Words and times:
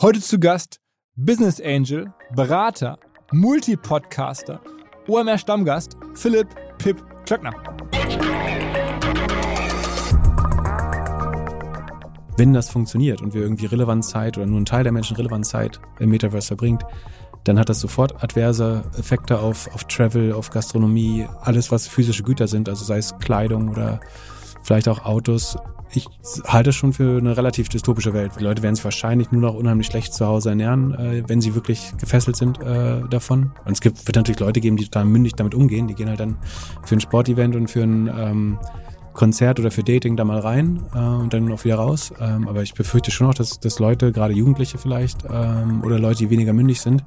Heute 0.00 0.20
zu 0.20 0.38
Gast 0.38 0.78
Business 1.16 1.60
Angel, 1.60 2.14
Berater, 2.32 3.00
Multipodcaster, 3.32 4.60
OMR 5.08 5.38
Stammgast 5.38 5.96
Philipp 6.14 6.46
Pip 6.78 7.02
Klöckner. 7.26 7.52
Wenn 12.36 12.52
das 12.52 12.70
funktioniert 12.70 13.22
und 13.22 13.34
wir 13.34 13.42
irgendwie 13.42 13.66
Relevanzzeit 13.66 14.36
oder 14.36 14.46
nur 14.46 14.60
ein 14.60 14.66
Teil 14.66 14.84
der 14.84 14.92
Menschen 14.92 15.16
Relevanzzeit 15.16 15.80
im 15.98 16.10
Metaverse 16.10 16.46
verbringt, 16.46 16.84
dann 17.42 17.58
hat 17.58 17.68
das 17.68 17.80
sofort 17.80 18.22
adverse 18.22 18.84
Effekte 18.96 19.40
auf, 19.40 19.66
auf 19.74 19.82
Travel, 19.88 20.32
auf 20.32 20.50
Gastronomie, 20.50 21.26
alles, 21.40 21.72
was 21.72 21.88
physische 21.88 22.22
Güter 22.22 22.46
sind, 22.46 22.68
also 22.68 22.84
sei 22.84 22.98
es 22.98 23.18
Kleidung 23.18 23.68
oder 23.68 23.98
vielleicht 24.62 24.88
auch 24.88 25.04
Autos. 25.04 25.56
Ich 25.92 26.06
halte 26.46 26.70
es 26.70 26.76
schon 26.76 26.92
für 26.92 27.18
eine 27.18 27.36
relativ 27.36 27.68
dystopische 27.68 28.12
Welt. 28.12 28.32
Die 28.38 28.44
Leute 28.44 28.62
werden 28.62 28.74
sich 28.74 28.84
wahrscheinlich 28.84 29.32
nur 29.32 29.40
noch 29.40 29.54
unheimlich 29.54 29.86
schlecht 29.86 30.12
zu 30.12 30.26
Hause 30.26 30.50
ernähren, 30.50 30.94
äh, 30.94 31.22
wenn 31.26 31.40
sie 31.40 31.54
wirklich 31.54 31.92
gefesselt 31.98 32.36
sind 32.36 32.60
äh, 32.60 33.00
davon. 33.08 33.52
Und 33.64 33.72
es 33.72 33.80
gibt, 33.80 34.06
wird 34.06 34.16
natürlich 34.16 34.40
Leute 34.40 34.60
geben, 34.60 34.76
die 34.76 34.84
total 34.84 35.06
mündig 35.06 35.34
damit 35.34 35.54
umgehen. 35.54 35.88
Die 35.88 35.94
gehen 35.94 36.08
halt 36.08 36.20
dann 36.20 36.36
für 36.84 36.96
ein 36.96 37.00
Sportevent 37.00 37.56
und 37.56 37.68
für 37.68 37.82
ein 37.82 38.06
ähm, 38.06 38.58
Konzert 39.14 39.58
oder 39.58 39.72
für 39.72 39.82
Dating 39.82 40.16
da 40.16 40.24
mal 40.24 40.38
rein 40.38 40.80
äh, 40.94 40.98
und 40.98 41.32
dann 41.32 41.50
auch 41.50 41.64
wieder 41.64 41.76
raus. 41.76 42.12
Ähm, 42.20 42.46
aber 42.46 42.62
ich 42.62 42.74
befürchte 42.74 43.10
schon 43.10 43.26
auch, 43.26 43.34
dass, 43.34 43.58
dass 43.58 43.78
Leute, 43.78 44.12
gerade 44.12 44.34
Jugendliche 44.34 44.78
vielleicht, 44.78 45.24
ähm, 45.28 45.82
oder 45.84 45.98
Leute, 45.98 46.18
die 46.18 46.30
weniger 46.30 46.52
mündig 46.52 46.80
sind, 46.80 47.02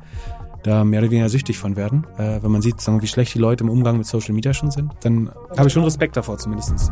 da 0.63 0.83
mehr 0.83 0.99
oder 1.01 1.09
weniger 1.09 1.29
süchtig 1.29 1.57
von 1.57 1.75
werden. 1.75 2.05
Äh, 2.17 2.43
wenn 2.43 2.51
man 2.51 2.61
sieht, 2.61 2.81
sagen, 2.81 3.01
wie 3.01 3.07
schlecht 3.07 3.33
die 3.33 3.39
Leute 3.39 3.63
im 3.63 3.69
Umgang 3.69 3.97
mit 3.97 4.07
Social 4.07 4.33
Media 4.33 4.53
schon 4.53 4.71
sind, 4.71 4.91
dann 5.03 5.31
habe 5.57 5.67
ich 5.67 5.73
schon 5.73 5.83
Respekt 5.83 6.17
davor 6.17 6.37
zumindest. 6.37 6.91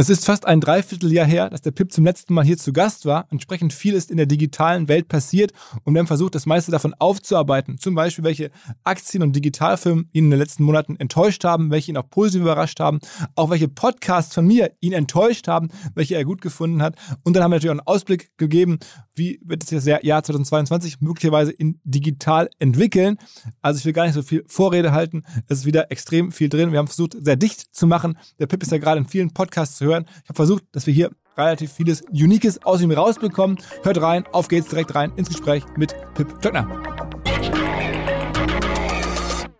Es 0.00 0.08
ist 0.08 0.24
fast 0.24 0.46
ein 0.46 0.62
Dreivierteljahr 0.62 1.26
her, 1.26 1.50
dass 1.50 1.60
der 1.60 1.72
Pip 1.72 1.92
zum 1.92 2.06
letzten 2.06 2.32
Mal 2.32 2.42
hier 2.42 2.56
zu 2.56 2.72
Gast 2.72 3.04
war. 3.04 3.26
Entsprechend 3.30 3.74
viel 3.74 3.92
ist 3.92 4.10
in 4.10 4.16
der 4.16 4.24
digitalen 4.24 4.88
Welt 4.88 5.08
passiert 5.08 5.52
und 5.84 5.92
wir 5.92 5.98
haben 5.98 6.06
versucht, 6.06 6.34
das 6.34 6.46
meiste 6.46 6.70
davon 6.70 6.94
aufzuarbeiten. 6.98 7.76
Zum 7.76 7.94
Beispiel, 7.94 8.24
welche 8.24 8.50
Aktien- 8.82 9.22
und 9.22 9.36
Digitalfirmen 9.36 10.08
ihn 10.14 10.24
in 10.24 10.30
den 10.30 10.38
letzten 10.38 10.64
Monaten 10.64 10.96
enttäuscht 10.96 11.44
haben, 11.44 11.70
welche 11.70 11.90
ihn 11.90 11.98
auch 11.98 12.08
positiv 12.08 12.40
überrascht 12.40 12.80
haben, 12.80 13.00
auch 13.34 13.50
welche 13.50 13.68
Podcasts 13.68 14.34
von 14.34 14.46
mir 14.46 14.72
ihn 14.80 14.94
enttäuscht 14.94 15.48
haben, 15.48 15.68
welche 15.94 16.14
er 16.14 16.24
gut 16.24 16.40
gefunden 16.40 16.80
hat. 16.80 16.96
Und 17.22 17.36
dann 17.36 17.42
haben 17.42 17.50
wir 17.50 17.56
natürlich 17.56 17.68
auch 17.68 17.84
einen 17.84 17.86
Ausblick 17.86 18.30
gegeben, 18.38 18.78
wie 19.20 19.38
wird 19.44 19.62
sich 19.62 19.76
das 19.76 19.84
Jahr 19.84 20.24
2022 20.24 21.00
möglicherweise 21.00 21.52
in 21.52 21.78
digital 21.84 22.48
entwickeln. 22.58 23.18
Also 23.60 23.78
ich 23.78 23.84
will 23.84 23.92
gar 23.92 24.06
nicht 24.06 24.14
so 24.14 24.22
viel 24.22 24.44
Vorrede 24.48 24.92
halten. 24.92 25.24
Es 25.46 25.58
ist 25.58 25.66
wieder 25.66 25.92
extrem 25.92 26.32
viel 26.32 26.48
drin. 26.48 26.72
Wir 26.72 26.78
haben 26.78 26.86
versucht, 26.86 27.16
sehr 27.20 27.36
dicht 27.36 27.74
zu 27.74 27.86
machen. 27.86 28.18
Der 28.38 28.46
Pip 28.46 28.62
ist 28.62 28.72
ja 28.72 28.78
gerade 28.78 28.98
in 28.98 29.06
vielen 29.06 29.32
Podcasts 29.32 29.76
zu 29.76 29.84
hören. 29.84 30.06
Ich 30.22 30.30
habe 30.30 30.36
versucht, 30.36 30.64
dass 30.72 30.86
wir 30.86 30.94
hier 30.94 31.10
relativ 31.36 31.70
vieles 31.70 32.00
Uniques 32.10 32.64
aus 32.64 32.80
ihm 32.80 32.90
rausbekommen. 32.90 33.58
Hört 33.82 34.00
rein, 34.00 34.24
auf 34.32 34.48
geht's 34.48 34.68
direkt 34.68 34.94
rein 34.94 35.12
ins 35.16 35.28
Gespräch 35.28 35.64
mit 35.76 35.94
Pip 36.14 36.40
Klöckner. 36.40 36.66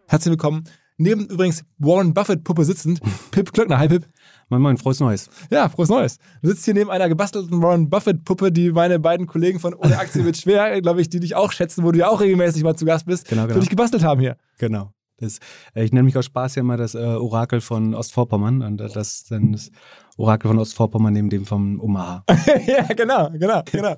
Herzlich 0.09 0.31
willkommen. 0.31 0.65
Neben 0.97 1.27
übrigens 1.27 1.65
Warren 1.79 2.15
Buffett 2.15 2.45
Puppe 2.45 2.65
sitzend, 2.65 3.01
Pip 3.31 3.53
Klöckner. 3.53 3.79
Hi 3.79 3.89
Pip. 3.89 4.09
Moin 4.51 4.63
Moin, 4.63 4.77
frohes 4.77 4.99
Neues. 4.99 5.31
Ja, 5.51 5.69
frohes 5.69 5.89
Neues. 5.91 6.19
Du 6.43 6.49
sitzt 6.49 6.65
hier 6.65 6.75
neben 6.75 6.91
einer 6.91 7.09
gebastelten 7.09 7.63
Warren 7.63 7.89
Buffett 7.89 8.25
Puppe, 8.25 8.51
die 8.51 8.73
meine 8.73 8.99
beiden 8.99 9.29
Kollegen 9.29 9.61
von 9.61 9.75
Ohne 9.75 9.97
Aktie 9.97 10.25
wird 10.25 10.37
schwer, 10.37 10.81
glaube 10.83 11.01
ich, 11.01 11.09
die 11.09 11.21
dich 11.21 11.37
auch 11.37 11.53
schätzen, 11.53 11.85
wo 11.85 11.93
du 11.93 12.01
ja 12.01 12.09
auch 12.09 12.21
regelmäßig 12.21 12.65
mal 12.65 12.75
zu 12.75 12.85
Gast 12.85 13.07
bist, 13.07 13.29
Genau, 13.29 13.43
genau. 13.43 13.55
für 13.55 13.61
dich 13.61 13.71
gebastelt 13.71 14.03
haben 14.03 14.21
hier. 14.21 14.37
Genau. 14.59 14.91
Das, 15.19 15.39
äh, 15.77 15.85
ich 15.85 15.93
nenne 15.93 16.03
mich 16.03 16.19
aus 16.19 16.25
Spaß 16.25 16.57
ja 16.57 16.61
immer 16.63 16.77
das 16.77 16.97
äh, 16.97 16.99
Orakel 16.99 17.61
von 17.61 17.95
Ostvorpommern 17.95 18.63
und 18.63 18.81
äh, 18.81 18.89
das 18.89 19.23
dann 19.29 19.53
das 19.53 19.71
Orakel 20.17 20.49
von 20.49 20.59
Ostvorpommern 20.59 21.13
neben 21.13 21.31
dem 21.31 21.47
vom 21.47 21.79
Omaha. 21.81 22.25
ja, 22.67 22.83
genau, 22.95 23.31
genau, 23.31 23.63
genau. 23.71 23.95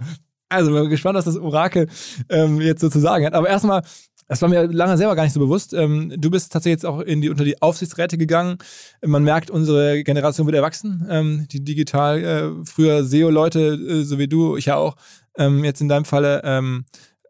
Also, 0.51 0.71
wir 0.71 0.83
sind 0.83 0.91
gespannt, 0.91 1.17
was 1.17 1.25
das 1.25 1.39
Orakel 1.39 1.89
ähm, 2.29 2.61
jetzt 2.61 2.83
so 2.83 2.91
zu 2.91 3.01
sagen 3.01 3.25
hat. 3.25 3.33
Aber 3.33 3.49
erstmal, 3.49 3.83
das 4.32 4.41
war 4.41 4.48
mir 4.48 4.66
lange 4.66 4.97
selber 4.97 5.15
gar 5.15 5.25
nicht 5.25 5.34
so 5.34 5.41
bewusst. 5.41 5.75
Ähm, 5.75 6.10
du 6.16 6.31
bist 6.31 6.50
tatsächlich 6.50 6.78
jetzt 6.78 6.87
auch 6.87 7.00
in 7.00 7.20
die, 7.20 7.28
unter 7.28 7.44
die 7.44 7.60
Aufsichtsräte 7.60 8.16
gegangen. 8.16 8.56
Man 9.04 9.25
merkt, 9.25 9.50
unsere 9.50 10.03
Generation 10.04 10.47
wird 10.47 10.56
erwachsen. 10.56 11.06
Ähm, 11.10 11.47
die 11.50 11.62
digital, 11.62 12.25
äh, 12.25 12.65
früher 12.65 13.04
SEO-Leute, 13.04 13.75
äh, 13.75 14.04
so 14.04 14.19
wie 14.19 14.28
du, 14.28 14.56
ich 14.56 14.65
ja 14.65 14.76
auch, 14.76 14.97
ähm, 15.37 15.65
jetzt 15.65 15.82
in 15.82 15.88
deinem 15.91 16.06
Falle 16.06 16.43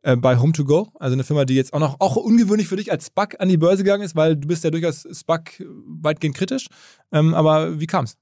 äh, 0.05 0.17
bei 0.17 0.37
Home2Go, 0.37 0.91
also 1.01 1.15
eine 1.15 1.25
Firma, 1.25 1.45
die 1.45 1.57
jetzt 1.57 1.73
auch 1.73 1.81
noch, 1.81 1.97
auch 1.99 2.15
ungewöhnlich 2.15 2.69
für 2.69 2.77
dich 2.77 2.93
als 2.93 3.07
SPAC 3.07 3.41
an 3.41 3.49
die 3.49 3.57
Börse 3.57 3.83
gegangen 3.83 4.05
ist, 4.05 4.15
weil 4.15 4.37
du 4.37 4.47
bist 4.47 4.63
ja 4.63 4.71
durchaus 4.71 5.03
SPAC 5.03 5.61
weitgehend 5.87 6.37
kritisch. 6.37 6.69
Ähm, 7.11 7.35
aber 7.35 7.81
wie 7.81 7.87
kam's? 7.89 8.15
Ähm, 8.15 8.22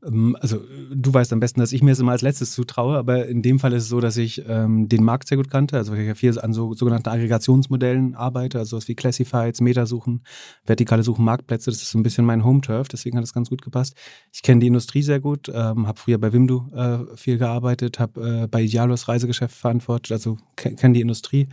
Also 0.00 0.60
du 0.94 1.12
weißt 1.12 1.32
am 1.32 1.40
besten, 1.40 1.58
dass 1.58 1.72
ich 1.72 1.82
mir 1.82 1.90
es 1.90 1.98
immer 1.98 2.12
als 2.12 2.22
letztes 2.22 2.52
zutraue, 2.52 2.96
aber 2.96 3.26
in 3.26 3.42
dem 3.42 3.58
Fall 3.58 3.72
ist 3.72 3.84
es 3.84 3.88
so, 3.88 3.98
dass 3.98 4.16
ich 4.16 4.44
ähm, 4.46 4.88
den 4.88 5.02
Markt 5.02 5.26
sehr 5.26 5.36
gut 5.36 5.50
kannte, 5.50 5.76
also 5.76 5.92
ich 5.94 6.06
ja 6.06 6.14
viel 6.14 6.38
an 6.38 6.52
so 6.52 6.72
sogenannten 6.72 7.08
Aggregationsmodellen 7.08 8.14
arbeite, 8.14 8.60
also 8.60 8.76
sowas 8.76 8.86
wie 8.86 8.94
Classifieds, 8.94 9.60
Metasuchen, 9.60 10.22
vertikale 10.64 11.02
Suchen, 11.02 11.24
Marktplätze, 11.24 11.70
das 11.70 11.82
ist 11.82 11.90
so 11.90 11.98
ein 11.98 12.04
bisschen 12.04 12.24
mein 12.24 12.44
Home-Turf, 12.44 12.86
deswegen 12.86 13.16
hat 13.16 13.24
das 13.24 13.34
ganz 13.34 13.50
gut 13.50 13.60
gepasst. 13.60 13.96
Ich 14.32 14.42
kenne 14.42 14.60
die 14.60 14.68
Industrie 14.68 15.02
sehr 15.02 15.18
gut, 15.18 15.48
ähm, 15.52 15.88
habe 15.88 15.98
früher 15.98 16.18
bei 16.18 16.32
Wimdu 16.32 16.70
äh, 16.72 17.16
viel 17.16 17.38
gearbeitet, 17.38 17.98
habe 17.98 18.44
äh, 18.44 18.46
bei 18.46 18.62
Idealos 18.62 19.08
Reisegeschäft 19.08 19.56
verantwortet, 19.56 20.12
also 20.12 20.38
ke 20.54 20.76
kenne 20.76 20.94
die 20.94 21.00
Industrie. 21.00 21.48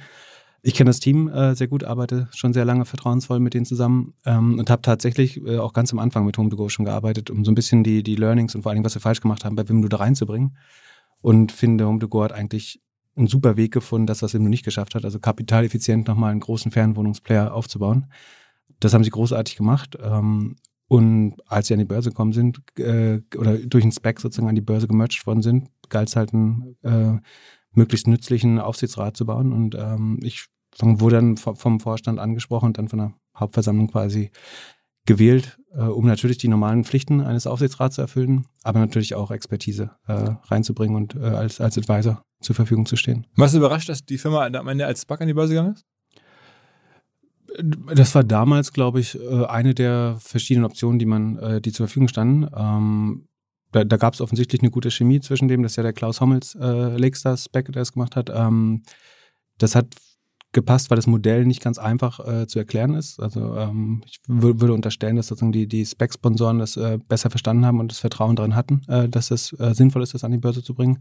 Ich 0.68 0.74
kenne 0.74 0.90
das 0.90 1.00
Team 1.00 1.28
äh, 1.28 1.54
sehr 1.54 1.68
gut, 1.68 1.84
arbeite 1.84 2.28
schon 2.34 2.52
sehr 2.52 2.66
lange 2.66 2.86
vertrauensvoll 2.86 3.40
mit 3.40 3.54
denen 3.54 3.68
zusammen 3.68 4.16
ähm, 4.26 4.58
und 4.58 4.72
habe 4.72 4.82
tatsächlich 4.82 5.40
äh, 5.46 5.60
auch 5.60 5.74
ganz 5.74 5.94
am 5.94 6.00
Anfang 6.00 6.26
mit 6.26 6.38
Home2Go 6.40 6.72
schon 6.72 6.86
gearbeitet, 6.86 7.30
um 7.30 7.46
so 7.46 7.52
ein 7.52 7.56
bisschen 7.56 7.84
die, 7.84 8.02
die 8.02 8.16
Learnings 8.16 8.56
und 8.56 8.64
vor 8.64 8.72
allem, 8.72 8.84
was 8.84 8.96
wir 8.96 9.02
falsch 9.02 9.22
gemacht 9.22 9.46
haben, 9.46 9.56
bei 9.56 9.70
Wimdu 9.70 9.90
da 9.90 9.98
reinzubringen. 9.98 10.58
Und 11.22 11.52
finde, 11.52 11.84
Home2Go 11.84 12.24
hat 12.24 12.32
eigentlich 12.32 12.82
einen 13.16 13.28
super 13.28 13.58
Weg 13.58 13.74
gefunden, 13.74 14.08
das, 14.08 14.24
was 14.24 14.34
Wimdu 14.34 14.50
nicht 14.50 14.66
geschafft 14.66 14.96
hat, 14.96 15.06
also 15.06 15.20
kapitaleffizient 15.20 16.08
nochmal 16.08 16.32
einen 16.32 16.40
großen 16.40 16.72
Fernwohnungsplayer 16.72 17.54
aufzubauen. 17.54 18.08
Das 18.80 18.96
haben 18.96 19.04
sie 19.04 19.12
großartig 19.12 19.58
gemacht. 19.58 19.96
Ähm, 20.02 20.56
und 20.88 21.36
als 21.46 21.68
sie 21.68 21.76
an 21.76 21.80
die 21.80 21.86
Börse 21.86 22.10
gekommen 22.10 22.34
sind, 22.34 22.64
äh, 22.80 23.22
oder 23.38 23.60
durch 23.60 23.84
einen 23.84 23.92
Spec 23.92 24.20
sozusagen 24.20 24.50
an 24.50 24.56
die 24.56 24.62
Börse 24.62 24.88
gemerged 24.88 25.28
worden 25.28 25.44
sind, 25.44 25.68
galt 25.90 26.10
es 26.10 26.16
halt 26.16 26.34
einen 26.34 26.76
äh, 26.82 27.20
möglichst 27.72 28.08
nützlichen 28.08 28.58
Aufsichtsrat 28.58 29.16
zu 29.16 29.28
bauen. 29.28 29.54
Und 29.54 29.76
ähm, 29.76 30.18
ich 30.24 30.48
wurde 30.82 31.16
dann 31.16 31.38
vom 31.38 31.80
Vorstand 31.80 32.20
angesprochen 32.20 32.68
und 32.68 32.78
dann 32.78 32.90
von 32.90 33.00
der 33.00 33.14
Hauptversammlung 33.38 33.88
quasi 33.88 34.32
gewählt, 35.06 35.60
äh, 35.74 35.84
um 35.84 36.06
natürlich 36.06 36.38
die 36.38 36.48
normalen 36.48 36.84
Pflichten 36.84 37.22
eines 37.22 37.48
Aufsichtsrats 37.48 37.96
zu 37.96 38.02
erfüllen, 38.02 38.46
aber 38.64 38.80
natürlich 38.80 39.16
auch 39.16 39.32
Expertise 39.32 39.92
äh, 40.08 40.32
reinzubringen 40.46 40.96
und 40.96 41.16
äh, 41.16 41.20
als, 41.20 41.62
als 41.62 41.78
Advisor 41.78 42.24
zur 42.42 42.56
Verfügung 42.56 42.86
zu 42.86 42.96
stehen. 42.96 43.28
Warst 43.36 43.54
du 43.54 43.60
überrascht, 43.60 43.90
dass 43.90 44.06
die 44.06 44.18
Firma 44.18 44.46
am 44.46 44.68
Ende 44.68 44.86
als 44.86 45.02
SPAC 45.02 45.22
an 45.22 45.28
die 45.28 45.34
Börse 45.34 45.54
gegangen 45.54 45.74
ist? 45.74 45.86
Das 47.94 48.14
war 48.16 48.24
damals, 48.24 48.74
glaube 48.74 49.00
ich, 49.00 49.18
äh, 49.18 49.46
eine 49.46 49.74
der 49.74 50.18
verschiedenen 50.20 50.66
Optionen, 50.66 51.00
die 51.00 51.06
man, 51.06 51.38
äh, 51.38 51.62
die 51.62 51.72
zur 51.72 51.88
Verfügung 51.88 52.08
standen. 52.08 52.50
Ähm, 52.56 53.28
da, 53.72 53.84
da 53.84 53.98
gab 53.98 54.14
es 54.14 54.22
offensichtlich 54.22 54.62
eine 54.62 54.72
gute 54.72 54.92
Chemie 54.92 55.22
zwischen 55.22 55.48
dem, 55.48 55.64
das 55.64 55.74
ist 55.74 55.76
ja 55.78 55.84
der 55.84 55.94
Klaus 55.94 56.20
Hommels 56.20 56.56
äh, 56.56 56.98
Lakestar 56.98 57.38
Spec, 57.38 57.72
der 57.72 57.84
es 57.84 57.94
gemacht 57.94 58.16
hat. 58.16 58.30
Ähm, 58.34 58.84
das 59.58 59.76
hat 59.76 59.88
gepasst, 60.56 60.90
weil 60.90 60.96
das 60.96 61.06
Modell 61.06 61.46
nicht 61.46 61.62
ganz 61.62 61.78
einfach 61.78 62.20
äh, 62.26 62.48
zu 62.48 62.58
erklären 62.58 62.96
ist. 62.96 63.20
Also 63.20 63.56
ähm, 63.56 64.02
ich 64.08 64.20
würde 64.28 64.74
unterstellen, 64.74 65.18
dass 65.18 65.28
sozusagen 65.28 65.52
die, 65.52 65.68
die 65.68 65.86
Spec-Sponsoren 65.86 66.58
das 66.58 66.78
äh, 66.78 66.98
besser 67.08 67.30
verstanden 67.30 67.66
haben 67.66 67.80
und 67.80 67.92
das 67.92 68.00
Vertrauen 68.00 68.36
darin 68.36 68.56
hatten, 68.56 68.82
äh, 68.88 69.08
dass 69.08 69.30
es 69.30 69.54
äh, 69.60 69.76
sinnvoll 69.76 70.02
ist, 70.02 70.16
das 70.16 70.24
an 70.24 70.32
die 70.32 70.40
Börse 70.40 70.64
zu 70.64 70.74
bringen. 70.74 71.00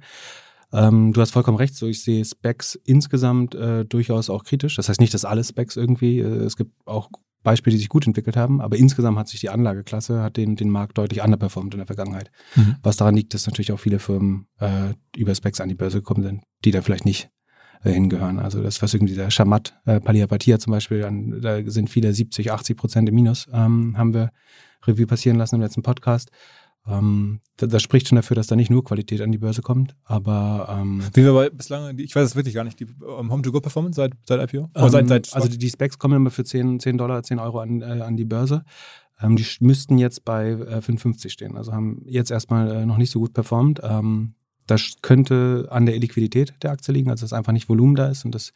Ähm, 0.72 1.12
du 1.12 1.20
hast 1.20 1.30
vollkommen 1.30 1.56
recht, 1.56 1.74
so 1.74 1.86
ich 1.86 2.02
sehe 2.02 2.24
Specs 2.24 2.74
insgesamt 2.84 3.54
äh, 3.54 3.84
durchaus 3.84 4.28
auch 4.28 4.44
kritisch. 4.44 4.76
Das 4.76 4.88
heißt 4.88 5.00
nicht, 5.00 5.14
dass 5.14 5.24
alle 5.24 5.44
Specs 5.44 5.76
irgendwie, 5.76 6.18
äh, 6.18 6.44
es 6.44 6.56
gibt 6.56 6.72
auch 6.84 7.08
Beispiele, 7.44 7.74
die 7.74 7.78
sich 7.78 7.88
gut 7.88 8.06
entwickelt 8.06 8.36
haben, 8.36 8.60
aber 8.60 8.76
insgesamt 8.76 9.18
hat 9.18 9.28
sich 9.28 9.40
die 9.40 9.50
Anlageklasse, 9.50 10.22
hat 10.22 10.36
den, 10.36 10.56
den 10.56 10.70
Markt 10.70 10.98
deutlich 10.98 11.22
underperformt 11.22 11.74
in 11.74 11.78
der 11.78 11.86
Vergangenheit. 11.86 12.30
Mhm. 12.56 12.76
Was 12.82 12.96
daran 12.96 13.14
liegt, 13.14 13.34
dass 13.34 13.46
natürlich 13.46 13.70
auch 13.70 13.80
viele 13.80 13.98
Firmen 13.98 14.46
über 15.14 15.34
Specs 15.34 15.60
an 15.60 15.68
die 15.68 15.74
Börse 15.74 15.98
gekommen 15.98 16.22
sind, 16.22 16.42
die 16.64 16.70
da 16.70 16.80
vielleicht 16.80 17.04
nicht 17.04 17.28
äh, 17.84 17.92
hingehören. 17.92 18.38
Also 18.38 18.62
das, 18.62 18.82
was 18.82 18.94
irgendwie 18.94 19.12
dieser 19.12 19.30
Shamat, 19.30 19.74
äh, 19.84 20.00
Paliapatia 20.00 20.58
zum 20.58 20.72
Beispiel, 20.72 21.04
an, 21.04 21.40
da 21.40 21.62
sind 21.64 21.90
viele 21.90 22.12
70, 22.12 22.50
80 22.50 22.76
Prozent 22.76 23.08
im 23.08 23.14
Minus, 23.14 23.46
ähm, 23.52 23.96
haben 23.96 24.14
wir 24.14 24.30
Revue 24.86 25.06
passieren 25.06 25.38
lassen 25.38 25.56
im 25.56 25.60
letzten 25.60 25.82
Podcast. 25.82 26.30
Ähm, 26.86 27.40
das, 27.56 27.70
das, 27.70 27.82
spricht 27.82 28.08
schon 28.08 28.16
dafür, 28.16 28.34
dass 28.34 28.46
da 28.46 28.56
nicht 28.56 28.70
nur 28.70 28.84
Qualität 28.84 29.20
an 29.22 29.32
die 29.32 29.38
Börse 29.38 29.62
kommt, 29.62 29.96
aber 30.04 30.68
ähm, 30.70 31.02
Wie 31.14 31.22
wir 31.22 31.30
aber 31.30 31.48
bislang, 31.48 31.98
ich 31.98 32.14
weiß 32.14 32.24
es 32.24 32.36
wirklich 32.36 32.54
gar 32.54 32.64
nicht, 32.64 32.78
die 32.78 32.86
um, 32.86 33.30
Home-to-Go-Performance 33.30 33.96
seit, 33.96 34.12
seit 34.26 34.52
IPO? 34.52 34.70
Ähm, 34.74 34.88
seit, 34.90 35.08
seit 35.08 35.34
also 35.34 35.48
die, 35.48 35.56
die, 35.56 35.70
Specs 35.70 35.98
kommen 35.98 36.16
immer 36.16 36.30
für 36.30 36.44
10, 36.44 36.80
10 36.80 36.98
Dollar, 36.98 37.22
10 37.22 37.38
Euro 37.38 37.60
an, 37.60 37.80
äh, 37.80 38.02
an 38.02 38.16
die 38.16 38.26
Börse. 38.26 38.64
Ähm, 39.20 39.36
die 39.36 39.46
müssten 39.60 39.96
jetzt 39.96 40.24
bei 40.24 40.50
äh, 40.50 40.78
5,50 40.78 41.30
stehen. 41.30 41.56
Also 41.56 41.72
haben 41.72 42.02
jetzt 42.04 42.30
erstmal 42.30 42.70
äh, 42.70 42.86
noch 42.86 42.98
nicht 42.98 43.10
so 43.10 43.20
gut 43.20 43.32
performt. 43.32 43.80
Ähm, 43.82 44.34
das 44.66 44.96
könnte 45.02 45.68
an 45.70 45.86
der 45.86 45.98
Liquidität 45.98 46.54
der 46.62 46.70
Aktie 46.70 46.92
liegen, 46.92 47.10
also 47.10 47.24
dass 47.24 47.32
einfach 47.32 47.52
nicht 47.52 47.68
Volumen 47.68 47.94
da 47.94 48.08
ist 48.08 48.24
und 48.24 48.34
das. 48.34 48.52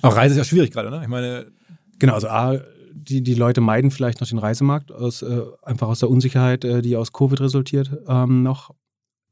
Auch 0.00 0.16
Reise 0.16 0.34
ist 0.34 0.38
ja 0.38 0.44
schwierig 0.44 0.72
gerade, 0.72 0.90
ne? 0.90 1.00
Ich 1.02 1.08
meine. 1.08 1.46
Genau, 1.98 2.14
also 2.14 2.28
A, 2.28 2.60
die, 2.92 3.22
die 3.22 3.34
Leute 3.34 3.60
meiden 3.60 3.90
vielleicht 3.90 4.20
noch 4.20 4.28
den 4.28 4.38
Reisemarkt, 4.38 4.92
aus, 4.92 5.22
äh, 5.22 5.42
einfach 5.62 5.88
aus 5.88 6.00
der 6.00 6.10
Unsicherheit, 6.10 6.64
äh, 6.64 6.82
die 6.82 6.96
aus 6.96 7.12
Covid 7.12 7.40
resultiert, 7.40 7.90
ähm, 8.08 8.42
noch. 8.42 8.74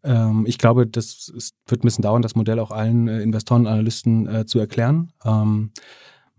Ähm, 0.03 0.45
ich 0.47 0.59
glaube, 0.59 0.87
das 0.87 1.29
ist, 1.29 1.55
wird 1.67 1.83
ein 1.83 1.87
bisschen 1.87 2.03
dauern, 2.03 2.23
das 2.23 2.35
Modell 2.35 2.59
auch 2.59 2.71
allen 2.71 3.09
äh, 3.09 3.23
Investoren, 3.23 3.67
Analysten 3.67 4.27
äh, 4.29 4.47
zu 4.47 4.59
erklären. 4.59 5.13
Ähm, 5.25 5.73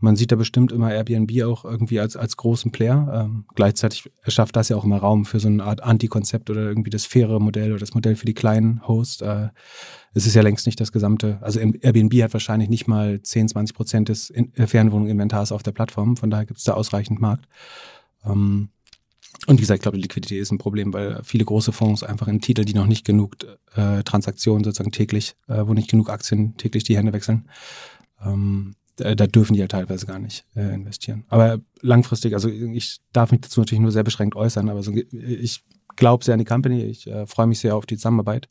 man 0.02 0.16
sieht 0.16 0.32
da 0.32 0.36
bestimmt 0.36 0.72
immer 0.72 0.92
Airbnb 0.92 1.44
auch 1.44 1.64
irgendwie 1.64 2.00
als, 2.00 2.18
als 2.18 2.36
großen 2.36 2.72
Player. 2.72 3.26
Ähm, 3.26 3.46
gleichzeitig 3.56 4.12
schafft 4.28 4.56
das 4.56 4.70
ja 4.70 4.76
auch 4.76 4.84
immer 4.84 4.98
Raum 4.98 5.26
für 5.26 5.40
so 5.40 5.48
eine 5.48 5.64
Art 5.64 5.84
Anti-Konzept 5.84 6.50
oder 6.50 6.62
irgendwie 6.62 6.90
das 6.90 7.06
faire 7.06 7.40
Modell 7.40 7.72
oder 7.72 7.80
das 7.80 7.94
Modell 7.94 8.16
für 8.16 8.26
die 8.26 8.34
kleinen 8.34 8.86
Hosts. 8.88 9.22
Äh, 9.22 9.50
es 10.14 10.26
ist 10.26 10.36
ja 10.36 10.42
längst 10.42 10.66
nicht 10.66 10.80
das 10.80 10.92
gesamte, 10.92 11.38
also 11.42 11.60
Airbnb 11.60 12.14
hat 12.24 12.34
wahrscheinlich 12.34 12.70
nicht 12.70 12.88
mal 12.88 13.22
10, 13.22 13.50
20 13.50 13.76
Prozent 13.76 14.10
des 14.10 14.32
äh, 14.32 14.68
Fernwohnung-Inventars 14.68 15.52
auf 15.52 15.64
der 15.64 15.72
Plattform, 15.72 16.18
von 16.18 16.30
daher 16.30 16.46
gibt 16.46 16.58
es 16.58 16.66
da 16.66 16.74
ausreichend 16.74 17.22
Markt. 17.22 17.48
Ähm, 18.26 18.70
und 19.48 19.58
wie 19.58 19.62
gesagt, 19.62 19.80
ich 19.80 19.84
glaube, 19.84 19.98
Liquidität 19.98 20.42
ist 20.42 20.52
ein 20.52 20.58
Problem, 20.58 20.94
weil 20.94 21.22
viele 21.24 21.46
große 21.46 21.72
Fonds 21.72 22.04
einfach 22.04 22.28
in 22.28 22.42
Titel, 22.42 22.66
die 22.66 22.74
noch 22.74 22.88
nicht 22.88 23.06
genug 23.06 23.38
äh, 23.76 24.04
Transaktionen 24.04 24.64
sozusagen 24.64 24.92
täglich, 24.92 25.36
äh, 25.48 25.66
wo 25.66 25.74
nicht 25.74 25.90
genug 25.90 26.10
Aktien 26.10 26.58
täglich 26.58 26.84
die 26.84 26.98
Hände 26.98 27.14
wechseln, 27.14 27.50
ähm, 28.24 28.76
da, 28.96 29.16
da 29.16 29.28
dürfen 29.28 29.54
die 29.54 29.60
ja 29.60 29.68
teilweise 29.68 30.06
gar 30.06 30.20
nicht 30.20 30.46
äh, 30.56 30.74
investieren. 30.74 31.24
Aber 31.30 31.60
langfristig, 31.82 32.34
also 32.34 32.50
ich 32.50 33.00
darf 33.14 33.32
mich 33.32 33.42
dazu 33.42 33.62
natürlich 33.62 33.82
nur 33.82 33.92
sehr 33.92 34.04
beschränkt 34.04 34.36
äußern, 34.36 34.70
aber 34.70 34.84
so, 34.84 34.94
ich 34.94 35.64
glaube 35.96 36.24
sehr 36.24 36.34
an 36.34 36.40
die 36.40 36.46
Company, 36.46 36.84
ich 36.84 37.08
äh, 37.08 37.26
freue 37.26 37.48
mich 37.48 37.60
sehr 37.60 37.76
auf 37.76 37.86
die 37.86 37.98
Zusammenarbeit 37.98 38.50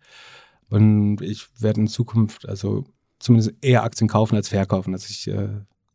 und 0.69 1.21
ich 1.21 1.47
werde 1.61 1.81
in 1.81 1.89
Zukunft 1.89 2.49
also 2.49 2.85
zumindest 3.19 3.55
eher 3.61 3.85
Aktien 3.85 4.09
kaufen 4.09 4.37
als 4.37 4.49
verkaufen. 4.49 4.95
Also 4.95 5.07
ich 5.11 5.29
äh, 5.29 5.49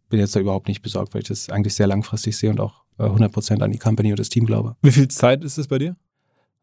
bin 0.10 0.20
jetzt 0.20 0.36
da 0.36 0.40
überhaupt 0.40 0.68
nicht 0.68 0.82
besorgt, 0.82 1.14
weil 1.14 1.22
ich 1.22 1.28
das 1.28 1.50
eigentlich 1.50 1.74
sehr 1.74 1.88
langfristig 1.88 2.38
sehe 2.38 2.50
und 2.50 2.60
auch 2.60 2.84
äh, 3.00 3.04
100% 3.04 3.62
an 3.62 3.72
die 3.72 3.80
Company 3.80 4.12
und 4.12 4.20
das 4.20 4.30
Team 4.30 4.46
glaube. 4.46 4.76
Wie 4.82 4.92
viel 4.92 5.08
Zeit 5.08 5.44
ist 5.44 5.58
es 5.58 5.68
bei 5.68 5.80
dir? 5.80 5.96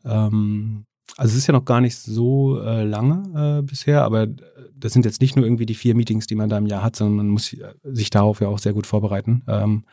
Ähm, 0.04 0.86
also 1.16 1.32
es 1.32 1.38
ist 1.38 1.46
ja 1.46 1.52
noch 1.52 1.64
gar 1.64 1.80
nicht 1.80 1.96
so 1.96 2.60
äh, 2.60 2.84
lange 2.84 3.58
äh, 3.58 3.62
bisher, 3.62 4.02
aber 4.02 4.28
das 4.74 4.92
sind 4.92 5.04
jetzt 5.04 5.20
nicht 5.20 5.36
nur 5.36 5.44
irgendwie 5.44 5.66
die 5.66 5.74
vier 5.74 5.94
Meetings, 5.94 6.26
die 6.26 6.34
man 6.34 6.48
da 6.48 6.58
im 6.58 6.66
Jahr 6.66 6.82
hat, 6.82 6.96
sondern 6.96 7.16
man 7.16 7.28
muss 7.28 7.56
sich 7.82 8.10
darauf 8.10 8.40
ja 8.40 8.48
auch 8.48 8.58
sehr 8.58 8.72
gut 8.72 8.86
vorbereiten. 8.86 9.42
Ähm, 9.46 9.84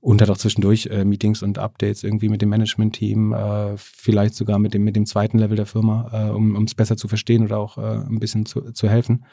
und 0.00 0.20
hat 0.20 0.30
auch 0.30 0.36
zwischendurch 0.36 0.86
äh, 0.86 1.04
Meetings 1.04 1.44
und 1.44 1.60
Updates 1.60 2.02
irgendwie 2.02 2.28
mit 2.28 2.42
dem 2.42 2.48
Management-Team, 2.48 3.32
äh, 3.32 3.74
vielleicht 3.76 4.34
sogar 4.34 4.58
mit 4.58 4.74
dem, 4.74 4.82
mit 4.82 4.96
dem 4.96 5.06
zweiten 5.06 5.38
Level 5.38 5.56
der 5.56 5.66
Firma, 5.66 6.10
äh, 6.12 6.30
um 6.30 6.64
es 6.64 6.74
besser 6.74 6.96
zu 6.96 7.06
verstehen 7.06 7.44
oder 7.44 7.58
auch 7.58 7.78
äh, 7.78 7.98
ein 7.98 8.18
bisschen 8.18 8.44
zu, 8.44 8.72
zu 8.72 8.88
helfen. 8.88 9.24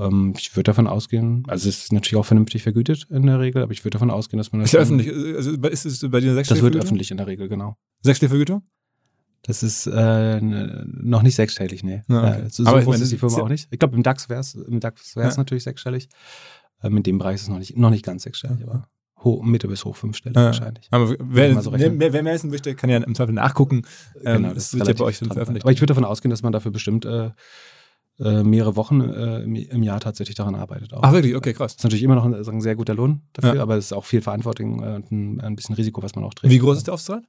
Ähm, 0.00 0.34
ich 0.36 0.56
würde 0.56 0.64
davon 0.64 0.88
ausgehen, 0.88 1.44
also 1.46 1.68
es 1.68 1.84
ist 1.84 1.92
natürlich 1.92 2.16
auch 2.16 2.26
vernünftig 2.26 2.64
vergütet 2.64 3.06
in 3.08 3.24
der 3.26 3.38
Regel, 3.38 3.62
aber 3.62 3.70
ich 3.70 3.84
würde 3.84 3.94
davon 3.94 4.10
ausgehen, 4.10 4.38
dass 4.38 4.50
man 4.50 4.62
das. 4.62 4.70
Ist 4.70 4.72
ja 4.72 4.80
öffentlich, 4.80 5.12
also 5.36 5.52
ist 5.52 5.84
es 5.84 6.10
bei 6.10 6.18
dir 6.18 6.34
sechsstellige 6.34 6.66
Das 6.66 6.74
wird 6.74 6.84
öffentlich 6.84 7.12
in 7.12 7.16
der 7.16 7.28
Regel, 7.28 7.48
genau. 7.48 7.76
Sechsstellige 8.02 8.30
Vergütung? 8.30 8.62
Das 9.42 9.62
ist 9.62 9.86
äh, 9.86 10.40
noch 10.40 11.22
nicht 11.22 11.34
sechsstellig, 11.34 11.82
nee. 11.82 12.02
Ja, 12.08 12.18
okay. 12.18 12.40
äh, 12.42 12.50
so, 12.50 12.64
so 12.64 12.70
groß 12.70 13.00
ist 13.00 13.12
die 13.12 13.18
Firma 13.18 13.38
auch 13.38 13.48
nicht. 13.48 13.68
Ich 13.70 13.78
glaube, 13.78 13.96
im 13.96 14.02
DAX 14.02 14.28
wäre 14.28 14.40
es 14.40 14.54
im 14.54 14.80
DAX 14.80 15.16
wär's 15.16 15.36
ja. 15.36 15.40
natürlich 15.40 15.64
sechsstellig. 15.64 16.08
Ähm, 16.82 16.98
in 16.98 17.02
dem 17.02 17.18
Bereich 17.18 17.36
ist 17.36 17.42
es 17.42 17.48
noch 17.48 17.58
nicht, 17.58 17.76
noch 17.76 17.90
nicht 17.90 18.04
ganz 18.04 18.22
sechsstellig, 18.24 18.62
aber 18.62 18.88
hoch, 19.22 19.42
Mitte 19.42 19.68
bis 19.68 19.84
hoch 19.84 19.96
fünfstellig 19.96 20.36
ja. 20.36 20.46
wahrscheinlich. 20.46 20.88
Aber 20.90 21.14
wer, 21.18 21.60
so 21.62 21.72
wer, 21.72 21.98
wer, 21.98 22.22
mehr 22.22 22.34
wissen 22.34 22.50
möchte, 22.50 22.74
kann 22.74 22.90
ja 22.90 22.98
im 22.98 23.14
Zweifel 23.14 23.32
nachgucken. 23.32 23.82
Ähm, 24.22 24.42
genau, 24.42 24.54
das, 24.54 24.70
das 24.70 24.78
wird 24.78 24.88
ja 24.88 24.94
bei 24.94 25.04
euch 25.04 25.18
veröffentlicht. 25.18 25.64
Aber 25.64 25.72
ich 25.72 25.80
würde 25.80 25.92
davon 25.92 26.04
ausgehen, 26.04 26.30
dass 26.30 26.42
man 26.42 26.52
dafür 26.52 26.70
bestimmt 26.70 27.04
äh, 27.04 27.30
äh, 28.18 28.42
mehrere 28.42 28.76
Wochen 28.76 29.00
äh, 29.00 29.42
im, 29.42 29.82
Jahr 29.82 30.00
tatsächlich 30.00 30.36
daran 30.36 30.54
arbeitet. 30.54 30.92
Auch. 30.92 31.00
Ach 31.02 31.12
wirklich? 31.12 31.34
Okay, 31.34 31.54
krass. 31.54 31.72
Das 31.72 31.80
ist 31.80 31.84
natürlich 31.84 32.02
immer 32.02 32.16
noch 32.16 32.24
ein, 32.24 32.34
ein 32.34 32.60
sehr 32.60 32.76
guter 32.76 32.94
Lohn 32.94 33.22
dafür, 33.32 33.56
ja. 33.56 33.62
aber 33.62 33.76
es 33.76 33.86
ist 33.86 33.92
auch 33.92 34.04
viel 34.04 34.20
Verantwortung 34.20 34.82
äh, 34.82 34.96
und 34.96 35.10
ein, 35.10 35.40
ein, 35.40 35.56
bisschen 35.56 35.74
Risiko, 35.74 36.02
was 36.02 36.14
man 36.14 36.24
auch 36.24 36.34
trägt. 36.34 36.52
Wie 36.52 36.58
groß 36.58 36.76
ist 36.76 36.86
der 36.86 36.94
Aufsichtsrat? 36.94 37.24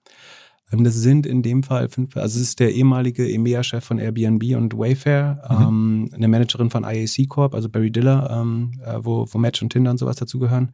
Ähm, 0.71 0.83
das 0.83 0.95
sind 0.95 1.25
in 1.25 1.41
dem 1.41 1.63
Fall 1.63 1.89
fünf, 1.89 2.15
also 2.17 2.39
es 2.39 2.49
ist 2.49 2.59
der 2.59 2.73
ehemalige 2.73 3.29
EMEA-Chef 3.29 3.83
von 3.83 3.99
Airbnb 3.99 4.55
und 4.55 4.77
Wayfair, 4.77 5.43
mhm. 5.49 5.61
ähm, 5.61 6.09
eine 6.13 6.27
Managerin 6.27 6.69
von 6.69 6.83
IAC 6.83 7.27
Corp, 7.29 7.53
also 7.53 7.69
Barry 7.69 7.91
Diller, 7.91 8.29
ähm, 8.31 8.71
äh, 8.83 8.99
wo, 9.01 9.27
wo 9.29 9.37
Match 9.37 9.61
und 9.61 9.71
Tinder 9.71 9.91
und 9.91 9.97
sowas 9.97 10.15
dazugehören, 10.15 10.73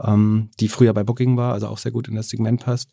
ähm, 0.00 0.50
die 0.60 0.68
früher 0.68 0.92
bei 0.92 1.04
Booking 1.04 1.36
war, 1.36 1.52
also 1.52 1.68
auch 1.68 1.78
sehr 1.78 1.92
gut 1.92 2.08
in 2.08 2.14
das 2.14 2.28
Segment 2.28 2.64
passt. 2.64 2.90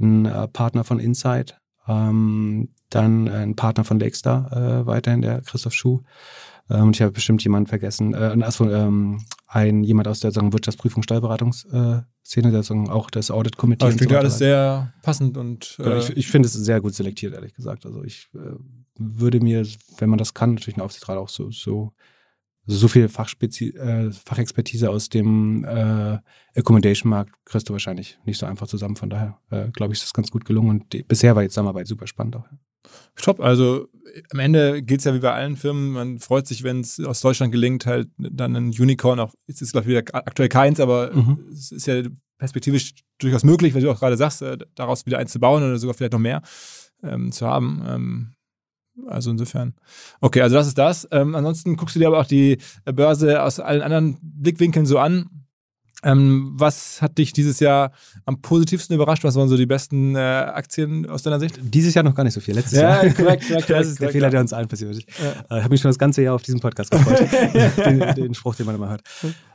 Ein 0.00 0.26
äh, 0.26 0.48
Partner 0.48 0.84
von 0.84 0.98
Insight, 0.98 1.60
ähm, 1.86 2.70
dann 2.90 3.28
ein 3.28 3.56
Partner 3.56 3.84
von 3.84 4.00
Lakestar, 4.00 4.52
äh, 4.52 4.86
weiterhin 4.86 5.22
der 5.22 5.40
Christoph 5.42 5.74
Schuh. 5.74 6.00
Ähm, 6.70 6.84
und 6.84 6.96
ich 6.96 7.02
habe 7.02 7.12
bestimmt 7.12 7.42
jemanden 7.44 7.68
vergessen. 7.68 8.14
Äh, 8.14 8.36
also, 8.40 8.64
ein 9.54 9.84
jemand 9.84 10.08
aus 10.08 10.18
der 10.18 10.32
sagen, 10.32 10.52
Wirtschaftsprüfung, 10.52 11.04
Steuerberatungsszene, 11.04 12.50
der 12.50 12.62
sagen, 12.64 12.90
auch 12.90 13.08
das 13.08 13.30
Audit 13.30 13.56
Committee. 13.56 13.84
Aber 13.84 13.92
ich 13.92 13.98
finde 13.98 14.14
so 14.14 14.18
alles 14.18 14.38
sehr 14.38 14.92
passend 15.02 15.36
und. 15.36 15.76
Äh 15.78 15.98
ich, 15.98 16.16
ich 16.16 16.26
finde 16.26 16.48
es 16.48 16.54
sehr 16.54 16.80
gut 16.80 16.94
selektiert, 16.94 17.34
ehrlich 17.34 17.54
gesagt. 17.54 17.86
Also 17.86 18.02
ich 18.02 18.28
äh, 18.34 18.56
würde 18.98 19.40
mir, 19.40 19.64
wenn 19.98 20.10
man 20.10 20.18
das 20.18 20.34
kann, 20.34 20.54
natürlich 20.54 20.74
eine 20.74 20.84
Aufsichtsrat 20.84 21.18
auch 21.18 21.28
so, 21.28 21.50
so 21.52 21.92
so 22.66 22.88
viel 22.88 23.08
Fachspezi 23.08 23.76
äh, 23.76 24.10
Fachexpertise 24.10 24.88
aus 24.88 25.10
dem 25.10 25.64
äh, 25.64 26.18
Accommodation-Markt 26.56 27.34
kriegst 27.44 27.68
du 27.68 27.74
wahrscheinlich 27.74 28.18
nicht 28.24 28.38
so 28.38 28.46
einfach 28.46 28.66
zusammen. 28.66 28.96
Von 28.96 29.10
daher 29.10 29.38
äh, 29.50 29.68
glaube 29.70 29.92
ich, 29.92 29.98
ist 29.98 30.06
das 30.06 30.14
ganz 30.14 30.30
gut 30.30 30.46
gelungen 30.46 30.70
und 30.70 30.92
die, 30.92 31.02
bisher 31.02 31.36
war 31.36 31.42
die 31.42 31.50
Zusammenarbeit 31.50 31.86
super 31.86 32.06
spannend 32.06 32.36
auch. 32.36 32.46
Top, 33.16 33.40
also 33.40 33.88
am 34.32 34.38
Ende 34.38 34.82
gilt 34.82 35.00
es 35.00 35.04
ja 35.04 35.14
wie 35.14 35.20
bei 35.20 35.32
allen 35.32 35.56
Firmen, 35.56 35.92
man 35.92 36.18
freut 36.18 36.46
sich, 36.46 36.62
wenn 36.62 36.80
es 36.80 37.00
aus 37.00 37.20
Deutschland 37.20 37.52
gelingt, 37.52 37.86
halt 37.86 38.08
dann 38.16 38.54
ein 38.54 38.68
Unicorn, 38.68 39.20
auch 39.20 39.32
jetzt 39.46 39.62
ist 39.62 39.72
glaube 39.72 39.90
ich 39.90 39.96
wieder 39.96 40.14
aktuell 40.14 40.48
keins, 40.48 40.80
aber 40.80 41.12
mhm. 41.14 41.46
es 41.52 41.72
ist 41.72 41.86
ja 41.86 42.02
perspektivisch 42.38 42.94
durchaus 43.18 43.44
möglich, 43.44 43.74
weil 43.74 43.82
du 43.82 43.90
auch 43.90 43.98
gerade 43.98 44.16
sagst, 44.16 44.42
äh, 44.42 44.58
daraus 44.74 45.06
wieder 45.06 45.18
eins 45.18 45.32
zu 45.32 45.40
bauen 45.40 45.62
oder 45.62 45.78
sogar 45.78 45.94
vielleicht 45.94 46.12
noch 46.12 46.20
mehr 46.20 46.42
ähm, 47.02 47.32
zu 47.32 47.46
haben. 47.46 47.82
Ähm, 47.86 48.34
also 49.06 49.30
insofern. 49.30 49.74
Okay, 50.20 50.40
also 50.40 50.54
das 50.56 50.66
ist 50.66 50.78
das. 50.78 51.08
Ähm, 51.10 51.34
ansonsten 51.34 51.76
guckst 51.76 51.96
du 51.96 52.00
dir 52.00 52.08
aber 52.08 52.20
auch 52.20 52.26
die 52.26 52.58
Börse 52.84 53.42
aus 53.42 53.58
allen 53.60 53.82
anderen 53.82 54.18
Blickwinkeln 54.22 54.86
so 54.86 54.98
an. 54.98 55.43
Ähm, 56.04 56.52
was 56.54 57.00
hat 57.02 57.18
dich 57.18 57.32
dieses 57.32 57.60
Jahr 57.60 57.92
am 58.26 58.40
positivsten 58.42 58.94
überrascht? 58.94 59.24
Was 59.24 59.34
waren 59.36 59.48
so 59.48 59.56
die 59.56 59.66
besten 59.66 60.14
äh, 60.14 60.18
Aktien 60.18 61.08
aus 61.08 61.22
deiner 61.22 61.40
Sicht? 61.40 61.58
Dieses 61.62 61.94
Jahr 61.94 62.04
noch 62.04 62.14
gar 62.14 62.24
nicht 62.24 62.34
so 62.34 62.40
viel. 62.40 62.54
Letztes 62.54 62.78
Ja, 62.78 63.02
Jahr. 63.02 63.14
korrekt, 63.14 63.48
korrekt, 63.48 63.48
Das 63.70 63.86
ist 63.86 64.00
der 64.00 64.08
korrekt, 64.08 64.12
Fehler, 64.12 64.26
ja. 64.26 64.30
der 64.30 64.40
uns 64.40 64.52
allen 64.52 64.68
passiert 64.68 64.90
ist. 64.92 65.00
Äh, 65.00 65.02
Ich 65.02 65.50
habe 65.50 65.68
mich 65.70 65.80
schon 65.80 65.88
das 65.88 65.98
ganze 65.98 66.22
Jahr 66.22 66.34
auf 66.34 66.42
diesen 66.42 66.60
Podcast 66.60 66.90
gefreut. 66.90 67.26
den, 67.86 68.14
den 68.14 68.34
Spruch, 68.34 68.54
den 68.54 68.66
man 68.66 68.74
immer 68.74 68.90
hört. 68.90 69.02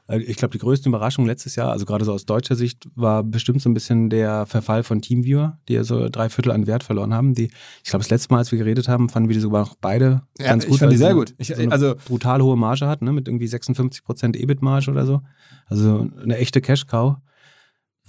Äh, 0.09 0.19
Ich 0.19 0.37
glaube, 0.37 0.51
die 0.51 0.57
größte 0.57 0.89
Überraschung 0.89 1.25
letztes 1.25 1.55
Jahr, 1.55 1.71
also 1.71 1.85
gerade 1.85 2.03
so 2.03 2.11
aus 2.13 2.25
deutscher 2.25 2.55
Sicht, 2.55 2.87
war 2.95 3.23
bestimmt 3.23 3.61
so 3.61 3.69
ein 3.69 3.73
bisschen 3.73 4.09
der 4.09 4.45
Verfall 4.45 4.83
von 4.83 5.01
Teamviewer, 5.01 5.57
die 5.67 5.73
ja 5.73 5.83
so 5.83 6.09
drei 6.09 6.29
Viertel 6.29 6.51
an 6.51 6.67
Wert 6.67 6.83
verloren 6.83 7.13
haben. 7.13 7.33
Die, 7.35 7.45
ich 7.83 7.89
glaube, 7.89 8.03
das 8.03 8.09
letzte 8.09 8.33
Mal, 8.33 8.39
als 8.39 8.51
wir 8.51 8.57
geredet 8.59 8.87
haben, 8.87 9.09
fanden 9.09 9.29
wir 9.29 9.35
die 9.35 9.39
sogar 9.41 9.61
noch 9.61 9.75
beide 9.79 10.23
Ja, 10.39 10.47
ganz 10.47 10.63
ich 10.65 10.71
gut. 10.71 10.79
fand 10.79 10.89
weil 10.89 10.97
die 10.97 11.03
sehr 11.03 11.13
gut. 11.13 11.33
Ich- 11.37 11.47
so 11.47 11.53
eine 11.61 11.71
also- 11.71 11.95
brutal 12.05 12.41
hohe 12.41 12.57
Marge 12.57 12.87
hat, 12.87 13.01
ne, 13.01 13.11
mit 13.11 13.27
irgendwie 13.27 13.47
56 13.47 14.03
Prozent 14.03 14.35
EBIT-Marge 14.35 14.91
oder 14.91 15.05
so. 15.05 15.21
Also 15.67 16.07
eine 16.21 16.37
echte 16.37 16.61
Cash-Cow. 16.61 17.17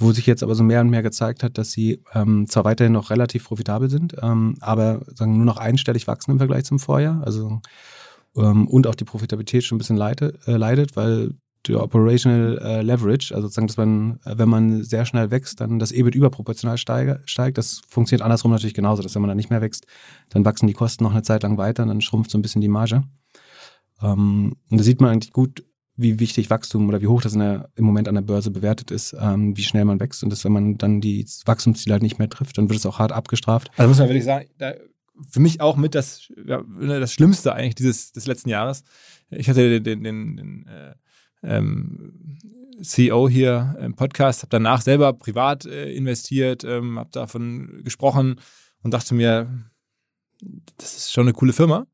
Wo 0.03 0.13
sich 0.13 0.25
jetzt 0.25 0.43
aber 0.43 0.55
so 0.55 0.65
mehr 0.65 0.81
und 0.81 0.89
mehr 0.89 1.03
gezeigt 1.03 1.43
hat, 1.43 1.59
dass 1.59 1.73
sie 1.73 2.03
ähm, 2.15 2.47
zwar 2.49 2.65
weiterhin 2.65 2.95
noch 2.95 3.11
relativ 3.11 3.45
profitabel 3.45 3.91
sind, 3.91 4.17
ähm, 4.23 4.55
aber 4.61 5.03
sagen 5.15 5.37
nur 5.37 5.45
noch 5.45 5.59
einstellig 5.59 6.07
wachsen 6.07 6.31
im 6.31 6.39
Vergleich 6.39 6.65
zum 6.65 6.79
Vorjahr. 6.79 7.21
Also 7.23 7.61
ähm, 8.35 8.67
und 8.67 8.87
auch 8.87 8.95
die 8.95 9.05
Profitabilität 9.05 9.63
schon 9.63 9.77
ein 9.77 9.79
bisschen 9.79 9.99
leite, 9.99 10.39
äh, 10.47 10.57
leidet, 10.57 10.97
weil 10.97 11.35
der 11.67 11.83
Operational 11.83 12.59
äh, 12.59 12.83
Leverage, 12.83 13.35
also 13.35 13.47
sozusagen, 13.47 13.67
dass 13.67 13.77
man, 13.77 14.21
äh, 14.25 14.39
wenn 14.39 14.49
man 14.49 14.83
sehr 14.83 15.05
schnell 15.05 15.31
wächst, 15.31 15.61
dann 15.61 15.79
das 15.79 15.93
EBIT 15.93 16.15
überproportional 16.15 16.79
steige, 16.79 17.21
steigt. 17.27 17.59
Das 17.59 17.83
funktioniert 17.89 18.23
andersrum 18.23 18.51
natürlich 18.51 18.75
genauso, 18.75 19.03
dass 19.03 19.15
wenn 19.15 19.23
man 19.23 19.29
dann 19.29 19.37
nicht 19.37 19.51
mehr 19.51 19.61
wächst, 19.61 19.87
dann 20.31 20.45
wachsen 20.45 20.67
die 20.67 20.73
Kosten 20.73 21.05
noch 21.05 21.13
eine 21.13 21.23
Zeit 21.23 21.43
lang 21.43 21.59
weiter 21.59 21.83
und 21.83 21.89
dann 21.89 22.01
schrumpft 22.01 22.31
so 22.31 22.39
ein 22.39 22.43
bisschen 22.43 22.63
die 22.63 22.69
Marge. 22.69 23.05
Ähm, 24.03 24.57
und 24.71 24.79
da 24.79 24.83
sieht 24.83 25.01
man 25.01 25.11
eigentlich 25.11 25.33
gut, 25.33 25.65
wie 25.97 26.19
wichtig 26.19 26.49
Wachstum 26.49 26.89
oder 26.89 27.03
wie 27.03 27.09
hoch 27.09 27.21
das 27.21 27.35
der, 27.35 27.69
im 27.77 27.85
Moment 27.85 28.09
an 28.09 28.15
der 28.15 28.23
Börse 28.23 28.51
bewertet 28.51 28.91
ist, 28.91 29.15
ähm, 29.21 29.57
wie 29.57 29.63
schnell 29.63 29.85
man 29.85 30.01
wächst. 30.01 30.23
Und 30.23 30.31
dass, 30.31 30.45
wenn 30.45 30.53
man 30.53 30.79
dann 30.79 31.03
die 31.03 31.27
Wachstumsziele 31.45 31.93
halt 31.93 32.03
nicht 32.03 32.19
mehr 32.19 32.31
trifft, 32.31 32.57
dann 32.57 32.71
wird 32.71 32.79
es 32.79 32.87
auch 32.87 32.99
hart 32.99 33.13
abgestraft. 33.13 33.71
Also 33.77 33.89
muss 33.89 33.99
man 33.99 34.09
wirklich 34.09 34.25
sagen, 34.25 34.49
da, 34.57 34.73
für 35.31 35.41
mich 35.41 35.61
auch 35.61 35.77
mit 35.77 35.95
das, 35.95 36.33
ja, 36.47 36.63
das 36.81 37.13
Schlimmste 37.13 37.53
eigentlich 37.53 37.75
dieses 37.75 38.13
des 38.13 38.27
letzten 38.27 38.49
Jahres. 38.49 38.85
Ich 39.29 39.49
hatte 39.49 39.81
den, 39.81 39.85
den, 39.85 40.03
den, 40.03 40.37
den 40.37 40.67
äh, 40.67 40.95
ähm, 41.43 42.39
CEO 42.83 43.29
hier 43.29 43.77
im 43.81 43.95
Podcast, 43.95 44.43
habe 44.43 44.51
danach 44.51 44.81
selber 44.81 45.13
privat 45.13 45.67
äh, 45.67 45.93
investiert, 45.93 46.65
ähm, 46.65 46.99
habe 46.99 47.11
davon 47.13 47.81
gesprochen 47.85 48.41
und 48.83 48.95
dachte 48.95 49.15
mir, 49.15 49.49
das 50.79 50.97
ist 50.97 51.13
schon 51.13 51.25
eine 51.25 51.35
coole 51.35 51.53
Firma, 51.53 51.87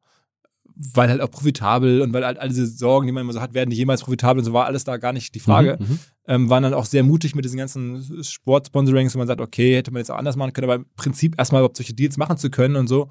weil 0.77 1.09
halt 1.09 1.21
auch 1.21 1.31
profitabel 1.31 2.03
und 2.03 2.13
weil 2.13 2.25
halt 2.25 2.39
all 2.39 2.49
diese 2.49 2.67
Sorgen, 2.67 3.07
die 3.07 3.13
man 3.13 3.23
immer 3.23 3.33
so 3.33 3.41
hat, 3.41 3.55
werden 3.55 3.71
die 3.71 3.77
jemals 3.77 4.03
profitabel 4.03 4.41
und 4.41 4.45
so 4.45 4.53
war 4.53 4.67
alles 4.67 4.85
da 4.85 4.97
gar 4.99 5.13
nicht 5.13 5.35
die 5.35 5.41
Frage 5.41 5.79
Mhm, 5.81 5.87
mhm. 5.87 5.99
ähm, 6.29 6.51
waren 6.51 6.63
dann 6.63 6.75
auch 6.75 6.85
sehr 6.85 7.03
mutig 7.03 7.35
mit 7.35 7.45
diesen 7.45 7.59
ganzen 7.59 8.23
Sportsponsorings, 8.23 9.15
wo 9.15 9.19
man 9.19 9.27
sagt, 9.27 9.41
okay, 9.41 9.75
hätte 9.75 9.91
man 9.91 10.01
jetzt 10.01 10.11
auch 10.11 10.19
anders 10.19 10.37
machen 10.37 10.53
können, 10.53 10.71
aber 10.71 10.77
im 10.77 10.87
Prinzip 10.97 11.37
erstmal 11.39 11.61
überhaupt 11.61 11.77
solche 11.77 11.95
Deals 11.95 12.17
machen 12.17 12.37
zu 12.37 12.51
können 12.51 12.77
und 12.77 12.87
so, 12.87 13.11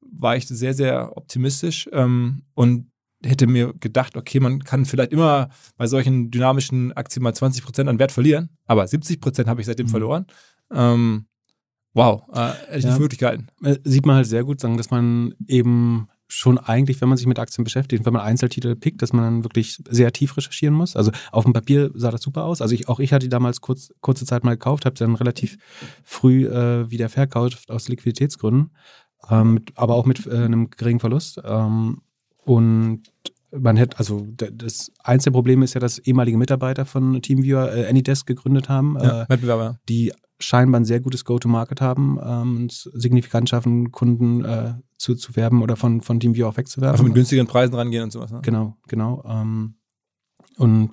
war 0.00 0.36
ich 0.36 0.46
sehr, 0.46 0.74
sehr 0.74 1.16
optimistisch 1.16 1.88
ähm, 1.92 2.42
und 2.54 2.90
hätte 3.24 3.46
mir 3.46 3.72
gedacht, 3.74 4.16
okay, 4.16 4.40
man 4.40 4.60
kann 4.64 4.84
vielleicht 4.86 5.12
immer 5.12 5.48
bei 5.76 5.86
solchen 5.86 6.30
dynamischen 6.30 6.92
Aktien 6.92 7.22
mal 7.22 7.32
20% 7.32 7.88
an 7.88 7.98
Wert 7.98 8.12
verlieren, 8.12 8.50
aber 8.66 8.84
70% 8.84 9.46
habe 9.46 9.60
ich 9.60 9.66
seitdem 9.66 9.86
Mhm. 9.86 9.90
verloren. 9.90 10.26
Ähm, 10.72 11.26
wow, 11.94 12.22
äh, 12.32 12.40
hätte 12.68 12.78
ich 12.78 12.84
Ja. 12.84 12.90
nicht 12.90 13.00
möglich 13.00 13.18
gehalten. 13.20 13.46
Äh, 13.62 13.76
sieht 13.84 14.06
man 14.06 14.16
halt 14.16 14.26
sehr 14.26 14.44
gut, 14.44 14.60
sagen, 14.60 14.76
dass 14.76 14.90
man 14.90 15.34
eben 15.46 16.08
schon 16.26 16.58
eigentlich, 16.58 17.00
wenn 17.00 17.08
man 17.08 17.18
sich 17.18 17.26
mit 17.26 17.38
Aktien 17.38 17.64
beschäftigt, 17.64 18.06
wenn 18.06 18.12
man 18.12 18.22
Einzeltitel 18.22 18.74
pickt, 18.74 19.02
dass 19.02 19.12
man 19.12 19.24
dann 19.24 19.44
wirklich 19.44 19.78
sehr 19.88 20.10
tief 20.10 20.36
recherchieren 20.36 20.74
muss. 20.74 20.96
Also 20.96 21.12
auf 21.30 21.44
dem 21.44 21.52
Papier 21.52 21.90
sah 21.94 22.10
das 22.10 22.22
super 22.22 22.44
aus. 22.44 22.62
Also 22.62 22.74
ich, 22.74 22.88
auch 22.88 22.98
ich 22.98 23.12
hatte 23.12 23.26
die 23.26 23.30
damals 23.30 23.60
kurz, 23.60 23.92
kurze 24.00 24.24
Zeit 24.24 24.42
mal 24.42 24.52
gekauft, 24.52 24.86
habe 24.86 24.96
dann 24.96 25.14
relativ 25.14 25.58
früh 26.02 26.46
äh, 26.46 26.90
wieder 26.90 27.08
verkauft 27.10 27.70
aus 27.70 27.88
Liquiditätsgründen, 27.88 28.70
ähm, 29.30 29.60
aber 29.74 29.94
auch 29.94 30.06
mit 30.06 30.26
äh, 30.26 30.30
einem 30.44 30.70
geringen 30.70 30.98
Verlust. 30.98 31.40
Ähm, 31.44 32.00
und 32.44 33.02
man 33.56 33.76
hätte, 33.76 33.98
also 33.98 34.26
das 34.36 34.90
einzige 35.02 35.32
Problem 35.32 35.62
ist 35.62 35.74
ja, 35.74 35.80
dass 35.80 35.98
ehemalige 35.98 36.36
Mitarbeiter 36.36 36.84
von 36.86 37.22
TeamViewer 37.22 37.72
äh, 37.74 37.86
Anydesk 37.86 38.26
gegründet 38.26 38.68
haben. 38.68 38.96
Ja, 39.00 39.22
Äh, 39.22 39.28
Wettbewerber. 39.28 39.78
die 39.88 40.12
scheinbar 40.40 40.80
ein 40.80 40.84
sehr 40.84 40.98
gutes 41.00 41.24
Go-to-Market 41.24 41.80
haben 41.80 42.18
ähm, 42.22 42.56
und 42.56 42.72
es 42.72 42.82
signifikant 42.94 43.48
schaffen, 43.48 43.92
Kunden 43.92 44.44
äh, 44.44 44.74
zu, 44.98 45.14
zu 45.14 45.36
werben 45.36 45.62
oder 45.62 45.76
von, 45.76 46.00
von 46.00 46.18
TeamViewer 46.18 46.48
auch 46.48 46.56
wegzuwerben. 46.56 46.92
Einfach 46.94 47.04
mit 47.04 47.14
günstigeren 47.14 47.46
Preisen 47.46 47.74
rangehen 47.74 48.02
und 48.02 48.10
sowas. 48.10 48.32
Ne? 48.32 48.40
Genau, 48.42 48.76
genau. 48.88 49.22
Ähm, 49.26 49.76
und 50.58 50.90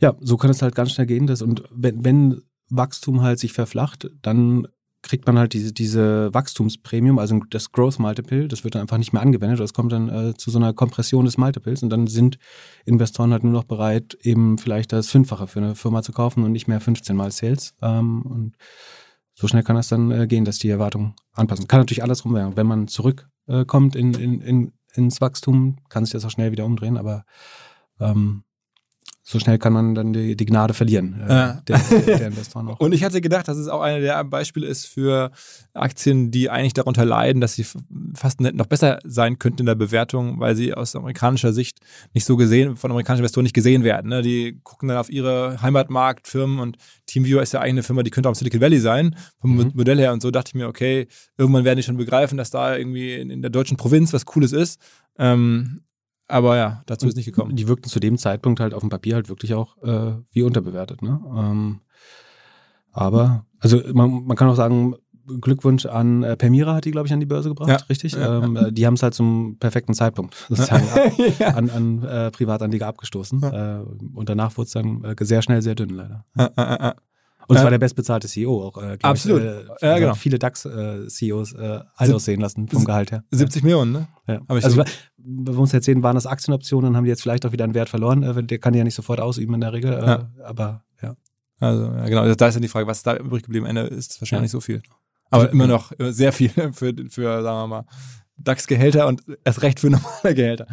ja, 0.00 0.14
so 0.20 0.36
kann 0.36 0.50
es 0.50 0.62
halt 0.62 0.74
ganz 0.76 0.92
schnell 0.92 1.06
gehen. 1.08 1.26
Dass, 1.26 1.42
und 1.42 1.64
wenn, 1.72 2.04
wenn 2.04 2.42
Wachstum 2.70 3.22
halt 3.22 3.40
sich 3.40 3.52
verflacht, 3.52 4.10
dann 4.22 4.68
kriegt 5.04 5.26
man 5.26 5.38
halt 5.38 5.52
diese, 5.52 5.72
diese 5.72 6.32
Wachstumsprämium, 6.32 7.18
also 7.18 7.38
das 7.50 7.72
Growth 7.72 7.98
Multiple, 7.98 8.48
das 8.48 8.64
wird 8.64 8.74
dann 8.74 8.82
einfach 8.82 8.96
nicht 8.96 9.12
mehr 9.12 9.20
angewendet. 9.20 9.60
Das 9.60 9.74
kommt 9.74 9.92
dann 9.92 10.08
äh, 10.08 10.34
zu 10.34 10.50
so 10.50 10.58
einer 10.58 10.72
Kompression 10.72 11.26
des 11.26 11.36
Multiples 11.36 11.82
und 11.82 11.90
dann 11.90 12.06
sind 12.06 12.38
Investoren 12.86 13.30
halt 13.32 13.44
nur 13.44 13.52
noch 13.52 13.64
bereit, 13.64 14.16
eben 14.22 14.56
vielleicht 14.56 14.92
das 14.92 15.10
Fünffache 15.10 15.46
für 15.46 15.60
eine 15.60 15.74
Firma 15.74 16.02
zu 16.02 16.12
kaufen 16.12 16.42
und 16.42 16.52
nicht 16.52 16.68
mehr 16.68 16.80
15 16.80 17.14
mal 17.14 17.30
Sales. 17.30 17.74
Ähm, 17.82 18.22
und 18.22 18.56
so 19.34 19.46
schnell 19.46 19.62
kann 19.62 19.76
das 19.76 19.88
dann 19.88 20.10
äh, 20.10 20.26
gehen, 20.26 20.46
dass 20.46 20.58
die 20.58 20.70
Erwartungen 20.70 21.14
anpassen. 21.32 21.68
Kann 21.68 21.80
natürlich 21.80 22.02
andersrum 22.02 22.34
werden. 22.34 22.56
Wenn 22.56 22.66
man 22.66 22.88
zurückkommt 22.88 23.96
äh, 23.96 23.98
in, 23.98 24.14
in, 24.14 24.40
in, 24.40 24.72
ins 24.94 25.20
Wachstum, 25.20 25.76
kann 25.90 26.06
sich 26.06 26.12
das 26.12 26.24
auch 26.24 26.30
schnell 26.30 26.50
wieder 26.50 26.64
umdrehen, 26.64 26.96
aber 26.96 27.24
ähm, 28.00 28.44
so 29.26 29.38
schnell 29.38 29.56
kann 29.58 29.72
man 29.72 29.94
dann 29.94 30.12
die, 30.12 30.36
die 30.36 30.44
Gnade 30.44 30.74
verlieren, 30.74 31.18
äh, 31.26 31.32
Ja. 31.32 31.60
der, 31.66 31.78
der, 32.06 32.26
Investoren 32.26 32.68
auch. 32.68 32.78
Und 32.80 32.92
ich 32.92 33.02
hatte 33.02 33.22
gedacht, 33.22 33.48
dass 33.48 33.56
es 33.56 33.68
auch 33.68 33.80
eine 33.80 34.00
der 34.02 34.22
Beispiele 34.24 34.66
ist 34.66 34.86
für 34.86 35.30
Aktien, 35.72 36.30
die 36.30 36.50
eigentlich 36.50 36.74
darunter 36.74 37.06
leiden, 37.06 37.40
dass 37.40 37.54
sie 37.54 37.64
fast 38.14 38.42
noch 38.42 38.66
besser 38.66 38.98
sein 39.02 39.38
könnten 39.38 39.60
in 39.60 39.66
der 39.66 39.76
Bewertung, 39.76 40.40
weil 40.40 40.54
sie 40.56 40.74
aus 40.74 40.94
amerikanischer 40.94 41.54
Sicht 41.54 41.78
nicht 42.12 42.26
so 42.26 42.36
gesehen, 42.36 42.76
von 42.76 42.90
amerikanischen 42.90 43.20
Investoren 43.22 43.44
nicht 43.44 43.54
gesehen 43.54 43.82
werden. 43.82 44.10
Ne? 44.10 44.20
Die 44.20 44.60
gucken 44.62 44.88
dann 44.90 44.98
auf 44.98 45.08
ihre 45.10 45.60
Heimatmarktfirmen 45.62 46.58
und 46.58 46.76
TeamViewer 47.06 47.42
ist 47.42 47.52
ja 47.54 47.60
eigentlich 47.60 47.70
eine 47.72 47.82
Firma, 47.82 48.02
die 48.02 48.10
könnte 48.10 48.28
auch 48.28 48.32
im 48.32 48.36
Silicon 48.36 48.60
Valley 48.60 48.78
sein, 48.78 49.16
vom 49.40 49.56
Mhm. 49.56 49.72
Modell 49.74 49.98
her. 49.98 50.12
Und 50.12 50.20
so 50.20 50.30
dachte 50.30 50.50
ich 50.50 50.54
mir, 50.54 50.68
okay, 50.68 51.06
irgendwann 51.38 51.64
werden 51.64 51.78
die 51.78 51.82
schon 51.82 51.96
begreifen, 51.96 52.36
dass 52.36 52.50
da 52.50 52.76
irgendwie 52.76 53.14
in, 53.14 53.30
in 53.30 53.40
der 53.40 53.50
deutschen 53.50 53.78
Provinz 53.78 54.12
was 54.12 54.26
Cooles 54.26 54.52
ist. 54.52 54.78
Ähm, 55.18 55.80
aber 56.28 56.56
ja, 56.56 56.82
dazu 56.86 57.06
ist 57.06 57.16
nicht 57.16 57.26
gekommen. 57.26 57.54
Die 57.56 57.68
wirkten 57.68 57.88
zu 57.88 58.00
dem 58.00 58.16
Zeitpunkt 58.18 58.60
halt 58.60 58.74
auf 58.74 58.80
dem 58.80 58.88
Papier 58.90 59.14
halt 59.14 59.28
wirklich 59.28 59.54
auch 59.54 59.76
äh, 59.82 60.12
wie 60.32 60.42
unterbewertet. 60.42 61.02
Ne? 61.02 61.20
Ähm, 61.36 61.80
aber, 62.92 63.44
also 63.58 63.80
man, 63.92 64.24
man 64.24 64.36
kann 64.36 64.48
auch 64.48 64.54
sagen, 64.56 64.94
Glückwunsch 65.40 65.86
an 65.86 66.22
äh, 66.22 66.36
Permira 66.36 66.74
hat 66.74 66.84
die, 66.84 66.90
glaube 66.90 67.06
ich, 67.06 67.12
an 67.12 67.20
die 67.20 67.26
Börse 67.26 67.48
gebracht, 67.48 67.68
Ja. 67.70 67.76
richtig? 67.88 68.12
Ja, 68.12 68.42
ähm, 68.44 68.56
äh, 68.56 68.72
Die 68.72 68.86
haben 68.86 68.94
es 68.94 69.02
halt 69.02 69.14
zum 69.14 69.56
perfekten 69.58 69.94
Zeitpunkt 69.94 70.34
sozusagen 70.48 70.86
ja. 71.38 71.48
an, 71.54 71.70
an 71.70 72.02
äh, 72.02 72.30
Privatanleger 72.30 72.86
abgestoßen. 72.86 73.42
Äh, 73.42 73.80
und 74.14 74.28
danach 74.28 74.56
wurde 74.56 74.66
es 74.66 74.72
dann 74.72 75.02
äh, 75.04 75.16
sehr 75.20 75.42
schnell 75.42 75.62
sehr 75.62 75.74
dünn, 75.74 75.90
leider. 75.90 76.24
Äh, 77.48 77.52
äh, 77.52 77.52
äh. 77.52 77.52
Und 77.52 77.56
es 77.56 77.60
Ja. 77.60 77.64
war 77.64 77.70
der 77.70 77.78
bestbezahlte 77.78 78.28
CEO 78.28 78.62
auch. 78.66 78.82
Äh, 78.82 78.98
Absolut. 79.02 79.40
Ich, 79.42 79.46
äh, 79.48 79.64
Ja, 79.82 79.92
also 79.92 80.00
genau. 80.00 80.14
Viele 80.14 80.38
DAX-CEOs 80.38 81.52
äh, 81.54 81.80
alt 81.96 82.12
aussehen 82.12 82.40
lassen 82.40 82.68
vom 82.68 82.84
Gehalt 82.84 83.12
her. 83.12 83.24
70 83.30 83.62
Millionen, 83.62 83.92
ne? 83.92 84.08
Ja. 84.26 84.40
Aber 84.48 84.58
ich 84.58 84.64
also, 84.64 84.82
so- 84.82 84.90
wir 85.26 85.58
uns 85.58 85.72
erzählen, 85.72 86.02
waren 86.02 86.14
das 86.16 86.26
Aktienoptionen, 86.26 86.96
haben 86.96 87.04
die 87.04 87.10
jetzt 87.10 87.22
vielleicht 87.22 87.46
auch 87.46 87.52
wieder 87.52 87.64
einen 87.64 87.74
Wert 87.74 87.88
verloren. 87.88 88.22
Äh, 88.22 88.42
der 88.44 88.58
kann 88.58 88.72
die 88.72 88.78
ja 88.78 88.84
nicht 88.84 88.94
sofort 88.94 89.20
ausüben 89.20 89.54
in 89.54 89.60
der 89.60 89.72
Regel. 89.72 89.92
Äh, 89.92 90.06
Ja. 90.06 90.30
Aber 90.44 90.84
ja. 91.02 91.16
Also, 91.60 91.84
ja, 91.84 92.04
genau. 92.06 92.34
Da 92.34 92.48
ist 92.48 92.54
dann 92.54 92.62
die 92.62 92.68
Frage, 92.68 92.86
was 92.86 93.02
da 93.02 93.16
übrig 93.16 93.42
geblieben? 93.44 93.64
Ende 93.66 93.82
ist 93.82 94.20
wahrscheinlich 94.20 94.50
Ja. 94.50 94.56
so 94.56 94.60
viel. 94.60 94.82
Aber 95.30 95.44
Also, 95.44 95.52
immer 95.52 95.66
noch 95.66 95.92
äh, 95.98 96.12
sehr 96.12 96.32
viel 96.32 96.50
für, 96.72 96.92
für 97.10 97.42
sagen 97.42 97.58
wir 97.58 97.66
mal, 97.66 97.84
DAX-Gehälter 98.36 99.06
und 99.06 99.22
erst 99.44 99.62
recht 99.62 99.80
für 99.80 99.90
normale 99.90 100.34
Gehälter. 100.34 100.66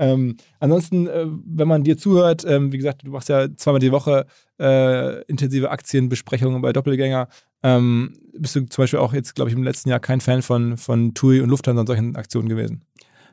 Ähm, 0.00 0.38
ansonsten, 0.60 1.06
äh, 1.06 1.26
wenn 1.44 1.68
man 1.68 1.84
dir 1.84 1.98
zuhört, 1.98 2.44
ähm, 2.48 2.72
wie 2.72 2.78
gesagt, 2.78 3.06
du 3.06 3.10
machst 3.10 3.28
ja 3.28 3.54
zweimal 3.54 3.80
die 3.80 3.92
Woche 3.92 4.24
äh, 4.58 5.22
intensive 5.24 5.70
Aktienbesprechungen 5.70 6.62
bei 6.62 6.72
Doppelgänger. 6.72 7.28
Ähm, 7.62 8.16
bist 8.32 8.56
du 8.56 8.64
zum 8.64 8.82
Beispiel 8.82 8.98
auch 8.98 9.12
jetzt, 9.12 9.34
glaube 9.34 9.50
ich, 9.50 9.56
im 9.56 9.62
letzten 9.62 9.90
Jahr 9.90 10.00
kein 10.00 10.22
Fan 10.22 10.40
von, 10.40 10.78
von 10.78 11.12
TUI 11.12 11.42
und 11.42 11.50
Lufthansa 11.50 11.82
und 11.82 11.86
solchen 11.86 12.16
Aktionen 12.16 12.48
gewesen? 12.48 12.82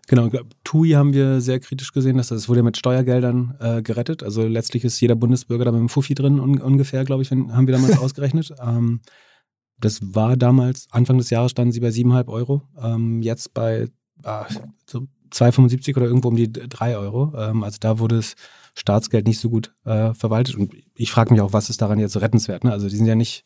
Genau, 0.08 0.30
TUI 0.66 0.92
haben 0.92 1.14
wir 1.14 1.40
sehr 1.40 1.62
kritisch 1.62 1.94
gesehen, 1.94 2.18
dass 2.18 2.28
das 2.28 2.50
wurde 2.50 2.60
ja 2.60 2.64
mit 2.64 2.76
Steuergeldern 2.76 3.56
äh, 3.60 3.82
gerettet. 3.82 4.22
Also 4.22 4.46
letztlich 4.46 4.84
ist 4.84 5.00
jeder 5.00 5.16
Bundesbürger 5.16 5.64
da 5.64 5.72
mit 5.72 5.80
einem 5.80 5.90
Fuffi 5.90 6.16
drin, 6.16 6.40
un 6.40 6.60
ungefähr, 6.60 7.06
glaube 7.06 7.24
ich, 7.24 7.32
haben 7.32 7.68
wir 7.68 7.74
damals 7.74 7.98
ausgerechnet. 8.00 8.54
Ähm, 8.62 9.00
das 9.80 10.00
war 10.02 10.36
damals, 10.36 10.88
Anfang 10.92 11.18
des 11.18 11.30
Jahres 11.30 11.52
standen 11.52 11.72
sie 11.72 11.80
bei 11.80 11.90
7,5 11.90 12.28
Euro. 12.28 12.62
Ähm, 12.82 13.22
jetzt 13.22 13.54
bei 13.54 13.88
ah, 14.24 14.48
so 14.86 15.08
2,75 15.32 15.96
oder 15.98 16.06
irgendwo 16.06 16.30
um 16.30 16.36
die 16.36 16.52
3 16.52 16.98
Euro. 16.98 17.34
Ähm, 17.38 17.64
also 17.64 17.78
da 17.80 18.00
wurde 18.00 18.18
das 18.18 18.36
Staatsgeld 18.76 19.28
nicht 19.28 19.40
so 19.40 19.50
gut 19.50 19.74
äh, 19.86 20.14
verwaltet. 20.14 20.56
Und 20.56 20.74
ich 20.96 21.12
frage 21.12 21.34
mich 21.34 21.42
auch, 21.42 21.54
was 21.54 21.70
ist 21.70 21.82
daran 21.82 22.00
jetzt 22.00 22.14
so 22.14 22.20
rettenswert? 22.20 22.64
Ne? 22.64 22.72
Also 22.72 22.90
die 22.90 22.96
sind 22.96 23.08
ja 23.08 23.16
nicht 23.16 23.44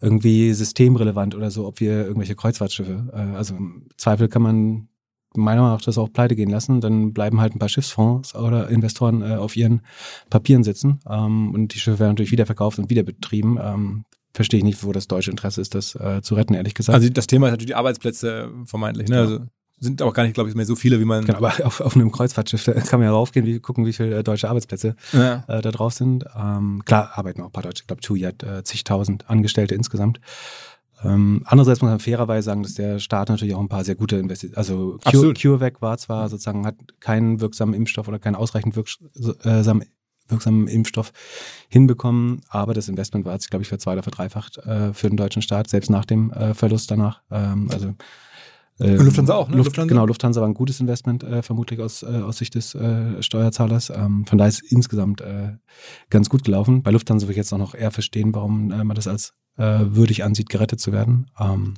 irgendwie 0.00 0.52
systemrelevant 0.52 1.34
oder 1.34 1.50
so, 1.50 1.66
ob 1.66 1.80
wir 1.80 2.06
irgendwelche 2.06 2.34
Kreuzfahrtschiffe. 2.34 3.10
Äh, 3.12 3.36
also 3.36 3.56
im 3.56 3.88
Zweifel 3.96 4.28
kann 4.28 4.42
man 4.42 4.88
meiner 5.36 5.62
Meinung 5.62 5.76
nach 5.76 5.82
das 5.82 5.98
auch 5.98 6.12
pleite 6.12 6.34
gehen 6.36 6.50
lassen. 6.50 6.80
Dann 6.80 7.12
bleiben 7.12 7.40
halt 7.40 7.54
ein 7.54 7.58
paar 7.58 7.68
Schiffsfonds 7.68 8.34
oder 8.34 8.68
Investoren 8.68 9.22
äh, 9.22 9.36
auf 9.36 9.56
ihren 9.56 9.82
Papieren 10.28 10.64
sitzen 10.64 11.00
ähm, 11.08 11.54
und 11.54 11.74
die 11.74 11.78
Schiffe 11.78 11.98
werden 11.98 12.12
natürlich 12.12 12.32
wieder 12.32 12.46
verkauft 12.46 12.78
und 12.78 12.90
wieder 12.90 13.02
betrieben. 13.02 13.58
Ähm, 13.62 14.04
verstehe 14.32 14.58
ich 14.58 14.64
nicht, 14.64 14.84
wo 14.84 14.92
das 14.92 15.08
deutsche 15.08 15.30
Interesse 15.30 15.60
ist, 15.60 15.74
das 15.74 15.94
äh, 15.94 16.22
zu 16.22 16.34
retten, 16.34 16.54
ehrlich 16.54 16.74
gesagt. 16.74 16.94
Also 16.94 17.08
das 17.10 17.26
Thema 17.26 17.46
ist 17.46 17.52
natürlich 17.52 17.70
die 17.70 17.74
Arbeitsplätze 17.74 18.50
vermeintlich. 18.64 19.08
Ne? 19.08 19.18
Also 19.18 19.38
sind 19.80 20.02
auch 20.02 20.12
gar 20.12 20.24
nicht, 20.24 20.34
glaube 20.34 20.50
ich, 20.50 20.54
mehr 20.54 20.66
so 20.66 20.76
viele, 20.76 21.00
wie 21.00 21.04
man. 21.04 21.24
Genau, 21.24 21.38
aber 21.38 21.54
auf, 21.66 21.80
auf 21.80 21.96
einem 21.96 22.12
Kreuzfahrtschiff 22.12 22.64
kann 22.64 23.00
man 23.00 23.08
ja 23.08 23.10
raufgehen, 23.12 23.46
wie, 23.46 23.58
gucken, 23.58 23.86
wie 23.86 23.92
viele 23.92 24.18
äh, 24.18 24.22
deutsche 24.22 24.48
Arbeitsplätze 24.48 24.94
Ja. 25.12 25.44
äh, 25.48 25.62
da 25.62 25.70
drauf 25.70 25.94
sind. 25.94 26.24
Ähm, 26.36 26.82
klar, 26.84 27.12
arbeiten 27.14 27.40
auch 27.40 27.46
ein 27.46 27.52
paar 27.52 27.62
Deutsche. 27.62 27.82
Ich 27.82 27.86
glaube, 27.86 28.02
TUI 28.02 28.20
hat 28.20 28.42
äh, 28.42 28.62
zigtausend 28.62 29.28
Angestellte 29.28 29.74
insgesamt. 29.74 30.20
Ähm, 31.02 31.42
andererseits 31.46 31.80
muss 31.80 31.88
man 31.90 31.98
fairerweise 31.98 32.44
sagen, 32.44 32.62
dass 32.62 32.74
der 32.74 32.98
Staat 32.98 33.30
natürlich 33.30 33.54
auch 33.54 33.60
ein 33.60 33.68
paar 33.70 33.84
sehr 33.84 33.94
gute 33.94 34.16
Investitionen, 34.16 34.58
also 34.58 34.98
Cure. 35.10 35.32
CureVac 35.32 35.80
war 35.80 35.96
zwar 35.96 36.28
sozusagen, 36.28 36.66
hat 36.66 36.76
keinen 37.00 37.40
wirksamen 37.40 37.74
Impfstoff 37.74 38.06
oder 38.06 38.18
keinen 38.18 38.34
ausreichend 38.34 38.76
wirksamen, 38.76 39.84
wirksamen 40.28 40.68
Impfstoff 40.68 41.12
hinbekommen, 41.68 42.42
aber 42.50 42.74
das 42.74 42.88
Investment 42.88 43.24
war 43.24 43.32
jetzt, 43.32 43.50
glaube 43.50 43.62
ich, 43.62 43.68
für 43.68 43.78
zwei 43.78 43.94
oder 43.94 44.02
verdreifacht 44.02 44.58
äh, 44.58 44.92
für 44.92 45.08
den 45.08 45.16
deutschen 45.16 45.40
Staat, 45.42 45.70
selbst 45.70 45.88
nach 45.90 46.04
dem 46.04 46.32
äh, 46.32 46.52
Verlust 46.52 46.90
danach. 46.90 47.22
Ähm, 47.30 47.70
also 47.72 47.94
äh, 48.80 48.96
Und 48.98 49.04
Lufthansa 49.04 49.34
auch, 49.34 49.48
ne? 49.48 49.56
Luft, 49.56 49.68
Lufthansa? 49.68 49.88
Genau, 49.88 50.06
Lufthansa 50.06 50.40
war 50.40 50.48
ein 50.48 50.54
gutes 50.54 50.80
Investment, 50.80 51.22
äh, 51.22 51.42
vermutlich 51.42 51.80
aus, 51.80 52.02
äh, 52.02 52.06
aus 52.06 52.38
Sicht 52.38 52.54
des 52.54 52.74
äh, 52.74 53.22
Steuerzahlers. 53.22 53.90
Ähm, 53.90 54.26
von 54.26 54.38
daher 54.38 54.48
ist 54.48 54.60
insgesamt 54.60 55.20
äh, 55.20 55.56
ganz 56.08 56.28
gut 56.28 56.44
gelaufen. 56.44 56.82
Bei 56.82 56.90
Lufthansa 56.90 57.26
würde 57.26 57.32
ich 57.32 57.38
jetzt 57.38 57.52
auch 57.52 57.58
noch 57.58 57.74
eher 57.74 57.90
verstehen, 57.90 58.34
warum 58.34 58.70
äh, 58.72 58.82
man 58.82 58.94
das 58.94 59.06
als 59.06 59.34
äh, 59.56 59.80
würdig 59.90 60.24
ansieht, 60.24 60.48
gerettet 60.48 60.80
zu 60.80 60.92
werden. 60.92 61.30
Ähm, 61.38 61.74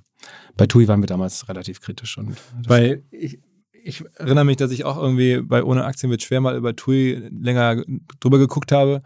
bei 0.56 0.66
TUI 0.66 0.88
waren 0.88 1.02
wir 1.02 1.08
damals 1.08 1.48
relativ 1.48 1.80
kritisch. 1.80 2.16
Und 2.18 2.36
Weil 2.66 3.02
ich, 3.10 3.40
ich 3.72 4.04
erinnere 4.16 4.44
mich, 4.44 4.56
dass 4.56 4.70
ich 4.70 4.84
auch 4.84 4.96
irgendwie 4.96 5.40
bei 5.42 5.64
Ohne 5.64 5.84
Aktien 5.84 6.10
wird 6.10 6.22
schwer 6.22 6.40
mal 6.40 6.56
über 6.56 6.76
TUI 6.76 7.28
länger 7.30 7.82
drüber 8.20 8.38
geguckt 8.38 8.70
habe 8.72 9.02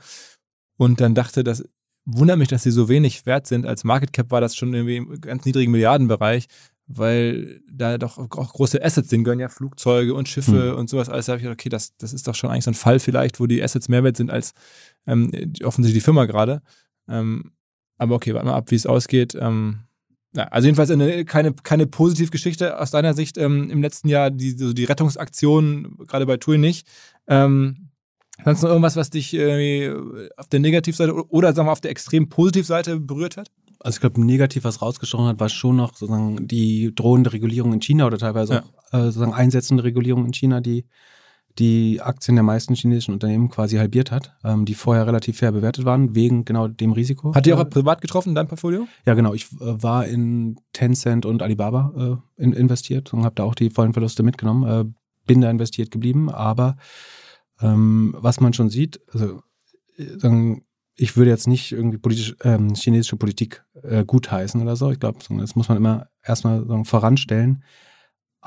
und 0.77 1.01
dann 1.01 1.15
dachte, 1.15 1.43
das 1.45 1.65
wundert 2.05 2.39
mich, 2.39 2.49
dass 2.49 2.63
sie 2.63 2.71
so 2.71 2.89
wenig 2.89 3.27
wert 3.27 3.47
sind. 3.47 3.67
Als 3.67 3.85
Market 3.85 4.13
Cap 4.13 4.31
war 4.31 4.41
das 4.41 4.55
schon 4.55 4.73
irgendwie 4.75 4.97
im 4.97 5.21
ganz 5.21 5.45
niedrigen 5.45 5.73
Milliardenbereich, 5.73 6.47
weil 6.89 7.61
da 7.71 7.99
doch 7.99 8.17
auch 8.19 8.53
große 8.53 8.83
Assets 8.85 9.11
sind, 9.11 9.25
gehören 9.25 9.41
ja 9.41 9.49
Flugzeuge 9.49 10.15
und 10.15 10.29
Schiffe 10.29 10.71
Hm. 10.73 10.77
und 10.79 10.89
sowas. 10.91 11.09
Alles 11.09 11.27
da 11.27 11.33
habe 11.33 11.39
ich 11.41 11.43
gedacht, 11.45 11.59
okay, 11.61 11.69
das, 11.69 11.97
das 11.97 12.13
ist 12.13 12.29
doch 12.29 12.35
schon 12.35 12.51
eigentlich 12.51 12.65
so 12.65 12.71
ein 12.71 12.75
Fall 12.75 13.01
vielleicht, 13.01 13.41
wo 13.41 13.47
die 13.47 13.63
Assets 13.63 13.89
mehr 13.89 14.05
wert 14.05 14.17
sind 14.17 14.31
als 14.31 14.53
ähm, 15.07 15.31
die- 15.33 15.65
offensichtlich 15.65 16.03
die 16.03 16.05
Firma 16.05 16.27
gerade. 16.27 16.63
Ähm, 17.09 17.53
aber 17.99 18.15
okay, 18.15 18.35
warten 18.35 18.47
wir 18.49 18.55
ab, 18.55 18.71
wie 18.71 18.75
es 18.77 18.87
ausgeht. 18.87 19.37
Ähm, 19.41 19.81
ja, 20.35 20.45
also 20.45 20.67
jedenfalls 20.67 20.91
eine, 20.91 21.25
keine, 21.25 21.55
keine 21.55 21.87
Positivgeschichte 21.87 22.79
aus 22.79 22.91
deiner 22.91 23.15
Sicht 23.15 23.39
ähm, 23.39 23.71
im 23.71 23.81
letzten 23.83 24.09
Jahr, 24.09 24.31
die, 24.31 24.51
so 24.51 24.73
die 24.73 24.85
Rettungsaktion, 24.85 25.97
gerade 26.07 26.27
bei 26.27 26.37
TUI 26.37 26.59
nicht. 26.59 26.87
Ähm, 27.27 27.89
sonst 28.45 28.63
noch 28.63 28.69
irgendwas, 28.69 28.97
was 28.97 29.11
dich 29.11 29.33
irgendwie 29.33 29.93
auf 30.37 30.49
der 30.49 30.61
Negativseite 30.61 31.15
oder 31.31 31.55
sagen 31.55 31.67
wir 31.69 31.73
auf 31.73 31.81
der 31.81 31.91
extrem 31.91 32.29
Positivseite 32.29 33.01
berührt 33.01 33.37
hat? 33.39 33.51
Also 33.81 33.97
ich 33.97 34.01
glaube, 34.01 34.25
negativ, 34.25 34.65
was 34.65 34.83
rausgestochen 34.83 35.27
hat, 35.27 35.41
war 35.41 35.49
schon 35.49 35.77
noch 35.77 35.95
sozusagen 35.95 36.47
die 36.49 36.95
drohende 36.95 37.33
Regulierung 37.33 37.73
in 37.73 37.81
China 37.81 38.07
oder 38.07 38.19
teilweise 38.19 38.55
Ja. 38.55 38.63
auch 38.63 38.99
äh, 38.99 39.03
sozusagen 39.07 39.35
einsetzende 39.35 39.85
Regulierung 39.85 40.27
in 40.27 40.33
China, 40.33 40.61
die 40.61 40.85
die 41.59 42.03
Aktien 42.03 42.37
der 42.37 42.43
meisten 42.43 42.75
chinesischen 42.75 43.15
Unternehmen 43.15 43.49
quasi 43.49 43.77
halbiert 43.79 44.11
hat, 44.11 44.35
ähm, 44.45 44.67
die 44.67 44.75
vorher 44.75 45.07
relativ 45.07 45.39
fair 45.39 45.53
bewertet 45.53 45.87
waren, 45.87 46.15
wegen 46.15 46.45
genau 46.45 46.69
dem 46.69 46.93
Risiko. 46.93 47.35
Hat 47.35 47.47
die 47.47 47.55
auch 47.55 47.61
Äh, 47.61 47.65
privat 47.65 48.03
getroffen 48.03 48.31
in 48.31 48.35
deinem 48.35 48.49
Portfolio? 48.49 48.87
Ja, 49.07 49.15
genau. 49.15 49.33
Ich 49.33 49.47
äh, 49.55 49.83
war 49.83 50.07
in 50.07 50.61
Tencent 50.75 51.25
und 51.25 51.41
Alibaba 51.43 52.21
äh, 52.39 52.43
in, 52.43 52.53
investiert 52.53 53.15
und 53.15 53.25
habe 53.25 53.37
da 53.37 53.45
auch 53.45 53.55
die 53.55 53.71
vollen 53.71 53.95
Verluste 53.95 54.23
mitgenommen. 54.23 54.65
Äh, 54.69 54.85
bin 55.27 55.41
da 55.41 55.51
investiert 55.51 55.91
geblieben, 55.91 56.29
aber 56.29 56.77
ähm, 57.63 58.15
was 58.19 58.39
man 58.39 58.53
schon 58.53 58.69
sieht, 58.69 59.01
also 59.15 59.41
äh, 59.97 60.19
sagen, 60.19 60.66
ich 60.97 61.17
würde 61.17 61.31
jetzt 61.31 61.47
nicht 61.47 61.73
irgendwie 61.73 61.99
politisch, 61.99 62.35
ähm, 62.43 62.75
chinesische 62.75 63.17
Politik 63.17 63.65
äh, 63.83 64.05
gutheißen 64.05 64.61
oder 64.61 64.77
so. 64.77 64.91
Ich 64.91 64.99
glaube, 64.99 65.19
das 65.19 65.55
muss 65.55 65.69
man 65.69 65.77
immer 65.77 66.09
erstmal 66.23 66.67
sagen, 66.67 66.85
voranstellen. 66.85 67.63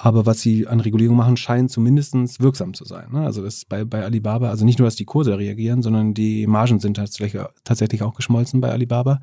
Aber 0.01 0.25
was 0.25 0.39
sie 0.39 0.65
an 0.65 0.79
Regulierung 0.79 1.17
machen, 1.17 1.35
scheint 1.35 1.69
zumindest 1.69 2.39
wirksam 2.39 2.73
zu 2.73 2.85
sein. 2.85 3.11
Ne? 3.11 3.25
Also 3.25 3.43
das 3.43 3.65
bei, 3.65 3.83
bei 3.83 4.05
Alibaba, 4.05 4.49
also 4.49 4.63
nicht 4.63 4.79
nur, 4.79 4.87
dass 4.87 4.95
die 4.95 5.03
Kurse 5.03 5.37
reagieren, 5.37 5.81
sondern 5.81 6.13
die 6.13 6.47
Margen 6.47 6.79
sind 6.79 6.95
tatsächlich, 6.95 7.41
tatsächlich 7.65 8.01
auch 8.01 8.13
geschmolzen 8.13 8.61
bei 8.61 8.71
Alibaba. 8.71 9.19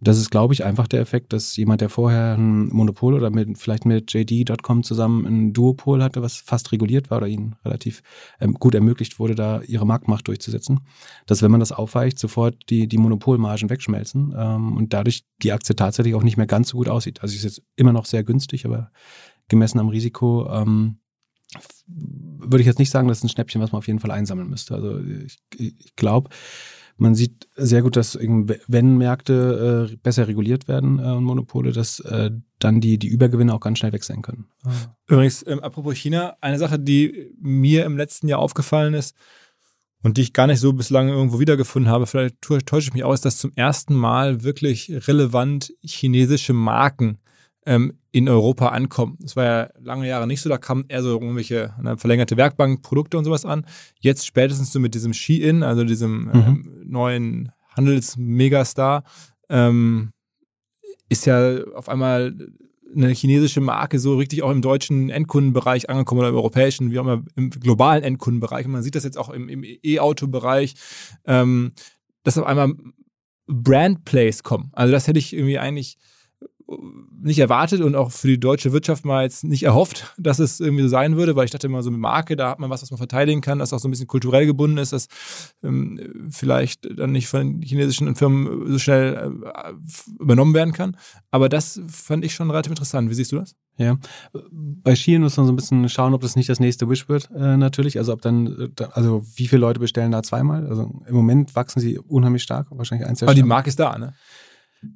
Das 0.00 0.18
ist, 0.18 0.30
glaube 0.30 0.54
ich, 0.54 0.64
einfach 0.64 0.86
der 0.86 1.00
Effekt, 1.00 1.32
dass 1.32 1.56
jemand, 1.56 1.80
der 1.80 1.88
vorher 1.88 2.36
ein 2.36 2.68
Monopol 2.68 3.14
oder 3.14 3.30
mit, 3.30 3.58
vielleicht 3.58 3.86
mit 3.86 4.12
JD.com 4.12 4.84
zusammen 4.84 5.26
ein 5.26 5.52
Duopol 5.52 6.00
hatte, 6.00 6.22
was 6.22 6.36
fast 6.36 6.70
reguliert 6.70 7.10
war 7.10 7.18
oder 7.18 7.26
ihnen 7.26 7.56
relativ 7.64 8.02
ähm, 8.40 8.54
gut 8.54 8.76
ermöglicht 8.76 9.18
wurde, 9.18 9.34
da 9.34 9.62
ihre 9.62 9.86
Marktmacht 9.86 10.28
durchzusetzen, 10.28 10.80
dass 11.26 11.42
wenn 11.42 11.50
man 11.50 11.60
das 11.60 11.72
aufweicht, 11.72 12.20
sofort 12.20 12.54
die, 12.68 12.86
die 12.86 12.98
Monopolmargen 12.98 13.70
wegschmelzen 13.70 14.32
ähm, 14.36 14.76
und 14.76 14.92
dadurch 14.92 15.24
die 15.42 15.52
Aktie 15.52 15.74
tatsächlich 15.74 16.14
auch 16.14 16.22
nicht 16.22 16.36
mehr 16.36 16.46
ganz 16.46 16.68
so 16.68 16.76
gut 16.76 16.88
aussieht. 16.88 17.20
Also 17.22 17.32
sie 17.32 17.38
ist 17.38 17.44
jetzt 17.44 17.62
immer 17.74 17.92
noch 17.92 18.04
sehr 18.04 18.22
günstig, 18.22 18.66
aber 18.66 18.90
gemessen 19.48 19.78
am 19.78 19.88
Risiko 19.88 20.48
ähm, 20.50 20.98
würde 21.86 22.60
ich 22.60 22.66
jetzt 22.66 22.78
nicht 22.78 22.90
sagen, 22.90 23.08
das 23.08 23.18
ist 23.18 23.24
ein 23.24 23.28
Schnäppchen, 23.28 23.60
was 23.60 23.72
man 23.72 23.78
auf 23.78 23.86
jeden 23.86 24.00
Fall 24.00 24.10
einsammeln 24.10 24.48
müsste. 24.48 24.74
Also 24.74 24.98
ich, 24.98 25.38
ich 25.56 25.96
glaube, 25.96 26.30
man 26.96 27.14
sieht 27.14 27.48
sehr 27.56 27.82
gut, 27.82 27.96
dass 27.96 28.16
wenn 28.16 28.96
Märkte 28.98 29.90
äh, 29.90 29.96
besser 29.96 30.28
reguliert 30.28 30.68
werden 30.68 30.98
äh, 30.98 31.10
und 31.10 31.24
Monopole, 31.24 31.72
dass 31.72 32.00
äh, 32.00 32.30
dann 32.58 32.80
die, 32.80 32.98
die 32.98 33.08
Übergewinne 33.08 33.52
auch 33.52 33.60
ganz 33.60 33.78
schnell 33.78 33.92
weg 33.92 34.04
sein 34.04 34.22
können. 34.22 34.46
Übrigens, 35.08 35.44
ähm, 35.46 35.60
apropos 35.60 35.96
China, 35.96 36.36
eine 36.40 36.58
Sache, 36.58 36.78
die 36.78 37.32
mir 37.40 37.84
im 37.84 37.96
letzten 37.96 38.28
Jahr 38.28 38.38
aufgefallen 38.38 38.94
ist 38.94 39.16
und 40.02 40.16
die 40.16 40.22
ich 40.22 40.32
gar 40.32 40.46
nicht 40.46 40.60
so 40.60 40.72
bislang 40.72 41.08
irgendwo 41.08 41.40
wiedergefunden 41.40 41.90
habe, 41.90 42.06
vielleicht 42.06 42.40
täusche 42.40 42.88
ich 42.88 42.94
mich 42.94 43.04
aus, 43.04 43.20
dass 43.20 43.38
zum 43.38 43.52
ersten 43.56 43.94
Mal 43.94 44.44
wirklich 44.44 44.92
relevant 45.08 45.74
chinesische 45.82 46.52
Marken 46.52 47.18
ähm, 47.66 47.98
in 48.14 48.28
Europa 48.28 48.68
ankommen. 48.68 49.18
Das 49.20 49.34
war 49.34 49.44
ja 49.44 49.68
lange 49.82 50.06
Jahre 50.06 50.28
nicht 50.28 50.40
so, 50.40 50.48
da 50.48 50.56
kamen 50.56 50.84
eher 50.86 51.02
so 51.02 51.08
irgendwelche 51.08 51.74
ne, 51.82 51.98
verlängerte 51.98 52.36
Werkbank-Produkte 52.36 53.18
und 53.18 53.24
sowas 53.24 53.44
an. 53.44 53.66
Jetzt 53.98 54.24
spätestens 54.24 54.72
so 54.72 54.78
mit 54.78 54.94
diesem 54.94 55.12
Shein, 55.12 55.64
also 55.64 55.82
diesem 55.82 56.30
ähm, 56.32 56.82
neuen 56.84 57.50
Handelsmegastar, 57.76 59.02
ähm, 59.48 60.12
ist 61.08 61.26
ja 61.26 61.64
auf 61.74 61.88
einmal 61.88 62.36
eine 62.94 63.08
chinesische 63.08 63.60
Marke 63.60 63.98
so 63.98 64.16
richtig 64.16 64.44
auch 64.44 64.52
im 64.52 64.62
deutschen 64.62 65.10
Endkundenbereich 65.10 65.90
angekommen 65.90 66.20
oder 66.20 66.28
im 66.28 66.36
europäischen, 66.36 66.92
wie 66.92 67.00
auch 67.00 67.02
immer, 67.04 67.24
im 67.34 67.50
globalen 67.50 68.04
Endkundenbereich. 68.04 68.64
Und 68.66 68.72
man 68.72 68.84
sieht 68.84 68.94
das 68.94 69.02
jetzt 69.02 69.18
auch 69.18 69.28
im, 69.28 69.48
im 69.48 69.64
E-Auto-Bereich, 69.64 70.74
ähm, 71.24 71.72
dass 72.22 72.38
auf 72.38 72.46
einmal 72.46 72.74
Brandplays 73.48 74.44
kommen. 74.44 74.70
Also 74.72 74.92
das 74.92 75.08
hätte 75.08 75.18
ich 75.18 75.32
irgendwie 75.32 75.58
eigentlich 75.58 75.98
nicht 77.20 77.38
erwartet 77.38 77.80
und 77.80 77.94
auch 77.94 78.10
für 78.10 78.28
die 78.28 78.40
deutsche 78.40 78.72
Wirtschaft 78.72 79.04
mal 79.04 79.22
jetzt 79.22 79.44
nicht 79.44 79.62
erhofft, 79.62 80.14
dass 80.18 80.38
es 80.38 80.60
irgendwie 80.60 80.82
so 80.82 80.88
sein 80.88 81.16
würde, 81.16 81.36
weil 81.36 81.44
ich 81.44 81.50
dachte 81.50 81.66
immer, 81.66 81.82
so 81.82 81.90
eine 81.90 81.98
Marke, 81.98 82.36
da 82.36 82.50
hat 82.50 82.58
man 82.58 82.70
was, 82.70 82.82
was 82.82 82.90
man 82.90 82.98
verteidigen 82.98 83.40
kann, 83.40 83.58
das 83.58 83.72
auch 83.72 83.78
so 83.78 83.88
ein 83.88 83.90
bisschen 83.90 84.06
kulturell 84.06 84.46
gebunden 84.46 84.78
ist, 84.78 84.92
das 84.92 85.08
ähm, 85.62 86.28
vielleicht 86.30 86.88
dann 86.98 87.12
nicht 87.12 87.28
von 87.28 87.60
chinesischen 87.62 88.14
Firmen 88.16 88.70
so 88.72 88.78
schnell 88.78 89.32
äh, 89.44 89.72
übernommen 90.20 90.54
werden 90.54 90.72
kann. 90.72 90.96
Aber 91.30 91.48
das 91.48 91.80
fand 91.88 92.24
ich 92.24 92.34
schon 92.34 92.50
relativ 92.50 92.70
interessant. 92.70 93.10
Wie 93.10 93.14
siehst 93.14 93.32
du 93.32 93.36
das? 93.36 93.54
Ja, 93.76 93.98
bei 94.50 94.94
Shein 94.94 95.22
muss 95.22 95.36
man 95.36 95.46
so 95.46 95.52
ein 95.52 95.56
bisschen 95.56 95.88
schauen, 95.88 96.14
ob 96.14 96.20
das 96.20 96.36
nicht 96.36 96.48
das 96.48 96.60
nächste 96.60 96.88
Wish 96.88 97.08
wird, 97.08 97.28
äh, 97.34 97.56
natürlich. 97.56 97.98
Also 97.98 98.12
ob 98.12 98.22
dann, 98.22 98.72
äh, 98.78 98.84
also 98.92 99.24
wie 99.34 99.48
viele 99.48 99.60
Leute 99.60 99.80
bestellen 99.80 100.12
da 100.12 100.22
zweimal? 100.22 100.66
Also 100.68 101.02
im 101.06 101.14
Moment 101.14 101.56
wachsen 101.56 101.80
sie 101.80 101.98
unheimlich 101.98 102.44
stark, 102.44 102.68
wahrscheinlich 102.70 103.08
eins 103.08 103.22
Aber 103.22 103.34
die. 103.34 103.42
Marke 103.42 103.68
ist 103.68 103.80
da, 103.80 103.98
ne? 103.98 104.14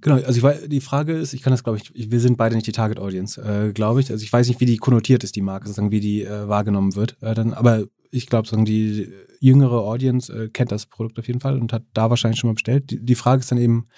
Genau, 0.00 0.16
also 0.16 0.36
ich 0.36 0.42
weiß, 0.42 0.68
die 0.68 0.80
Frage 0.80 1.12
ist, 1.14 1.32
ich 1.32 1.42
kann 1.42 1.52
das 1.52 1.64
glaube 1.64 1.78
ich, 1.78 2.10
wir 2.10 2.20
sind 2.20 2.36
beide 2.36 2.54
nicht 2.54 2.66
die 2.66 2.72
Target 2.72 2.98
Audience, 2.98 3.40
äh, 3.40 3.72
glaube 3.72 4.00
ich. 4.00 4.10
Also 4.10 4.22
ich 4.22 4.32
weiß 4.32 4.48
nicht, 4.48 4.60
wie 4.60 4.66
die 4.66 4.76
konnotiert 4.76 5.24
ist, 5.24 5.36
die 5.36 5.42
Marke, 5.42 5.66
sozusagen, 5.66 5.90
wie 5.90 6.00
die 6.00 6.24
äh, 6.24 6.48
wahrgenommen 6.48 6.94
wird. 6.94 7.16
Äh, 7.20 7.34
dann, 7.34 7.54
aber 7.54 7.84
ich 8.10 8.26
glaube, 8.26 8.46
sozusagen 8.46 8.64
die 8.64 9.12
jüngere 9.40 9.82
Audience 9.82 10.32
äh, 10.32 10.48
kennt 10.48 10.72
das 10.72 10.86
Produkt 10.86 11.18
auf 11.18 11.26
jeden 11.26 11.40
Fall 11.40 11.58
und 11.58 11.72
hat 11.72 11.84
da 11.94 12.10
wahrscheinlich 12.10 12.40
schon 12.40 12.48
mal 12.48 12.54
bestellt. 12.54 12.90
Die, 12.90 13.04
die 13.04 13.14
Frage 13.14 13.40
ist 13.40 13.50
dann 13.50 13.58
eben, 13.58 13.88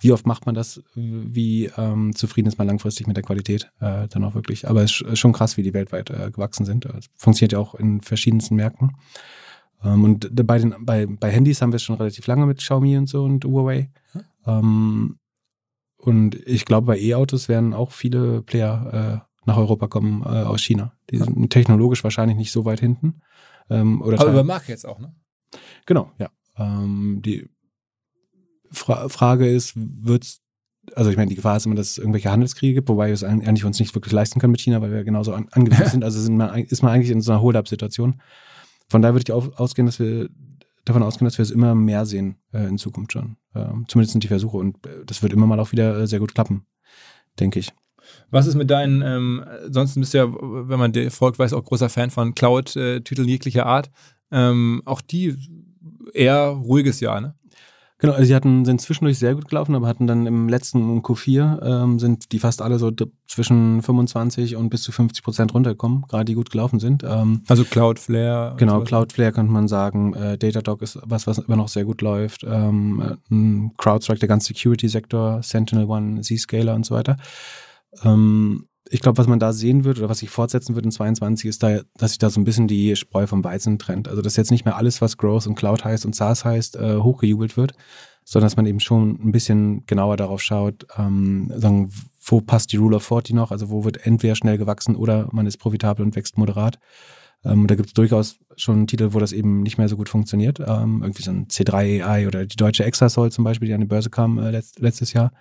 wie 0.00 0.12
oft 0.12 0.26
macht 0.26 0.46
man 0.46 0.54
das? 0.54 0.82
Wie 0.94 1.70
ähm, 1.76 2.14
zufrieden 2.14 2.48
ist 2.48 2.58
man 2.58 2.66
langfristig 2.66 3.06
mit 3.06 3.16
der 3.16 3.24
Qualität 3.24 3.70
äh, 3.80 4.08
dann 4.08 4.24
auch 4.24 4.34
wirklich? 4.34 4.66
Aber 4.66 4.82
es 4.82 5.02
ist 5.02 5.18
schon 5.18 5.32
krass, 5.32 5.58
wie 5.58 5.62
die 5.62 5.74
weltweit 5.74 6.08
äh, 6.10 6.30
gewachsen 6.30 6.64
sind. 6.64 6.86
Es 6.86 7.06
funktioniert 7.16 7.52
ja 7.52 7.58
auch 7.58 7.74
in 7.74 8.00
verschiedensten 8.00 8.56
Märkten. 8.56 8.92
Ähm, 9.84 10.04
und 10.04 10.30
bei, 10.46 10.58
den, 10.58 10.74
bei, 10.80 11.06
bei 11.06 11.30
Handys 11.30 11.60
haben 11.60 11.72
wir 11.72 11.76
es 11.76 11.82
schon 11.82 11.96
relativ 11.96 12.26
lange 12.26 12.46
mit 12.46 12.58
Xiaomi 12.58 12.96
und 12.96 13.08
so 13.08 13.24
und 13.24 13.44
Huawei. 13.44 13.90
Ähm, 14.46 15.18
und 16.00 16.34
ich 16.46 16.64
glaube, 16.64 16.86
bei 16.86 16.98
E-Autos 16.98 17.48
werden 17.48 17.74
auch 17.74 17.92
viele 17.92 18.42
Player 18.42 19.24
äh, 19.24 19.30
nach 19.46 19.56
Europa 19.56 19.86
kommen 19.86 20.22
äh, 20.22 20.42
aus 20.44 20.62
China. 20.62 20.92
Die 21.10 21.18
sind 21.18 21.50
technologisch 21.50 22.04
wahrscheinlich 22.04 22.36
nicht 22.36 22.52
so 22.52 22.64
weit 22.64 22.80
hinten. 22.80 23.20
Ähm, 23.68 24.00
oder 24.02 24.20
Aber 24.20 24.30
über 24.30 24.44
Marke 24.44 24.72
jetzt 24.72 24.86
auch, 24.86 24.98
ne? 24.98 25.14
Genau, 25.86 26.10
ja. 26.18 26.30
Ähm, 26.56 27.20
die 27.24 27.48
Fra 28.70 29.08
Frage 29.08 29.48
ist, 29.48 29.72
wird 29.76 30.24
es 30.24 30.40
also 30.96 31.10
ich 31.10 31.16
meine, 31.16 31.28
die 31.28 31.36
Gefahr 31.36 31.56
ist 31.56 31.66
immer, 31.66 31.74
dass 31.74 31.90
es 31.90 31.98
irgendwelche 31.98 32.30
Handelskriege 32.30 32.74
gibt, 32.74 32.88
wobei 32.88 33.08
wir 33.08 33.14
es 33.14 33.22
eigentlich 33.22 33.64
uns 33.64 33.78
nicht 33.78 33.94
wirklich 33.94 34.12
leisten 34.12 34.40
können 34.40 34.52
mit 34.52 34.60
China, 34.60 34.80
weil 34.80 34.90
wir 34.90 35.04
genauso 35.04 35.34
an, 35.34 35.46
angewiesen 35.52 35.86
sind. 35.90 36.04
Also 36.04 36.20
sind 36.20 36.36
man, 36.36 36.54
ist 36.64 36.82
man 36.82 36.92
eigentlich 36.92 37.10
in 37.10 37.20
so 37.20 37.32
einer 37.32 37.42
Hold-up-Situation. 37.42 38.20
Von 38.88 39.02
daher 39.02 39.14
würde 39.14 39.24
ich 39.26 39.32
auch 39.32 39.58
ausgehen, 39.58 39.86
dass 39.86 40.00
wir 40.00 40.28
davon 40.90 41.02
ausgehen, 41.02 41.26
dass 41.26 41.38
wir 41.38 41.42
es 41.42 41.50
immer 41.50 41.74
mehr 41.74 42.06
sehen 42.06 42.36
äh, 42.52 42.66
in 42.66 42.78
Zukunft 42.78 43.12
schon. 43.12 43.36
Ähm, 43.54 43.84
zumindest 43.88 44.12
sind 44.12 44.24
die 44.24 44.28
Versuche 44.28 44.56
und 44.56 44.86
äh, 44.86 45.04
das 45.06 45.22
wird 45.22 45.32
immer 45.32 45.46
mal 45.46 45.60
auch 45.60 45.72
wieder 45.72 45.98
äh, 45.98 46.06
sehr 46.06 46.18
gut 46.18 46.34
klappen, 46.34 46.66
denke 47.38 47.58
ich. 47.58 47.72
Was 48.30 48.46
ist 48.46 48.56
mit 48.56 48.70
deinen, 48.70 49.02
ähm, 49.02 49.44
sonst 49.68 49.94
bist 49.94 50.14
du 50.14 50.18
ja, 50.18 50.32
wenn 50.32 50.78
man 50.78 50.92
dir 50.92 51.10
folgt, 51.10 51.38
weiß 51.38 51.52
auch 51.52 51.64
großer 51.64 51.88
Fan 51.88 52.10
von 52.10 52.34
Cloud-Titeln 52.34 53.28
jeglicher 53.28 53.66
Art. 53.66 53.90
Ähm, 54.32 54.82
auch 54.84 55.00
die 55.00 55.36
eher 56.12 56.48
ruhiges 56.48 57.00
Jahr, 57.00 57.20
ne? 57.20 57.34
Genau, 58.00 58.14
also 58.14 58.24
sie 58.24 58.34
hatten, 58.34 58.64
sind 58.64 58.80
zwischendurch 58.80 59.18
sehr 59.18 59.34
gut 59.34 59.48
gelaufen, 59.48 59.74
aber 59.74 59.86
hatten 59.86 60.06
dann 60.06 60.26
im 60.26 60.48
letzten 60.48 61.00
Q4 61.02 61.62
ähm, 61.62 61.98
sind 61.98 62.32
die 62.32 62.38
fast 62.38 62.62
alle 62.62 62.78
so 62.78 62.90
zwischen 63.26 63.82
25 63.82 64.56
und 64.56 64.70
bis 64.70 64.82
zu 64.82 64.90
50 64.90 65.22
Prozent 65.22 65.54
runtergekommen, 65.54 66.04
gerade 66.08 66.24
die 66.24 66.34
gut 66.34 66.50
gelaufen 66.50 66.80
sind. 66.80 67.04
Ähm, 67.04 67.42
also 67.46 67.64
Cloudflare. 67.64 68.56
Genau, 68.56 68.80
Cloudflare 68.80 69.32
könnte 69.32 69.52
man 69.52 69.68
sagen. 69.68 70.14
Äh, 70.14 70.38
Datadog 70.38 70.80
ist 70.80 70.98
was, 71.04 71.26
was 71.26 71.38
immer 71.38 71.56
noch 71.56 71.68
sehr 71.68 71.84
gut 71.84 72.00
läuft. 72.00 72.42
Ähm, 72.44 73.18
äh, 73.30 73.70
CrowdStrike, 73.76 74.20
der 74.20 74.28
ganze 74.28 74.48
Security-Sektor, 74.48 75.42
Sentinel 75.42 75.84
One, 75.84 76.22
Zscaler 76.22 76.74
und 76.74 76.86
so 76.86 76.94
weiter. 76.94 77.18
Ähm, 78.02 78.66
ich 78.92 79.00
glaube, 79.00 79.18
was 79.18 79.28
man 79.28 79.38
da 79.38 79.52
sehen 79.52 79.84
wird 79.84 79.98
oder 79.98 80.08
was 80.08 80.18
sich 80.18 80.30
fortsetzen 80.30 80.74
wird 80.74 80.84
in 80.84 80.90
22 80.90 81.48
ist 81.48 81.62
da, 81.62 81.80
dass 81.96 82.10
sich 82.10 82.18
da 82.18 82.28
so 82.28 82.40
ein 82.40 82.44
bisschen 82.44 82.66
die 82.66 82.96
Spreu 82.96 83.26
vom 83.28 83.44
Weizen 83.44 83.78
trennt. 83.78 84.08
Also 84.08 84.20
dass 84.20 84.36
jetzt 84.36 84.50
nicht 84.50 84.64
mehr 84.64 84.76
alles, 84.76 85.00
was 85.00 85.16
Growth 85.16 85.46
und 85.46 85.54
Cloud 85.54 85.84
heißt 85.84 86.04
und 86.04 86.16
SaaS 86.16 86.44
heißt, 86.44 86.76
äh, 86.76 86.96
hochgejubelt 86.96 87.56
wird, 87.56 87.74
sondern 88.24 88.46
dass 88.46 88.56
man 88.56 88.66
eben 88.66 88.80
schon 88.80 89.10
ein 89.24 89.30
bisschen 89.30 89.86
genauer 89.86 90.16
darauf 90.16 90.42
schaut, 90.42 90.86
ähm, 90.98 91.52
sagen, 91.54 91.92
wo 92.24 92.40
passt 92.40 92.72
die 92.72 92.78
Rule 92.78 92.96
of 92.96 93.04
40 93.04 93.34
noch, 93.34 93.52
also 93.52 93.70
wo 93.70 93.84
wird 93.84 94.04
entweder 94.06 94.34
schnell 94.34 94.58
gewachsen 94.58 94.96
oder 94.96 95.28
man 95.30 95.46
ist 95.46 95.58
profitabel 95.58 96.04
und 96.04 96.16
wächst 96.16 96.36
moderat. 96.36 96.80
Ähm, 97.44 97.66
da 97.66 97.74
gibt 97.74 97.88
es 97.88 97.94
durchaus 97.94 98.38
schon 98.56 98.86
Titel, 98.86 99.10
wo 99.12 99.18
das 99.18 99.32
eben 99.32 99.62
nicht 99.62 99.78
mehr 99.78 99.88
so 99.88 99.96
gut 99.96 100.08
funktioniert. 100.08 100.60
Ähm, 100.60 101.00
irgendwie 101.02 101.22
so 101.22 101.30
ein 101.30 101.46
C3 101.46 102.04
AI 102.04 102.26
oder 102.26 102.44
die 102.44 102.56
deutsche 102.56 102.84
Exasol 102.84 103.32
zum 103.32 103.44
Beispiel, 103.44 103.68
die 103.68 103.74
an 103.74 103.80
die 103.80 103.86
Börse 103.86 104.10
kam 104.10 104.38
äh, 104.38 104.50
letzt, 104.50 104.80
letztes 104.80 105.12
Jahr. 105.12 105.32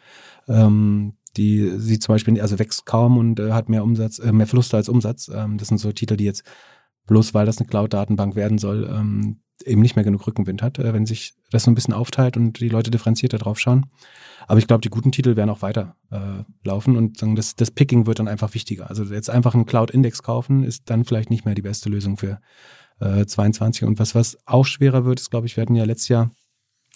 Ähm, 0.48 1.14
die 1.38 1.78
sieht 1.78 2.04
zum 2.04 2.16
Beispiel, 2.16 2.40
also 2.42 2.60
wächst 2.60 2.86
kaum 2.86 3.18
und 3.18 3.40
äh, 3.40 3.52
hat 3.52 3.70
mehr 3.70 3.84
Umsatz, 3.84 4.20
äh, 4.20 4.32
mehr 4.32 4.48
Verluste 4.48 4.78
als 4.78 4.90
Umsatz. 4.90 5.30
Ähm, 5.34 5.58
das 5.58 5.68
sind 5.68 5.78
so 5.78 5.92
Titel, 5.92 6.18
die 6.18 6.26
jetzt 6.26 6.44
bloß 7.10 7.34
weil 7.34 7.46
das 7.46 7.58
eine 7.58 7.68
Cloud-Datenbank 7.68 8.36
werden 8.36 8.60
soll, 8.60 8.88
ähm, 8.90 9.42
eben 9.66 9.82
nicht 9.82 9.96
mehr 9.96 10.06
genug 10.06 10.26
Rückenwind 10.26 10.62
hat, 10.62 10.80
äh, 10.80 10.94
wenn 10.94 11.06
sich 11.06 11.34
das 11.52 11.64
so 11.64 11.72
ein 11.72 11.76
bisschen 11.76 11.94
aufteilt 11.94 12.38
und 12.38 12.60
die 12.60 12.70
Leute 12.70 12.92
differenzierter 12.92 13.38
drauf 13.38 13.60
schauen. 13.60 13.88
Aber 14.48 14.60
ich 14.60 14.68
glaube, 14.68 14.82
die 14.82 14.90
guten 14.90 15.12
Titel 15.12 15.36
werden 15.36 15.50
auch 15.50 15.62
weiter 15.62 15.96
äh, 16.12 16.44
laufen 16.64 16.96
und 16.96 17.18
sagen, 17.18 17.36
das, 17.36 17.56
das 17.56 17.72
Picking 17.72 18.06
wird 18.06 18.20
dann 18.20 18.28
einfach 18.28 18.54
wichtiger. 18.54 18.90
Also 18.90 19.04
jetzt 19.04 19.30
einfach 19.30 19.54
einen 19.54 19.66
Cloud-Index 19.66 20.24
kaufen, 20.24 20.64
ist 20.64 20.90
dann 20.90 21.04
vielleicht 21.04 21.30
nicht 21.30 21.46
mehr 21.46 21.56
die 21.56 21.62
beste 21.62 21.90
Lösung 21.90 22.18
für 22.18 22.40
äh, 23.00 23.26
22. 23.26 23.84
Und 23.84 24.00
was, 24.00 24.16
was 24.16 24.38
auch 24.46 24.66
schwerer 24.66 25.04
wird, 25.04 25.20
ist, 25.20 25.32
glaube 25.32 25.48
ich, 25.48 25.58
wir 25.58 25.62
hatten 25.62 25.76
ja 25.76 25.84
letztes 25.84 26.10
Jahr 26.10 26.32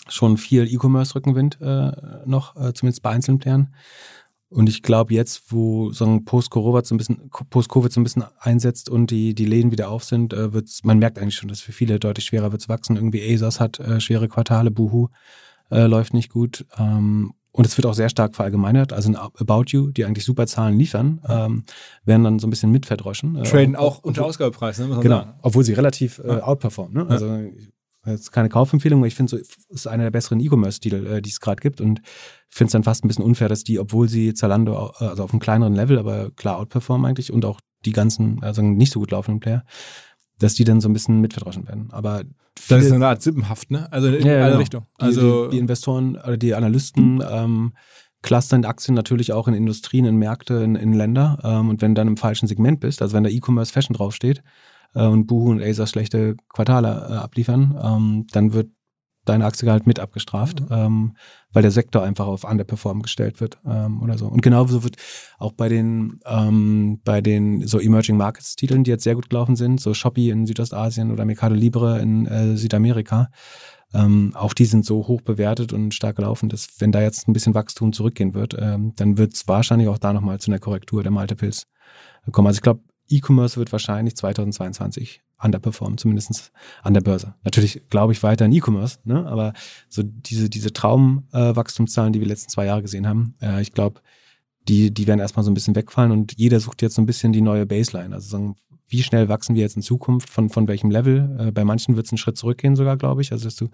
schon 0.08 0.38
viel 0.38 0.72
E-Commerce-Rückenwind 0.72 1.60
äh, 1.62 1.91
noch, 2.26 2.56
äh, 2.56 2.74
zumindest 2.74 3.02
bei 3.04 3.12
einzelnen 3.12 3.39
Playern. 3.39 3.74
Und 4.54 4.70
ich 4.70 4.84
glaube, 4.84 5.13
jetzt, 5.13 5.52
wo 5.52 5.92
so 5.92 6.06
ein 6.06 6.26
Post-Covid 6.26 6.86
so 6.86 6.94
ein 6.94 6.98
bisschen, 6.98 7.30
Post-Covid 7.50 7.92
so 7.92 8.00
ein 8.00 8.04
bisschen 8.04 8.24
einsetzt 8.39 8.89
und 8.89 9.10
die, 9.12 9.34
die 9.34 9.46
Läden 9.46 9.72
wieder 9.72 9.89
auf 9.89 10.04
sind, 10.04 10.34
äh, 10.34 10.54
wird's, 10.54 10.84
man 10.84 11.00
merkt 11.00 11.18
eigentlich 11.18 11.36
schon, 11.36 11.50
dass 11.50 11.62
für 11.62 11.72
viele 11.72 12.00
deutlich 12.00 12.26
schwerer 12.26 12.52
wird's 12.52 12.70
wachsen. 12.70 12.96
Irgendwie 12.96 13.34
ASOS 13.34 13.60
hat 13.60 13.80
äh, 13.80 14.00
schwere 14.00 14.28
Quartale, 14.28 14.72
Boohoo 14.72 15.10
äh, 15.72 15.86
läuft 15.88 16.13
nicht 16.13 16.30
gut. 16.30 16.66
Ähm, 16.78 17.34
und 17.52 17.68
es 17.68 17.78
wird 17.78 17.86
auch 17.86 17.94
sehr 17.94 18.10
stark 18.10 18.36
verallgemeinert. 18.36 18.94
Also 18.94 19.10
in 19.10 19.16
About 19.16 19.66
You, 19.68 19.92
die 19.92 20.06
eigentlich 20.06 20.26
super 20.26 20.48
Zahlen 20.48 20.78
liefern, 20.78 21.22
ähm, 21.28 21.63
werden 22.04 22.24
dann 22.24 22.39
so 22.39 22.48
ein 22.48 22.50
bisschen 22.50 22.72
mitverdroschen. 22.72 23.36
Äh, 23.36 23.44
Traden 23.44 23.76
auch 23.76 24.00
unter 24.00 24.26
Ausgabepreis, 24.26 24.80
ne? 24.80 24.88
Genau, 25.02 25.18
sagen. 25.18 25.34
obwohl 25.44 25.63
sie 25.63 25.74
relativ 25.74 26.20
äh, 26.20 26.39
outperformen. 26.39 27.06
Ne? 27.06 27.10
Also 27.10 27.28
jetzt 28.06 28.32
keine 28.32 28.50
Kaufempfehlung, 28.50 29.00
aber 29.00 29.08
ich 29.08 29.16
finde, 29.16 29.30
so 29.30 29.38
ist 29.70 29.88
einer 29.88 30.04
der 30.04 30.12
besseren 30.12 30.39
E-Commerce-Titel, 30.39 31.08
äh, 31.08 31.22
die 31.22 31.30
es 31.30 31.39
gerade 31.39 31.62
gibt. 31.62 31.82
Und 31.82 32.02
finde 32.50 32.68
es 32.68 32.74
dann 32.74 32.84
fast 32.84 33.04
ein 33.04 33.08
bisschen 33.08 33.24
unfair, 33.24 33.50
dass 33.50 33.63
die, 33.63 33.80
obwohl 33.80 34.10
sie 34.10 34.34
Zalando, 34.34 34.94
äh, 35.00 35.06
also 35.06 35.24
auf 35.24 35.32
einem 35.32 35.39
kleineren 35.39 35.76
Level, 35.76 35.98
aber 35.98 36.32
klar 36.32 36.58
outperformen 36.58 37.08
eigentlich 37.08 37.32
und 37.32 37.46
auch 37.46 37.60
die 37.86 37.92
ganzen, 37.92 38.44
also 38.44 38.62
nicht 38.62 38.92
so 38.92 39.00
gut 39.00 39.12
laufenden 39.12 39.39
Player, 39.39 39.63
dass 40.39 40.56
die 40.56 40.63
dann 40.63 40.82
so 40.82 40.89
ein 40.89 40.94
bisschen 40.94 41.22
mitverdroschen 41.22 41.68
werden. 41.68 41.89
Aber 41.92 42.24
das 42.68 42.84
ist 42.84 42.92
eine 42.92 43.08
Art 43.08 43.22
Sippenhaft, 43.22 43.72
ne? 43.72 43.92
Also 43.92 44.08
in 44.10 44.26
ja, 44.26 44.36
alle 44.36 44.46
genau. 44.46 44.58
Richtungen. 44.60 44.86
Also 44.98 45.46
die, 45.46 45.52
die, 45.52 45.60
Investoren 45.60 46.16
oder 46.16 46.38
die 46.38 46.54
Analysten 46.54 47.24
ähm, 47.28 47.74
clustern 48.22 48.66
Aktien 48.66 48.96
natürlich 48.96 49.34
auch 49.34 49.48
in 49.48 49.54
Industrien, 49.54 50.06
in 50.06 50.18
Märkte, 50.18 50.56
in, 50.56 50.76
in 50.76 50.94
Länder. 50.94 51.39
Ähm, 51.44 51.70
und 51.70 51.82
wenn 51.82 51.96
du 51.96 52.00
dann 52.00 52.08
im 52.08 52.18
falschen 52.18 52.48
Segment 52.48 52.80
bist, 52.80 53.02
also 53.02 53.16
wenn 53.16 53.24
da 53.24 53.30
E-Commerce 53.30 53.72
Fashion 53.72 53.96
draufsteht 53.96 54.44
äh, 54.94 55.06
und 55.06 55.28
Boohoo 55.28 55.52
und 55.52 55.62
Acer 55.62 55.88
schlechte 55.88 56.36
Quartale 56.50 57.08
äh, 57.10 57.14
abliefern, 57.14 57.80
ähm, 57.82 58.28
dann 58.32 58.54
wird 58.54 58.70
deine 59.26 59.46
Aktie 59.46 59.72
halt 59.72 59.88
mit 59.88 60.00
abgestraft, 60.00 60.62
mhm. 60.62 60.68
ähm, 60.72 61.18
weil 61.52 61.62
der 61.62 61.72
Sektor 61.72 62.04
einfach 62.04 62.28
auf 62.28 62.44
Underperform 62.44 63.02
gestellt 63.02 63.40
wird 63.40 63.58
ähm, 63.66 64.02
oder 64.02 64.18
so. 64.18 64.28
Und 64.28 64.42
genauso 64.42 64.84
wird 64.84 64.98
auch 65.38 65.54
bei 65.54 65.70
den 65.70 66.20
ähm, 66.26 67.00
bei 67.04 67.22
den 67.22 67.66
so 67.66 67.80
Emerging 67.80 68.18
Markets 68.18 68.56
Titeln, 68.56 68.84
die 68.84 68.92
jetzt 68.92 69.04
sehr 69.04 69.16
gut 69.16 69.30
gelaufen 69.30 69.56
sind, 69.56 69.80
so 69.80 69.94
Shopee 69.94 70.30
in 70.30 70.46
Südostasien 70.46 71.12
oder 71.12 71.26
Mercado 71.26 71.56
Libre 71.56 72.02
in 72.02 72.26
äh, 72.26 72.58
Südamerika, 72.58 73.30
ähm, 73.94 74.32
auch 74.36 74.54
die 74.54 74.66
sind 74.66 74.86
so 74.86 75.08
hoch 75.08 75.22
bewertet 75.22 75.72
und 75.72 75.94
stark 75.94 76.16
gelaufen, 76.18 76.50
dass 76.50 76.68
wenn 76.80 76.92
da 76.92 77.02
jetzt 77.02 77.28
ein 77.28 77.34
bisschen 77.34 77.54
Wachstum 77.54 77.94
zurückgehen 77.94 78.34
wird, 78.34 78.56
ähm, 78.60 78.94
dann 78.96 79.18
wird 79.18 79.36
es 79.36 79.48
wahrscheinlich 79.48 79.88
auch 79.88 80.00
da 80.00 80.14
nochmal 80.14 80.40
zu 80.40 80.52
einer 80.52 80.60
Korrektur 80.60 81.04
der 81.04 81.12
Multiples 81.12 81.68
kommen. 82.32 82.48
Also 82.48 82.58
ich 82.58 82.64
glaube, 82.64 82.82
E-Commerce 83.10 83.58
wird 83.58 83.72
wahrscheinlich 83.72 84.16
2022 84.16 85.22
underperformen, 85.42 85.98
zumindest 85.98 86.52
an 86.84 86.94
der 86.94 87.02
Börse. 87.02 87.36
Natürlich 87.44 87.82
glaube 87.89 88.13
ich 88.13 88.24
weiter 88.24 88.46
in 88.46 88.54
E-Commerce, 88.54 89.00
ne? 89.04 89.26
aber 89.26 89.54
so 89.89 90.02
diese, 90.04 90.50
diese 90.50 90.72
Traumwachstumszahlen, 90.72 92.12
äh, 92.12 92.13
die 92.13 92.20
wir 92.22 92.28
letzten 92.28 92.50
zwei 92.50 92.66
Jahre 92.66 92.82
gesehen 92.82 93.08
haben, 93.08 93.36
äh, 93.42 93.62
ich 93.62 93.74
glaube, 93.74 94.02
die, 94.68 94.94
die 94.94 95.08
werden 95.08 95.20
erstmal 95.20 95.44
so 95.44 95.52
ein 95.52 95.54
bisschen 95.54 95.76
wegfallen 95.76 96.12
und 96.12 96.38
jeder 96.38 96.60
sucht 96.60 96.82
jetzt 96.82 96.96
so 96.96 97.02
ein 97.02 97.06
bisschen 97.06 97.34
die 97.34 97.42
neue 97.42 97.66
Baseline. 97.66 98.16
Also 98.16 98.30
sagen, 98.30 98.56
wie 98.88 99.04
schnell 99.04 99.28
wachsen 99.28 99.56
wir 99.56 99.62
jetzt 99.62 99.76
in 99.76 99.82
Zukunft, 99.82 100.30
von, 100.30 100.50
von 100.50 100.68
welchem 100.68 100.89
Level? 100.89 101.36
Äh, 101.39 101.52
bei 101.52 101.66
manchen 101.66 101.96
wird 101.96 102.06
es 102.06 102.12
einen 102.12 102.18
Schritt 102.18 102.38
zurückgehen 102.38 102.76
sogar, 102.76 102.96
glaube 102.96 103.22
ich. 103.22 103.32
Also 103.32 103.46
dass 103.46 103.56
du 103.56 103.70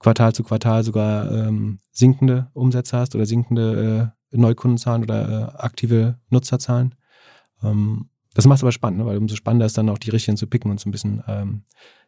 Quartal 0.00 0.32
zu 0.32 0.42
Quartal 0.42 0.84
sogar 0.84 1.30
ähm, 1.30 1.80
sinkende 1.90 2.48
Umsätze 2.52 2.96
hast 2.96 3.14
oder 3.14 3.26
sinkende 3.26 4.12
äh, 4.32 4.36
Neukundenzahlen 4.36 5.02
oder 5.02 5.28
äh, 5.28 5.60
aktive 5.60 6.18
Nutzerzahlen. 6.30 6.94
Ähm, 7.62 8.08
das 8.38 8.46
macht 8.46 8.58
es 8.58 8.62
aber 8.62 8.70
spannend, 8.70 9.00
ne? 9.00 9.06
weil 9.06 9.16
umso 9.16 9.34
spannender 9.34 9.66
ist 9.66 9.76
dann 9.76 9.88
auch 9.88 9.98
die 9.98 10.10
richtigen 10.10 10.36
zu 10.36 10.46
picken 10.46 10.70
und 10.70 10.78
so 10.78 10.88
ein 10.88 10.92
bisschen 10.92 11.24
ähm, 11.26 11.64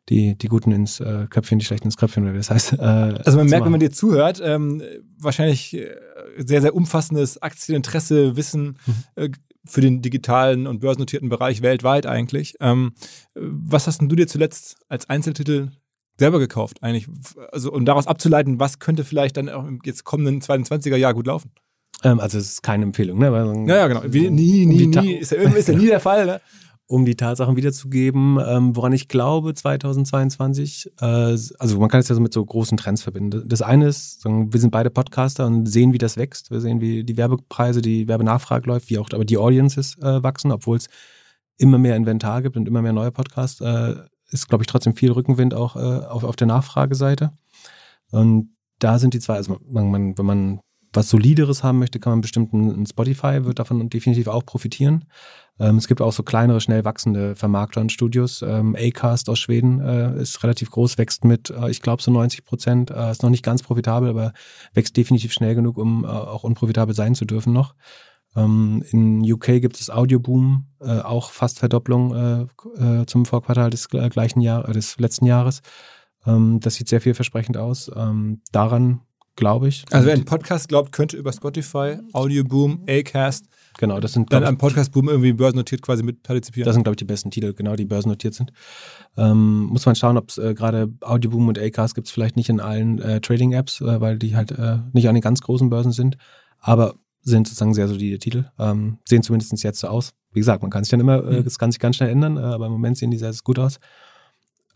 die, 0.08 0.38
die 0.38 0.46
Guten 0.46 0.70
ins 0.70 1.00
äh, 1.00 1.26
Köpfchen, 1.28 1.58
die 1.58 1.64
Schlechten 1.64 1.88
ins 1.88 1.96
Köpfchen, 1.96 2.22
oder 2.22 2.34
wie 2.34 2.36
das 2.36 2.52
heißt. 2.52 2.74
Äh, 2.74 2.76
also 3.24 3.36
man 3.36 3.48
merkt, 3.48 3.64
wenn 3.64 3.72
man 3.72 3.80
dir 3.80 3.90
zuhört, 3.90 4.40
ähm, 4.40 4.80
wahrscheinlich 5.18 5.76
äh, 5.76 5.92
sehr, 6.38 6.60
sehr 6.60 6.76
umfassendes 6.76 7.42
Aktieninteresse, 7.42 8.36
Wissen 8.36 8.78
mhm. 8.86 8.94
äh, 9.16 9.30
für 9.64 9.80
den 9.80 10.02
digitalen 10.02 10.68
und 10.68 10.78
börsennotierten 10.78 11.28
Bereich 11.28 11.62
weltweit 11.62 12.06
eigentlich. 12.06 12.54
Ähm, 12.60 12.92
was 13.34 13.88
hast 13.88 14.00
denn 14.00 14.08
du 14.08 14.14
dir 14.14 14.28
zuletzt 14.28 14.76
als 14.88 15.10
Einzeltitel 15.10 15.70
selber 16.16 16.38
gekauft 16.38 16.80
eigentlich? 16.80 17.08
Also 17.50 17.72
um 17.72 17.84
daraus 17.84 18.06
abzuleiten, 18.06 18.60
was 18.60 18.78
könnte 18.78 19.02
vielleicht 19.02 19.36
dann 19.36 19.48
auch 19.48 19.66
im 19.66 19.80
jetzt 19.84 20.04
kommenden 20.04 20.40
22er 20.40 20.94
Jahr 20.94 21.12
gut 21.12 21.26
laufen? 21.26 21.50
Ähm, 22.02 22.20
also 22.20 22.38
es 22.38 22.52
ist 22.52 22.62
keine 22.62 22.84
Empfehlung, 22.84 23.18
ne? 23.18 23.32
Weil, 23.32 23.68
ja, 23.68 23.76
ja, 23.76 23.88
genau. 23.88 24.02
Wie, 24.06 24.30
nie, 24.30 24.66
nie, 24.66 24.84
um 24.84 24.90
nie. 24.90 25.14
Ist 25.14 25.32
ja, 25.32 25.38
ist 25.38 25.68
ja 25.68 25.74
nie 25.74 25.86
der 25.86 26.00
Fall, 26.00 26.26
ne? 26.26 26.40
um 26.90 27.04
die 27.04 27.14
Tatsachen 27.14 27.54
wiederzugeben, 27.54 28.36
ähm, 28.44 28.74
woran 28.74 28.92
ich 28.92 29.06
glaube 29.06 29.54
2022. 29.54 30.90
Äh, 31.00 31.04
also 31.04 31.78
man 31.78 31.88
kann 31.88 32.00
es 32.00 32.08
ja 32.08 32.16
so 32.16 32.20
mit 32.20 32.34
so 32.34 32.44
großen 32.44 32.76
Trends 32.76 33.02
verbinden. 33.02 33.44
Das 33.46 33.62
eine 33.62 33.86
ist, 33.86 34.24
wir 34.24 34.60
sind 34.60 34.72
beide 34.72 34.90
Podcaster 34.90 35.46
und 35.46 35.66
sehen, 35.66 35.92
wie 35.92 35.98
das 35.98 36.16
wächst. 36.16 36.50
Wir 36.50 36.60
sehen, 36.60 36.80
wie 36.80 37.04
die 37.04 37.16
Werbepreise, 37.16 37.80
die 37.80 38.08
Werbenachfrage 38.08 38.68
läuft, 38.68 38.90
wie 38.90 38.98
auch 38.98 39.08
aber 39.12 39.24
die 39.24 39.38
Audiences 39.38 39.98
äh, 39.98 40.20
wachsen, 40.24 40.50
obwohl 40.50 40.78
es 40.78 40.88
immer 41.58 41.78
mehr 41.78 41.94
Inventar 41.94 42.42
gibt 42.42 42.56
und 42.56 42.66
immer 42.66 42.82
mehr 42.82 42.92
neue 42.92 43.12
Podcasts. 43.12 43.60
Äh, 43.60 43.94
ist, 44.32 44.48
glaube 44.48 44.64
ich, 44.64 44.66
trotzdem 44.66 44.96
viel 44.96 45.12
Rückenwind 45.12 45.54
auch 45.54 45.76
äh, 45.76 46.06
auf, 46.06 46.24
auf 46.24 46.34
der 46.34 46.48
Nachfrageseite. 46.48 47.30
Und 48.10 48.56
da 48.80 48.98
sind 48.98 49.14
die 49.14 49.20
zwei, 49.20 49.36
also 49.36 49.58
man, 49.64 49.92
man, 49.92 50.18
wenn 50.18 50.26
man 50.26 50.60
was 50.92 51.08
Solideres 51.08 51.62
haben 51.62 51.78
möchte, 51.78 52.00
kann 52.00 52.12
man 52.12 52.20
bestimmt 52.20 52.52
ein 52.52 52.86
Spotify, 52.86 53.44
wird 53.44 53.58
davon 53.58 53.88
definitiv 53.88 54.28
auch 54.28 54.44
profitieren. 54.44 55.04
Ähm, 55.60 55.76
es 55.76 55.86
gibt 55.86 56.00
auch 56.00 56.12
so 56.12 56.22
kleinere, 56.22 56.60
schnell 56.60 56.84
wachsende 56.84 57.36
Vermarkter 57.36 57.80
und 57.80 57.92
Studios. 57.92 58.42
Ähm, 58.42 58.74
Acast 58.76 59.28
aus 59.28 59.38
Schweden 59.38 59.80
äh, 59.80 60.20
ist 60.20 60.42
relativ 60.42 60.70
groß, 60.70 60.98
wächst 60.98 61.24
mit, 61.24 61.50
äh, 61.50 61.70
ich 61.70 61.82
glaube, 61.82 62.02
so 62.02 62.10
90 62.10 62.44
Prozent. 62.44 62.90
Äh, 62.90 63.10
ist 63.10 63.22
noch 63.22 63.30
nicht 63.30 63.44
ganz 63.44 63.62
profitabel, 63.62 64.08
aber 64.08 64.32
wächst 64.72 64.96
definitiv 64.96 65.32
schnell 65.32 65.54
genug, 65.54 65.76
um 65.78 66.04
äh, 66.04 66.08
auch 66.08 66.44
unprofitabel 66.44 66.94
sein 66.94 67.14
zu 67.14 67.24
dürfen 67.24 67.52
noch. 67.52 67.74
Ähm, 68.34 68.82
in 68.90 69.20
UK 69.20 69.60
gibt 69.60 69.80
es 69.80 69.90
Audioboom, 69.90 70.66
äh, 70.80 71.00
auch 71.00 71.30
fast 71.30 71.58
Verdopplung 71.58 72.48
äh, 72.78 73.06
zum 73.06 73.26
Vorquartal 73.26 73.70
des 73.70 73.88
gleichen 73.88 74.40
Jahr, 74.40 74.64
des 74.72 74.98
letzten 74.98 75.26
Jahres. 75.26 75.62
Ähm, 76.26 76.60
das 76.60 76.74
sieht 76.74 76.88
sehr 76.88 77.00
vielversprechend 77.00 77.56
aus. 77.56 77.90
Ähm, 77.94 78.40
daran 78.52 79.00
glaube 79.36 79.68
ich. 79.68 79.84
Also 79.90 80.06
wer 80.06 80.14
einen 80.14 80.24
Podcast 80.24 80.68
glaubt, 80.68 80.92
könnte 80.92 81.16
über 81.16 81.32
Spotify, 81.32 81.98
Audioboom, 82.12 82.84
Acast 82.88 83.46
genau, 83.78 83.98
das 83.98 84.12
sind 84.12 84.32
dann 84.32 84.44
am 84.44 84.58
Podcast-Boom 84.58 85.08
irgendwie 85.08 85.32
börsennotiert 85.32 85.82
quasi 85.82 86.02
mit 86.02 86.22
partizipieren. 86.22 86.66
Das 86.66 86.74
sind, 86.74 86.82
glaube 86.82 86.94
ich, 86.94 86.98
die 86.98 87.04
besten 87.04 87.30
Titel, 87.30 87.54
genau, 87.54 87.76
die 87.76 87.86
börsennotiert 87.86 88.34
sind. 88.34 88.52
Ähm, 89.16 89.64
muss 89.66 89.86
man 89.86 89.94
schauen, 89.94 90.16
ob 90.18 90.28
es 90.28 90.38
äh, 90.38 90.54
gerade 90.54 90.92
Audioboom 91.00 91.48
und 91.48 91.58
Acast 91.58 91.94
gibt 91.94 92.06
es 92.06 92.12
vielleicht 92.12 92.36
nicht 92.36 92.48
in 92.48 92.60
allen 92.60 93.00
äh, 93.00 93.20
Trading-Apps, 93.20 93.80
äh, 93.80 94.00
weil 94.00 94.18
die 94.18 94.36
halt 94.36 94.52
äh, 94.52 94.78
nicht 94.92 95.08
an 95.08 95.14
den 95.14 95.22
ganz 95.22 95.40
großen 95.40 95.70
Börsen 95.70 95.92
sind, 95.92 96.16
aber 96.58 96.94
sind 97.22 97.48
sozusagen 97.48 97.74
sehr 97.74 97.88
solide 97.88 98.18
Titel. 98.18 98.46
Ähm, 98.58 98.98
sehen 99.06 99.22
zumindest 99.22 99.62
jetzt 99.62 99.80
so 99.80 99.88
aus. 99.88 100.12
Wie 100.32 100.40
gesagt, 100.40 100.62
man 100.62 100.70
kann 100.70 100.84
sich 100.84 100.90
dann 100.90 101.00
immer, 101.00 101.22
Mhm. 101.22 101.44
das 101.44 101.58
kann 101.58 101.70
sich 101.72 101.80
ganz 101.80 101.96
schnell 101.96 102.10
ändern, 102.10 102.36
äh, 102.36 102.40
aber 102.40 102.66
im 102.66 102.72
Moment 102.72 102.96
sehen 102.98 103.10
die 103.10 103.18
sehr, 103.18 103.32
sehr 103.32 103.42
gut 103.44 103.58
aus. 103.58 103.78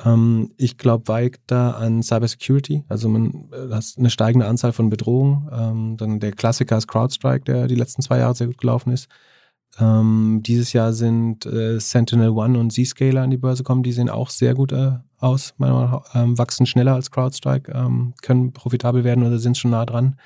Ähm, 0.04 0.52
ich 0.56 0.78
glaube 0.78 1.08
weiter 1.08 1.76
an 1.76 2.02
Cybersecurity. 2.02 2.84
Also 2.88 3.08
man 3.08 3.50
äh, 3.52 3.72
hat 3.72 3.84
eine 3.96 4.10
steigende 4.10 4.46
Anzahl 4.46 4.72
von 4.72 4.90
Bedrohungen. 4.90 5.48
Ähm, 5.52 5.96
dann 5.96 6.20
der 6.20 6.32
Klassiker 6.32 6.76
ist 6.76 6.88
CrowdStrike, 6.88 7.44
der 7.44 7.66
die 7.68 7.76
letzten 7.76 8.02
zwei 8.02 8.18
Jahre 8.18 8.34
sehr 8.34 8.48
gut 8.48 8.58
gelaufen 8.58 8.92
ist. 8.92 9.08
Ähm, 9.78 10.40
dieses 10.44 10.72
Jahr 10.72 10.92
sind 10.92 11.46
äh, 11.46 11.80
Sentinel 11.80 12.30
One 12.30 12.58
und 12.58 12.72
Zscaler 12.72 13.22
an 13.22 13.30
die 13.30 13.36
Börse 13.36 13.62
gekommen. 13.62 13.82
Die 13.82 13.92
sehen 13.92 14.08
auch 14.08 14.30
sehr 14.30 14.54
gut 14.54 14.72
äh, 14.72 14.92
aus. 15.18 15.54
Meiner 15.58 15.74
Meinung 15.74 15.90
nach, 15.90 16.14
ähm, 16.14 16.38
wachsen 16.38 16.66
schneller 16.66 16.94
als 16.94 17.10
CrowdStrike, 17.10 17.72
ähm, 17.72 18.14
können 18.22 18.52
profitabel 18.52 19.04
werden 19.04 19.24
oder 19.24 19.38
sind 19.38 19.58
schon 19.58 19.72
nah 19.72 19.84
dran. 19.84 20.16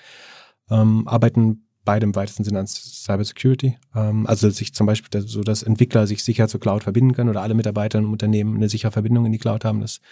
Ähm, 0.70 1.08
arbeiten 1.08 1.67
beide 1.88 2.04
im 2.04 2.14
weitesten 2.14 2.44
Sinne 2.44 2.58
an 2.58 2.66
Cybersecurity. 2.66 3.78
Ähm, 3.94 4.26
also 4.26 4.50
sich 4.50 4.74
zum 4.74 4.86
Beispiel 4.86 5.22
so, 5.22 5.40
dass 5.40 5.62
Entwickler 5.62 6.06
sich 6.06 6.22
sicher 6.22 6.46
zur 6.46 6.60
Cloud 6.60 6.82
verbinden 6.82 7.14
können 7.14 7.30
oder 7.30 7.40
alle 7.40 7.54
Mitarbeiter 7.54 7.98
im 7.98 8.12
Unternehmen 8.12 8.56
eine 8.56 8.68
sichere 8.68 8.92
Verbindung 8.92 9.24
in 9.24 9.32
die 9.32 9.38
Cloud 9.38 9.64
haben, 9.64 9.80
dass 9.80 10.02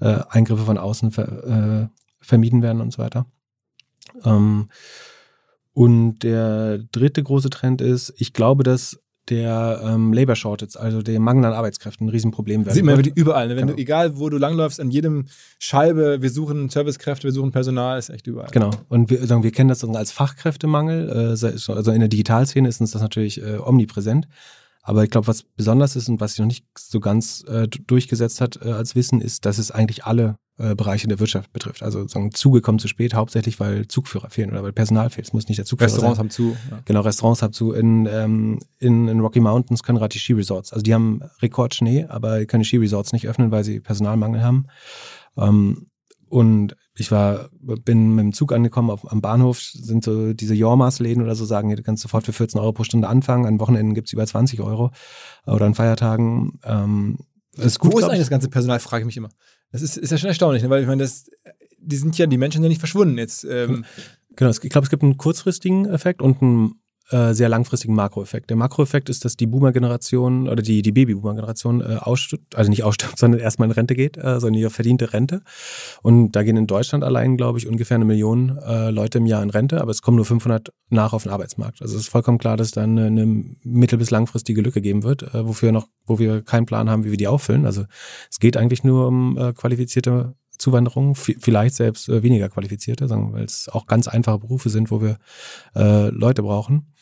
äh, 0.00 0.20
Eingriffe 0.30 0.64
von 0.64 0.78
außen 0.78 1.10
ver, 1.10 1.90
äh, 1.90 1.98
vermieden 2.18 2.62
werden 2.62 2.80
und 2.80 2.94
so 2.94 3.02
weiter. 3.02 3.26
Ähm, 4.24 4.70
und 5.74 6.20
der 6.20 6.78
dritte 6.78 7.22
große 7.22 7.50
Trend 7.50 7.82
ist, 7.82 8.14
ich 8.16 8.32
glaube, 8.32 8.62
dass 8.62 8.98
der 9.30 9.80
ähm, 9.84 10.12
Labor 10.12 10.36
Shortage, 10.36 10.78
also 10.78 11.02
der 11.02 11.20
Mangel 11.20 11.44
an 11.44 11.52
Arbeitskräften, 11.52 12.06
ein 12.06 12.10
Riesenproblem 12.10 12.64
werden 12.64 12.74
Sieht 12.74 12.84
man 12.84 12.96
wird. 12.96 13.16
überall. 13.16 13.48
Ne? 13.48 13.56
Wenn 13.56 13.66
Genau. 13.66 13.76
du, 13.76 13.82
egal 13.82 14.18
wo 14.18 14.28
du 14.28 14.38
langläufst, 14.38 14.80
an 14.80 14.90
jedem 14.90 15.26
Scheibe, 15.58 16.22
wir 16.22 16.30
suchen 16.30 16.68
Servicekräfte, 16.68 17.24
wir 17.24 17.32
suchen 17.32 17.52
Personal, 17.52 17.98
ist 17.98 18.10
echt 18.10 18.26
überall. 18.26 18.50
Genau. 18.50 18.70
Und 18.88 19.10
wir, 19.10 19.26
sagen, 19.26 19.42
wir 19.42 19.52
kennen 19.52 19.68
das 19.68 19.84
als 19.84 20.12
Fachkräftemangel. 20.12 21.08
Äh, 21.08 21.72
also 21.72 21.92
in 21.92 22.00
der 22.00 22.08
Digitalszene 22.08 22.68
ist 22.68 22.80
uns 22.80 22.92
das 22.92 23.02
natürlich 23.02 23.42
äh, 23.42 23.58
omnipräsent. 23.58 24.28
Aber 24.82 25.04
ich 25.04 25.10
glaube, 25.10 25.26
was 25.26 25.42
besonders 25.42 25.96
ist 25.96 26.08
und 26.08 26.20
was 26.20 26.32
sich 26.32 26.40
noch 26.40 26.46
nicht 26.46 26.64
so 26.78 26.98
ganz 27.00 27.44
äh, 27.46 27.68
durchgesetzt 27.68 28.40
hat 28.40 28.58
äh, 28.64 28.70
als 28.70 28.94
Wissen, 28.94 29.20
ist, 29.20 29.44
dass 29.44 29.58
es 29.58 29.70
eigentlich 29.70 30.04
alle 30.04 30.36
äh, 30.58 30.74
Bereiche 30.74 31.08
der 31.08 31.20
Wirtschaft 31.20 31.52
betrifft. 31.52 31.82
Also 31.82 32.06
sagen, 32.08 32.32
Züge 32.32 32.60
kommen 32.60 32.78
zu 32.78 32.88
spät, 32.88 33.14
hauptsächlich 33.14 33.60
weil 33.60 33.86
Zugführer 33.88 34.30
fehlen 34.30 34.50
oder 34.50 34.62
weil 34.62 34.72
Personal 34.72 35.10
fehlt. 35.10 35.26
Es 35.26 35.32
muss 35.32 35.48
nicht 35.48 35.58
der 35.58 35.64
Zugführer 35.64 35.90
Restaurants 35.90 36.16
sein. 36.16 36.24
haben 36.24 36.30
zu. 36.30 36.56
Ja. 36.70 36.80
Genau, 36.84 37.00
Restaurants 37.00 37.42
haben 37.42 37.52
zu. 37.52 37.72
In, 37.72 38.06
ähm, 38.10 38.58
in, 38.78 39.08
in 39.08 39.20
Rocky 39.20 39.40
Mountains 39.40 39.82
können 39.82 39.98
gerade 39.98 40.12
die 40.12 40.18
Skiresorts. 40.18 40.72
Also 40.72 40.82
die 40.82 40.94
haben 40.94 41.22
Rekordschnee, 41.40 42.06
aber 42.08 42.44
können 42.46 42.62
die 42.62 42.68
Skiresorts 42.68 43.12
nicht 43.12 43.28
öffnen, 43.28 43.50
weil 43.50 43.64
sie 43.64 43.80
Personalmangel 43.80 44.42
haben. 44.42 44.66
Ähm, 45.36 45.86
und 46.28 46.76
ich 46.94 47.10
war, 47.10 47.48
bin 47.60 48.14
mit 48.14 48.24
dem 48.24 48.32
Zug 48.32 48.52
angekommen 48.52 48.90
auf, 48.90 49.10
am 49.10 49.20
Bahnhof, 49.20 49.60
sind 49.60 50.04
so 50.04 50.32
diese 50.32 50.54
Jormas-Läden 50.54 51.22
oder 51.22 51.34
so, 51.34 51.44
sagen, 51.44 51.74
du 51.74 51.82
kannst 51.82 52.02
sofort 52.02 52.26
für 52.26 52.32
14 52.32 52.60
Euro 52.60 52.72
pro 52.72 52.84
Stunde 52.84 53.08
anfangen. 53.08 53.46
An 53.46 53.60
Wochenenden 53.60 53.94
gibt's 53.94 54.12
über 54.12 54.26
20 54.26 54.60
Euro 54.60 54.90
oder 55.46 55.64
an 55.64 55.74
Feiertagen. 55.74 56.58
Ähm, 56.64 57.18
ist 57.56 57.78
gut, 57.78 57.92
Wo 57.92 57.98
ist 57.98 58.04
eigentlich 58.04 58.14
ich. 58.14 58.20
das 58.20 58.30
ganze 58.30 58.48
Personal, 58.48 58.78
frage 58.80 59.02
ich 59.02 59.06
mich 59.06 59.16
immer. 59.16 59.30
Das 59.72 59.82
ist, 59.82 59.96
ist 59.96 60.10
ja 60.10 60.18
schon 60.18 60.28
erstaunlich, 60.28 60.62
ne? 60.62 60.70
weil 60.70 60.82
ich 60.82 60.88
meine, 60.88 61.02
das, 61.02 61.30
die 61.78 61.96
sind 61.96 62.16
ja, 62.16 62.26
die 62.26 62.38
Menschen 62.38 62.58
sind 62.58 62.64
ja 62.64 62.68
nicht 62.68 62.80
verschwunden 62.80 63.18
jetzt. 63.18 63.44
Ähm, 63.44 63.84
Genau, 64.38 64.52
ich 64.52 64.60
glaube, 64.60 64.84
es 64.84 64.90
gibt 64.90 65.02
einen 65.02 65.16
kurzfristigen 65.16 65.86
Effekt 65.86 66.22
und 66.22 66.40
einen 66.40 66.77
äh, 67.10 67.32
sehr 67.32 67.48
langfristigen 67.48 67.94
Makroeffekt. 67.94 68.50
Der 68.50 68.56
Makroeffekt 68.56 69.08
ist, 69.08 69.24
dass 69.24 69.36
die 69.36 69.46
Boomer-Generation 69.46 70.48
oder 70.48 70.62
die, 70.62 70.82
die 70.82 70.92
Baby-Boomer-Generation 70.92 71.80
äh, 71.80 71.96
ausstirbt, 72.00 72.54
also 72.56 72.70
nicht 72.70 72.84
ausstirbt, 72.84 73.18
sondern 73.18 73.40
erstmal 73.40 73.68
in 73.68 73.72
Rente 73.72 73.94
geht, 73.94 74.16
äh, 74.16 74.40
sondern 74.40 74.54
ihre 74.54 74.70
verdiente 74.70 75.12
Rente. 75.12 75.42
Und 76.02 76.32
da 76.32 76.42
gehen 76.42 76.56
in 76.56 76.66
Deutschland 76.66 77.04
allein, 77.04 77.36
glaube 77.36 77.58
ich, 77.58 77.66
ungefähr 77.66 77.94
eine 77.94 78.04
Million 78.04 78.58
äh, 78.58 78.90
Leute 78.90 79.18
im 79.18 79.26
Jahr 79.26 79.42
in 79.42 79.50
Rente, 79.50 79.80
aber 79.80 79.90
es 79.90 80.02
kommen 80.02 80.16
nur 80.16 80.26
500 80.26 80.72
nach 80.90 81.12
auf 81.12 81.22
den 81.22 81.32
Arbeitsmarkt. 81.32 81.82
Also 81.82 81.96
es 81.96 82.02
ist 82.02 82.08
vollkommen 82.08 82.38
klar, 82.38 82.56
dass 82.56 82.72
dann 82.72 82.98
eine, 82.98 83.06
eine 83.06 83.44
mittel- 83.62 83.98
bis 83.98 84.10
langfristige 84.10 84.60
Lücke 84.60 84.80
geben 84.80 85.02
wird, 85.02 85.22
äh, 85.34 85.46
wofür 85.46 85.72
noch, 85.72 85.88
wo 86.06 86.18
wir 86.18 86.42
keinen 86.42 86.66
Plan 86.66 86.90
haben, 86.90 87.04
wie 87.04 87.10
wir 87.10 87.18
die 87.18 87.28
auffüllen. 87.28 87.66
Also 87.66 87.84
es 88.30 88.38
geht 88.38 88.56
eigentlich 88.56 88.84
nur 88.84 89.08
um 89.08 89.36
äh, 89.38 89.52
qualifizierte 89.52 90.34
Zuwanderung, 90.58 91.14
vielleicht 91.14 91.76
selbst 91.76 92.08
äh, 92.08 92.22
weniger 92.22 92.48
qualifizierte, 92.48 93.08
weil 93.08 93.44
es 93.44 93.68
auch 93.68 93.86
ganz 93.86 94.08
einfache 94.08 94.40
Berufe 94.40 94.68
sind, 94.68 94.90
wo 94.90 95.00
wir 95.00 95.18
äh, 95.74 96.08
Leute 96.08 96.42
brauchen. 96.42 96.92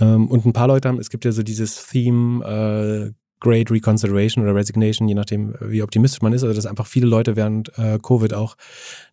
Ähm, 0.00 0.28
und 0.28 0.44
ein 0.44 0.52
paar 0.52 0.68
Leute 0.68 0.88
haben, 0.88 0.98
es 0.98 1.10
gibt 1.10 1.24
ja 1.24 1.32
so 1.32 1.42
dieses 1.42 1.86
Theme 1.86 2.44
äh, 2.44 3.12
Great 3.40 3.70
Reconsideration 3.70 4.42
oder 4.42 4.54
Resignation, 4.54 5.06
je 5.06 5.14
nachdem, 5.14 5.54
wie 5.60 5.82
optimistisch 5.82 6.22
man 6.22 6.32
ist, 6.32 6.42
also 6.42 6.54
dass 6.54 6.66
einfach 6.66 6.86
viele 6.86 7.06
Leute 7.06 7.36
während 7.36 7.76
äh, 7.78 7.98
Covid 8.02 8.32
auch 8.32 8.56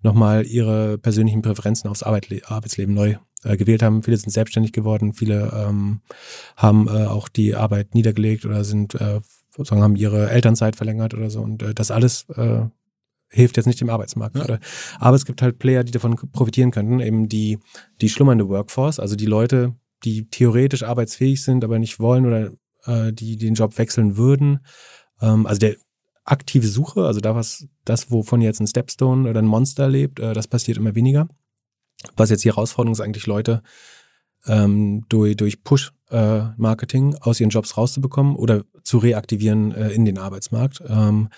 nochmal 0.01 0.45
ihre 0.45 0.97
persönlichen 0.97 1.41
Präferenzen 1.41 1.89
aufs 1.89 2.03
Arbeitle 2.03 2.39
Arbeitsleben 2.45 2.93
neu 2.93 3.15
äh, 3.43 3.57
gewählt 3.57 3.83
haben. 3.83 4.03
Viele 4.03 4.15
sind 4.17 4.31
selbstständig 4.31 4.71
geworden, 4.71 5.13
viele 5.13 5.51
ähm, 5.53 5.99
haben 6.55 6.87
äh, 6.87 7.07
auch 7.07 7.27
die 7.27 7.55
Arbeit 7.55 7.93
niedergelegt 7.93 8.45
oder 8.45 8.63
sind 8.63 8.95
äh, 8.95 9.19
sozusagen 9.53 9.83
haben 9.83 9.97
ihre 9.97 10.29
Elternzeit 10.29 10.77
verlängert 10.77 11.13
oder 11.13 11.29
so 11.29 11.41
und 11.41 11.61
äh, 11.61 11.73
das 11.73 11.91
alles 11.91 12.25
äh, 12.29 12.61
hilft 13.29 13.57
jetzt 13.57 13.65
nicht 13.65 13.81
dem 13.81 13.89
Arbeitsmarkt. 13.89 14.37
Ja. 14.37 14.59
Aber 14.99 15.15
es 15.15 15.25
gibt 15.25 15.41
halt 15.41 15.59
Player, 15.59 15.83
die 15.83 15.91
davon 15.91 16.15
profitieren 16.31 16.71
könnten, 16.71 16.99
eben 16.99 17.27
die, 17.27 17.59
die 18.01 18.09
schlummernde 18.09 18.47
Workforce, 18.47 18.99
also 18.99 19.15
die 19.15 19.25
Leute, 19.25 19.73
die 20.03 20.29
theoretisch 20.29 20.83
arbeitsfähig 20.83 21.43
sind, 21.43 21.63
aber 21.63 21.79
nicht 21.79 21.99
wollen 21.99 22.25
oder 22.25 22.51
äh, 22.85 23.13
die 23.13 23.37
den 23.37 23.53
Job 23.53 23.77
wechseln 23.77 24.17
würden. 24.17 24.59
Ähm, 25.21 25.45
also 25.45 25.59
der 25.59 25.75
aktive 26.23 26.67
Suche, 26.67 27.05
also 27.05 27.19
da 27.19 27.35
was, 27.35 27.67
das, 27.85 28.11
wovon 28.11 28.41
jetzt 28.41 28.59
ein 28.59 28.67
Stepstone 28.67 29.29
oder 29.29 29.41
ein 29.41 29.47
Monster 29.47 29.89
lebt, 29.89 30.19
äh, 30.19 30.33
das 30.33 30.47
passiert 30.47 30.77
immer 30.77 30.95
weniger. 30.95 31.27
Was 32.15 32.29
jetzt 32.29 32.43
die 32.43 32.49
Herausforderung 32.49 32.93
ist, 32.93 33.01
eigentlich 33.01 33.27
Leute 33.27 33.61
ähm, 34.47 35.05
durch, 35.09 35.35
durch 35.37 35.63
Push-Marketing 35.63 37.15
aus 37.21 37.39
ihren 37.39 37.49
Jobs 37.51 37.77
rauszubekommen 37.77 38.35
oder 38.35 38.63
zu 38.83 38.97
reaktivieren 38.97 39.71
äh, 39.71 39.89
in 39.89 40.05
den 40.05 40.17
Arbeitsmarkt. 40.17 40.81
Ähm, 40.87 41.29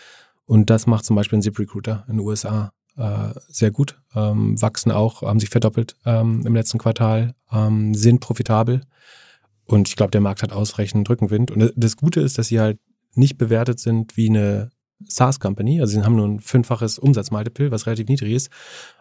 und 0.46 0.70
das 0.70 0.88
macht 0.88 1.06
zum 1.06 1.16
Beispiel 1.16 1.40
ein 1.40 1.42
ZipRecruiter 1.42 2.06
in 2.08 2.18
den 2.18 2.26
USA 2.26 2.72
äh, 2.98 3.34
sehr 3.48 3.72
gut. 3.72 4.00
Ähm, 4.16 4.62
wachsen 4.62 4.92
auch, 4.92 5.22
haben 5.22 5.40
sich 5.40 5.50
verdoppelt 5.50 5.96
ähm, 6.06 6.46
im 6.46 6.56
letzten 6.56 6.78
Quartal, 6.78 7.36
ähm, 7.52 7.94
sind 7.94 8.20
profitabel. 8.20 8.82
Und 9.66 9.88
ich 9.88 9.96
glaube, 9.96 10.12
der 10.12 10.22
Markt 10.22 10.44
hat 10.44 10.52
ausreichend 10.52 11.10
Rückenwind. 11.10 11.52
Und 11.52 11.74
das 11.76 11.98
Gute 11.98 12.22
ist, 12.22 12.38
dass 12.38 12.48
sie 12.48 12.60
halt 12.60 12.80
nicht 13.16 13.38
bewertet 13.38 13.80
sind 13.80 14.18
wie 14.18 14.30
eine 14.30 14.72
SaaS-Company. 15.08 15.82
Also 15.82 15.94
sie 16.00 16.06
haben 16.06 16.16
nur 16.16 16.28
ein 16.28 16.40
fünffaches 16.40 17.00
Umsatzmultiple, 17.00 17.72
was 17.72 17.86
relativ 17.86 18.08
niedrig 18.08 18.34
ist, 18.34 18.50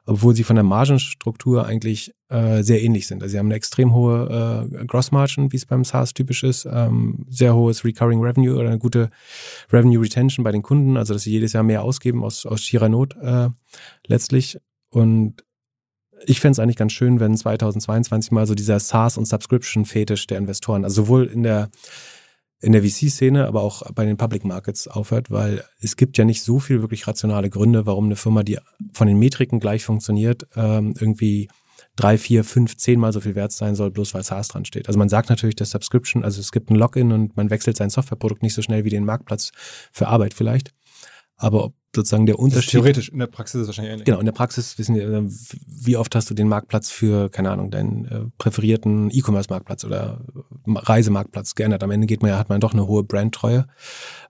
obwohl 0.06 0.34
sie 0.34 0.44
von 0.44 0.56
der 0.56 0.64
Margenstruktur 0.64 1.66
eigentlich 1.66 2.14
äh, 2.28 2.62
sehr 2.62 2.82
ähnlich 2.82 3.06
sind. 3.06 3.22
Also 3.22 3.32
sie 3.32 3.38
haben 3.38 3.46
eine 3.46 3.54
extrem 3.54 3.94
hohe 3.94 4.68
äh, 4.72 4.86
Gross-Margin, 4.86 5.52
wie 5.52 5.56
es 5.56 5.66
beim 5.66 5.84
SaaS 5.84 6.14
typisch 6.14 6.42
ist, 6.42 6.66
ähm, 6.70 7.26
sehr 7.28 7.54
hohes 7.54 7.84
Recurring 7.84 8.20
Revenue 8.20 8.56
oder 8.56 8.68
eine 8.68 8.78
gute 8.78 9.10
Revenue 9.72 10.02
Retention 10.02 10.44
bei 10.44 10.52
den 10.52 10.62
Kunden, 10.62 10.96
also 10.96 11.14
dass 11.14 11.22
sie 11.22 11.32
jedes 11.32 11.52
Jahr 11.52 11.62
mehr 11.62 11.82
ausgeben 11.82 12.24
aus, 12.24 12.46
aus 12.46 12.62
schierer 12.62 12.88
Not 12.88 13.16
äh, 13.16 13.48
letztlich. 14.06 14.58
Und 14.90 15.44
ich 16.26 16.40
fände 16.40 16.52
es 16.52 16.58
eigentlich 16.58 16.76
ganz 16.76 16.92
schön, 16.92 17.20
wenn 17.20 17.36
2022 17.36 18.30
mal 18.32 18.46
so 18.46 18.54
dieser 18.54 18.78
SaaS- 18.78 19.18
und 19.18 19.26
Subscription-Fetisch 19.26 20.26
der 20.26 20.38
Investoren, 20.38 20.84
also 20.84 21.02
sowohl 21.02 21.26
in 21.26 21.42
der 21.42 21.70
in 22.62 22.72
der 22.72 22.82
VC-Szene, 22.82 23.46
aber 23.46 23.62
auch 23.62 23.82
bei 23.92 24.04
den 24.04 24.16
Public 24.16 24.44
Markets 24.44 24.86
aufhört, 24.86 25.30
weil 25.30 25.64
es 25.80 25.96
gibt 25.96 26.16
ja 26.16 26.24
nicht 26.24 26.42
so 26.42 26.60
viel 26.60 26.80
wirklich 26.80 27.06
rationale 27.06 27.50
Gründe, 27.50 27.86
warum 27.86 28.06
eine 28.06 28.16
Firma, 28.16 28.44
die 28.44 28.58
von 28.92 29.08
den 29.08 29.18
Metriken 29.18 29.58
gleich 29.58 29.84
funktioniert, 29.84 30.46
ähm, 30.54 30.94
irgendwie 30.98 31.48
drei, 31.96 32.16
vier, 32.16 32.44
fünf, 32.44 32.76
zehnmal 32.76 33.12
so 33.12 33.20
viel 33.20 33.34
wert 33.34 33.52
sein 33.52 33.74
soll, 33.74 33.90
bloß 33.90 34.14
weil 34.14 34.22
SaaS 34.22 34.48
dran 34.48 34.64
steht. 34.64 34.86
Also 34.86 34.98
man 34.98 35.08
sagt 35.08 35.28
natürlich, 35.28 35.56
dass 35.56 35.70
Subscription, 35.70 36.24
also 36.24 36.40
es 36.40 36.52
gibt 36.52 36.70
ein 36.70 36.76
Login 36.76 37.12
und 37.12 37.36
man 37.36 37.50
wechselt 37.50 37.76
sein 37.76 37.90
Softwareprodukt 37.90 38.42
nicht 38.42 38.54
so 38.54 38.62
schnell 38.62 38.84
wie 38.84 38.90
den 38.90 39.04
Marktplatz 39.04 39.50
für 39.92 40.06
Arbeit 40.06 40.32
vielleicht. 40.32 40.72
Aber 41.36 41.64
ob 41.64 41.74
sozusagen 41.94 42.26
der 42.26 42.38
Unterschied 42.38 42.70
theoretisch, 42.70 43.10
in 43.10 43.18
der 43.18 43.26
Praxis 43.26 43.56
ist 43.56 43.62
es 43.62 43.68
wahrscheinlich 43.68 43.92
ähnlich. 43.92 44.06
Genau, 44.06 44.18
in 44.18 44.24
der 44.24 44.32
Praxis 44.32 44.78
wissen 44.78 44.94
wir, 44.94 45.08
äh, 45.08 45.22
wie 45.66 45.96
oft 45.96 46.14
hast 46.14 46.30
du 46.30 46.34
den 46.34 46.48
Marktplatz 46.48 46.90
für, 46.90 47.28
keine 47.28 47.50
Ahnung, 47.50 47.70
deinen 47.70 48.04
äh, 48.06 48.20
präferierten 48.38 49.10
E-Commerce-Marktplatz 49.10 49.84
oder 49.84 50.20
Reisemarktplatz 50.66 51.54
geändert. 51.54 51.82
Am 51.82 51.90
Ende 51.90 52.06
geht 52.06 52.22
man 52.22 52.30
ja, 52.30 52.38
hat 52.38 52.48
man 52.48 52.60
doch 52.60 52.72
eine 52.72 52.86
hohe 52.86 53.04
Brandtreue. 53.04 53.66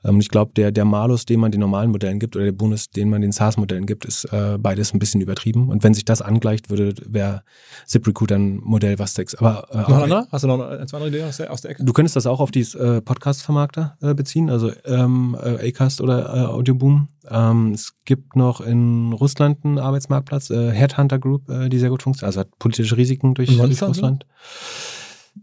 Ähm, 0.04 0.20
ich 0.20 0.28
glaube, 0.28 0.52
der, 0.54 0.72
der 0.72 0.84
Malus, 0.84 1.24
den 1.24 1.40
man 1.40 1.52
den 1.52 1.60
normalen 1.60 1.90
Modellen 1.90 2.18
gibt, 2.18 2.36
oder 2.36 2.46
der 2.46 2.52
Bonus, 2.52 2.90
den 2.90 3.10
man 3.10 3.22
den 3.22 3.32
SaaS-Modellen 3.32 3.86
gibt, 3.86 4.04
ist 4.04 4.24
äh, 4.32 4.58
beides 4.58 4.92
ein 4.94 4.98
bisschen 4.98 5.20
übertrieben. 5.20 5.68
Und 5.68 5.84
wenn 5.84 5.94
sich 5.94 6.04
das 6.04 6.22
angleicht, 6.22 6.70
würde, 6.70 6.94
wäre 7.06 7.42
ZipRecruiter 7.86 8.36
ein 8.36 8.58
Modell, 8.58 8.98
was 8.98 9.14
Text. 9.14 9.38
Aber 9.40 9.68
äh, 9.70 9.78
noch 9.78 9.88
ein 9.88 10.02
anderer? 10.04 10.26
Hast 10.30 10.44
du 10.44 10.48
noch 10.48 10.60
eine, 10.60 10.86
zwei 10.86 10.96
andere 10.98 11.08
Ideen 11.08 11.28
aus 11.28 11.36
der, 11.36 11.52
aus 11.52 11.62
der 11.62 11.72
Ecke? 11.72 11.84
Du 11.84 11.92
könntest 11.92 12.16
das 12.16 12.26
auch 12.26 12.40
auf 12.40 12.50
die 12.50 12.60
äh, 12.60 13.00
Podcast-Vermarkter 13.00 13.96
äh, 14.00 14.14
beziehen, 14.14 14.50
also 14.50 14.72
ähm, 14.84 15.36
äh, 15.42 15.68
Acast 15.68 16.00
oder 16.00 16.34
äh, 16.34 16.46
Audioboom. 16.46 17.08
Ähm, 17.30 17.72
es 17.72 17.92
gibt 18.04 18.36
noch 18.36 18.60
in 18.60 19.12
Russland 19.12 19.64
einen 19.64 19.78
Arbeitsmarktplatz, 19.78 20.50
äh, 20.50 20.70
Headhunter 20.70 21.18
Group, 21.18 21.48
äh, 21.48 21.68
die 21.68 21.78
sehr 21.78 21.90
gut 21.90 22.02
funktioniert, 22.02 22.28
also 22.28 22.40
hat 22.40 22.58
politische 22.58 22.96
Risiken 22.96 23.34
durch, 23.34 23.56
durch 23.56 23.82
Russland. 23.82 24.26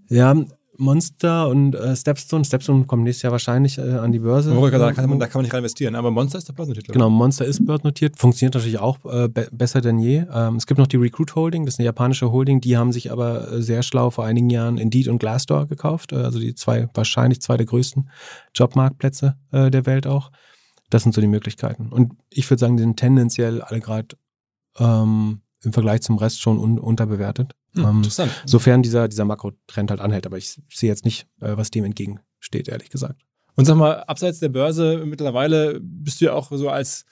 Ja, 0.10 0.36
Monster 0.80 1.50
und 1.50 1.76
äh, 1.76 1.96
Stepstone. 1.96 2.46
Stepstone 2.46 2.86
kommt 2.86 3.04
nächstes 3.04 3.24
Jahr 3.24 3.32
wahrscheinlich 3.34 3.78
äh, 3.78 3.82
an 3.82 4.12
die 4.12 4.20
Börse. 4.20 4.58
Oh, 4.58 4.70
da, 4.70 4.94
kann 4.94 5.10
man, 5.10 5.20
da 5.20 5.28
kann 5.28 5.40
man 5.40 5.44
nicht 5.44 5.54
rein 5.54 5.60
investieren, 5.60 5.96
aber 5.96 6.10
Monster 6.10 6.38
ist 6.38 6.48
der 6.48 6.54
börsennotiert. 6.54 6.94
Genau, 6.94 7.10
Monster 7.10 7.46
ist 7.46 7.66
börsennotiert, 7.66 8.18
funktioniert 8.18 8.56
natürlich 8.56 8.80
auch 8.80 8.98
äh, 9.06 9.28
be 9.28 9.50
besser 9.52 9.82
denn 9.82 10.00
je. 10.00 10.26
Ähm, 10.34 10.56
es 10.56 10.66
gibt 10.66 10.78
noch 10.78 10.88
die 10.88 10.98
Recruit 10.98 11.36
Holding, 11.36 11.66
das 11.66 11.76
ist 11.76 11.80
eine 11.80 11.86
japanische 11.86 12.32
Holding, 12.32 12.62
die 12.62 12.78
haben 12.78 12.92
sich 12.92 13.12
aber 13.12 13.52
äh, 13.52 13.62
sehr 13.62 13.84
schlau 13.84 14.10
vor 14.10 14.26
einigen 14.26 14.50
Jahren 14.50 14.78
Indeed 14.78 15.10
und 15.10 15.20
Glassdoor 15.20 15.68
gekauft, 15.68 16.14
äh, 16.14 16.18
also 16.18 16.40
die 16.40 16.56
zwei, 16.56 16.90
wahrscheinlich 16.94 17.42
zwei 17.42 17.58
der 17.58 17.66
größten 17.66 18.10
Jobmarktplätze 18.56 19.36
äh, 19.52 19.70
der 19.70 19.86
Welt 19.86 20.08
auch. 20.08 20.32
Das 20.90 21.04
sind 21.04 21.14
so 21.14 21.22
die 21.22 21.28
Möglichkeiten. 21.28 21.90
Und 21.90 22.14
ich 22.30 22.50
würde 22.50 22.60
sagen, 22.60 22.78
die 22.78 22.84
sind 22.84 22.98
tendenziell 22.98 23.62
alle 23.62 23.80
gerade 23.80 24.16
ähm, 24.80 25.42
im 25.62 25.74
Vergleich 25.74 26.02
zum 26.02 26.18
Rest 26.18 26.42
schon 26.42 26.58
un 26.58 26.80
unterbewertet. 26.80 27.54
Hm, 27.74 27.84
ähm, 27.84 27.98
interessant. 27.98 28.32
Sofern 28.46 28.82
dieser, 28.82 29.08
dieser 29.08 29.26
Makrotrend 29.26 29.92
halt 29.92 30.02
anhält. 30.02 30.26
Aber 30.26 30.38
ich 30.38 30.60
sehe 30.70 30.90
jetzt 30.90 31.06
nicht, 31.06 31.28
äh, 31.42 31.56
was 31.58 31.72
dem 31.72 31.86
entgegensteht, 31.86 32.68
ehrlich 32.68 32.90
gesagt. 32.90 33.22
Und 33.56 33.66
sag 33.66 33.76
mal, 33.76 34.04
abseits 34.04 34.40
der 34.40 34.50
Börse 34.50 35.04
mittlerweile 35.06 35.80
bist 35.82 36.22
du 36.22 36.26
ja 36.26 36.34
auch 36.34 36.52
so 36.52 36.70
als 36.70 37.06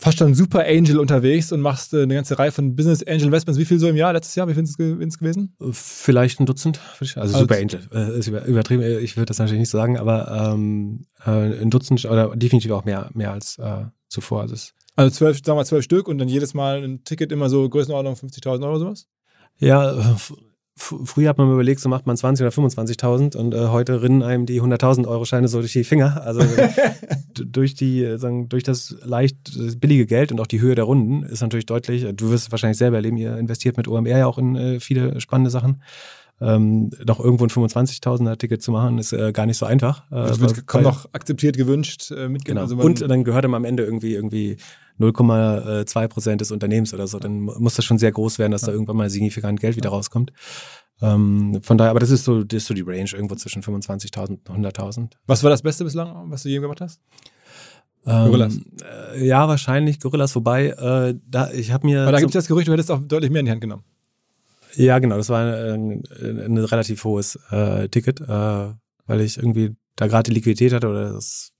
fast 0.00 0.18
schon 0.18 0.34
Super 0.34 0.64
Angel 0.66 0.98
unterwegs 0.98 1.52
und 1.52 1.60
machst 1.60 1.92
äh, 1.92 2.02
eine 2.02 2.14
ganze 2.14 2.38
Reihe 2.38 2.50
von 2.50 2.74
Business 2.74 3.02
Angel 3.02 3.26
Investments. 3.26 3.60
Wie 3.60 3.66
viel 3.66 3.78
so 3.78 3.86
im 3.86 3.96
Jahr, 3.96 4.12
letztes 4.12 4.34
Jahr? 4.34 4.48
Wie 4.48 4.54
viel 4.54 4.66
sind 4.66 5.08
es 5.08 5.18
gewesen? 5.18 5.54
Vielleicht 5.72 6.40
ein 6.40 6.46
Dutzend. 6.46 6.80
Also, 6.98 7.20
also 7.20 7.38
Super 7.40 7.56
Angel 7.56 7.80
äh, 7.92 8.18
ist 8.18 8.28
übertrieben. 8.28 8.82
Ich 9.02 9.16
würde 9.16 9.26
das 9.26 9.38
natürlich 9.38 9.60
nicht 9.60 9.70
sagen, 9.70 9.98
aber 9.98 10.52
ähm, 10.54 11.02
äh, 11.24 11.60
ein 11.60 11.70
Dutzend 11.70 12.04
oder 12.06 12.34
definitiv 12.34 12.70
auch 12.72 12.84
mehr, 12.84 13.10
mehr 13.12 13.32
als 13.32 13.58
äh, 13.58 13.84
zuvor. 14.08 14.40
Also, 14.40 14.56
also 14.96 15.14
zwölf, 15.14 15.40
sagen 15.44 15.58
wir 15.58 15.64
zwölf 15.64 15.84
Stück 15.84 16.08
und 16.08 16.18
dann 16.18 16.28
jedes 16.28 16.54
Mal 16.54 16.82
ein 16.82 17.04
Ticket 17.04 17.30
immer 17.30 17.50
so 17.50 17.68
Größenordnung 17.68 18.14
50.000 18.14 18.64
Euro 18.64 18.78
sowas? 18.78 19.06
Ja, 19.58 20.16
früher 20.80 21.28
hat 21.28 21.38
man 21.38 21.48
mir 21.48 21.54
überlegt, 21.54 21.80
so 21.80 21.88
macht 21.88 22.06
man 22.06 22.16
20 22.16 22.44
oder 22.44 22.54
25.000 22.54 23.36
und 23.36 23.54
äh, 23.54 23.68
heute 23.68 24.02
rinnen 24.02 24.22
einem 24.22 24.46
die 24.46 24.60
100.000 24.60 25.06
Euro 25.06 25.24
Scheine 25.24 25.48
so 25.48 25.60
durch 25.60 25.72
die 25.72 25.84
Finger. 25.84 26.22
Also 26.24 26.42
durch 27.34 27.74
die, 27.74 28.02
äh, 28.02 28.18
sagen, 28.18 28.48
durch 28.48 28.62
das 28.62 28.96
leicht 29.02 29.36
das 29.56 29.76
billige 29.76 30.06
Geld 30.06 30.32
und 30.32 30.40
auch 30.40 30.46
die 30.46 30.60
Höhe 30.60 30.74
der 30.74 30.84
Runden 30.84 31.22
ist 31.22 31.42
natürlich 31.42 31.66
deutlich, 31.66 32.06
du 32.14 32.30
wirst 32.30 32.46
es 32.46 32.52
wahrscheinlich 32.52 32.78
selber 32.78 32.96
erleben, 32.96 33.16
ihr 33.16 33.36
investiert 33.36 33.76
mit 33.76 33.88
OMR 33.88 34.18
ja 34.18 34.26
auch 34.26 34.38
in 34.38 34.56
äh, 34.56 34.80
viele 34.80 35.20
spannende 35.20 35.50
Sachen. 35.50 35.82
Ähm, 36.42 36.90
noch 37.04 37.20
irgendwo 37.20 37.44
ein 37.44 37.50
25.000er 37.50 38.38
Ticket 38.38 38.62
zu 38.62 38.72
machen, 38.72 38.96
ist 38.96 39.12
äh, 39.12 39.30
gar 39.32 39.44
nicht 39.44 39.58
so 39.58 39.66
einfach. 39.66 40.10
Äh, 40.10 40.26
das 40.26 40.40
wird 40.40 40.66
kaum 40.66 40.84
noch 40.84 41.06
akzeptiert, 41.12 41.58
gewünscht, 41.58 42.10
äh, 42.12 42.28
mitgehen. 42.30 42.56
Genau. 42.56 42.62
Also 42.62 42.76
und 42.76 43.02
dann 43.02 43.24
gehört 43.24 43.44
am 43.44 43.64
Ende 43.64 43.84
irgendwie 43.84 44.14
irgendwie 44.14 44.56
0,2 45.00 46.08
Prozent 46.08 46.40
des 46.40 46.50
Unternehmens 46.50 46.92
oder 46.94 47.06
so. 47.06 47.18
Dann 47.18 47.40
muss 47.40 47.74
das 47.74 47.84
schon 47.84 47.98
sehr 47.98 48.12
groß 48.12 48.38
werden, 48.38 48.52
dass 48.52 48.62
da 48.62 48.72
irgendwann 48.72 48.96
mal 48.96 49.10
signifikant 49.10 49.60
Geld 49.60 49.76
wieder 49.76 49.90
rauskommt. 49.90 50.32
Ähm, 51.02 51.60
von 51.62 51.78
daher, 51.78 51.90
aber 51.90 52.00
das 52.00 52.10
ist 52.10 52.24
so, 52.24 52.44
das 52.44 52.58
ist 52.58 52.66
so 52.66 52.74
die 52.74 52.82
Range, 52.82 53.08
irgendwo 53.12 53.34
zwischen 53.34 53.62
25.000 53.62 54.48
und 54.48 54.66
100.000. 54.66 55.12
Was 55.26 55.42
war 55.42 55.50
das 55.50 55.62
Beste 55.62 55.84
bislang, 55.84 56.30
was 56.30 56.42
du 56.42 56.50
je 56.50 56.58
gemacht 56.58 56.80
hast? 56.80 57.00
Ähm, 58.06 58.26
Gorillas. 58.26 58.58
Äh, 59.14 59.26
ja, 59.26 59.48
wahrscheinlich 59.48 60.00
Gorillas, 60.00 60.34
wobei, 60.34 60.68
äh, 60.68 61.14
da, 61.26 61.50
ich 61.52 61.72
habe 61.72 61.86
mir. 61.86 62.02
Aber 62.02 62.12
da 62.12 62.18
gibt 62.18 62.30
es 62.30 62.34
das 62.34 62.48
Gerücht, 62.48 62.68
du 62.68 62.72
hättest 62.72 62.90
auch 62.90 63.00
deutlich 63.00 63.30
mehr 63.30 63.40
in 63.40 63.46
die 63.46 63.52
Hand 63.52 63.60
genommen. 63.60 63.84
Ja, 64.74 64.98
genau, 64.98 65.16
das 65.16 65.28
war 65.28 65.40
ein, 65.74 66.04
ein 66.20 66.58
relativ 66.58 67.02
hohes 67.04 67.38
äh, 67.50 67.88
Ticket, 67.88 68.20
äh, 68.20 68.24
weil 68.26 69.20
ich 69.20 69.36
irgendwie 69.36 69.74
da 69.96 70.06
gerade 70.06 70.30
die 70.30 70.34
Liquidität 70.34 70.72
hatte 70.72 70.88
oder 70.88 71.12
das 71.12 71.52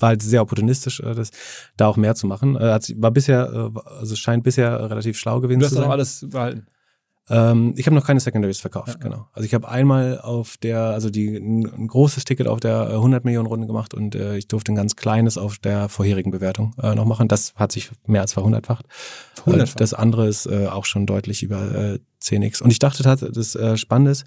war 0.00 0.08
halt 0.10 0.22
sehr 0.22 0.42
opportunistisch, 0.42 1.00
äh, 1.00 1.14
das, 1.14 1.30
da 1.76 1.86
auch 1.86 1.96
mehr 1.96 2.14
zu 2.14 2.26
machen. 2.26 2.56
Äh, 2.56 2.78
war 2.96 3.10
bisher, 3.10 3.70
äh, 3.74 3.80
also 3.98 4.16
scheint 4.16 4.44
bisher 4.44 4.90
relativ 4.90 5.18
schlau 5.18 5.40
gewesen 5.40 5.60
zu 5.60 5.68
sein. 5.68 5.76
Du 5.76 5.80
hast 5.80 5.86
noch 5.86 5.92
alles 5.92 6.26
behalten. 6.28 6.66
Ähm, 7.30 7.74
ich 7.76 7.86
habe 7.86 7.94
noch 7.94 8.04
keine 8.04 8.18
Secondaries 8.18 8.58
verkauft, 8.58 8.88
ja. 8.88 8.94
genau. 8.94 9.28
Also 9.32 9.46
ich 9.46 9.54
habe 9.54 9.68
einmal 9.68 10.20
auf 10.20 10.56
der, 10.56 10.80
also 10.80 11.10
die 11.10 11.36
ein, 11.36 11.86
großes 11.86 12.24
Ticket 12.24 12.48
auf 12.48 12.58
der 12.58 12.88
100 12.88 13.24
Millionen 13.24 13.46
Runde 13.46 13.68
gemacht 13.68 13.94
und 13.94 14.16
äh, 14.16 14.36
ich 14.36 14.48
durfte 14.48 14.72
ein 14.72 14.74
ganz 14.74 14.96
kleines 14.96 15.38
auf 15.38 15.58
der 15.58 15.88
vorherigen 15.88 16.32
Bewertung 16.32 16.74
äh, 16.82 16.94
noch 16.94 17.04
machen. 17.04 17.28
Das 17.28 17.54
hat 17.54 17.70
sich 17.70 17.90
mehr 18.06 18.22
als 18.22 18.32
verhundertfacht. 18.32 18.86
Äh, 19.46 19.64
das 19.76 19.94
andere 19.94 20.26
ist 20.26 20.46
äh, 20.46 20.66
auch 20.66 20.84
schon 20.84 21.06
deutlich 21.06 21.44
über 21.44 21.72
äh, 21.72 21.98
10x. 22.20 22.62
Und 22.62 22.72
ich 22.72 22.80
dachte 22.80 23.04
tatsächlich, 23.04 23.36
das 23.36 23.54
äh, 23.54 23.76
Spannende 23.76 24.10
ist, 24.10 24.24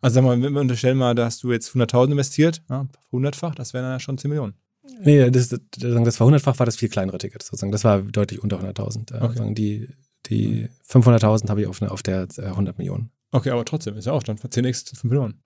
also 0.00 0.14
sag 0.14 0.24
mal, 0.24 0.42
wenn 0.42 0.52
wir 0.52 0.60
unterstellen 0.60 0.98
mal, 0.98 1.14
da 1.14 1.26
hast 1.26 1.42
du 1.42 1.52
jetzt 1.52 1.70
100.000 1.70 2.12
investiert, 2.12 2.62
ja, 2.68 2.86
100-fach, 3.12 3.54
das 3.54 3.74
wären 3.74 3.84
dann 3.84 3.92
ja 3.92 4.00
schon 4.00 4.18
10 4.18 4.28
Millionen. 4.28 4.54
Nee, 5.02 5.30
das, 5.30 5.48
das, 5.48 6.20
war 6.20 6.28
100-fach, 6.28 6.58
war 6.58 6.66
das 6.66 6.76
viel 6.76 6.88
kleinere 6.88 7.18
Ticket 7.18 7.42
sozusagen. 7.42 7.72
Das 7.72 7.84
war 7.84 8.02
deutlich 8.02 8.42
unter 8.42 8.60
100.000. 8.60 9.14
Äh, 9.14 9.24
okay. 9.24 9.54
Die, 9.54 9.88
die 10.26 10.68
500.000 10.88 11.48
habe 11.48 11.62
ich 11.62 11.66
auf, 11.66 11.80
auf 11.82 12.02
der 12.02 12.28
100 12.36 12.74
äh, 12.74 12.78
Millionen. 12.78 13.10
Okay, 13.32 13.50
aber 13.50 13.64
trotzdem 13.64 13.96
ist 13.96 14.06
ja 14.06 14.12
auch 14.12 14.22
dann 14.22 14.36
10x 14.36 14.88
5 14.90 15.04
Millionen. 15.04 15.42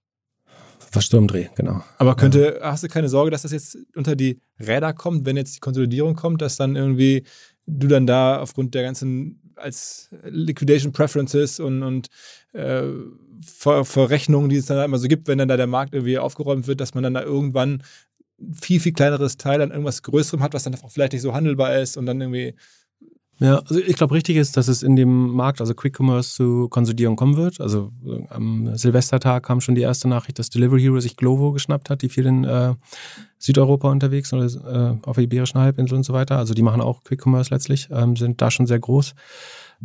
Fast 0.91 1.09
Sturmdreh, 1.09 1.49
genau. 1.57 1.83
Aber 1.99 2.15
könnte, 2.15 2.59
ja. 2.61 2.71
hast 2.71 2.85
du 2.85 2.89
keine 2.89 3.09
Sorge, 3.09 3.31
dass 3.31 3.43
das 3.43 3.53
jetzt 3.53 3.77
unter 3.97 4.17
die 4.17 4.41
Räder 4.61 4.93
kommt, 4.93 5.27
wenn 5.27 5.37
jetzt 5.37 5.57
die 5.57 5.61
Konsolidierung 5.61 6.15
kommt, 6.15 6.41
dass 6.41 6.57
dann 6.57 6.77
irgendwie 6.77 7.25
du 7.67 7.89
dann 7.89 8.07
da 8.07 8.41
aufgrund 8.41 8.75
der 8.75 8.83
ganzen 8.83 9.41
als 9.57 10.11
Liquidation 10.25 10.93
Preferences 10.93 11.61
und, 11.61 11.83
und 11.83 12.09
äh, 12.53 12.83
Verrechnungen, 13.43 14.49
die 14.49 14.57
es 14.57 14.67
dann 14.67 14.85
immer 14.85 14.99
so 14.99 15.09
gibt, 15.09 15.29
wenn 15.29 15.39
dann 15.39 15.49
da 15.49 15.57
der 15.57 15.67
Markt 15.67 15.95
irgendwie 15.95 16.19
aufgeräumt 16.19 16.67
wird, 16.67 16.81
dass 16.81 16.95
man 16.95 17.05
dann 17.05 17.15
da 17.15 17.23
irgendwann 17.23 17.83
viel, 18.61 18.81
viel 18.81 18.92
kleineres 18.92 19.37
Teil 19.37 19.62
an 19.62 19.70
irgendwas 19.70 20.03
Größerem 20.03 20.42
hat, 20.42 20.55
was 20.55 20.64
dann 20.64 20.75
auch 20.75 20.90
vielleicht 20.90 21.12
nicht 21.12 21.23
so 21.23 21.35
handelbar 21.35 21.79
ist 21.79 21.97
und 21.97 22.07
dann 22.07 22.20
irgendwie 22.20 22.55
ja, 23.40 23.59
also 23.59 23.81
ich 23.81 23.97
glaube, 23.97 24.14
richtig 24.14 24.37
ist, 24.37 24.57
dass 24.57 24.68
es 24.68 24.85
in 24.85 24.94
dem 24.94 25.33
Markt, 25.33 25.61
also 25.61 25.75
Quick 25.75 25.99
Commerce, 25.99 26.35
zu 26.35 26.68
Konsolidierung 26.68 27.16
kommen 27.16 27.37
wird. 27.37 27.61
Also 27.61 27.90
am 28.29 28.77
Silvestertag 28.77 29.42
kam 29.42 29.61
schon 29.61 29.75
die 29.75 29.83
erste 29.83 30.09
Nachricht, 30.09 30.38
dass 30.38 30.51
Delivery 30.51 30.81
Hero 30.81 31.01
sich 31.01 31.16
Glovo 31.16 31.51
geschnappt 31.51 31.90
hat, 31.90 32.03
die 32.03 32.09
viel 32.09 32.27
in 32.27 32.44
äh, 32.44 32.75
Südeuropa 33.38 33.90
unterwegs 33.90 34.33
oder 34.33 34.44
äh, 34.44 35.07
auf 35.07 35.16
der 35.16 35.25
Iberischen 35.25 35.61
Halbinsel 35.61 35.97
und 35.97 36.05
so 36.05 36.12
weiter. 36.12 36.38
Also 36.38 36.55
die 36.55 36.62
machen 36.62 36.81
auch 36.81 37.03
Quick 37.03 37.27
Commerce 37.27 37.53
letztlich, 37.53 37.88
ähm, 37.90 38.14
sind 38.14 38.40
da 38.40 38.53
schon 38.53 38.66
sehr 38.66 38.79
groß. 38.79 39.14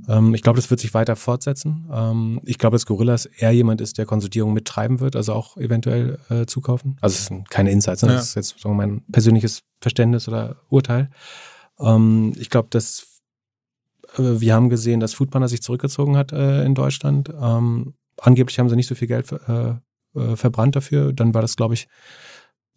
Ähm, 0.07 0.33
ich 0.33 0.41
glaube, 0.41 0.57
das 0.57 0.69
wird 0.69 0.79
sich 0.79 0.93
weiter 0.93 1.15
fortsetzen. 1.15 1.89
Ähm, 1.91 2.41
ich 2.45 2.57
glaube, 2.57 2.75
dass 2.75 2.85
Gorillas 2.85 3.25
eher 3.25 3.51
jemand 3.51 3.81
ist, 3.81 3.97
der 3.97 4.05
Konsolidierung 4.05 4.53
mittreiben 4.53 4.99
wird, 4.99 5.15
also 5.15 5.33
auch 5.33 5.57
eventuell 5.57 6.19
äh, 6.29 6.45
zukaufen. 6.45 6.97
Also 7.01 7.15
es 7.15 7.25
sind 7.25 7.49
keine 7.49 7.71
Insights, 7.71 8.03
ne? 8.03 8.13
das 8.13 8.29
ist 8.29 8.35
jetzt 8.35 8.55
so 8.59 8.69
mein 8.69 9.01
persönliches 9.11 9.63
Verständnis 9.81 10.27
oder 10.27 10.57
Urteil. 10.69 11.09
Ähm, 11.79 12.33
ich 12.37 12.49
glaube, 12.49 12.67
dass 12.71 13.21
äh, 14.17 14.39
wir 14.39 14.53
haben 14.53 14.69
gesehen, 14.69 14.99
dass 14.99 15.13
Foodpanda 15.13 15.47
sich 15.47 15.61
zurückgezogen 15.61 16.17
hat 16.17 16.31
äh, 16.31 16.63
in 16.63 16.75
Deutschland. 16.75 17.29
Ähm, 17.39 17.93
angeblich 18.17 18.59
haben 18.59 18.69
sie 18.69 18.75
nicht 18.75 18.87
so 18.87 18.95
viel 18.95 19.07
Geld 19.07 19.31
äh, 19.31 19.75
äh, 20.15 20.35
verbrannt 20.35 20.75
dafür. 20.75 21.13
Dann 21.13 21.33
war 21.33 21.41
das, 21.41 21.55
glaube 21.55 21.73
ich, 21.73 21.87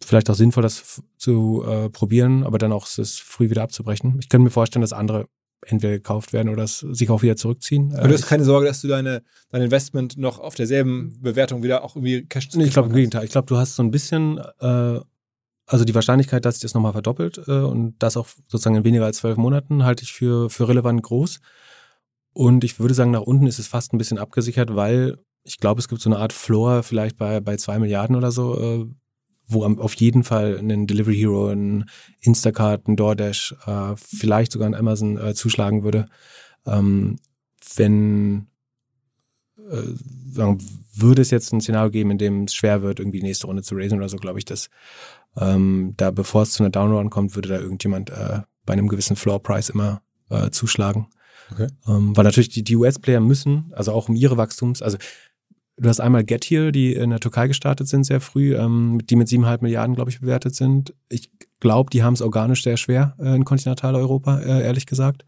vielleicht 0.01 0.29
auch 0.29 0.35
sinnvoll, 0.35 0.63
das 0.63 1.01
zu 1.17 1.63
äh, 1.65 1.89
probieren, 1.89 2.43
aber 2.43 2.57
dann 2.57 2.71
auch 2.71 2.87
es 2.97 3.19
früh 3.19 3.49
wieder 3.49 3.63
abzubrechen. 3.63 4.17
Ich 4.19 4.29
könnte 4.29 4.43
mir 4.45 4.51
vorstellen, 4.51 4.81
dass 4.81 4.93
andere 4.93 5.27
entweder 5.67 5.93
gekauft 5.93 6.33
werden 6.33 6.49
oder 6.49 6.67
sich 6.67 7.09
auch 7.09 7.21
wieder 7.21 7.35
zurückziehen. 7.35 7.93
Aber 7.95 8.07
du 8.07 8.13
hast 8.13 8.27
keine 8.27 8.43
Sorge, 8.43 8.67
dass 8.67 8.81
du 8.81 8.87
deine, 8.87 9.23
dein 9.49 9.61
Investment 9.61 10.17
noch 10.17 10.39
auf 10.39 10.55
derselben 10.55 11.19
Bewertung 11.21 11.63
wieder 11.63 11.83
auch 11.83 11.95
irgendwie 11.95 12.25
cash 12.25 12.49
Ich 12.55 12.71
glaube 12.71 12.89
im 12.89 12.95
Gegenteil. 12.95 13.25
Ich 13.25 13.31
glaube, 13.31 13.47
du 13.47 13.57
hast 13.57 13.75
so 13.75 13.83
ein 13.83 13.91
bisschen 13.91 14.39
äh, 14.59 14.99
also 15.65 15.85
die 15.85 15.95
Wahrscheinlichkeit, 15.95 16.45
dass 16.45 16.55
sich 16.55 16.61
das 16.63 16.73
nochmal 16.73 16.91
verdoppelt 16.91 17.41
äh, 17.47 17.51
und 17.51 17.95
das 17.99 18.17
auch 18.17 18.27
sozusagen 18.47 18.75
in 18.75 18.83
weniger 18.83 19.05
als 19.05 19.17
zwölf 19.17 19.37
Monaten, 19.37 19.83
halte 19.83 20.03
ich 20.03 20.13
für, 20.13 20.49
für 20.49 20.67
relevant 20.67 21.01
groß. 21.01 21.39
Und 22.33 22.63
ich 22.63 22.79
würde 22.79 22.93
sagen, 22.93 23.11
nach 23.11 23.21
unten 23.21 23.47
ist 23.47 23.59
es 23.59 23.67
fast 23.67 23.93
ein 23.93 23.97
bisschen 23.97 24.17
abgesichert, 24.17 24.75
weil 24.75 25.17
ich 25.43 25.57
glaube, 25.57 25.79
es 25.79 25.87
gibt 25.87 26.01
so 26.01 26.09
eine 26.09 26.19
Art 26.19 26.33
Floor 26.33 26.83
vielleicht 26.83 27.17
bei, 27.17 27.39
bei 27.39 27.57
zwei 27.57 27.79
Milliarden 27.79 28.15
oder 28.15 28.31
so, 28.31 28.59
äh, 28.59 28.85
wo 29.47 29.65
auf 29.65 29.93
jeden 29.95 30.23
Fall 30.23 30.57
ein 30.57 30.87
Delivery 30.87 31.15
Hero, 31.15 31.49
ein 31.49 31.85
Instacart, 32.21 32.87
ein 32.87 32.95
DoorDash, 32.95 33.55
äh, 33.65 33.95
vielleicht 33.95 34.51
sogar 34.51 34.67
ein 34.67 34.75
Amazon 34.75 35.17
äh, 35.17 35.33
zuschlagen 35.33 35.83
würde. 35.83 36.07
Ähm, 36.65 37.17
wenn 37.75 38.47
äh, 39.57 39.81
sagen, 40.31 40.59
würde 40.95 41.21
es 41.21 41.31
jetzt 41.31 41.51
ein 41.53 41.61
Szenario 41.61 41.91
geben, 41.91 42.11
in 42.11 42.17
dem 42.17 42.43
es 42.43 42.53
schwer 42.53 42.81
wird, 42.81 42.99
irgendwie 42.99 43.19
die 43.19 43.25
nächste 43.25 43.47
Runde 43.47 43.63
zu 43.63 43.75
raisen 43.75 43.97
oder 43.97 44.09
so, 44.09 44.17
glaube 44.17 44.39
ich, 44.39 44.45
dass 44.45 44.69
ähm, 45.37 45.93
da 45.97 46.11
bevor 46.11 46.43
es 46.43 46.51
zu 46.51 46.63
einer 46.63 46.69
Downrun 46.69 47.09
kommt, 47.09 47.35
würde 47.35 47.49
da 47.49 47.59
irgendjemand 47.59 48.09
äh, 48.09 48.41
bei 48.65 48.73
einem 48.73 48.87
gewissen 48.87 49.15
Floor 49.15 49.41
Price 49.41 49.69
immer 49.69 50.01
äh, 50.29 50.49
zuschlagen. 50.51 51.07
Okay. 51.51 51.67
Ähm, 51.87 52.15
weil 52.15 52.23
natürlich 52.23 52.49
die, 52.49 52.63
die 52.63 52.75
US-Player 52.75 53.19
müssen, 53.19 53.71
also 53.73 53.91
auch 53.91 54.09
um 54.09 54.15
ihre 54.15 54.37
Wachstums, 54.37 54.81
also 54.81 54.97
Du 55.75 55.89
hast 55.89 55.99
einmal 55.99 56.23
Get 56.23 56.45
Here, 56.45 56.71
die 56.71 56.93
in 56.93 57.09
der 57.09 57.19
Türkei 57.19 57.47
gestartet 57.47 57.87
sind 57.87 58.03
sehr 58.03 58.21
früh, 58.21 58.55
ähm, 58.55 58.99
die 59.05 59.15
mit 59.15 59.27
siebeneinhalb 59.27 59.63
Milliarden, 59.63 59.95
glaube 59.95 60.11
ich, 60.11 60.19
bewertet 60.19 60.53
sind. 60.53 60.93
Ich 61.09 61.31
glaube, 61.59 61.89
die 61.89 62.03
haben 62.03 62.13
es 62.13 62.21
organisch 62.21 62.63
sehr 62.63 62.77
schwer 62.77 63.15
äh, 63.17 63.35
in 63.35 63.43
Kontinentaleuropa, 63.43 64.39
äh, 64.39 64.63
ehrlich 64.63 64.85
gesagt. 64.85 65.25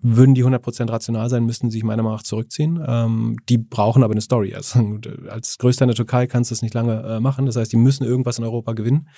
Würden 0.00 0.34
die 0.34 0.44
100% 0.44 0.90
rational 0.90 1.30
sein, 1.30 1.44
müssten 1.44 1.70
sie 1.70 1.76
sich 1.76 1.84
meiner 1.84 2.02
Meinung 2.02 2.16
nach 2.16 2.24
zurückziehen. 2.24 2.82
Ähm, 2.84 3.36
die 3.48 3.58
brauchen 3.58 4.02
aber 4.02 4.12
eine 4.12 4.20
Story. 4.20 4.54
Also, 4.56 4.98
als 5.28 5.56
Größter 5.58 5.84
in 5.84 5.90
der 5.90 5.96
Türkei 5.96 6.26
kannst 6.26 6.50
du 6.50 6.54
das 6.54 6.62
nicht 6.62 6.74
lange 6.74 7.02
äh, 7.02 7.20
machen. 7.20 7.46
Das 7.46 7.54
heißt, 7.54 7.70
die 7.70 7.76
müssen 7.76 8.04
irgendwas 8.04 8.38
in 8.38 8.44
Europa 8.44 8.72
gewinnen. 8.72 9.08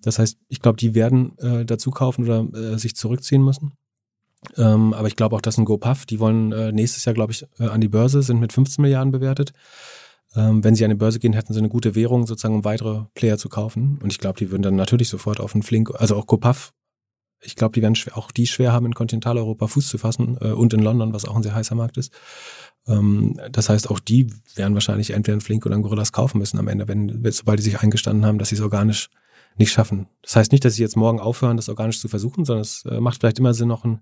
Das 0.00 0.18
heißt, 0.18 0.38
ich 0.48 0.60
glaube, 0.60 0.76
die 0.76 0.96
werden 0.96 1.38
äh, 1.38 1.64
dazu 1.64 1.92
kaufen 1.92 2.24
oder 2.24 2.46
äh, 2.52 2.78
sich 2.78 2.96
zurückziehen 2.96 3.44
müssen. 3.44 3.74
Ähm, 4.56 4.94
aber 4.94 5.08
ich 5.08 5.16
glaube 5.16 5.34
auch, 5.34 5.40
dass 5.40 5.58
ein 5.58 5.64
GoPuff, 5.64 6.06
die 6.06 6.20
wollen 6.20 6.52
äh, 6.52 6.72
nächstes 6.72 7.04
Jahr, 7.04 7.14
glaube 7.14 7.32
ich, 7.32 7.46
äh, 7.58 7.64
an 7.64 7.80
die 7.80 7.88
Börse, 7.88 8.22
sind 8.22 8.40
mit 8.40 8.52
15 8.52 8.82
Milliarden 8.82 9.12
bewertet. 9.12 9.52
Ähm, 10.34 10.62
wenn 10.62 10.74
sie 10.74 10.84
an 10.84 10.90
die 10.90 10.96
Börse 10.96 11.18
gehen, 11.18 11.32
hätten 11.32 11.52
sie 11.52 11.58
eine 11.58 11.68
gute 11.68 11.94
Währung, 11.94 12.26
sozusagen, 12.26 12.54
um 12.54 12.64
weitere 12.64 13.04
Player 13.14 13.38
zu 13.38 13.48
kaufen. 13.48 13.98
Und 14.02 14.12
ich 14.12 14.18
glaube, 14.18 14.38
die 14.38 14.50
würden 14.50 14.62
dann 14.62 14.76
natürlich 14.76 15.08
sofort 15.08 15.40
auf 15.40 15.54
einen 15.54 15.62
Flink, 15.62 15.90
also 15.98 16.16
auch 16.16 16.26
GoPuff, 16.26 16.72
ich 17.42 17.54
glaube, 17.54 17.72
die 17.72 17.82
werden 17.82 17.96
auch 18.12 18.30
die 18.30 18.46
schwer 18.46 18.72
haben, 18.72 18.86
in 18.86 18.94
Kontinentaleuropa 18.94 19.66
Fuß 19.66 19.88
zu 19.88 19.98
fassen 19.98 20.36
äh, 20.40 20.48
und 20.48 20.72
in 20.74 20.80
London, 20.80 21.12
was 21.12 21.24
auch 21.24 21.36
ein 21.36 21.42
sehr 21.42 21.54
heißer 21.54 21.74
Markt 21.74 21.96
ist. 21.96 22.12
Ähm, 22.86 23.38
das 23.50 23.68
heißt, 23.68 23.90
auch 23.90 24.00
die 24.00 24.32
werden 24.54 24.74
wahrscheinlich 24.74 25.10
entweder 25.10 25.36
ein 25.36 25.40
Flink 25.42 25.66
oder 25.66 25.76
ein 25.76 25.82
Gorillas 25.82 26.12
kaufen 26.12 26.38
müssen 26.38 26.58
am 26.58 26.68
Ende, 26.68 26.88
wenn, 26.88 27.22
sobald 27.30 27.58
die 27.58 27.64
sich 27.64 27.80
eingestanden 27.80 28.26
haben, 28.26 28.38
dass 28.38 28.48
sie 28.48 28.56
es 28.56 28.60
organisch 28.60 29.10
nicht 29.58 29.72
schaffen. 29.72 30.06
Das 30.22 30.36
heißt 30.36 30.52
nicht, 30.52 30.64
dass 30.64 30.74
sie 30.74 30.82
jetzt 30.82 30.96
morgen 30.96 31.20
aufhören, 31.20 31.56
das 31.56 31.68
organisch 31.68 32.00
zu 32.00 32.08
versuchen, 32.08 32.44
sondern 32.44 32.62
es 32.62 32.84
äh, 32.84 33.00
macht 33.00 33.20
vielleicht 33.20 33.38
immer 33.38 33.54
Sinn, 33.54 33.68
noch 33.68 33.84
ein 33.84 34.00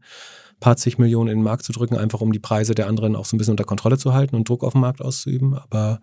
paar 0.60 0.76
zig 0.76 0.98
Millionen 0.98 1.30
in 1.30 1.38
den 1.38 1.44
Markt 1.44 1.64
zu 1.64 1.72
drücken, 1.72 1.96
einfach 1.96 2.20
um 2.20 2.32
die 2.32 2.38
Preise 2.38 2.74
der 2.74 2.88
anderen 2.88 3.16
auch 3.16 3.24
so 3.24 3.36
ein 3.36 3.38
bisschen 3.38 3.52
unter 3.52 3.64
Kontrolle 3.64 3.98
zu 3.98 4.14
halten 4.14 4.36
und 4.36 4.48
Druck 4.48 4.64
auf 4.64 4.72
den 4.72 4.80
Markt 4.80 5.00
auszuüben. 5.02 5.54
Aber 5.54 6.00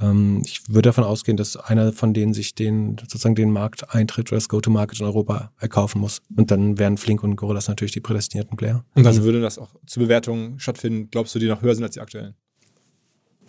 ähm, 0.00 0.42
ich 0.44 0.68
würde 0.68 0.88
davon 0.88 1.04
ausgehen, 1.04 1.36
dass 1.36 1.56
einer 1.56 1.92
von 1.92 2.14
denen 2.14 2.34
sich 2.34 2.54
den 2.54 2.96
sozusagen 2.98 3.34
den 3.34 3.50
Markteintritt 3.50 4.30
oder 4.30 4.36
das 4.36 4.48
Go-to-Market 4.48 5.00
in 5.00 5.06
Europa 5.06 5.52
erkaufen 5.58 6.00
muss. 6.00 6.20
Und 6.36 6.50
dann 6.50 6.78
wären 6.78 6.96
Flink 6.96 7.22
und 7.22 7.36
Gorillas 7.36 7.68
natürlich 7.68 7.92
die 7.92 8.00
prädestinierten 8.00 8.56
Player. 8.56 8.84
Und 8.94 9.04
dann 9.04 9.22
würde 9.22 9.40
das 9.40 9.58
auch 9.58 9.74
zur 9.86 10.04
Bewertung 10.04 10.58
stattfinden? 10.58 11.08
Glaubst 11.10 11.34
du, 11.34 11.38
die 11.38 11.46
noch 11.46 11.62
höher 11.62 11.74
sind 11.74 11.84
als 11.84 11.94
die 11.94 12.00
aktuellen? 12.00 12.34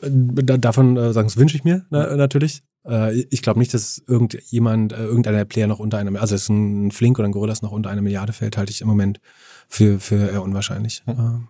Äh, 0.02 0.10
davon 0.60 0.98
äh, 0.98 1.14
sagen, 1.14 1.28
das 1.28 1.38
wünsche 1.38 1.58
ich 1.58 1.64
mir 1.64 1.86
na, 1.90 2.16
natürlich. 2.16 2.64
Äh, 2.86 3.22
ich 3.30 3.42
glaube 3.42 3.60
nicht, 3.60 3.74
dass 3.74 4.04
irgendjemand, 4.08 4.94
äh, 4.94 5.04
irgendeiner 5.04 5.46
Player 5.46 5.68
noch 5.68 5.80
unter 5.80 5.98
einem, 5.98 6.16
also 6.16 6.36
es 6.36 6.44
ist 6.44 6.50
ein 6.50 6.92
Flink 6.92 7.20
oder 7.20 7.28
ein 7.28 7.32
Gorillas 7.32 7.62
noch 7.62 7.72
unter 7.72 7.90
einer 7.90 8.02
Milliarde 8.02 8.34
fällt, 8.34 8.58
halte 8.58 8.72
ich 8.72 8.82
im 8.82 8.88
Moment 8.88 9.20
für, 9.68 10.00
für 10.00 10.30
eher 10.32 10.44
unwahrscheinlich. 10.44 11.04
Mhm. 11.06 11.48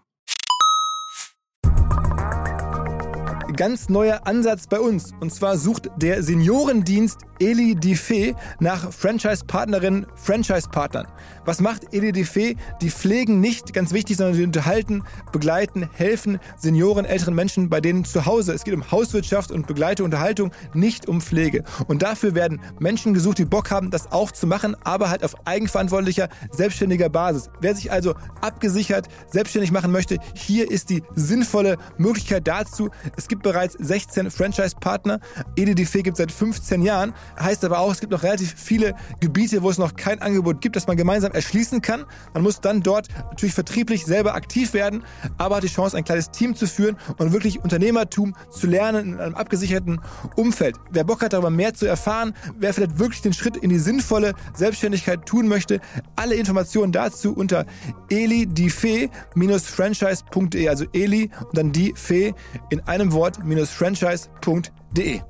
Ganz 3.56 3.90
neuer 3.90 4.22
Ansatz 4.26 4.68
bei 4.68 4.80
uns. 4.80 5.14
Und 5.20 5.34
zwar 5.34 5.58
sucht 5.58 5.90
der 5.98 6.22
Seniorendienst 6.22 7.20
Eli 7.40 7.74
Diffé 7.74 8.36
nach 8.60 8.92
Franchise-Partnerinnen, 8.92 10.06
Franchise-Partnern. 10.16 11.08
Was 11.46 11.62
macht 11.62 11.94
Eli 11.94 12.10
Diffé? 12.10 12.58
Die 12.82 12.92
pflegen 12.92 13.40
nicht, 13.40 13.74
ganz 13.74 13.94
wichtig, 13.94 14.18
sondern 14.18 14.38
die 14.38 14.44
unterhalten, 14.44 15.04
begleiten, 15.32 15.90
helfen 15.94 16.40
Senioren, 16.58 17.06
älteren 17.06 17.34
Menschen 17.34 17.70
bei 17.70 17.80
denen 17.82 18.04
zu 18.04 18.26
Hause. 18.26 18.54
Es 18.54 18.66
geht 18.66 18.74
um 18.74 18.92
Hauswirtschaft 18.92 19.52
und 19.52 19.68
Begleite, 19.68 20.04
Unterhaltung, 20.04 20.52
nicht 20.74 21.08
um 21.08 21.22
Pflege. 21.22 21.64
Und 21.88 22.04
dafür 22.04 22.36
werden 22.36 22.62
Menschen 22.80 23.14
gesucht, 23.14 23.38
die 23.38 23.46
Bock 23.46 23.72
haben, 23.72 23.90
das 23.90 24.12
auch 24.12 24.32
zu 24.32 24.46
machen, 24.46 24.76
aber 24.84 25.10
halt 25.10 25.24
auf 25.24 25.48
eigenverantwortlicher, 25.48 26.30
selbstständiger 26.52 27.10
Basis. 27.10 27.50
Wer 27.62 27.74
sich 27.74 27.92
also 27.92 28.16
abgesichert, 28.42 29.08
selbstständig 29.32 29.72
machen 29.72 29.92
möchte, 29.92 30.18
hier 30.34 30.70
ist 30.70 30.90
die 30.90 31.04
sinnvolle 31.16 31.78
Möglichkeit 31.98 32.48
dazu. 32.48 32.90
Es 33.16 33.28
gibt 33.28 33.39
bereits 33.44 33.76
16 33.80 34.32
Franchise-Partner. 34.32 35.20
Eli 35.56 35.74
Diffé 35.74 36.02
gibt 36.02 36.18
seit 36.18 36.32
15 36.32 36.82
Jahren. 36.82 37.14
Heißt 37.40 37.64
aber 37.66 37.80
auch, 37.80 37.92
es 37.92 38.00
gibt 38.00 38.12
noch 38.12 38.24
relativ 38.24 38.54
viele 38.56 38.96
Gebiete, 39.20 39.64
wo 39.64 39.70
es 39.70 39.78
noch 39.78 39.96
kein 39.96 40.22
Angebot 40.22 40.62
gibt, 40.62 40.76
das 40.76 40.88
man 40.88 40.98
gemeinsam 40.98 41.32
erschließen 41.32 41.82
kann. 41.82 42.06
Man 42.34 42.44
muss 42.44 42.62
dann 42.62 42.82
dort 42.82 43.08
natürlich 43.30 43.54
vertrieblich 43.54 44.06
selber 44.06 44.36
aktiv 44.36 44.74
werden, 44.74 45.04
aber 45.38 45.58
hat 45.58 45.64
die 45.64 45.68
Chance, 45.68 45.98
ein 45.98 46.04
kleines 46.04 46.32
Team 46.32 46.56
zu 46.56 46.68
führen 46.68 46.98
und 47.18 47.34
wirklich 47.34 47.64
Unternehmertum 47.64 48.36
zu 48.50 48.68
lernen 48.68 49.14
in 49.14 49.20
einem 49.20 49.36
abgesicherten 49.36 50.02
Umfeld. 50.36 50.78
Wer 50.92 51.04
Bock 51.04 51.22
hat, 51.22 51.34
darüber 51.34 51.50
mehr 51.50 51.74
zu 51.74 51.86
erfahren, 51.86 52.34
wer 52.58 52.74
vielleicht 52.74 53.00
wirklich 53.00 53.22
den 53.22 53.34
Schritt 53.34 53.58
in 53.58 53.70
die 53.70 53.80
sinnvolle 53.80 54.34
Selbstständigkeit 54.54 55.26
tun 55.26 55.48
möchte, 55.48 55.82
alle 56.16 56.36
Informationen 56.36 56.92
dazu 56.92 57.34
unter 57.34 57.66
elidifee-franchise.de, 58.10 60.68
also 60.68 60.86
Eli 60.94 61.32
und 61.40 61.58
dann 61.58 61.72
die 61.72 61.94
Fee 61.96 62.34
in 62.70 62.82
einem 62.82 63.12
Wort-franchise.de. 63.38 65.22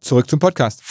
Zurück 0.00 0.30
zum 0.30 0.38
Podcast. 0.38 0.82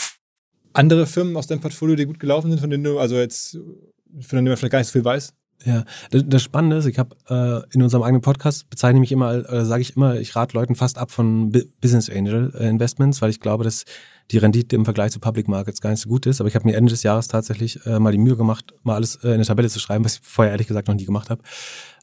Andere 0.74 1.06
Firmen 1.06 1.36
aus 1.36 1.46
deinem 1.46 1.60
Portfolio, 1.60 1.96
die 1.96 2.04
gut 2.04 2.20
gelaufen 2.20 2.50
sind, 2.50 2.60
von 2.60 2.68
denen 2.68 2.84
du, 2.84 2.98
also 2.98 3.16
jetzt, 3.16 3.52
von 3.54 4.36
denen 4.36 4.48
man 4.48 4.56
vielleicht 4.58 4.72
gar 4.72 4.78
nicht 4.80 4.88
so 4.88 4.92
viel 4.92 5.04
weiß? 5.04 5.32
Ja, 5.64 5.84
das, 6.10 6.24
das 6.26 6.42
Spannende 6.42 6.76
ist, 6.76 6.84
ich 6.84 6.98
habe 6.98 7.16
äh, 7.30 7.74
in 7.74 7.82
unserem 7.82 8.02
eigenen 8.02 8.20
Podcast 8.20 8.68
bezeichne 8.68 8.98
ich 8.98 9.00
mich 9.00 9.12
immer, 9.12 9.50
äh, 9.50 9.64
sage 9.64 9.80
ich 9.80 9.96
immer, 9.96 10.16
ich 10.20 10.36
rate 10.36 10.54
Leuten 10.54 10.74
fast 10.74 10.98
ab 10.98 11.10
von 11.10 11.50
B 11.50 11.62
Business 11.80 12.10
Angel 12.10 12.52
äh, 12.58 12.68
Investments, 12.68 13.22
weil 13.22 13.30
ich 13.30 13.40
glaube, 13.40 13.64
dass 13.64 13.84
die 14.30 14.38
Rendite 14.38 14.76
im 14.76 14.84
Vergleich 14.84 15.12
zu 15.12 15.18
Public 15.18 15.48
Markets 15.48 15.80
gar 15.80 15.90
nicht 15.90 16.00
so 16.00 16.10
gut 16.10 16.26
ist. 16.26 16.40
Aber 16.40 16.48
ich 16.48 16.54
habe 16.54 16.68
mir 16.68 16.76
Ende 16.76 16.90
des 16.90 17.02
Jahres 17.04 17.28
tatsächlich 17.28 17.84
äh, 17.86 17.98
mal 17.98 18.12
die 18.12 18.18
Mühe 18.18 18.36
gemacht, 18.36 18.74
mal 18.82 18.96
alles 18.96 19.16
äh, 19.16 19.28
in 19.28 19.34
eine 19.34 19.44
Tabelle 19.44 19.70
zu 19.70 19.78
schreiben, 19.78 20.04
was 20.04 20.16
ich 20.16 20.20
vorher 20.22 20.52
ehrlich 20.52 20.66
gesagt 20.66 20.88
noch 20.88 20.94
nie 20.94 21.06
gemacht 21.06 21.30
habe. 21.30 21.42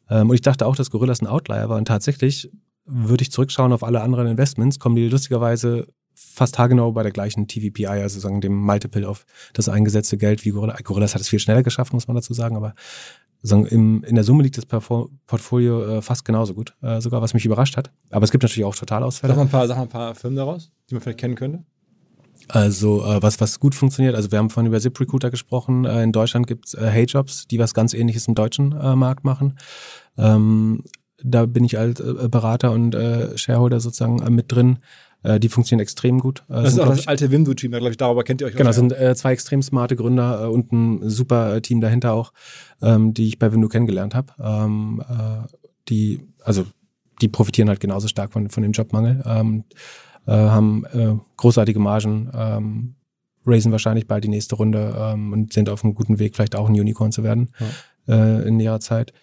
Ähm, 0.10 0.30
und 0.30 0.36
ich 0.36 0.42
dachte 0.42 0.66
auch, 0.66 0.76
dass 0.76 0.90
Gorillas 0.90 1.22
ein 1.22 1.28
Outlier 1.28 1.70
war. 1.70 1.78
Und 1.78 1.88
tatsächlich 1.88 2.52
würde 2.86 3.22
ich 3.22 3.32
zurückschauen 3.32 3.72
auf 3.74 3.84
alle 3.84 4.02
anderen 4.02 4.28
Investments, 4.28 4.80
kommen 4.80 4.96
die 4.96 5.08
lustigerweise 5.08 5.88
fast 6.16 6.60
haargenau 6.60 6.92
bei 6.92 7.04
der 7.04 7.12
gleichen 7.12 7.48
TVPI, 7.48 7.88
also 7.88 8.20
sagen 8.20 8.42
dem 8.42 8.56
Multiple 8.56 9.08
auf 9.08 9.26
das 9.54 9.70
eingesetzte 9.70 10.18
Geld 10.18 10.46
wie 10.46 10.52
Gorilla. 10.52 10.76
Gorillas 10.84 11.16
hat 11.16 11.22
es 11.22 11.30
viel 11.30 11.40
schneller 11.40 11.64
geschafft, 11.64 11.94
muss 11.94 12.08
man 12.08 12.16
dazu 12.16 12.34
sagen, 12.34 12.56
aber 12.56 12.76
sagen, 13.42 13.66
im, 13.66 14.04
in 14.04 14.16
der 14.16 14.24
Summe 14.24 14.44
liegt 14.44 14.58
das 14.58 14.66
Portfolio 14.66 15.98
äh, 15.98 16.02
fast 16.02 16.24
genauso 16.26 16.54
gut, 16.54 16.76
äh, 16.82 17.02
sogar 17.02 17.22
was 17.22 17.34
mich 17.34 17.46
überrascht 17.46 17.78
hat. 17.78 17.92
Aber 18.10 18.24
es 18.24 18.32
gibt 18.32 18.44
natürlich 18.44 18.66
auch 18.66 18.76
Totalausfälle. 18.76 19.34
Sag 19.34 19.38
mal 19.38 19.44
ein 19.44 19.50
paar, 19.50 19.68
sag 19.68 19.78
mal 19.78 19.84
ein 19.84 19.90
paar 19.90 20.16
Firmen 20.16 20.38
daraus, 20.38 20.72
die 20.90 20.96
man 20.96 21.02
vielleicht 21.02 21.20
kennen 21.20 21.36
könnte. 21.36 21.64
Also 22.48 23.04
äh, 23.04 23.22
was, 23.22 23.40
was 23.40 23.60
gut 23.60 23.76
funktioniert, 23.76 24.16
also 24.16 24.32
wir 24.32 24.40
haben 24.40 24.50
vorhin 24.50 24.68
über 24.68 24.80
ZipRecruiter 24.80 25.32
gesprochen, 25.32 25.86
äh, 25.86 26.04
in 26.04 26.12
Deutschland 26.12 26.48
gibt's 26.48 26.74
äh, 26.74 26.90
HeyJobs, 26.90 27.48
die 27.48 27.60
was 27.60 27.74
ganz 27.74 27.94
ähnliches 27.94 28.28
im 28.28 28.36
deutschen 28.36 28.74
äh, 28.74 28.96
Markt 28.96 29.24
machen. 29.24 29.58
Ähm, 30.18 30.84
da 31.24 31.46
bin 31.46 31.64
ich 31.64 31.78
als 31.78 32.00
äh, 32.00 32.28
Berater 32.30 32.72
und 32.72 32.96
äh, 32.96 33.38
Shareholder 33.38 33.80
sozusagen 33.80 34.22
äh, 34.22 34.30
mit 34.30 34.52
drin. 34.52 34.80
Äh, 35.24 35.40
die 35.40 35.50
funktionieren 35.50 35.82
extrem 35.82 36.20
gut. 36.20 36.44
Äh, 36.50 36.64
das 36.64 36.74
ist 36.74 36.80
auch 36.80 36.90
das 36.90 37.08
alte 37.08 37.32
Wimdu-Team, 37.32 37.72
da 37.72 37.80
glaube 37.80 37.92
ich, 37.92 37.98
darüber 37.98 38.24
kennt 38.24 38.42
ihr 38.42 38.48
euch. 38.48 38.56
Genau, 38.56 38.72
sind 38.72 38.92
äh, 38.92 39.16
zwei 39.16 39.32
extrem 39.32 39.62
smarte 39.62 39.96
Gründer 39.96 40.44
äh, 40.44 40.48
und 40.48 40.72
ein 40.72 41.10
super 41.10 41.56
äh, 41.56 41.62
Team 41.62 41.82
dahinter 41.82 42.14
auch, 42.14 42.34
ähm, 42.82 43.14
die 43.14 43.30
ich 43.30 43.40
bei 43.40 43.52
Wimdu 43.52 43.70
kennengelernt 43.70 44.16
habe. 44.16 44.34
Ähm, 44.40 45.02
äh, 45.10 45.48
die, 45.90 46.28
also 46.44 46.66
die 47.22 47.30
profitieren 47.30 47.70
halt 47.70 47.80
genauso 47.80 48.08
stark 48.08 48.34
von, 48.34 48.50
von 48.50 48.64
dem 48.64 48.74
Jobmangel, 48.74 49.24
ähm, 49.26 49.64
äh, 49.70 50.13
haben 50.32 50.86
äh, 50.86 51.16
großartige 51.38 51.80
Margen, 51.80 52.30
ähm, 52.34 52.96
raisen 53.46 53.72
wahrscheinlich 53.72 54.08
bald 54.08 54.24
die 54.24 54.30
nächste 54.30 54.56
Runde 54.56 54.96
ähm, 54.98 55.34
und 55.34 55.54
sind 55.54 55.70
auf 55.70 55.84
einem 55.84 55.96
guten 55.96 56.20
Weg, 56.20 56.36
vielleicht 56.36 56.56
auch 56.56 56.70
ein 56.70 56.80
Unicorn 56.80 57.12
zu 57.12 57.24
werden 57.24 57.50
ja. 58.08 58.16
äh, 58.16 58.48
in 58.48 58.58
näherer 58.58 58.80
Zeit. 58.80 59.14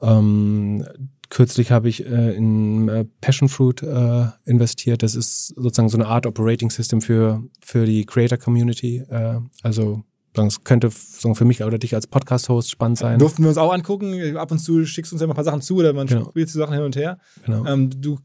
Ähm, 0.00 0.84
kürzlich 1.30 1.72
habe 1.72 1.88
ich 1.88 2.06
äh, 2.06 2.34
in 2.34 2.88
äh, 2.88 3.04
Passion 3.20 3.48
Fruit 3.48 3.82
äh, 3.82 4.26
investiert. 4.44 5.02
Das 5.02 5.14
ist 5.14 5.48
sozusagen 5.48 5.88
so 5.88 5.98
eine 5.98 6.06
Art 6.06 6.26
Operating 6.26 6.70
System 6.70 7.00
für, 7.00 7.42
für 7.60 7.86
die 7.86 8.04
Creator 8.04 8.38
Community. 8.38 8.98
Äh, 8.98 9.40
also 9.62 10.04
das 10.34 10.64
könnte 10.64 10.90
für 10.90 11.44
mich 11.44 11.62
oder 11.62 11.78
dich 11.78 11.94
als 11.94 12.06
Podcast-Host 12.06 12.70
spannend 12.70 12.98
sein. 12.98 13.18
Durften 13.18 13.42
wir 13.42 13.48
uns 13.48 13.58
auch 13.58 13.72
angucken. 13.72 14.36
Ab 14.36 14.50
und 14.50 14.58
zu 14.58 14.84
schickst 14.84 15.12
du 15.12 15.14
uns 15.14 15.20
ja 15.20 15.26
mal 15.26 15.32
ein 15.32 15.36
paar 15.36 15.44
Sachen 15.44 15.62
zu 15.62 15.76
oder 15.76 15.92
man 15.92 16.06
genau. 16.06 16.28
spielt 16.28 16.48
die 16.48 16.58
Sachen 16.58 16.74
hin 16.74 16.82
und 16.82 16.96
her. 16.96 17.18
Genau. 17.46 17.64
Ähm, 17.66 17.90
du 17.90 18.18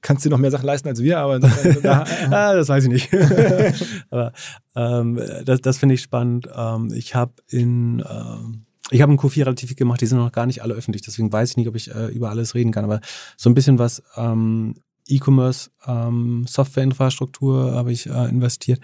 kannst 0.00 0.24
dir 0.24 0.30
noch 0.30 0.38
mehr 0.38 0.50
Sachen 0.50 0.66
leisten 0.66 0.88
als 0.88 1.02
wir, 1.02 1.18
aber 1.18 1.38
da, 1.38 2.04
ah, 2.30 2.54
das 2.54 2.68
weiß 2.68 2.84
ich 2.84 2.90
nicht. 2.90 3.10
aber 4.10 4.32
ähm, 4.74 5.20
das, 5.44 5.60
das 5.60 5.78
finde 5.78 5.94
ich 5.96 6.02
spannend. 6.02 6.48
Ähm, 6.54 6.92
ich 6.94 7.14
habe 7.14 7.34
in 7.48 8.02
ähm, 8.08 8.64
ich 8.92 9.02
habe 9.02 9.10
einen 9.10 9.20
Q4 9.20 9.40
relativ 9.44 9.68
viel 9.68 9.76
gemacht, 9.76 10.00
die 10.00 10.06
sind 10.06 10.18
noch 10.18 10.32
gar 10.32 10.46
nicht 10.46 10.62
alle 10.62 10.74
öffentlich, 10.74 11.02
deswegen 11.02 11.32
weiß 11.32 11.50
ich 11.50 11.56
nicht, 11.56 11.68
ob 11.68 11.76
ich 11.76 11.94
äh, 11.94 12.06
über 12.06 12.30
alles 12.30 12.56
reden 12.56 12.72
kann, 12.72 12.84
aber 12.84 13.00
so 13.36 13.48
ein 13.48 13.54
bisschen 13.54 13.78
was 13.78 14.02
ähm, 14.16 14.74
E-Commerce, 15.06 15.70
ähm, 15.86 16.44
Softwareinfrastruktur 16.48 17.72
habe 17.72 17.92
ich 17.92 18.06
äh, 18.06 18.28
investiert. 18.28 18.80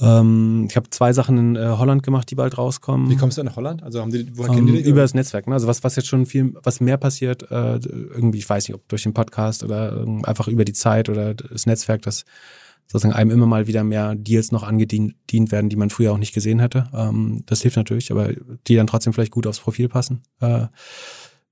Ähm, 0.00 0.66
ich 0.68 0.76
habe 0.76 0.90
zwei 0.90 1.12
Sachen 1.12 1.38
in 1.38 1.56
äh, 1.56 1.68
Holland 1.78 2.02
gemacht, 2.02 2.30
die 2.30 2.34
bald 2.34 2.58
rauskommen. 2.58 3.10
Wie 3.10 3.16
kommst 3.16 3.38
du 3.38 3.42
nach 3.42 3.56
Holland? 3.56 3.82
Also 3.82 4.00
haben 4.00 4.10
die, 4.10 4.30
woher 4.36 4.54
kennen 4.54 4.66
die 4.66 4.78
ähm, 4.78 4.84
die? 4.84 4.90
Über 4.90 5.00
das 5.02 5.14
Netzwerk. 5.14 5.46
Ne? 5.46 5.54
Also 5.54 5.66
was, 5.66 5.84
was 5.84 5.96
jetzt 5.96 6.08
schon 6.08 6.26
viel, 6.26 6.54
was 6.62 6.80
mehr 6.80 6.96
passiert, 6.96 7.50
äh, 7.50 7.76
irgendwie, 7.76 8.38
ich 8.38 8.48
weiß 8.48 8.68
nicht, 8.68 8.74
ob 8.74 8.86
durch 8.88 9.04
den 9.04 9.14
Podcast 9.14 9.64
oder 9.64 10.04
äh, 10.04 10.22
einfach 10.24 10.48
über 10.48 10.64
die 10.64 10.72
Zeit 10.72 11.08
oder 11.08 11.34
das 11.34 11.66
Netzwerk, 11.66 12.02
das 12.02 12.24
sozusagen 12.86 13.14
einem 13.14 13.30
immer 13.30 13.46
mal 13.46 13.66
wieder 13.66 13.82
mehr 13.84 14.14
Deals 14.14 14.52
noch 14.52 14.62
angedient 14.62 15.16
werden, 15.32 15.68
die 15.68 15.76
man 15.76 15.90
früher 15.90 16.12
auch 16.12 16.18
nicht 16.18 16.34
gesehen 16.34 16.60
hätte. 16.60 16.88
Ähm, 16.94 17.42
das 17.46 17.62
hilft 17.62 17.76
natürlich, 17.76 18.10
aber 18.12 18.30
die 18.66 18.76
dann 18.76 18.86
trotzdem 18.86 19.12
vielleicht 19.12 19.32
gut 19.32 19.46
aufs 19.46 19.60
Profil 19.60 19.88
passen. 19.88 20.22
Äh, 20.40 20.66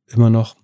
immer 0.06 0.30
noch. 0.30 0.54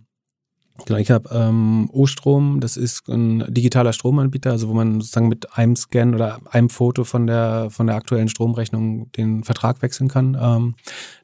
Genau, 0.86 0.98
ich 0.98 1.10
habe 1.10 1.28
ähm, 1.32 1.88
O-Strom, 1.92 2.60
das 2.60 2.76
ist 2.76 3.08
ein 3.08 3.44
digitaler 3.48 3.92
Stromanbieter, 3.92 4.50
also 4.50 4.68
wo 4.68 4.74
man 4.74 5.00
sozusagen 5.00 5.28
mit 5.28 5.56
einem 5.56 5.76
Scan 5.76 6.14
oder 6.14 6.40
einem 6.50 6.70
Foto 6.70 7.04
von 7.04 7.26
der 7.26 7.68
von 7.70 7.86
der 7.86 7.96
aktuellen 7.96 8.28
Stromrechnung 8.28 9.10
den 9.12 9.44
Vertrag 9.44 9.82
wechseln 9.82 10.08
kann, 10.08 10.36
ähm, 10.40 10.74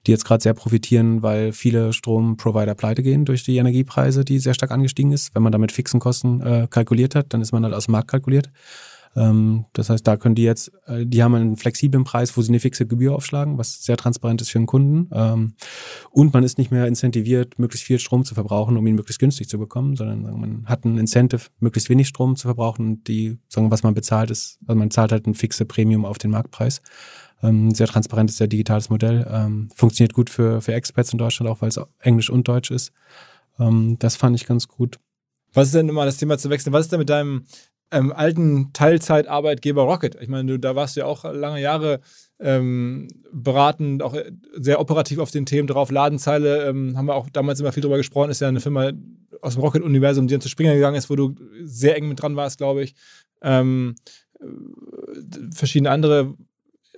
die 0.06 0.10
jetzt 0.10 0.24
gerade 0.24 0.42
sehr 0.42 0.54
profitieren, 0.54 1.22
weil 1.22 1.52
viele 1.52 1.92
Stromprovider 1.92 2.74
pleite 2.74 3.02
gehen 3.02 3.24
durch 3.24 3.44
die 3.44 3.56
Energiepreise, 3.56 4.24
die 4.24 4.38
sehr 4.38 4.54
stark 4.54 4.70
angestiegen 4.70 5.12
ist. 5.12 5.34
Wenn 5.34 5.42
man 5.42 5.52
damit 5.52 5.72
fixen 5.72 6.00
Kosten 6.00 6.40
äh, 6.40 6.66
kalkuliert 6.70 7.14
hat, 7.14 7.32
dann 7.32 7.40
ist 7.40 7.52
man 7.52 7.64
halt 7.64 7.74
aus 7.74 7.86
dem 7.86 7.92
Markt 7.92 8.08
kalkuliert. 8.08 8.50
Ähm, 9.16 9.64
das 9.72 9.88
heißt, 9.88 10.06
da 10.06 10.16
können 10.16 10.34
die 10.34 10.42
jetzt, 10.42 10.70
äh, 10.86 11.06
die 11.06 11.22
haben 11.22 11.34
einen 11.34 11.56
flexiblen 11.56 12.04
Preis, 12.04 12.36
wo 12.36 12.42
sie 12.42 12.50
eine 12.50 12.60
fixe 12.60 12.86
Gebühr 12.86 13.14
aufschlagen, 13.14 13.56
was 13.56 13.82
sehr 13.82 13.96
transparent 13.96 14.42
ist 14.42 14.50
für 14.50 14.58
den 14.58 14.66
Kunden. 14.66 15.08
Ähm, 15.12 15.54
und 16.10 16.34
man 16.34 16.44
ist 16.44 16.58
nicht 16.58 16.70
mehr 16.70 16.86
incentiviert, 16.86 17.58
möglichst 17.58 17.86
viel 17.86 17.98
Strom 17.98 18.24
zu 18.24 18.34
verbrauchen, 18.34 18.76
um 18.76 18.86
ihn 18.86 18.94
möglichst 18.94 19.18
günstig 19.18 19.48
zu 19.48 19.58
bekommen, 19.58 19.96
sondern 19.96 20.22
man 20.38 20.66
hat 20.66 20.84
ein 20.84 20.98
Incentive, 20.98 21.48
möglichst 21.58 21.88
wenig 21.88 22.08
Strom 22.08 22.36
zu 22.36 22.46
verbrauchen 22.46 22.86
und 22.86 23.08
die, 23.08 23.38
sagen, 23.48 23.70
was 23.70 23.82
man 23.82 23.94
bezahlt 23.94 24.30
ist, 24.30 24.58
also 24.66 24.78
man 24.78 24.90
zahlt 24.90 25.12
halt 25.12 25.26
ein 25.26 25.34
fixe 25.34 25.64
Premium 25.64 26.04
auf 26.04 26.18
den 26.18 26.30
Marktpreis. 26.30 26.82
Ähm, 27.42 27.74
sehr 27.74 27.86
transparentes, 27.86 28.36
sehr 28.36 28.46
digitales 28.46 28.88
Modell. 28.90 29.66
Funktioniert 29.74 30.14
gut 30.14 30.30
für, 30.30 30.60
für 30.60 30.72
Expats 30.72 31.12
in 31.12 31.18
Deutschland, 31.18 31.50
auch 31.50 31.60
weil 31.60 31.68
es 31.68 31.80
Englisch 32.00 32.30
und 32.30 32.48
Deutsch 32.48 32.70
ist. 32.70 32.92
Das 33.58 34.16
fand 34.16 34.36
ich 34.36 34.46
ganz 34.46 34.68
gut. 34.68 34.98
Was 35.52 35.68
ist 35.68 35.74
denn 35.74 35.88
immer 35.88 36.04
das 36.04 36.18
Thema 36.18 36.36
zu 36.38 36.50
wechseln? 36.50 36.72
Was 36.72 36.86
ist 36.86 36.92
denn 36.92 36.98
mit 36.98 37.08
deinem 37.08 37.44
ähm, 37.90 38.12
alten 38.12 38.72
Teilzeitarbeitgeber 38.72 39.82
Rocket. 39.82 40.16
Ich 40.20 40.28
meine, 40.28 40.52
du, 40.52 40.58
da 40.58 40.74
warst 40.74 40.96
du 40.96 41.00
ja 41.00 41.06
auch 41.06 41.24
lange 41.24 41.60
Jahre 41.60 42.00
ähm, 42.38 43.08
beratend, 43.32 44.02
auch 44.02 44.16
sehr 44.54 44.80
operativ 44.80 45.18
auf 45.18 45.30
den 45.30 45.46
Themen 45.46 45.68
drauf. 45.68 45.90
Ladenzeile 45.90 46.68
ähm, 46.68 46.96
haben 46.96 47.06
wir 47.06 47.14
auch 47.14 47.30
damals 47.30 47.60
immer 47.60 47.72
viel 47.72 47.82
drüber 47.82 47.96
gesprochen, 47.96 48.30
ist 48.30 48.40
ja 48.40 48.48
eine 48.48 48.60
Firma 48.60 48.92
aus 49.40 49.54
dem 49.54 49.62
Rocket-Universum, 49.62 50.26
die 50.26 50.34
dann 50.34 50.40
zu 50.40 50.48
Springer 50.48 50.74
gegangen 50.74 50.96
ist, 50.96 51.10
wo 51.10 51.16
du 51.16 51.34
sehr 51.62 51.96
eng 51.96 52.08
mit 52.08 52.20
dran 52.20 52.36
warst, 52.36 52.58
glaube 52.58 52.82
ich. 52.82 52.94
Ähm, 53.42 53.94
verschiedene 55.54 55.90
andere 55.90 56.34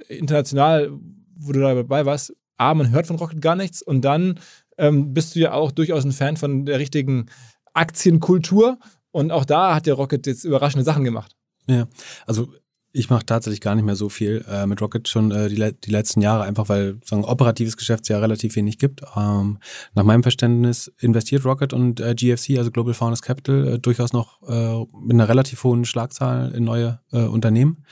international, 0.08 0.90
wo 1.36 1.52
du 1.52 1.60
dabei 1.60 2.06
warst. 2.06 2.34
A, 2.56 2.74
man 2.74 2.90
hört 2.90 3.06
von 3.06 3.16
Rocket 3.16 3.40
gar 3.40 3.54
nichts 3.54 3.82
und 3.82 4.02
dann 4.02 4.40
ähm, 4.78 5.12
bist 5.14 5.34
du 5.34 5.40
ja 5.40 5.52
auch 5.52 5.70
durchaus 5.70 6.04
ein 6.04 6.12
Fan 6.12 6.36
von 6.36 6.64
der 6.64 6.78
richtigen 6.78 7.26
Aktienkultur 7.72 8.78
und 9.10 9.30
auch 9.30 9.44
da 9.44 9.74
hat 9.74 9.86
der 9.86 9.94
Rocket 9.94 10.26
jetzt 10.26 10.44
überraschende 10.44 10.84
Sachen 10.84 11.04
gemacht. 11.04 11.36
Ja, 11.66 11.86
also 12.26 12.48
ich 12.92 13.10
mache 13.10 13.26
tatsächlich 13.26 13.60
gar 13.60 13.74
nicht 13.74 13.84
mehr 13.84 13.96
so 13.96 14.08
viel 14.08 14.44
äh, 14.48 14.66
mit 14.66 14.80
Rocket 14.80 15.08
schon 15.08 15.30
äh, 15.30 15.48
die, 15.48 15.72
die 15.84 15.90
letzten 15.90 16.22
Jahre, 16.22 16.44
einfach 16.44 16.68
weil 16.68 16.98
so 17.04 17.16
ein 17.16 17.24
operatives 17.24 17.76
Geschäftsjahr 17.76 18.22
relativ 18.22 18.56
wenig 18.56 18.78
gibt. 18.78 19.02
Ähm, 19.14 19.58
nach 19.94 20.04
meinem 20.04 20.22
Verständnis 20.22 20.92
investiert 20.98 21.44
Rocket 21.44 21.72
und 21.72 22.00
äh, 22.00 22.14
GFC, 22.14 22.58
also 22.58 22.70
Global 22.70 22.94
Founders 22.94 23.22
Capital, 23.22 23.74
äh, 23.74 23.78
durchaus 23.78 24.12
noch 24.12 24.42
äh, 24.48 24.84
mit 25.00 25.14
einer 25.14 25.28
relativ 25.28 25.64
hohen 25.64 25.84
Schlagzahl 25.84 26.50
in 26.52 26.64
neue 26.64 27.00
äh, 27.12 27.20
Unternehmen. 27.20 27.84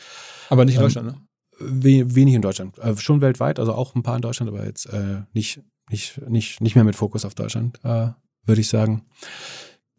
Aber 0.49 0.64
nicht 0.64 0.75
in 0.75 0.81
ähm, 0.81 0.85
Deutschland, 0.85 1.09
ne? 1.09 1.21
We 1.59 2.14
wenig 2.14 2.35
in 2.35 2.43
Deutschland. 2.43 2.79
Äh, 2.79 2.97
schon 2.97 3.21
weltweit, 3.21 3.59
also 3.59 3.75
auch 3.75 3.95
ein 3.95 4.03
paar 4.03 4.17
in 4.17 4.23
Deutschland, 4.23 4.51
aber 4.51 4.64
jetzt 4.64 4.87
äh, 4.87 5.23
nicht, 5.33 5.61
nicht, 5.91 6.21
nicht, 6.29 6.61
nicht 6.61 6.75
mehr 6.75 6.85
mit 6.85 6.97
Fokus 6.97 7.25
auf 7.25 7.35
Deutschland, 7.35 7.79
äh, 7.85 8.09
würde 8.45 8.61
ich 8.61 8.69
sagen. 8.69 9.05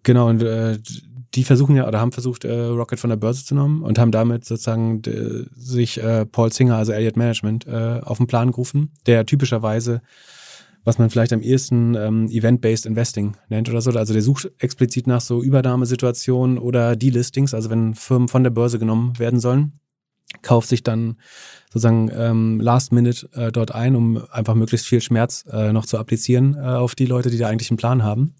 Genau, 0.03 0.29
und 0.29 0.41
äh, 0.43 0.77
die 1.35 1.43
versuchen 1.43 1.75
ja 1.75 1.87
oder 1.87 1.99
haben 1.99 2.11
versucht, 2.11 2.45
äh, 2.45 2.53
Rocket 2.53 2.99
von 2.99 3.09
der 3.09 3.17
Börse 3.17 3.45
zu 3.45 3.55
nehmen 3.55 3.83
und 3.83 3.99
haben 3.99 4.11
damit 4.11 4.45
sozusagen 4.45 5.01
de, 5.01 5.45
sich 5.55 6.01
äh, 6.01 6.25
Paul 6.25 6.51
Singer, 6.51 6.77
also 6.77 6.93
Elliott 6.93 7.17
Management, 7.17 7.67
äh, 7.67 8.01
auf 8.03 8.17
den 8.17 8.27
Plan 8.27 8.51
gerufen, 8.51 8.91
der 9.05 9.25
typischerweise, 9.25 10.01
was 10.83 10.97
man 10.97 11.09
vielleicht 11.09 11.33
am 11.33 11.41
ehesten 11.41 11.95
ähm, 11.95 12.27
Event-Based 12.27 12.85
Investing 12.85 13.35
nennt 13.49 13.69
oder 13.69 13.81
so. 13.81 13.91
Also 13.91 14.13
der 14.13 14.21
sucht 14.21 14.51
explizit 14.59 15.05
nach 15.05 15.21
so 15.21 15.43
Übernahmesituationen 15.43 16.57
oder 16.57 16.95
Delistings, 16.95 17.53
also 17.53 17.69
wenn 17.69 17.93
Firmen 17.93 18.29
von 18.29 18.43
der 18.43 18.51
Börse 18.51 18.79
genommen 18.79 19.19
werden 19.19 19.39
sollen 19.39 19.79
kauft 20.41 20.67
sich 20.67 20.83
dann 20.83 21.17
sozusagen 21.69 22.09
ähm, 22.13 22.59
Last 22.59 22.91
Minute 22.91 23.29
äh, 23.33 23.51
dort 23.51 23.73
ein, 23.73 23.95
um 23.95 24.23
einfach 24.31 24.55
möglichst 24.55 24.87
viel 24.87 25.01
Schmerz 25.01 25.45
äh, 25.51 25.71
noch 25.71 25.85
zu 25.85 25.97
applizieren 25.97 26.55
äh, 26.55 26.59
auf 26.59 26.95
die 26.95 27.05
Leute, 27.05 27.29
die 27.29 27.37
da 27.37 27.47
eigentlich 27.47 27.69
einen 27.69 27.77
Plan 27.77 28.03
haben 28.03 28.35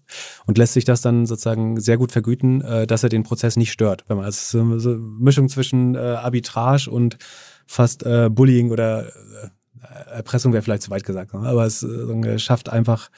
und 0.46 0.58
lässt 0.58 0.74
sich 0.74 0.84
das 0.84 1.00
dann 1.00 1.26
sozusagen 1.26 1.80
sehr 1.80 1.96
gut 1.96 2.12
vergüten, 2.12 2.62
äh, 2.62 2.86
dass 2.86 3.02
er 3.02 3.08
den 3.08 3.22
Prozess 3.22 3.56
nicht 3.56 3.72
stört. 3.72 4.04
Wenn 4.08 4.16
man 4.16 4.26
also 4.26 4.58
so, 4.58 4.78
so 4.78 4.96
Mischung 4.96 5.48
zwischen 5.48 5.94
äh, 5.94 5.98
Arbitrage 5.98 6.90
und 6.90 7.18
fast 7.66 8.04
äh, 8.04 8.28
Bullying 8.30 8.70
oder 8.70 9.06
äh, 9.06 10.10
Erpressung 10.10 10.52
wäre 10.52 10.62
vielleicht 10.62 10.82
zu 10.82 10.90
weit 10.90 11.04
gesagt, 11.04 11.34
ne? 11.34 11.48
aber 11.48 11.64
es 11.64 11.82
äh, 11.82 12.38
schafft 12.38 12.68
einfach 12.68 13.10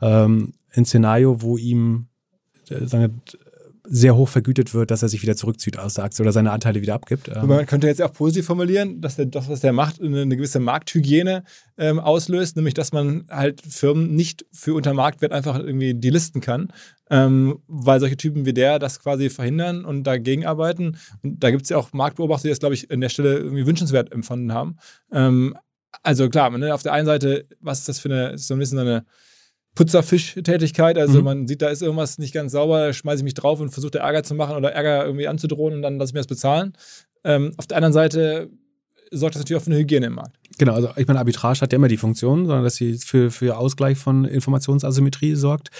ähm, 0.00 0.54
ein 0.74 0.84
Szenario, 0.84 1.42
wo 1.42 1.56
ihm 1.56 2.06
äh, 2.68 2.86
sagen, 2.86 3.22
sehr 3.94 4.16
hoch 4.16 4.30
vergütet 4.30 4.72
wird, 4.72 4.90
dass 4.90 5.02
er 5.02 5.10
sich 5.10 5.20
wieder 5.20 5.36
zurückzieht 5.36 5.78
aus 5.78 5.94
der 5.94 6.04
Aktie 6.04 6.22
oder 6.22 6.32
seine 6.32 6.50
Anteile 6.50 6.80
wieder 6.80 6.94
abgibt. 6.94 7.28
Ähm. 7.28 7.46
Man 7.46 7.66
könnte 7.66 7.88
jetzt 7.88 8.00
auch 8.00 8.14
positiv 8.14 8.46
formulieren, 8.46 9.02
dass 9.02 9.16
der, 9.16 9.26
das, 9.26 9.50
was 9.50 9.60
der 9.60 9.74
macht, 9.74 10.00
eine, 10.00 10.22
eine 10.22 10.34
gewisse 10.34 10.60
Markthygiene 10.60 11.44
ähm, 11.76 12.00
auslöst, 12.00 12.56
nämlich 12.56 12.72
dass 12.72 12.92
man 12.92 13.26
halt 13.28 13.60
Firmen 13.60 14.14
nicht 14.14 14.46
für 14.50 14.72
unter 14.72 14.94
Marktwert 14.94 15.32
einfach 15.32 15.58
irgendwie 15.58 15.92
delisten 15.92 16.40
kann, 16.40 16.72
ähm, 17.10 17.58
weil 17.66 18.00
solche 18.00 18.16
Typen 18.16 18.46
wie 18.46 18.54
der 18.54 18.78
das 18.78 18.98
quasi 18.98 19.28
verhindern 19.28 19.84
und 19.84 20.04
dagegen 20.04 20.46
arbeiten. 20.46 20.96
Und 21.22 21.44
da 21.44 21.50
gibt 21.50 21.64
es 21.64 21.68
ja 21.68 21.76
auch 21.76 21.92
Marktbeobachter, 21.92 22.44
die 22.44 22.48
das, 22.48 22.60
glaube 22.60 22.74
ich, 22.74 22.90
an 22.90 23.02
der 23.02 23.10
Stelle 23.10 23.36
irgendwie 23.36 23.66
wünschenswert 23.66 24.10
empfunden 24.10 24.54
haben. 24.54 24.78
Ähm, 25.12 25.54
also 26.02 26.30
klar, 26.30 26.48
ne, 26.56 26.72
auf 26.72 26.82
der 26.82 26.94
einen 26.94 27.04
Seite, 27.04 27.44
was 27.60 27.80
ist 27.80 27.90
das 27.90 27.98
für 27.98 28.08
eine, 28.08 28.38
so 28.38 28.54
ein 28.54 28.58
bisschen 28.58 28.78
eine 28.78 29.04
Putzerfisch-Tätigkeit. 29.74 30.98
Also 30.98 31.18
mhm. 31.18 31.24
man 31.24 31.46
sieht, 31.46 31.62
da 31.62 31.68
ist 31.68 31.82
irgendwas 31.82 32.18
nicht 32.18 32.34
ganz 32.34 32.52
sauber, 32.52 32.86
da 32.86 32.92
schmeiße 32.92 33.18
ich 33.18 33.24
mich 33.24 33.34
drauf 33.34 33.60
und 33.60 33.70
versuche 33.70 33.98
Ärger 33.98 34.22
zu 34.22 34.34
machen 34.34 34.56
oder 34.56 34.72
Ärger 34.72 35.04
irgendwie 35.04 35.28
anzudrohen 35.28 35.74
und 35.74 35.82
dann 35.82 35.98
lasse 35.98 36.10
ich 36.10 36.14
mir 36.14 36.20
das 36.20 36.26
bezahlen. 36.26 36.74
Ähm, 37.24 37.52
auf 37.56 37.66
der 37.66 37.76
anderen 37.76 37.92
Seite 37.92 38.50
sorgt 39.12 39.34
das 39.34 39.40
natürlich 39.42 39.60
auch 39.60 39.64
für 39.64 39.70
eine 39.70 39.80
Hygiene 39.80 40.06
im 40.06 40.14
Markt. 40.14 40.36
Genau, 40.58 40.74
also 40.74 40.90
ich 40.96 41.06
meine, 41.06 41.18
Arbitrage 41.18 41.60
hat 41.60 41.72
ja 41.72 41.76
immer 41.76 41.88
die 41.88 41.96
Funktion, 41.96 42.46
sondern 42.46 42.64
dass 42.64 42.74
sie 42.74 42.98
für, 42.98 43.30
für 43.30 43.56
Ausgleich 43.56 43.98
von 43.98 44.24
Informationsasymmetrie 44.24 45.34
sorgt. 45.34 45.70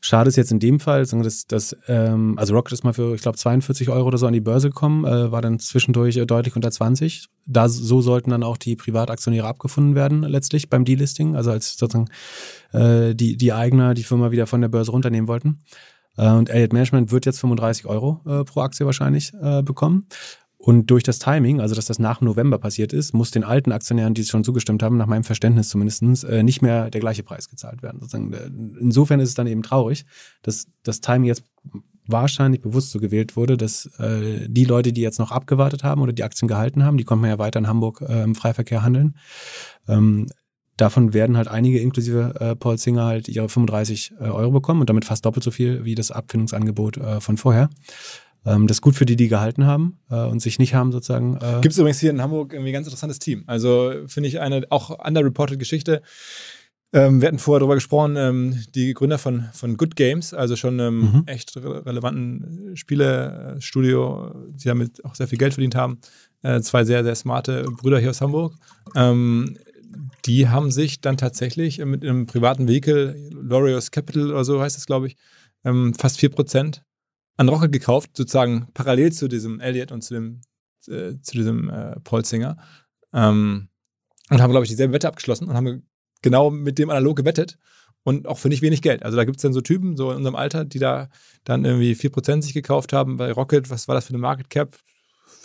Schade 0.00 0.28
ist 0.28 0.36
jetzt 0.36 0.52
in 0.52 0.58
dem 0.58 0.80
Fall, 0.80 1.04
dass, 1.04 1.46
dass 1.46 1.76
ähm, 1.88 2.38
also 2.38 2.54
Rocket 2.54 2.72
ist 2.72 2.84
mal 2.84 2.92
für, 2.92 3.14
ich 3.14 3.22
glaube, 3.22 3.38
42 3.38 3.90
Euro 3.90 4.08
oder 4.08 4.18
so 4.18 4.26
an 4.26 4.32
die 4.32 4.40
Börse 4.40 4.68
gekommen, 4.68 5.04
äh, 5.04 5.30
war 5.30 5.42
dann 5.42 5.58
zwischendurch 5.58 6.16
äh, 6.16 6.26
deutlich 6.26 6.56
unter 6.56 6.70
20. 6.70 7.26
Da 7.46 7.68
so 7.68 8.00
sollten 8.00 8.30
dann 8.30 8.42
auch 8.42 8.56
die 8.56 8.76
Privataktionäre 8.76 9.46
abgefunden 9.46 9.94
werden, 9.94 10.22
letztlich 10.22 10.70
beim 10.70 10.84
Delisting, 10.84 11.36
also 11.36 11.50
als 11.50 11.76
sozusagen 11.76 12.08
äh, 12.72 13.14
die, 13.14 13.36
die 13.36 13.52
Eigner 13.52 13.94
die 13.94 14.04
Firma 14.04 14.30
wieder 14.30 14.46
von 14.46 14.60
der 14.60 14.68
Börse 14.68 14.92
runternehmen 14.92 15.28
wollten. 15.28 15.62
Äh, 16.16 16.30
und 16.30 16.50
Elliott 16.50 16.72
Management 16.72 17.12
wird 17.12 17.26
jetzt 17.26 17.40
35 17.40 17.86
Euro 17.86 18.20
äh, 18.26 18.44
pro 18.44 18.60
Aktie 18.60 18.86
wahrscheinlich 18.86 19.32
äh, 19.40 19.62
bekommen. 19.62 20.06
Und 20.64 20.92
durch 20.92 21.02
das 21.02 21.18
Timing, 21.18 21.60
also 21.60 21.74
dass 21.74 21.86
das 21.86 21.98
nach 21.98 22.20
November 22.20 22.56
passiert 22.56 22.92
ist, 22.92 23.14
muss 23.14 23.32
den 23.32 23.42
alten 23.42 23.72
Aktionären, 23.72 24.14
die 24.14 24.22
schon 24.22 24.44
zugestimmt 24.44 24.84
haben, 24.84 24.96
nach 24.96 25.08
meinem 25.08 25.24
Verständnis 25.24 25.68
zumindest, 25.68 26.22
äh, 26.22 26.44
nicht 26.44 26.62
mehr 26.62 26.88
der 26.88 27.00
gleiche 27.00 27.24
Preis 27.24 27.48
gezahlt 27.48 27.82
werden. 27.82 28.00
Sozusagen, 28.00 28.32
insofern 28.80 29.18
ist 29.18 29.30
es 29.30 29.34
dann 29.34 29.48
eben 29.48 29.64
traurig, 29.64 30.04
dass 30.42 30.68
das 30.84 31.00
Timing 31.00 31.26
jetzt 31.26 31.42
wahrscheinlich 32.06 32.60
bewusst 32.60 32.92
so 32.92 33.00
gewählt 33.00 33.34
wurde, 33.34 33.56
dass 33.56 33.86
äh, 33.98 34.46
die 34.48 34.64
Leute, 34.64 34.92
die 34.92 35.00
jetzt 35.00 35.18
noch 35.18 35.32
abgewartet 35.32 35.82
haben 35.82 36.00
oder 36.00 36.12
die 36.12 36.22
Aktien 36.22 36.46
gehalten 36.46 36.84
haben, 36.84 36.96
die 36.96 37.04
konnten 37.04 37.24
ja 37.24 37.40
weiter 37.40 37.58
in 37.58 37.66
Hamburg 37.66 38.00
äh, 38.00 38.22
im 38.22 38.36
Freiverkehr 38.36 38.84
handeln. 38.84 39.16
Ähm, 39.88 40.28
davon 40.76 41.12
werden 41.12 41.36
halt 41.36 41.48
einige, 41.48 41.80
inklusive 41.80 42.34
äh, 42.38 42.54
Paul 42.54 42.78
Singer, 42.78 43.04
halt 43.04 43.28
ihre 43.28 43.48
35 43.48 44.12
äh, 44.20 44.24
Euro 44.26 44.52
bekommen 44.52 44.80
und 44.80 44.90
damit 44.90 45.06
fast 45.06 45.26
doppelt 45.26 45.42
so 45.42 45.50
viel 45.50 45.84
wie 45.84 45.96
das 45.96 46.12
Abfindungsangebot 46.12 46.98
äh, 46.98 47.20
von 47.20 47.36
vorher. 47.36 47.68
Ähm, 48.44 48.66
das 48.66 48.78
ist 48.78 48.82
gut 48.82 48.96
für 48.96 49.06
die, 49.06 49.16
die 49.16 49.28
gehalten 49.28 49.66
haben 49.66 49.98
äh, 50.10 50.24
und 50.24 50.40
sich 50.40 50.58
nicht 50.58 50.74
haben 50.74 50.92
sozusagen. 50.92 51.36
Äh 51.36 51.60
Gibt 51.60 51.72
es 51.72 51.78
übrigens 51.78 52.00
hier 52.00 52.10
in 52.10 52.20
Hamburg 52.20 52.52
irgendwie 52.52 52.70
ein 52.70 52.74
ganz 52.74 52.86
interessantes 52.86 53.18
Team. 53.18 53.44
Also 53.46 53.92
finde 54.06 54.28
ich 54.28 54.40
eine 54.40 54.66
auch 54.70 54.90
underreported 55.06 55.58
Geschichte. 55.58 56.02
Ähm, 56.94 57.20
wir 57.20 57.28
hatten 57.28 57.38
vorher 57.38 57.60
darüber 57.60 57.76
gesprochen, 57.76 58.16
ähm, 58.16 58.62
die 58.74 58.92
Gründer 58.92 59.16
von, 59.16 59.48
von 59.54 59.78
Good 59.78 59.96
Games, 59.96 60.34
also 60.34 60.56
schon 60.56 60.78
ähm, 60.78 61.00
mhm. 61.00 61.22
echt 61.26 61.56
re 61.56 61.86
relevanten 61.86 62.76
Spielestudio, 62.76 64.34
die 64.48 64.68
damit 64.68 65.02
auch 65.04 65.14
sehr 65.14 65.26
viel 65.26 65.38
Geld 65.38 65.54
verdient 65.54 65.74
haben. 65.74 66.00
Äh, 66.42 66.60
zwei 66.60 66.84
sehr, 66.84 67.02
sehr 67.02 67.14
smarte 67.14 67.62
Brüder 67.62 67.98
hier 67.98 68.10
aus 68.10 68.20
Hamburg. 68.20 68.54
Ähm, 68.94 69.56
die 70.26 70.48
haben 70.48 70.70
sich 70.70 71.00
dann 71.00 71.16
tatsächlich 71.16 71.78
mit 71.78 72.02
einem 72.02 72.26
privaten 72.26 72.68
Vehikel, 72.68 73.16
Lorios 73.32 73.90
Capital 73.90 74.30
oder 74.30 74.44
so 74.44 74.60
heißt 74.60 74.76
es, 74.76 74.86
glaube 74.86 75.06
ich, 75.06 75.16
ähm, 75.64 75.94
fast 75.94 76.18
4% 76.20 76.82
an 77.36 77.48
Rocket 77.48 77.72
gekauft, 77.72 78.10
sozusagen 78.16 78.68
parallel 78.74 79.12
zu 79.12 79.28
diesem 79.28 79.60
Elliot 79.60 79.92
und 79.92 80.02
zu 80.02 80.14
dem, 80.14 80.40
äh, 80.86 81.14
zu 81.20 81.36
diesem 81.36 81.70
äh, 81.70 81.98
Paul 82.00 82.24
Singer. 82.24 82.56
Ähm, 83.12 83.68
und 84.30 84.40
haben, 84.40 84.50
glaube 84.50 84.64
ich, 84.64 84.70
dieselbe 84.70 84.94
Wette 84.94 85.08
abgeschlossen 85.08 85.48
und 85.48 85.54
haben 85.54 85.86
genau 86.22 86.50
mit 86.50 86.78
dem 86.78 86.90
analog 86.90 87.16
gewettet 87.16 87.58
und 88.04 88.26
auch 88.26 88.38
für 88.38 88.48
nicht 88.48 88.62
wenig 88.62 88.82
Geld. 88.82 89.02
Also 89.02 89.16
da 89.16 89.24
gibt 89.24 89.36
es 89.36 89.42
dann 89.42 89.52
so 89.52 89.60
Typen, 89.60 89.96
so 89.96 90.10
in 90.10 90.18
unserem 90.18 90.36
Alter, 90.36 90.64
die 90.64 90.78
da 90.78 91.08
dann 91.44 91.64
irgendwie 91.64 91.94
4% 91.94 92.42
sich 92.42 92.54
gekauft 92.54 92.92
haben 92.92 93.16
bei 93.16 93.32
Rocket. 93.32 93.70
Was 93.70 93.88
war 93.88 93.94
das 93.94 94.06
für 94.06 94.10
eine 94.10 94.18
Market 94.18 94.50
Cap? 94.50 94.78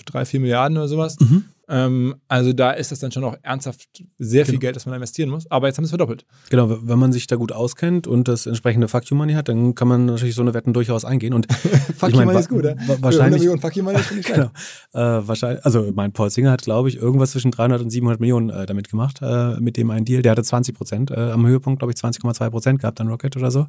3, 0.05 0.25
4 0.25 0.39
Milliarden 0.39 0.77
oder 0.77 0.87
sowas. 0.87 1.19
Mhm. 1.19 1.45
Ähm, 1.69 2.15
also 2.29 2.53
da 2.53 2.71
ist 2.71 2.91
das 2.91 2.99
dann 2.99 3.11
schon 3.11 3.23
noch 3.23 3.35
ernsthaft 3.43 3.87
sehr 4.17 4.45
viel 4.45 4.53
Genau. 4.53 4.61
Geld, 4.61 4.75
das 4.77 4.85
man 4.85 4.95
investieren 4.95 5.29
muss. 5.29 5.49
Aber 5.51 5.67
jetzt 5.67 5.77
haben 5.77 5.83
sie 5.83 5.87
es 5.87 5.91
verdoppelt. 5.91 6.25
Genau, 6.49 6.77
wenn 6.87 6.97
man 6.97 7.11
sich 7.11 7.27
da 7.27 7.35
gut 7.35 7.51
auskennt 7.51 8.07
und 8.07 8.27
das 8.29 8.45
entsprechende 8.45 8.87
Fuck 8.87 9.09
You 9.09 9.17
Money 9.17 9.33
hat, 9.33 9.49
dann 9.49 9.75
kann 9.75 9.87
man 9.89 10.05
natürlich 10.05 10.35
so 10.35 10.41
eine 10.41 10.53
Wetten 10.53 10.71
durchaus 10.73 11.03
eingehen. 11.03 11.33
Und 11.33 11.51
Fuck 11.97 12.11
you 12.13 12.23
money 12.23 12.39
ist 12.39 12.47
gut? 12.49 12.61
Für 12.63 12.75
wahrscheinlich- 12.77 13.09
100 13.11 13.31
Millionen 13.31 13.59
Fuck 13.61 13.75
you 13.75 13.83
money 13.83 13.99
ist 13.99 14.11
nicht. 14.13 14.27
Genau. 14.33 14.49
Äh, 14.93 15.27
wahrscheinlich, 15.27 15.65
also 15.65 15.91
mein 15.93 16.13
Paul 16.13 16.29
Singer 16.29 16.51
hat, 16.51 16.61
glaube 16.61 16.87
ich, 16.89 16.97
irgendwas 16.97 17.31
zwischen 17.31 17.51
300 17.51 17.81
und 17.81 17.89
700 17.89 18.19
Millionen 18.21 18.49
äh, 18.49 18.65
damit 18.65 18.89
gemacht, 18.89 19.19
äh, 19.21 19.59
mit 19.59 19.75
dem 19.77 19.89
einen 19.89 20.05
Deal. 20.05 20.21
Der 20.21 20.31
hatte 20.31 20.43
20 20.43 20.75
Prozent, 20.75 21.11
äh, 21.11 21.15
am 21.31 21.45
Höhepunkt, 21.45 21.79
glaube 21.79 21.91
ich, 21.91 21.97
20,2 21.99 22.49
Prozent 22.49 22.79
gehabt 22.81 23.01
an 23.01 23.07
Rocket 23.09 23.35
oder 23.35 23.51
so. 23.51 23.67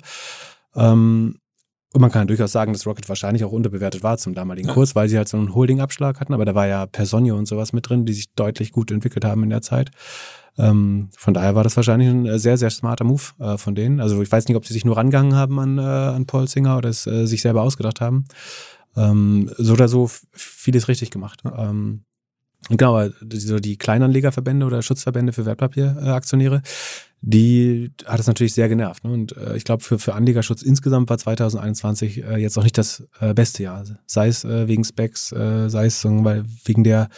Ähm, 0.76 1.36
und 1.98 2.02
man 2.02 2.12
kann 2.12 2.28
durchaus 2.28 2.52
sagen, 2.52 2.72
dass 2.72 2.86
Rocket 2.86 3.08
wahrscheinlich 3.08 3.42
auch 3.42 3.50
unterbewertet 3.50 4.04
war 4.04 4.18
zum 4.18 4.32
damaligen 4.32 4.68
Ja. 4.68 4.74
Kurs, 4.74 4.94
weil 4.94 5.08
sie 5.08 5.16
halt 5.16 5.26
so 5.28 5.36
einen 5.36 5.52
Holding-Abschlag 5.52 6.20
hatten, 6.20 6.32
aber 6.32 6.44
da 6.44 6.54
war 6.54 6.68
ja 6.68 6.86
Personio 6.86 7.36
und 7.36 7.46
sowas 7.46 7.72
mit 7.72 7.88
drin, 7.88 8.06
die 8.06 8.12
sich 8.12 8.26
deutlich 8.36 8.70
gut 8.70 8.92
entwickelt 8.92 9.24
haben 9.24 9.42
in 9.42 9.50
der 9.50 9.62
Zeit. 9.62 9.90
Ähm, 10.58 11.08
von 11.16 11.34
daher 11.34 11.56
war 11.56 11.64
das 11.64 11.74
wahrscheinlich 11.74 12.08
ein 12.08 12.24
äh, 12.26 12.38
sehr, 12.38 12.56
sehr 12.56 12.70
smarter 12.70 13.02
Move 13.02 13.22
äh, 13.40 13.58
von 13.58 13.74
denen. 13.74 13.98
Also 13.98 14.22
ich 14.22 14.30
weiß 14.30 14.46
nicht, 14.46 14.56
ob 14.56 14.64
sie 14.64 14.74
sich 14.74 14.84
nur 14.84 14.96
rangegangen 14.96 15.34
haben 15.34 15.58
an, 15.58 15.78
äh, 15.78 15.80
an 15.82 16.26
Paul 16.26 16.46
Singer 16.46 16.78
oder 16.78 16.88
es 16.88 17.04
äh, 17.08 17.26
sich 17.26 17.42
selber 17.42 17.62
ausgedacht 17.62 18.00
haben. 18.00 18.26
Ähm, 18.96 19.50
so 19.58 19.72
oder 19.72 19.88
so 19.88 20.08
vieles 20.32 20.86
richtig 20.86 21.10
gemacht. 21.10 21.40
Ähm, 21.56 22.04
genau, 22.68 23.08
die- 23.22 23.40
so 23.40 23.58
die 23.58 23.76
Kleinanlegerverbände 23.76 24.64
oder 24.66 24.82
Schutzverbände 24.82 25.32
für 25.32 25.46
Wertpapieraktionäre, 25.46 26.62
die 27.20 27.90
hat 28.04 28.20
es 28.20 28.26
natürlich 28.26 28.54
sehr 28.54 28.68
genervt. 28.68 29.04
Ne? 29.04 29.12
Und 29.12 29.36
äh, 29.36 29.56
ich 29.56 29.64
glaube, 29.64 29.82
für, 29.82 29.98
für 29.98 30.14
Anlegerschutz 30.14 30.62
insgesamt 30.62 31.10
war 31.10 31.18
2021 31.18 32.24
äh, 32.24 32.36
jetzt 32.36 32.56
auch 32.58 32.62
nicht 32.62 32.78
das 32.78 33.06
äh, 33.20 33.34
beste 33.34 33.62
Jahr. 33.62 33.84
Sei 34.06 34.28
es 34.28 34.44
äh, 34.44 34.68
wegen 34.68 34.84
Specs, 34.84 35.32
äh, 35.32 35.68
sei 35.68 35.86
es 35.86 36.04
weil 36.04 36.44
wegen 36.64 36.84
der 36.84 37.08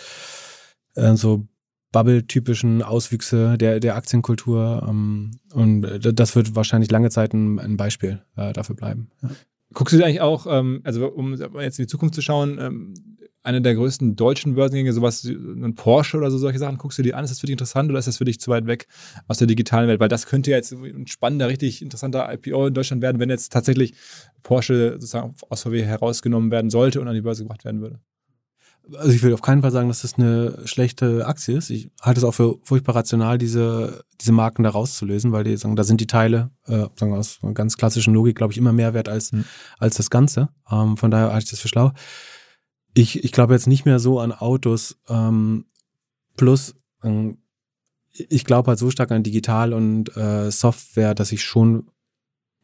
äh, 0.94 1.14
so 1.16 1.46
Bubble-typischen 1.92 2.82
Auswüchse 2.82 3.58
der, 3.58 3.80
der 3.80 3.96
Aktienkultur. 3.96 4.86
Ähm, 4.88 5.32
und 5.52 5.84
äh, 5.84 6.14
das 6.14 6.36
wird 6.36 6.54
wahrscheinlich 6.54 6.90
lange 6.90 7.10
Zeit 7.10 7.34
ein, 7.34 7.58
ein 7.58 7.76
Beispiel 7.76 8.22
äh, 8.36 8.52
dafür 8.52 8.76
bleiben. 8.76 9.10
Ja. 9.22 9.30
Guckst 9.72 9.92
du 9.92 9.98
dir 9.98 10.06
eigentlich 10.06 10.20
auch, 10.20 10.46
ähm, 10.48 10.80
also 10.84 11.06
um 11.08 11.34
jetzt 11.60 11.78
in 11.78 11.84
die 11.84 11.88
Zukunft 11.88 12.14
zu 12.14 12.22
schauen, 12.22 12.58
ähm, 12.60 12.94
eine 13.42 13.62
der 13.62 13.74
größten 13.74 14.16
deutschen 14.16 14.54
Börsengänge, 14.54 14.92
sowas, 14.92 15.24
ein 15.24 15.74
Porsche 15.74 16.18
oder 16.18 16.30
so 16.30 16.38
solche 16.38 16.58
Sachen, 16.58 16.78
guckst 16.78 16.98
du 16.98 17.02
dir 17.02 17.16
an? 17.16 17.24
Ist 17.24 17.30
das 17.30 17.40
für 17.40 17.46
dich 17.46 17.52
interessant 17.54 17.88
oder 17.90 17.98
ist 17.98 18.08
das 18.08 18.18
für 18.18 18.24
dich 18.24 18.38
zu 18.38 18.50
weit 18.50 18.66
weg 18.66 18.86
aus 19.28 19.38
der 19.38 19.46
digitalen 19.46 19.88
Welt? 19.88 20.00
Weil 20.00 20.08
das 20.08 20.26
könnte 20.26 20.50
ja 20.50 20.56
jetzt 20.58 20.72
ein 20.72 21.06
spannender, 21.06 21.48
richtig 21.48 21.82
interessanter 21.82 22.30
IPO 22.32 22.66
in 22.66 22.74
Deutschland 22.74 23.02
werden, 23.02 23.18
wenn 23.18 23.30
jetzt 23.30 23.52
tatsächlich 23.52 23.94
Porsche 24.42 24.92
sozusagen 24.94 25.34
aus 25.48 25.62
VW 25.62 25.82
herausgenommen 25.82 26.50
werden 26.50 26.70
sollte 26.70 27.00
und 27.00 27.08
an 27.08 27.14
die 27.14 27.22
Börse 27.22 27.44
gebracht 27.44 27.64
werden 27.64 27.80
würde. 27.80 28.00
Also 28.96 29.12
ich 29.12 29.22
will 29.22 29.32
auf 29.34 29.42
keinen 29.42 29.62
Fall 29.62 29.70
sagen, 29.70 29.88
dass 29.88 30.02
das 30.02 30.14
eine 30.14 30.58
schlechte 30.64 31.26
Aktie 31.26 31.56
ist. 31.56 31.70
Ich 31.70 31.90
halte 32.02 32.18
es 32.18 32.24
auch 32.24 32.32
für 32.32 32.58
furchtbar 32.62 32.96
rational, 32.96 33.38
diese, 33.38 34.04
diese 34.20 34.32
Marken 34.32 34.64
da 34.64 34.70
rauszulösen, 34.70 35.32
weil 35.32 35.44
die 35.44 35.56
sagen, 35.56 35.76
da 35.76 35.84
sind 35.84 36.00
die 36.00 36.06
Teile, 36.06 36.50
äh, 36.66 36.86
sagen 36.96 37.12
wir 37.12 37.18
aus 37.18 37.38
einer 37.42 37.52
ganz 37.52 37.76
klassischen 37.76 38.14
Logik, 38.14 38.36
glaube 38.36 38.52
ich, 38.52 38.58
immer 38.58 38.72
mehr 38.72 38.92
wert 38.92 39.08
als, 39.08 39.30
Hm. 39.32 39.44
als 39.78 39.96
das 39.96 40.10
Ganze. 40.10 40.48
Ähm, 40.70 40.96
von 40.96 41.10
daher 41.10 41.32
halte 41.32 41.44
ich 41.44 41.50
das 41.50 41.60
für 41.60 41.68
schlau. 41.68 41.92
Ich, 43.00 43.24
ich 43.24 43.32
glaube 43.32 43.54
jetzt 43.54 43.66
nicht 43.66 43.86
mehr 43.86 43.98
so 43.98 44.20
an 44.20 44.30
Autos, 44.30 45.00
ähm, 45.08 45.64
plus 46.36 46.74
ähm, 47.02 47.38
ich 48.12 48.44
glaube 48.44 48.68
halt 48.68 48.78
so 48.78 48.90
stark 48.90 49.10
an 49.10 49.22
Digital 49.22 49.72
und 49.72 50.14
äh, 50.16 50.50
Software, 50.50 51.14
dass 51.14 51.32
ich 51.32 51.42
schon 51.42 51.86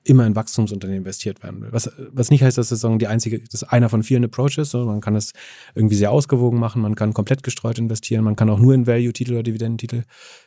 immer 0.05 0.27
in 0.27 0.37
Wachstumsunternehmen 0.37 1.05
investiert 1.05 1.43
werden 1.43 1.63
will. 1.63 1.73
Was, 1.73 1.91
was 2.13 2.31
nicht 2.31 2.43
heißt, 2.43 2.59
dass 2.59 2.69
das 2.69 2.87
die 2.99 3.07
einzige, 3.07 3.43
das 3.51 3.65
einer 3.65 3.89
von 3.89 4.03
vielen 4.03 4.25
Approaches, 4.25 4.71
sondern 4.71 4.89
man 4.89 5.01
kann 5.01 5.15
das 5.15 5.33
irgendwie 5.75 5.97
sehr 5.97 6.13
ausgewogen 6.13 6.61
machen, 6.61 6.83
man 6.83 6.97
kann 6.97 7.15
komplett 7.15 7.43
gestreut 7.43 7.79
investieren, 7.79 8.23
man 8.23 8.37
kann 8.37 8.51
auch 8.51 8.59
nur 8.59 8.75
in 8.75 8.87
Value-Titel 8.87 9.33
oder 9.33 9.43
Dividendentitel 9.43 10.03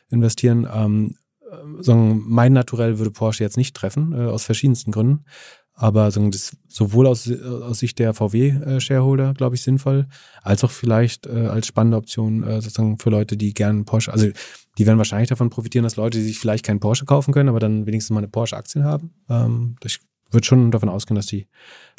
investieren. 0.08 0.68
Ähm, 0.72 1.16
äh, 1.50 1.82
sagen, 1.82 2.22
mein 2.26 2.52
Naturell 2.52 2.98
würde 2.98 3.10
Porsche 3.10 3.42
jetzt 3.42 3.56
nicht 3.56 3.74
treffen, 3.74 4.12
äh, 4.12 4.26
aus 4.26 4.44
verschiedensten 4.44 4.92
Gründen. 4.92 5.24
Aber 5.80 6.10
das 6.10 6.56
sowohl 6.68 7.06
aus, 7.06 7.30
aus 7.32 7.78
Sicht 7.78 7.98
der 7.98 8.12
VW-Shareholder, 8.12 9.32
glaube 9.32 9.54
ich, 9.54 9.62
sinnvoll, 9.62 10.06
als 10.42 10.62
auch 10.62 10.70
vielleicht 10.70 11.26
äh, 11.26 11.46
als 11.46 11.68
spannende 11.68 11.96
Option 11.96 12.42
äh, 12.42 12.60
sozusagen 12.60 12.98
für 12.98 13.08
Leute, 13.08 13.38
die 13.38 13.54
gern 13.54 13.86
Porsche, 13.86 14.12
also 14.12 14.28
die 14.76 14.86
werden 14.86 14.98
wahrscheinlich 14.98 15.30
davon 15.30 15.48
profitieren, 15.48 15.84
dass 15.84 15.96
Leute, 15.96 16.18
die 16.18 16.24
sich 16.24 16.38
vielleicht 16.38 16.66
keinen 16.66 16.80
Porsche 16.80 17.06
kaufen 17.06 17.32
können, 17.32 17.48
aber 17.48 17.60
dann 17.60 17.86
wenigstens 17.86 18.12
mal 18.12 18.18
eine 18.18 18.28
Porsche-Aktien 18.28 18.84
haben. 18.84 19.14
Ähm, 19.30 19.76
ich 19.82 20.00
würde 20.30 20.46
schon 20.46 20.70
davon 20.70 20.90
ausgehen, 20.90 21.16
dass 21.16 21.26
die 21.26 21.46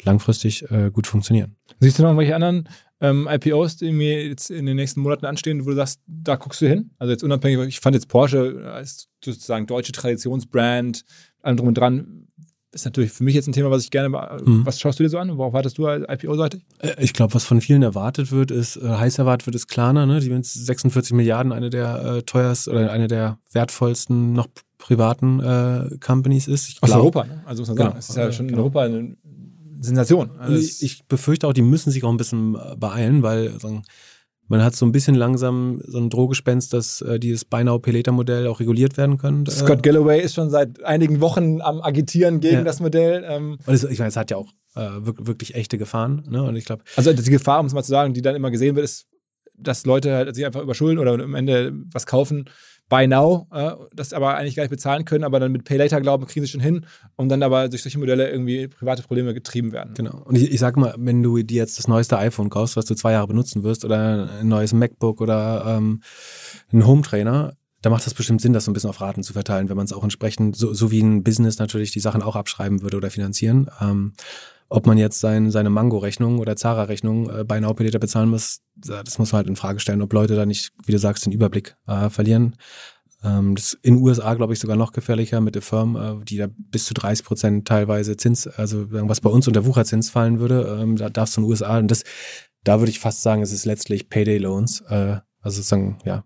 langfristig 0.04 0.70
äh, 0.70 0.92
gut 0.92 1.08
funktionieren. 1.08 1.56
Siehst 1.80 1.98
du 1.98 2.04
noch 2.04 2.10
irgendwelche 2.10 2.36
anderen 2.36 2.68
ähm, 3.00 3.28
IPOs, 3.28 3.78
die 3.78 3.90
mir 3.90 4.28
jetzt 4.28 4.48
in 4.52 4.64
den 4.64 4.76
nächsten 4.76 5.00
Monaten 5.00 5.26
anstehen, 5.26 5.64
wo 5.64 5.70
du 5.70 5.74
sagst, 5.74 6.00
da 6.06 6.36
guckst 6.36 6.60
du 6.60 6.68
hin? 6.68 6.92
Also 7.00 7.10
jetzt 7.10 7.24
unabhängig, 7.24 7.66
ich 7.66 7.80
fand 7.80 7.96
jetzt 7.96 8.06
Porsche 8.06 8.70
als 8.72 9.08
sozusagen 9.24 9.66
deutsche 9.66 9.90
Traditionsbrand, 9.90 11.04
allem 11.42 11.56
drum 11.56 11.68
und 11.68 11.74
dran, 11.74 12.28
ist 12.72 12.84
natürlich 12.84 13.12
für 13.12 13.22
mich 13.24 13.34
jetzt 13.34 13.46
ein 13.48 13.52
Thema, 13.52 13.70
was 13.70 13.84
ich 13.84 13.90
gerne, 13.90 14.08
Mhm. 14.08 14.64
was 14.64 14.80
schaust 14.80 14.98
du 14.98 15.02
dir 15.02 15.08
so 15.10 15.18
an? 15.18 15.36
Worauf 15.36 15.52
wartest 15.52 15.78
du 15.78 15.86
als 15.86 16.04
IPO-seitig? 16.08 16.62
Äh, 16.78 16.94
Ich 16.98 17.12
glaube, 17.12 17.34
was 17.34 17.44
von 17.44 17.60
vielen 17.60 17.82
erwartet 17.82 18.32
wird, 18.32 18.50
ist, 18.50 18.76
äh, 18.76 18.88
heiß 18.88 19.18
erwartet 19.18 19.46
wird, 19.46 19.54
ist 19.56 19.68
Klarna, 19.68 20.06
ne? 20.06 20.20
Die 20.20 20.30
mit 20.30 20.46
46 20.46 21.12
Milliarden 21.14 21.52
eine 21.52 21.70
der 21.70 22.02
äh, 22.04 22.22
teuersten 22.22 22.70
oder 22.70 22.90
eine 22.90 23.08
der 23.08 23.38
wertvollsten 23.52 24.32
noch 24.32 24.48
privaten 24.78 25.40
äh, 25.40 25.96
Companies 26.04 26.48
ist. 26.48 26.68
Ich 26.68 26.82
Aus 26.82 26.88
glaub- 26.90 27.00
Europa, 27.00 27.24
ne? 27.24 27.42
Also 27.46 27.62
muss 27.62 27.68
man 27.68 27.76
sagen, 27.76 27.88
Genau. 27.90 27.98
es 27.98 28.08
ist 28.08 28.16
ja 28.16 28.32
schon 28.32 28.46
in 28.46 28.52
Genau. 28.52 28.62
Europa 28.62 28.82
eine 28.82 29.16
Sensation. 29.80 30.30
Also 30.38 30.56
ich, 30.56 30.82
ich 30.82 31.04
befürchte 31.06 31.46
auch, 31.48 31.52
die 31.52 31.62
müssen 31.62 31.90
sich 31.90 32.04
auch 32.04 32.10
ein 32.10 32.16
bisschen 32.16 32.54
äh, 32.54 32.76
beeilen, 32.76 33.22
weil 33.22 33.58
sagen, 33.60 33.82
man 34.52 34.62
hat 34.62 34.76
so 34.76 34.84
ein 34.86 34.92
bisschen 34.92 35.14
langsam 35.14 35.80
so 35.86 35.98
ein 35.98 36.10
Drohgespenst, 36.10 36.72
dass 36.74 37.00
äh, 37.00 37.18
dieses 37.18 37.44
Buy 37.44 37.64
Now 37.64 37.78
Pay 37.78 37.92
Later 37.96 38.12
Modell 38.12 38.46
auch 38.46 38.60
reguliert 38.60 38.96
werden 38.98 39.16
könnte. 39.16 39.50
Scott 39.50 39.82
Galloway 39.82 40.20
ist 40.20 40.34
schon 40.34 40.50
seit 40.50 40.82
einigen 40.84 41.20
Wochen 41.20 41.60
am 41.62 41.80
Agitieren 41.80 42.40
gegen 42.40 42.56
Ja. 42.58 42.62
das 42.64 42.78
Modell. 42.80 43.24
Ähm, 43.26 43.58
Und 43.66 43.74
es, 43.74 43.82
ich 43.84 43.98
meine, 43.98 44.10
es 44.10 44.16
hat 44.16 44.30
ja 44.30 44.36
auch 44.36 44.50
äh, 44.76 44.80
wirk- 44.80 45.26
wirklich 45.26 45.54
echte 45.54 45.78
Gefahren. 45.78 46.24
Ne? 46.28 46.42
Und 46.42 46.56
ich 46.56 46.64
glaube, 46.66 46.82
Also 46.96 47.12
die 47.12 47.30
Gefahr, 47.30 47.60
um 47.60 47.66
es 47.66 47.72
mal 47.72 47.82
zu 47.82 47.90
sagen, 47.90 48.12
die 48.14 48.20
dann 48.22 48.36
immer 48.36 48.50
gesehen 48.50 48.76
wird, 48.76 48.84
ist, 48.84 49.06
dass 49.56 49.86
Leute 49.86 50.12
halt 50.14 50.34
sich 50.34 50.44
einfach 50.44 50.62
überschulden 50.62 50.98
oder 50.98 51.12
am 51.12 51.34
Ende 51.34 51.72
was 51.92 52.04
kaufen, 52.06 52.44
buy 52.92 53.06
now, 53.06 53.46
äh, 53.50 53.72
das 53.94 54.12
aber 54.12 54.36
eigentlich 54.36 54.54
gar 54.54 54.64
nicht 54.64 54.70
bezahlen 54.70 55.06
können, 55.06 55.24
aber 55.24 55.40
dann 55.40 55.50
mit 55.50 55.64
Pay 55.64 55.78
Later 55.78 55.98
glauben, 56.02 56.26
kriegen 56.26 56.44
sie 56.44 56.52
schon 56.52 56.60
hin 56.60 56.84
und 57.16 57.30
dann 57.30 57.42
aber 57.42 57.70
durch 57.70 57.82
solche 57.82 57.98
Modelle 57.98 58.30
irgendwie 58.30 58.68
private 58.68 59.02
Probleme 59.02 59.32
getrieben 59.32 59.72
werden. 59.72 59.94
Genau. 59.94 60.20
Und 60.24 60.36
ich, 60.36 60.52
ich 60.52 60.60
sag 60.60 60.76
mal, 60.76 60.94
wenn 60.98 61.22
du 61.22 61.42
dir 61.42 61.56
jetzt 61.56 61.78
das 61.78 61.88
neueste 61.88 62.18
iPhone 62.18 62.50
kaufst, 62.50 62.76
was 62.76 62.84
du 62.84 62.94
zwei 62.94 63.12
Jahre 63.12 63.28
benutzen 63.28 63.62
wirst, 63.62 63.86
oder 63.86 64.28
ein 64.40 64.48
neues 64.48 64.74
MacBook 64.74 65.22
oder 65.22 65.64
ähm, 65.66 66.02
einen 66.70 66.86
Home-Trainer, 66.86 67.54
da 67.80 67.88
macht 67.88 68.04
das 68.04 68.12
bestimmt 68.12 68.42
Sinn, 68.42 68.52
das 68.52 68.66
so 68.66 68.70
ein 68.70 68.74
bisschen 68.74 68.90
auf 68.90 69.00
Raten 69.00 69.22
zu 69.22 69.32
verteilen, 69.32 69.70
wenn 69.70 69.76
man 69.76 69.86
es 69.86 69.94
auch 69.94 70.04
entsprechend, 70.04 70.54
so, 70.54 70.74
so 70.74 70.90
wie 70.90 71.00
ein 71.00 71.24
Business 71.24 71.58
natürlich 71.58 71.92
die 71.92 72.00
Sachen 72.00 72.22
auch 72.22 72.36
abschreiben 72.36 72.82
würde 72.82 72.98
oder 72.98 73.10
finanzieren. 73.10 73.70
Ähm, 73.80 74.12
ob 74.72 74.86
man 74.86 74.98
jetzt 74.98 75.20
sein, 75.20 75.50
seine 75.50 75.70
Mango-Rechnung 75.70 76.38
oder 76.38 76.56
Zara-Rechnung 76.56 77.30
äh, 77.30 77.44
bei 77.44 77.60
Pay 77.60 77.84
Later 77.84 77.98
bezahlen 77.98 78.30
muss, 78.30 78.60
das 78.74 79.18
muss 79.18 79.32
man 79.32 79.38
halt 79.38 79.48
in 79.48 79.56
Frage 79.56 79.80
stellen, 79.80 80.02
ob 80.02 80.12
Leute 80.12 80.34
da 80.34 80.46
nicht, 80.46 80.72
wie 80.84 80.92
du 80.92 80.98
sagst, 80.98 81.26
den 81.26 81.32
Überblick 81.32 81.76
äh, 81.86 82.08
verlieren. 82.10 82.56
Ähm, 83.22 83.54
das 83.54 83.74
in 83.82 83.96
den 83.96 84.02
USA, 84.02 84.34
glaube 84.34 84.52
ich, 84.52 84.58
sogar 84.58 84.76
noch 84.76 84.92
gefährlicher 84.92 85.40
mit 85.40 85.54
der 85.54 85.62
Firm, 85.62 85.96
äh, 85.96 86.24
die 86.24 86.38
da 86.38 86.48
bis 86.48 86.86
zu 86.86 86.94
30 86.94 87.24
Prozent 87.24 87.68
teilweise 87.68 88.16
Zins, 88.16 88.46
also 88.46 88.86
was 88.90 89.20
bei 89.20 89.30
uns 89.30 89.46
unter 89.46 89.64
Wucherzins 89.64 90.10
fallen 90.10 90.40
würde, 90.40 90.78
ähm, 90.80 90.96
da 90.96 91.08
darfst 91.08 91.36
du 91.36 91.40
in 91.40 91.44
den 91.44 91.50
USA, 91.50 91.78
und 91.78 91.90
das, 91.90 92.02
da 92.64 92.80
würde 92.80 92.90
ich 92.90 93.00
fast 93.00 93.22
sagen, 93.22 93.42
es 93.42 93.52
ist 93.52 93.64
letztlich 93.64 94.08
Payday 94.08 94.38
Loans, 94.38 94.80
äh, 94.88 95.18
also 95.40 95.56
sozusagen, 95.56 95.98
ja, 96.04 96.24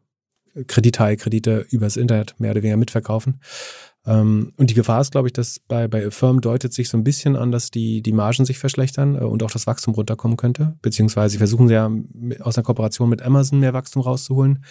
Kredithai, 0.69 1.17
Kredite 1.17 1.67
übers 1.71 1.99
Internet 1.99 2.35
mehr 2.39 2.53
oder 2.53 2.63
weniger 2.63 2.79
mitverkaufen. 2.79 3.41
Ähm, 4.07 4.53
und 4.57 4.71
die 4.71 4.75
Gefahr 4.75 5.01
ist, 5.01 5.11
glaube 5.13 5.29
ich, 5.29 5.33
dass 5.33 5.59
bei, 5.59 5.89
bei 5.89 6.11
Firmen 6.11 6.41
deutet 6.41 6.73
sich 6.73 6.89
so 6.89 6.97
ein 6.97 7.05
bisschen 7.05 7.37
an, 7.37 7.51
dass 7.51 7.71
die, 7.71 8.03
die 8.03 8.13
Margen 8.13 8.45
sich 8.45 8.59
verschlechtern 8.59 9.17
äh, 9.17 9.25
und 9.25 9.43
auch 9.43 9.51
das 9.51 9.67
Wachstum 9.67 9.95
runterkommen 9.95 10.37
könnte. 10.37 10.77
Beziehungsweise 10.83 11.33
sie 11.33 11.39
versuchen 11.39 11.69
ja 11.69 11.91
aus 12.41 12.57
einer 12.57 12.65
Kooperation 12.65 13.09
mit 13.09 13.23
Amazon 13.23 13.61
mehr 13.61 13.73
Wachstum 13.75 14.03
rauszuholen. 14.03 14.65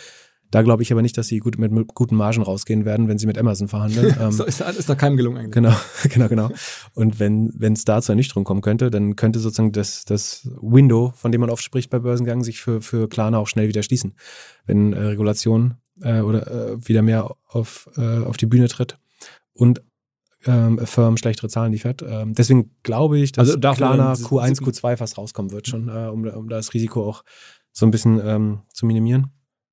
Da 0.52 0.62
glaube 0.62 0.84
ich 0.84 0.92
aber 0.92 1.02
nicht, 1.02 1.18
dass 1.18 1.28
sie 1.28 1.40
gut 1.40 1.58
mit, 1.58 1.72
mit 1.72 1.94
guten 1.96 2.16
Margen 2.16 2.42
rausgehen 2.44 2.86
werden, 2.86 3.08
wenn 3.08 3.18
sie 3.18 3.26
mit 3.26 3.38
Amazon 3.38 3.68
verhandeln. 3.68 4.16
Ähm, 4.22 4.30
ist, 4.30 4.40
doch- 4.40 4.48
ist, 4.48 4.62
ist 4.62 4.90
doch 4.90 4.98
keinem 4.98 5.18
gelungen 5.18 5.38
eigentlich. 5.38 5.52
Genau, 5.52 5.76
genau, 6.10 6.28
genau. 6.30 6.50
Und 6.94 7.20
wenn 7.20 7.52
wenn 7.58 7.74
es 7.74 7.84
da 7.84 8.02
zur 8.02 8.14
Ernüchterung 8.14 8.46
kommen 8.46 8.62
könnte, 8.62 8.90
dann 8.90 9.16
könnte 9.16 9.40
sozusagen 9.40 9.72
das, 9.74 10.06
das 10.06 10.48
Window, 10.62 11.12
von 11.16 11.32
dem 11.32 11.42
man 11.42 11.50
oft 11.50 11.64
spricht 11.64 11.90
bei 11.90 12.00
Börsengang, 12.00 12.44
sich 12.44 12.62
für, 12.62 12.82
für 12.82 13.10
Klarna 13.10 13.40
auch 13.40 13.48
schnell 13.48 13.68
wieder 13.68 13.84
schließen. 13.84 14.14
Wenn 14.66 14.94
äh, 14.94 15.00
Regulation 15.00 15.74
äh, 16.02 16.22
oder 16.22 16.48
äh, 16.74 16.88
wieder 16.88 17.02
mehr 17.02 17.36
auf, 17.50 17.90
äh, 17.98 18.20
auf 18.20 18.38
die 18.38 18.46
Bühne 18.46 18.70
tritt 18.70 18.98
und 19.56 19.82
ähm, 20.45 20.78
a 20.80 20.86
Firm 20.86 21.18
schlechtere 21.18 21.49
Zahlen 21.49 21.72
liefert. 21.72 22.03
Ähm, 22.08 22.36
deswegen 22.36 22.76
glaube 22.84 23.18
ich, 23.18 23.32
dass 23.32 23.47
Also 23.47 23.58
dann- 23.60 23.76
Q1, 23.78 24.62
Q2 24.62 24.97
fast 24.97 25.18
rauskommen 25.18 25.51
wird 25.51 25.68
schon, 25.68 25.89
äh, 25.89 26.08
um, 26.10 26.24
um 26.28 26.49
das 26.49 26.74
Risiko 26.76 27.10
auch 27.10 27.24
so 27.72 27.86
ein 27.88 27.91
bisschen 27.91 28.22
ähm, 28.24 28.60
zu 28.72 28.86
minimieren. 28.86 29.32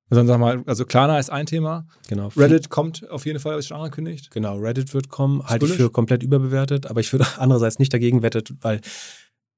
Also 0.09 0.19
dann 0.19 0.27
sag 0.27 0.39
mal, 0.39 0.63
also 0.65 0.85
Klarna 0.85 1.17
ist 1.19 1.29
ein 1.29 1.45
Thema, 1.45 1.87
Genau. 2.07 2.29
Reddit 2.35 2.69
kommt 2.69 3.09
auf 3.09 3.25
jeden 3.25 3.39
Fall, 3.39 3.57
ist 3.59 3.67
schon 3.67 3.77
angekündigt. 3.77 4.31
Genau, 4.31 4.57
Reddit 4.57 4.93
wird 4.93 5.09
kommen, 5.09 5.43
halte 5.43 5.65
ich 5.65 5.73
für 5.73 5.89
komplett 5.89 6.21
überbewertet, 6.23 6.87
aber 6.87 6.99
ich 6.99 7.11
würde 7.13 7.25
andererseits 7.37 7.79
nicht 7.79 7.93
dagegen 7.93 8.21
wettet, 8.21 8.53
weil 8.61 8.81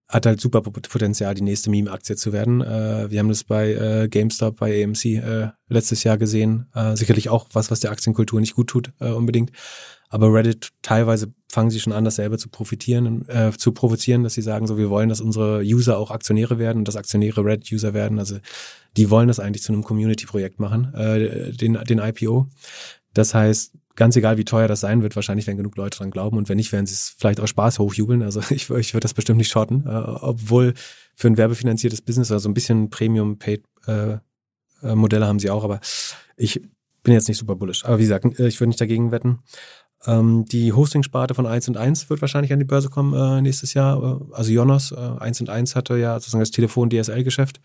hat 0.08 0.26
halt 0.26 0.40
super 0.40 0.62
Potenzial, 0.62 1.34
die 1.34 1.42
nächste 1.42 1.70
Meme-Aktie 1.70 2.16
zu 2.16 2.32
werden. 2.32 2.62
Äh, 2.62 3.10
wir 3.10 3.20
haben 3.20 3.30
das 3.30 3.44
bei 3.44 3.74
äh, 3.74 4.08
GameStop, 4.08 4.58
bei 4.58 4.84
AMC 4.84 5.06
äh, 5.06 5.50
letztes 5.68 6.04
Jahr 6.04 6.18
gesehen. 6.18 6.68
Äh, 6.76 6.96
sicherlich 6.96 7.30
auch 7.30 7.48
was, 7.54 7.72
was 7.72 7.80
der 7.80 7.92
Aktienkultur 7.92 8.40
nicht 8.40 8.56
gut 8.56 8.68
tut, 8.68 8.94
äh, 9.00 9.10
unbedingt. 9.10 9.52
Aber 10.10 10.32
Reddit 10.32 10.70
teilweise 10.84 11.34
fangen 11.52 11.72
sie 11.72 11.80
schon 11.80 11.92
an, 11.92 12.06
dasselbe 12.06 12.38
zu 12.38 12.50
profitieren, 12.50 13.28
äh, 13.28 13.52
zu 13.58 13.72
provozieren, 13.72 14.24
dass 14.24 14.36
sie 14.36 14.44
sagen, 14.44 14.68
so 14.68 14.78
wir 14.78 14.92
wollen, 14.92 15.10
dass 15.10 15.22
unsere 15.22 15.62
User 15.62 15.98
auch 15.98 16.12
Aktionäre 16.12 16.60
werden 16.60 16.80
und 16.80 16.88
dass 16.88 16.96
Aktionäre 16.96 17.44
Reddit-User 17.44 17.96
werden. 17.96 18.20
Also 18.20 18.38
die 18.98 19.10
wollen 19.10 19.28
das 19.28 19.40
eigentlich 19.40 19.64
zu 19.64 19.74
einem 19.74 19.84
Community-Projekt 19.84 20.60
machen, 20.60 20.94
den, 21.60 21.74
den 21.74 22.00
IPO. 22.00 22.48
Das 23.14 23.34
heißt, 23.34 23.74
ganz 23.96 24.16
egal, 24.16 24.38
wie 24.38 24.46
teuer 24.46 24.68
das 24.68 24.82
sein 24.82 25.02
wird, 25.02 25.16
wahrscheinlich 25.16 25.48
werden 25.48 25.58
genug 25.58 25.76
Leute 25.78 25.98
dran 25.98 26.12
glauben 26.12 26.38
und 26.38 26.48
wenn 26.50 26.58
nicht, 26.58 26.72
werden 26.72 26.86
sie 26.86 26.94
es 26.94 27.16
vielleicht 27.18 27.40
auch 27.40 27.48
Spaß 27.48 27.80
hochjubeln. 27.80 28.22
Also 28.24 28.42
ich, 28.50 28.70
ich 28.70 28.94
würde 28.94 29.04
das 29.04 29.14
bestimmt 29.14 29.38
nicht 29.38 29.50
shorten, 29.50 29.86
äh, 29.88 29.90
obwohl 29.90 30.74
für 31.14 31.28
ein 31.28 31.38
werbefinanziertes 31.38 32.02
Business, 32.02 32.32
also 32.32 32.50
ein 32.50 32.54
bisschen 32.54 32.90
Premium-Paid-Modelle 32.90 35.26
äh, 35.26 35.28
haben 35.28 35.40
sie 35.40 35.50
auch, 35.50 35.64
aber 35.64 35.80
ich 36.36 36.62
bin 37.04 37.14
jetzt 37.14 37.30
nicht 37.30 37.38
super 37.38 37.56
bullish. 37.56 37.86
Aber 37.86 38.00
wie 38.00 38.04
gesagt, 38.04 38.26
äh, 38.40 38.48
ich 38.48 38.60
würde 38.60 38.70
nicht 38.70 38.82
dagegen 38.82 39.12
wetten. 39.12 39.40
Ähm, 40.06 40.46
die 40.46 40.74
Hosting-Sparte 40.74 41.34
von 41.34 41.46
1 41.46 41.70
und 41.70 41.78
1 41.78 42.10
wird 42.10 42.22
wahrscheinlich 42.22 42.54
an 42.54 42.60
die 42.60 42.66
Börse 42.66 42.90
kommen 42.90 43.14
äh, 43.14 43.42
nächstes 43.42 43.74
Jahr. 43.74 44.04
Äh, 44.04 44.34
also 44.34 44.52
Jonas, 44.52 44.92
äh, 44.92 44.96
1 44.96 45.42
und 45.42 45.50
1 45.50 45.76
hatte 45.76 45.98
ja 45.98 46.16
sozusagen 46.16 46.42
das 46.42 46.52
Telefon-DSL-Geschäft 46.52 47.62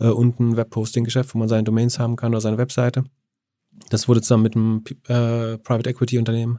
äh, 0.00 0.08
und 0.08 0.40
ein 0.40 0.56
Web-Hosting-Geschäft, 0.56 1.34
wo 1.34 1.38
man 1.38 1.48
seine 1.48 1.64
Domains 1.64 1.98
haben 1.98 2.16
kann 2.16 2.32
oder 2.32 2.40
seine 2.40 2.58
Webseite. 2.58 3.04
Das 3.90 4.08
wurde 4.08 4.22
zusammen 4.22 4.42
mit 4.42 4.56
einem 4.56 4.84
äh, 5.08 5.58
Private 5.58 5.90
Equity 5.90 6.18
Unternehmen 6.18 6.58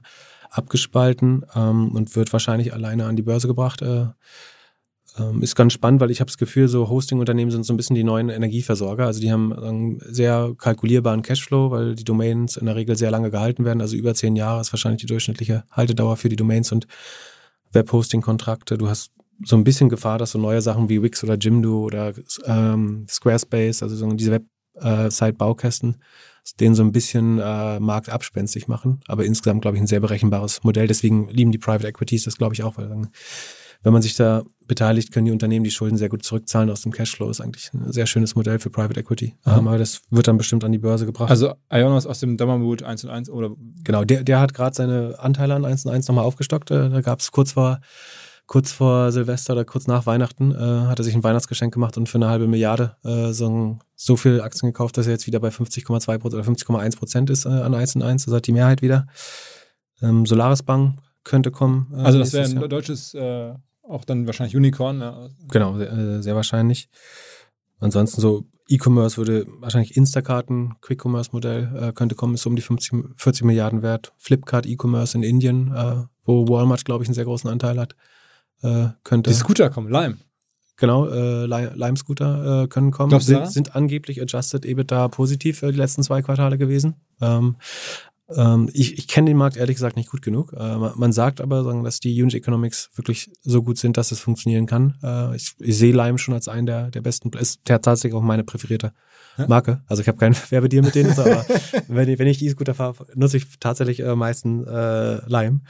abgespalten 0.50 1.46
ähm, 1.56 1.92
und 1.92 2.16
wird 2.16 2.34
wahrscheinlich 2.34 2.74
alleine 2.74 3.06
an 3.06 3.16
die 3.16 3.22
Börse 3.22 3.48
gebracht. 3.48 3.82
Äh, 3.82 4.08
ähm, 5.18 5.42
ist 5.42 5.56
ganz 5.56 5.74
spannend, 5.74 6.02
weil 6.02 6.12
ich 6.12 6.20
habe 6.20 6.30
das 6.30 6.38
Gefühl, 6.38 6.68
so 6.68 6.90
Hosting-Unternehmen 6.90 7.52
sind 7.52 7.66
so 7.66 7.74
ein 7.74 7.78
bisschen 7.78 7.96
die 7.96 8.04
neuen 8.04 8.30
Energieversorger. 8.30 9.06
Also 9.06 9.20
die 9.20 9.32
haben 9.32 9.54
einen 9.54 10.00
sehr 10.02 10.54
kalkulierbaren 10.58 11.22
Cashflow, 11.22 11.72
weil 11.72 11.96
die 11.96 12.04
Domains 12.04 12.58
in 12.58 12.66
der 12.66 12.76
Regel 12.76 12.96
sehr 12.96 13.12
lange 13.12 13.32
gehalten 13.32 13.66
werden. 13.66 13.82
Also 13.82 13.96
über 13.96 14.14
zehn 14.14 14.36
Jahre 14.36 14.62
ist 14.62 14.72
wahrscheinlich 14.72 15.02
die 15.02 15.08
durchschnittliche 15.08 15.64
Haltedauer 15.72 16.18
für 16.18 16.30
die 16.30 16.36
Domains 16.36 16.72
und 16.72 16.88
Web-Hosting-Kontrakte. 17.72 18.78
Du 18.78 18.90
hast 18.90 19.12
so 19.44 19.56
ein 19.56 19.64
bisschen 19.64 19.90
Gefahr, 19.90 20.18
dass 20.18 20.32
so 20.32 20.40
neue 20.40 20.62
Sachen 20.62 20.90
wie 20.90 21.02
Wix 21.02 21.24
oder 21.24 21.36
Jimdo 21.36 21.84
oder 21.84 22.14
ähm, 22.46 23.06
Squarespace, 23.10 23.84
also 23.84 23.96
so 23.96 24.12
diese 24.14 24.32
Web-Site-Baukästen, 24.32 25.94
äh, 25.94 26.04
den 26.56 26.76
so 26.76 26.84
ein 26.84 26.92
bisschen 26.92 27.40
äh, 27.40 27.80
marktabspenstig 27.80 28.68
machen. 28.68 29.02
Aber 29.08 29.26
insgesamt, 29.26 29.62
glaube 29.62 29.78
ich, 29.78 29.82
ein 29.82 29.88
sehr 29.88 30.00
berechenbares 30.00 30.64
Modell. 30.64 30.88
Deswegen 30.88 31.30
lieben 31.30 31.52
die 31.52 31.58
Private 31.58 31.88
Equities 31.88 32.24
das, 32.24 32.38
glaube 32.38 32.54
ich, 32.54 32.64
auch, 32.64 32.78
weil 32.78 32.90
wenn 33.82 33.94
man 33.94 34.02
sich 34.02 34.16
da 34.16 34.44
beteiligt, 34.68 35.12
können 35.12 35.26
die 35.26 35.32
Unternehmen 35.32 35.64
die 35.64 35.72
Schulden 35.72 35.98
sehr 35.98 36.10
gut 36.10 36.24
zurückzahlen 36.24 36.70
aus 36.70 36.82
dem 36.82 36.92
Cashflow. 36.92 37.30
Ist 37.30 37.42
eigentlich 37.42 37.74
ein 37.74 37.92
sehr 37.92 38.06
schönes 38.06 38.36
Modell 38.36 38.60
für 38.60 38.70
Private 38.70 39.00
Equity. 39.00 39.36
Mhm. 39.46 39.52
Aber 39.52 39.78
das 39.78 40.02
wird 40.10 40.28
dann 40.28 40.38
bestimmt 40.38 40.64
an 40.64 40.72
die 40.72 40.78
Börse 40.78 41.06
gebracht. 41.06 41.30
Also 41.30 41.54
Ionos 41.72 42.06
aus 42.06 42.20
dem 42.20 42.38
Dammermut 42.38 42.84
1 42.84 43.06
und 43.06 43.10
1 43.10 43.30
oder? 43.30 43.52
Genau, 43.84 44.04
der, 44.04 44.24
der 44.24 44.40
hat 44.40 44.54
gerade 44.54 44.76
seine 44.76 45.18
Anteile 45.20 45.56
an 45.56 45.66
1 45.66 45.86
und 45.86 45.92
1 45.94 46.08
nochmal 46.08 46.26
aufgestockt. 46.26 46.72
Äh, 46.72 46.90
da 46.90 47.02
gab 47.02 47.20
es 47.20 47.32
kurz 47.32 47.54
vor 47.54 47.80
kurz 48.50 48.72
vor 48.72 49.12
Silvester 49.12 49.54
oder 49.54 49.64
kurz 49.64 49.86
nach 49.86 50.08
Weihnachten 50.08 50.52
äh, 50.52 50.58
hat 50.58 50.98
er 51.00 51.06
sich 51.06 51.14
ein 51.14 51.24
Weihnachtsgeschenk 51.24 51.72
gemacht 51.72 51.98
und 51.98 52.10
für 52.10 52.18
eine 52.18 52.30
halbe 52.30 52.48
Milliarde 52.48 52.96
äh, 53.04 53.32
so, 53.32 53.78
so 53.96 54.18
viel 54.18 54.42
Aktien 54.42 54.70
gekauft, 54.70 54.98
dass 54.98 55.06
er 55.06 55.12
jetzt 55.14 55.28
wieder 55.28 55.40
bei 55.40 55.50
50,2 55.50 56.24
oder 56.24 56.42
50,1 56.42 56.98
Prozent 56.98 57.30
ist 57.30 57.46
äh, 57.46 57.50
an 57.50 57.76
1 57.76 57.98
und 57.98 58.02
1. 58.02 58.26
Das 58.26 58.34
hat 58.34 58.48
die 58.48 58.52
Mehrheit 58.52 58.82
wieder. 58.82 59.06
Ähm, 60.02 60.26
Solaris 60.26 60.64
Bank 60.64 60.98
könnte 61.24 61.52
kommen. 61.52 61.94
Äh, 61.94 62.02
also 62.02 62.18
das 62.18 62.34
wäre 62.34 62.46
ein 62.46 62.56
Jahr. 62.56 62.68
deutsches, 62.68 63.14
äh, 63.14 63.54
auch 63.84 64.04
dann 64.04 64.26
wahrscheinlich 64.26 64.56
Unicorn. 64.56 65.00
Ja. 65.00 65.30
Genau, 65.52 65.78
sehr, 65.78 65.94
äh, 65.94 66.24
sehr 66.24 66.36
wahrscheinlich. 66.36 66.90
Ansonsten 67.80 68.20
so 68.20 68.46
E-Commerce 68.68 69.18
würde 69.18 69.46
wahrscheinlich 69.60 69.96
Instacart 69.96 70.50
ein 70.50 70.74
Quick-Commerce-Modell 70.82 71.90
äh, 71.90 71.94
könnte 71.94 72.16
kommen, 72.16 72.34
ist 72.34 72.42
so 72.42 72.50
um 72.50 72.56
die 72.56 72.64
50, 72.64 73.14
40 73.16 73.44
Milliarden 73.44 73.84
wert. 73.84 74.12
Flipkart 74.18 74.66
E-Commerce 74.66 75.16
in 75.16 75.24
Indien, 75.24 75.72
äh, 75.72 76.04
wo 76.26 76.48
Walmart, 76.48 76.84
glaube 76.84 77.04
ich, 77.04 77.10
einen 77.10 77.14
sehr 77.14 77.26
großen 77.26 77.48
Anteil 77.48 77.80
hat 77.80 77.96
äh, 78.64 78.90
könnte. 79.04 79.30
Die 79.30 79.36
Scooter 79.36 79.70
kommen, 79.70 79.90
Lime. 79.90 80.18
Genau, 80.78 81.08
äh, 81.08 81.46
Lime-Scooter 81.46 82.64
äh, 82.64 82.68
können 82.68 82.92
kommen. 82.92 83.10
Glaubst 83.10 83.28
sind, 83.28 83.52
sind 83.52 83.76
angeblich 83.76 84.22
Adjusted 84.22 84.66
EBITDA 84.66 85.10
positiv 85.10 85.60
für 85.60 85.72
die 85.74 85.78
letzten 85.78 86.04
zwei 86.04 86.22
Quartale 86.22 86.58
gewesen. 86.58 86.96
Ähm, 87.20 87.58
ähm, 88.36 88.70
ich 88.74 88.98
ich 88.98 89.08
kenne 89.08 89.30
den 89.30 89.38
Markt 89.38 89.58
ehrlich 89.58 89.76
gesagt 89.76 89.98
nicht 89.98 90.10
gut 90.10 90.22
genug. 90.22 90.54
Äh, 90.54 90.78
man 90.78 91.12
sagt 91.12 91.42
aber, 91.42 91.64
sagen, 91.64 91.84
dass 91.84 92.00
die 92.00 92.22
Unit 92.22 92.36
Economics 92.36 92.90
wirklich 92.96 93.32
so 93.42 93.62
gut 93.62 93.78
sind, 93.78 93.98
dass 93.98 94.12
es 94.12 94.20
funktionieren 94.20 94.68
kann. 94.68 94.96
Äh, 95.04 95.36
ich, 95.36 95.54
ich 95.60 95.78
sehe 95.78 95.94
Lime 95.94 96.18
schon 96.18 96.34
als 96.34 96.48
einen 96.48 96.68
der, 96.68 96.92
der 96.92 97.02
besten, 97.02 97.30
ist 97.38 97.60
tatsächlich 97.66 98.14
auch 98.14 98.22
meine 98.22 98.46
präferierte 98.46 98.94
Marke. 99.48 99.82
Also 99.88 100.02
ich 100.02 100.08
habe 100.08 100.18
keinen 100.18 100.36
Werbedeal 100.50 100.84
mit 100.84 100.96
denen, 100.96 101.12
aber 101.12 101.46
wenn 101.88 102.10
ich, 102.10 102.20
wenn 102.20 102.28
ich 102.28 102.38
die 102.38 102.48
E-Scooter 102.48 102.74
fahre, 102.74 103.06
nutze 103.16 103.38
ich 103.38 103.60
tatsächlich 103.60 104.00
äh, 104.02 104.16
meistens 104.16 104.68
äh, 104.68 105.26
Lime. 105.28 105.62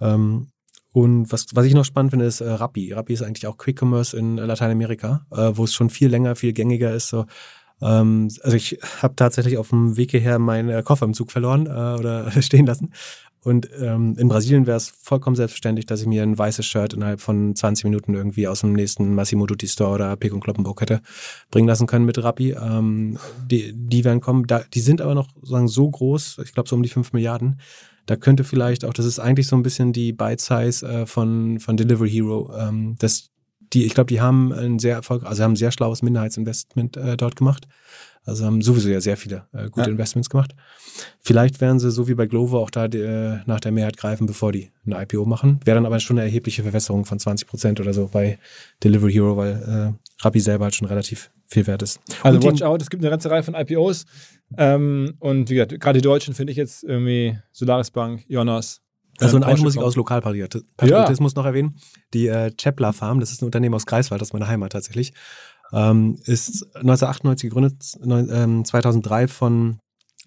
Ähm, 0.00 0.48
und 0.96 1.30
was, 1.30 1.44
was 1.52 1.66
ich 1.66 1.74
noch 1.74 1.84
spannend 1.84 2.12
finde, 2.12 2.24
ist 2.24 2.40
äh, 2.40 2.48
Rappi. 2.48 2.94
Rappi 2.94 3.12
ist 3.12 3.20
eigentlich 3.20 3.46
auch 3.46 3.58
Quick 3.58 3.82
Commerce 3.82 4.16
in 4.16 4.36
Lateinamerika, 4.36 5.26
äh, 5.30 5.50
wo 5.52 5.64
es 5.64 5.74
schon 5.74 5.90
viel 5.90 6.08
länger, 6.08 6.36
viel 6.36 6.54
gängiger 6.54 6.94
ist. 6.94 7.08
So. 7.08 7.26
Ähm, 7.82 8.30
also 8.40 8.56
ich 8.56 8.78
habe 9.02 9.14
tatsächlich 9.14 9.58
auf 9.58 9.68
dem 9.68 9.98
Weg 9.98 10.12
hierher 10.12 10.38
meinen 10.38 10.70
äh, 10.70 10.82
Koffer 10.82 11.04
im 11.04 11.12
Zug 11.12 11.32
verloren 11.32 11.66
äh, 11.66 11.98
oder 11.98 12.30
stehen 12.40 12.64
lassen. 12.64 12.94
Und 13.42 13.68
ähm, 13.78 14.16
in 14.18 14.28
Brasilien 14.28 14.66
wäre 14.66 14.78
es 14.78 14.88
vollkommen 14.88 15.36
selbstverständlich, 15.36 15.84
dass 15.84 16.00
ich 16.00 16.06
mir 16.06 16.22
ein 16.22 16.38
weißes 16.38 16.64
Shirt 16.64 16.94
innerhalb 16.94 17.20
von 17.20 17.54
20 17.54 17.84
Minuten 17.84 18.14
irgendwie 18.14 18.48
aus 18.48 18.60
dem 18.62 18.72
nächsten 18.72 19.14
Massimo 19.14 19.44
Dutti 19.44 19.68
Store 19.68 19.92
oder 19.92 20.16
Pick 20.16 20.32
und 20.32 20.40
Kloppenburg 20.40 20.80
hätte 20.80 21.02
bringen 21.50 21.68
lassen 21.68 21.86
können 21.86 22.06
mit 22.06 22.24
Rappi. 22.24 22.52
Ähm, 22.52 23.18
die, 23.50 23.74
die 23.74 24.02
werden 24.02 24.22
kommen. 24.22 24.46
Da, 24.46 24.62
die 24.72 24.80
sind 24.80 25.02
aber 25.02 25.14
noch 25.14 25.28
sagen, 25.42 25.68
so 25.68 25.90
groß, 25.90 26.38
ich 26.42 26.54
glaube 26.54 26.70
so 26.70 26.74
um 26.74 26.82
die 26.82 26.88
5 26.88 27.12
Milliarden, 27.12 27.60
da 28.06 28.16
könnte 28.16 28.44
vielleicht 28.44 28.84
auch, 28.84 28.92
das 28.92 29.06
ist 29.06 29.18
eigentlich 29.18 29.48
so 29.48 29.56
ein 29.56 29.62
bisschen 29.62 29.92
die 29.92 30.12
Bite-Size 30.12 30.86
äh, 30.86 31.06
von, 31.06 31.58
von 31.60 31.76
Delivery 31.76 32.10
Hero. 32.10 32.52
Ähm, 32.56 32.96
das, 32.98 33.30
die, 33.72 33.84
ich 33.84 33.94
glaube, 33.94 34.08
die 34.08 34.20
haben 34.20 34.52
ein 34.52 34.78
sehr 34.78 34.94
Erfolg, 34.94 35.24
also 35.24 35.42
haben 35.42 35.52
ein 35.52 35.56
sehr 35.56 35.72
schlaues 35.72 36.02
Minderheitsinvestment 36.02 36.96
äh, 36.96 37.16
dort 37.16 37.36
gemacht. 37.36 37.66
Also 38.26 38.44
haben 38.44 38.60
sowieso 38.60 38.88
ja 38.88 39.00
sehr 39.00 39.16
viele 39.16 39.46
äh, 39.52 39.70
gute 39.70 39.86
ja. 39.86 39.92
Investments 39.92 40.28
gemacht. 40.28 40.54
Vielleicht 41.20 41.60
werden 41.60 41.78
sie 41.78 41.92
so 41.92 42.08
wie 42.08 42.14
bei 42.14 42.26
Glovo 42.26 42.58
auch 42.58 42.70
da 42.70 42.86
äh, 42.86 43.38
nach 43.46 43.60
der 43.60 43.70
Mehrheit 43.70 43.96
greifen, 43.96 44.26
bevor 44.26 44.50
die 44.50 44.72
ein 44.84 44.92
IPO 44.92 45.24
machen. 45.24 45.60
Wäre 45.64 45.76
dann 45.76 45.86
aber 45.86 46.00
schon 46.00 46.18
eine 46.18 46.26
erhebliche 46.26 46.64
Verwässerung 46.64 47.04
von 47.04 47.20
20 47.20 47.46
Prozent 47.46 47.80
oder 47.80 47.94
so 47.94 48.08
bei 48.12 48.38
Delivery 48.82 49.12
Hero, 49.12 49.36
weil 49.36 49.94
äh, 49.94 50.24
Rappi 50.24 50.40
selber 50.40 50.64
halt 50.64 50.74
schon 50.74 50.88
relativ 50.88 51.30
viel 51.46 51.66
wert 51.68 51.82
ist. 51.82 52.00
Also 52.22 52.42
watch 52.42 52.62
out, 52.62 52.82
es 52.82 52.90
gibt 52.90 53.04
eine 53.04 53.10
ganze 53.10 53.30
Reihe 53.30 53.44
von 53.44 53.54
IPOs. 53.54 54.06
Ähm, 54.56 55.14
und 55.18 55.50
wie 55.50 55.54
gesagt, 55.54 55.78
gerade 55.80 55.98
die 55.98 56.04
Deutschen 56.04 56.34
finde 56.34 56.52
ich 56.52 56.56
jetzt 56.56 56.84
irgendwie 56.84 57.38
Solaris 57.52 57.90
Bank, 57.90 58.24
Jonas. 58.28 58.82
Also 59.18 59.36
und 59.36 59.44
eins 59.44 59.62
muss 59.62 59.74
ich 59.74 59.80
aus 59.80 59.96
Lokalpatriotismus 59.96 61.32
ja. 61.32 61.40
noch 61.40 61.46
erwähnen. 61.46 61.76
Die 62.12 62.26
äh, 62.28 62.50
Chepler 62.52 62.92
Farm, 62.92 63.20
das 63.20 63.32
ist 63.32 63.42
ein 63.42 63.46
Unternehmen 63.46 63.74
aus 63.74 63.86
Greifswald, 63.86 64.20
das 64.20 64.28
ist 64.28 64.32
meine 64.34 64.46
Heimat 64.46 64.72
tatsächlich, 64.72 65.14
ähm, 65.72 66.18
ist 66.24 66.64
1998 66.74 67.48
gegründet, 67.48 67.82
äh, 68.02 68.62
2003 68.62 69.28
von 69.28 69.78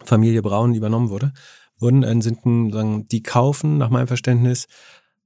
Familie 0.04 0.42
Braun 0.42 0.74
übernommen 0.74 1.10
wurde. 1.10 1.34
Wurden 1.78 2.04
äh, 2.04 2.22
sind 2.22 2.40
sagen, 2.44 3.08
die 3.08 3.22
kaufen 3.22 3.78
nach 3.78 3.90
meinem 3.90 4.08
Verständnis 4.08 4.68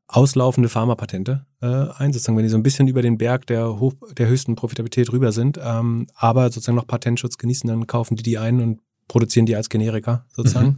auslaufende 0.07 0.69
Pharmapatente 0.69 1.45
äh, 1.61 1.65
ein, 1.65 2.13
sozusagen, 2.13 2.37
wenn 2.37 2.43
die 2.43 2.49
so 2.49 2.57
ein 2.57 2.63
bisschen 2.63 2.87
über 2.87 3.01
den 3.01 3.17
Berg 3.17 3.47
der, 3.47 3.79
hoch, 3.79 3.93
der 4.17 4.27
höchsten 4.27 4.55
Profitabilität 4.55 5.11
rüber 5.11 5.31
sind, 5.31 5.59
ähm, 5.63 6.07
aber 6.15 6.45
sozusagen 6.51 6.75
noch 6.75 6.87
Patentschutz 6.87 7.37
genießen, 7.37 7.67
dann 7.67 7.87
kaufen 7.87 8.15
die 8.15 8.23
die 8.23 8.37
ein 8.37 8.59
und 8.59 8.79
produzieren 9.07 9.45
die 9.45 9.55
als 9.55 9.69
Generika 9.69 10.25
sozusagen. 10.29 10.77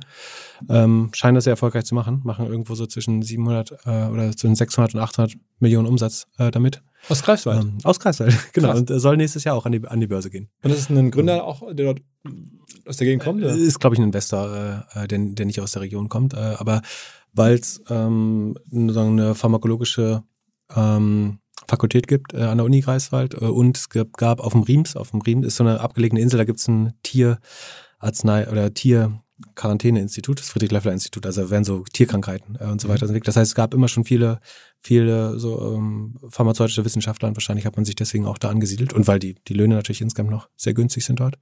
Mhm. 0.61 0.67
Ähm, 0.69 1.09
scheinen 1.13 1.35
das 1.35 1.43
sehr 1.43 1.53
erfolgreich 1.53 1.85
zu 1.85 1.95
machen, 1.95 2.21
machen 2.23 2.47
irgendwo 2.47 2.75
so 2.75 2.85
zwischen 2.85 3.21
700 3.21 3.71
äh, 3.85 4.05
oder 4.05 4.35
zwischen 4.35 4.55
600 4.55 4.95
und 4.95 5.01
800 5.01 5.35
Millionen 5.59 5.87
Umsatz 5.87 6.27
äh, 6.37 6.49
damit. 6.51 6.81
Aus 7.07 7.21
Greifswald? 7.21 7.63
Ähm, 7.63 7.77
aus 7.83 7.99
Greifswald, 7.99 8.35
genau. 8.53 8.69
Krass. 8.69 8.79
Und 8.79 8.89
äh, 8.89 8.99
soll 8.99 9.17
nächstes 9.17 9.43
Jahr 9.43 9.55
auch 9.55 9.65
an 9.65 9.73
die, 9.73 9.87
an 9.87 9.99
die 9.99 10.07
Börse 10.07 10.29
gehen. 10.29 10.49
Und 10.63 10.71
das 10.71 10.79
ist 10.79 10.89
ein 10.89 11.11
Gründer 11.11 11.43
auch, 11.43 11.61
der 11.73 11.85
dort 11.85 12.01
aus 12.85 12.97
der 12.97 13.07
Gegend 13.07 13.23
kommt? 13.23 13.43
Oder? 13.43 13.53
Ist, 13.53 13.79
glaube 13.79 13.95
ich, 13.95 13.99
ein 13.99 14.05
Investor, 14.05 14.85
äh, 14.93 15.07
der, 15.07 15.19
der 15.19 15.45
nicht 15.45 15.59
aus 15.61 15.71
der 15.73 15.81
Region 15.81 16.09
kommt, 16.09 16.33
äh, 16.33 16.37
aber 16.37 16.81
weil 17.35 17.55
es 17.55 17.81
ähm, 17.89 18.57
eine 18.71 19.35
pharmakologische 19.35 20.23
ähm, 20.75 21.39
Fakultät 21.67 22.07
gibt 22.07 22.33
äh, 22.33 22.43
an 22.43 22.57
der 22.57 22.65
Uni 22.65 22.81
Greifswald 22.81 23.35
äh, 23.35 23.45
und 23.45 23.77
es 23.77 23.89
gab, 23.89 24.13
gab 24.13 24.39
auf 24.39 24.53
dem 24.53 24.63
Riems, 24.63 24.95
auf 24.95 25.11
dem 25.11 25.21
Riems 25.21 25.45
ist 25.45 25.57
so 25.57 25.63
eine 25.63 25.79
abgelegene 25.79 26.21
Insel, 26.21 26.37
da 26.37 26.45
gibt 26.45 26.59
es 26.59 26.67
ein 26.67 26.93
Tierarznei 27.03 28.49
oder 28.49 28.73
Tier 28.73 29.21
Quarantäneinstitut, 29.55 30.39
das 30.39 30.49
Friedrich-Löffler-Institut, 30.49 31.25
also 31.25 31.49
werden 31.49 31.63
so 31.63 31.83
Tierkrankheiten 31.91 32.57
äh, 32.59 32.65
und 32.65 32.81
so 32.81 32.87
mhm. 32.87 32.93
weiter 32.93 33.03
entwickelt. 33.03 33.27
Das 33.27 33.35
heißt, 33.35 33.51
es 33.51 33.55
gab 33.55 33.73
immer 33.73 33.87
schon 33.87 34.03
viele, 34.03 34.39
viele 34.79 35.39
so 35.39 35.73
ähm, 35.73 36.17
pharmazeutische 36.29 36.85
Wissenschaftler 36.85 37.27
und 37.29 37.35
wahrscheinlich 37.35 37.65
hat 37.65 37.75
man 37.75 37.85
sich 37.85 37.95
deswegen 37.95 38.25
auch 38.25 38.37
da 38.37 38.49
angesiedelt 38.49 38.93
und 38.93 39.07
weil 39.07 39.19
die, 39.19 39.35
die 39.47 39.53
Löhne 39.53 39.75
natürlich 39.75 40.01
insgesamt 40.01 40.29
noch 40.29 40.49
sehr 40.55 40.73
günstig 40.73 41.05
sind 41.05 41.19
dort 41.19 41.37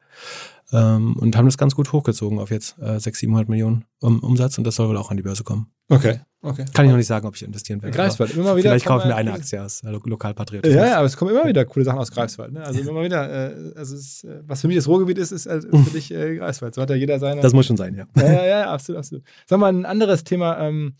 ähm, 0.71 1.15
und 1.17 1.35
haben 1.35 1.45
das 1.45 1.57
ganz 1.57 1.75
gut 1.75 1.91
hochgezogen 1.91 2.39
auf 2.39 2.51
jetzt 2.51 2.77
äh, 2.79 2.99
600, 2.99 3.15
700 3.15 3.49
Millionen 3.49 3.85
um, 3.99 4.19
Umsatz 4.19 4.57
und 4.57 4.63
das 4.65 4.75
soll 4.75 4.89
wohl 4.89 4.97
auch 4.97 5.11
an 5.11 5.17
die 5.17 5.23
Börse 5.23 5.43
kommen. 5.43 5.67
Okay. 5.89 6.19
Okay. 6.45 6.65
Kann 6.73 6.83
ich 6.85 6.91
noch 6.91 6.97
nicht 6.97 7.07
sagen, 7.07 7.25
ob 7.25 7.35
ich 7.35 7.43
investieren 7.43 7.81
werde. 7.81 7.95
Greifswald, 7.95 8.35
immer 8.35 8.57
wieder 8.57 8.71
Vielleicht 8.71 8.85
kaufe 8.85 9.03
ich 9.03 9.07
mir 9.07 9.15
eine 9.15 9.31
Aktie 9.31 9.63
aus 9.63 9.81
äh, 9.81 9.89
Lo 9.89 10.01
Lokalpatriotismus. 10.03 10.75
Ja, 10.75 10.87
ja, 10.87 10.97
aber 10.97 11.05
es 11.05 11.15
kommen 11.15 11.31
immer 11.31 11.47
wieder 11.47 11.63
coole 11.63 11.85
Sachen 11.85 11.99
aus 11.99 12.11
Greifswald. 12.11 12.51
Ne? 12.51 12.61
Also 12.61 12.81
immer 12.81 13.01
wieder, 13.01 13.31
äh, 13.31 13.73
also 13.77 13.95
es 13.95 14.25
äh, 14.25 14.41
was 14.45 14.59
für 14.59 14.67
mich 14.67 14.75
das 14.75 14.89
Ruhrgebiet 14.89 15.17
ist, 15.17 15.31
ist, 15.31 15.45
äh, 15.45 15.61
für 15.61 15.91
dich 15.91 16.13
äh, 16.13 16.35
Greifswald. 16.35 16.75
So 16.75 16.81
hat 16.81 16.89
ja 16.89 16.97
jeder 16.97 17.17
seine. 17.19 17.39
Das 17.39 17.53
muss 17.53 17.65
schon 17.65 17.77
sein, 17.77 17.95
ja. 17.95 18.07
ja, 18.17 18.33
ja, 18.33 18.45
ja, 18.45 18.71
absolut, 18.71 18.99
absolut. 18.99 19.23
Sag 19.45 19.57
mal, 19.57 19.71
ein 19.71 19.85
anderes 19.85 20.25
Thema, 20.25 20.59
ähm, 20.59 20.95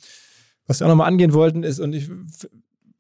was 0.66 0.80
wir 0.80 0.86
auch 0.86 0.92
nochmal 0.92 1.10
angehen 1.10 1.34
wollten, 1.34 1.64
ist, 1.64 1.82
und 1.82 1.92
ich 1.92 2.10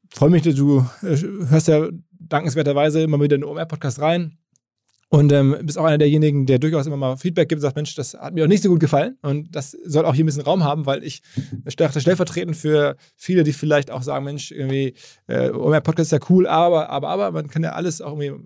freue 0.09 0.29
mich, 0.29 0.41
dass 0.41 0.55
du 0.55 0.85
hörst 1.01 1.69
ja 1.69 1.87
dankenswerterweise 2.11 3.01
immer 3.03 3.21
wieder 3.21 3.35
in 3.35 3.41
den 3.41 3.49
OMR-Podcast 3.49 4.01
rein. 4.01 4.37
Und 5.13 5.31
ähm, 5.31 5.55
bist 5.61 5.77
auch 5.77 5.85
einer 5.85 5.99
derjenigen, 5.99 6.47
der 6.47 6.57
durchaus 6.57 6.87
immer 6.87 6.97
mal 6.97 7.17
Feedback 7.17 7.47
gibt 7.47 7.59
und 7.59 7.61
sagt, 7.61 7.75
Mensch, 7.75 7.93
das 7.93 8.15
hat 8.15 8.33
mir 8.33 8.45
auch 8.45 8.47
nicht 8.47 8.63
so 8.63 8.69
gut 8.69 8.79
gefallen. 8.79 9.15
Und 9.21 9.55
das 9.55 9.77
soll 9.85 10.05
auch 10.05 10.15
hier 10.15 10.23
ein 10.23 10.25
bisschen 10.25 10.41
Raum 10.41 10.63
haben, 10.63 10.87
weil 10.87 11.03
ich 11.03 11.21
dachte 11.77 12.01
stellvertretend 12.01 12.57
für 12.57 12.95
viele, 13.15 13.43
die 13.43 13.53
vielleicht 13.53 13.91
auch 13.91 14.01
sagen, 14.01 14.25
Mensch, 14.25 14.49
irgendwie, 14.49 14.95
äh, 15.27 15.51
OMR-Podcast 15.51 16.11
ist 16.11 16.19
ja 16.19 16.27
cool, 16.31 16.47
aber, 16.47 16.89
aber, 16.89 17.09
aber, 17.09 17.31
man 17.31 17.47
kann 17.47 17.61
ja 17.61 17.73
alles 17.73 18.01
auch 18.01 18.19
irgendwie 18.19 18.43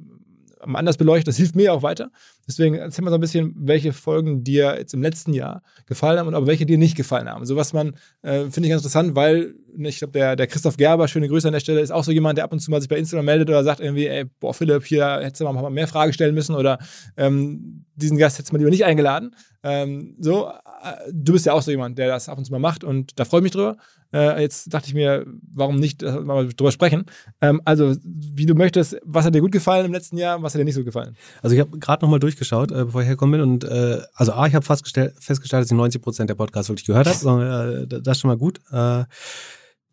anders 0.75 0.97
beleuchten. 0.97 1.25
Das 1.25 1.37
hilft 1.37 1.55
mir 1.55 1.73
auch 1.73 1.83
weiter. 1.83 2.11
Deswegen 2.47 2.75
erzähl 2.75 3.03
mal 3.03 3.11
so 3.11 3.17
ein 3.17 3.21
bisschen, 3.21 3.53
welche 3.57 3.93
Folgen 3.93 4.43
dir 4.43 4.75
jetzt 4.77 4.93
im 4.93 5.01
letzten 5.01 5.33
Jahr 5.33 5.61
gefallen 5.85 6.19
haben 6.19 6.27
und 6.27 6.35
aber 6.35 6.47
welche 6.47 6.65
dir 6.65 6.77
nicht 6.77 6.95
gefallen 6.95 7.29
haben. 7.29 7.45
So 7.45 7.55
was 7.55 7.73
man, 7.73 7.95
äh, 8.21 8.49
finde 8.49 8.61
ich 8.63 8.69
ganz 8.69 8.81
interessant, 8.81 9.15
weil 9.15 9.55
ne, 9.75 9.89
ich 9.89 9.99
glaube, 9.99 10.13
der, 10.13 10.35
der 10.35 10.47
Christoph 10.47 10.77
Gerber, 10.77 11.07
schöne 11.07 11.27
Grüße 11.27 11.47
an 11.47 11.53
der 11.53 11.59
Stelle, 11.59 11.81
ist 11.81 11.91
auch 11.91 12.03
so 12.03 12.11
jemand, 12.11 12.37
der 12.37 12.45
ab 12.45 12.51
und 12.51 12.59
zu 12.59 12.71
mal 12.71 12.81
sich 12.81 12.89
bei 12.89 12.97
Instagram 12.97 13.25
meldet 13.25 13.49
oder 13.49 13.63
sagt 13.63 13.79
irgendwie, 13.79 14.07
ey, 14.07 14.25
boah, 14.39 14.53
Philipp, 14.53 14.85
hier 14.85 15.19
hättest 15.21 15.41
du 15.41 15.45
mal 15.45 15.69
mehr 15.69 15.87
Fragen 15.87 16.13
stellen 16.13 16.35
müssen 16.35 16.55
oder 16.55 16.79
ähm, 17.15 17.85
diesen 17.95 18.17
Gast 18.17 18.37
hättest 18.37 18.51
du 18.51 18.55
mal 18.55 18.59
lieber 18.59 18.71
nicht 18.71 18.85
eingeladen. 18.85 19.35
Ähm, 19.63 20.15
so, 20.19 20.47
äh, 20.47 21.11
du 21.11 21.33
bist 21.33 21.45
ja 21.45 21.53
auch 21.53 21.61
so 21.61 21.71
jemand, 21.71 21.97
der 21.97 22.07
das 22.07 22.29
ab 22.29 22.37
und 22.37 22.45
zu 22.45 22.51
mal 22.51 22.59
macht 22.59 22.83
und 22.83 23.19
da 23.19 23.25
freue 23.25 23.39
ich 23.39 23.43
mich 23.43 23.51
drüber. 23.53 23.77
Äh, 24.13 24.41
jetzt 24.41 24.73
dachte 24.73 24.87
ich 24.87 24.93
mir, 24.93 25.25
warum 25.53 25.77
nicht 25.77 26.03
äh, 26.03 26.19
mal 26.19 26.47
drüber 26.47 26.71
sprechen. 26.71 27.05
Ähm, 27.41 27.61
also, 27.65 27.95
wie 28.03 28.45
du 28.45 28.55
möchtest, 28.55 28.97
was 29.03 29.25
hat 29.25 29.35
dir 29.35 29.41
gut 29.41 29.51
gefallen 29.51 29.85
im 29.85 29.93
letzten 29.93 30.17
Jahr, 30.17 30.41
was 30.41 30.53
hat 30.53 30.59
dir 30.61 30.65
nicht 30.65 30.75
so 30.75 30.83
gefallen? 30.83 31.15
Also 31.41 31.55
ich 31.55 31.59
habe 31.61 31.77
gerade 31.79 32.03
nochmal 32.05 32.19
durchgeschaut, 32.19 32.71
äh, 32.71 32.85
bevor 32.85 33.01
ich 33.01 33.07
hergekommen 33.07 33.39
bin 33.39 33.49
und 33.49 33.63
äh, 33.63 34.01
also 34.13 34.33
A, 34.33 34.47
ich 34.47 34.55
habe 34.55 34.65
festgestellt, 34.65 35.15
dass 35.27 35.65
ich 35.65 35.71
90 35.71 36.01
Prozent 36.01 36.29
der 36.29 36.35
Podcasts 36.35 36.69
wirklich 36.69 36.85
gehört 36.85 37.07
habe. 37.07 37.17
So, 37.17 37.41
äh, 37.41 37.87
das 37.87 38.17
ist 38.17 38.21
schon 38.21 38.29
mal 38.29 38.37
gut. 38.37 38.59
Äh, 38.71 39.03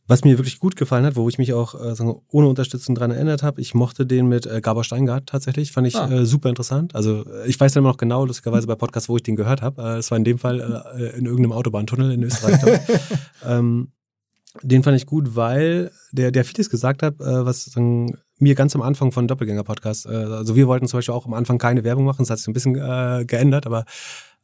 was 0.06 0.22
mir 0.22 0.36
wirklich 0.38 0.58
gut 0.58 0.76
gefallen 0.76 1.06
hat, 1.06 1.16
wo 1.16 1.26
ich 1.30 1.38
mich 1.38 1.54
auch 1.54 1.74
äh, 1.74 1.94
sagen 1.94 2.14
ohne 2.30 2.46
Unterstützung 2.48 2.94
dran 2.94 3.10
erinnert 3.10 3.42
habe, 3.42 3.60
ich 3.62 3.72
mochte 3.74 4.04
den 4.04 4.26
mit 4.28 4.44
äh, 4.44 4.60
Gabor 4.60 4.84
Steingart 4.84 5.26
tatsächlich, 5.26 5.72
fand 5.72 5.86
ich 5.86 5.96
Ah. 5.96 6.10
äh, 6.10 6.26
super 6.26 6.50
interessant. 6.50 6.94
Also 6.94 7.24
ich 7.46 7.58
weiß 7.58 7.72
dann 7.72 7.82
immer 7.82 7.88
noch 7.90 7.96
genau, 7.96 8.26
lustigerweise 8.26 8.66
bei 8.66 8.74
Podcasts, 8.74 9.08
wo 9.08 9.16
ich 9.16 9.22
den 9.22 9.34
gehört 9.36 9.62
habe. 9.62 9.80
Äh, 9.80 9.96
das 9.96 10.10
war 10.10 10.18
in 10.18 10.24
dem 10.24 10.38
Fall 10.38 10.84
äh, 10.94 11.16
in 11.16 11.24
irgendeinem 11.24 11.52
Autobahntunnel 11.52 12.12
in 12.12 12.22
Österreich. 12.22 12.60
ähm, 13.46 13.92
den 14.62 14.82
fand 14.82 14.96
ich 14.96 15.06
gut, 15.06 15.36
weil 15.36 15.90
der, 16.12 16.30
der 16.30 16.44
vieles 16.44 16.70
gesagt 16.70 17.02
hat, 17.02 17.20
äh, 17.20 17.44
was 17.44 17.64
sagen, 17.64 18.18
mir 18.38 18.54
ganz 18.54 18.74
am 18.74 18.82
Anfang 18.82 19.12
von 19.12 19.26
Doppelgänger-Podcast, 19.26 20.06
äh, 20.06 20.10
also 20.10 20.56
wir 20.56 20.66
wollten 20.66 20.86
zum 20.86 20.98
Beispiel 20.98 21.14
auch 21.14 21.26
am 21.26 21.34
Anfang 21.34 21.58
keine 21.58 21.84
Werbung 21.84 22.04
machen, 22.04 22.18
das 22.20 22.30
hat 22.30 22.38
sich 22.38 22.48
ein 22.48 22.52
bisschen 22.52 22.76
äh, 22.76 23.24
geändert, 23.26 23.66
aber 23.66 23.84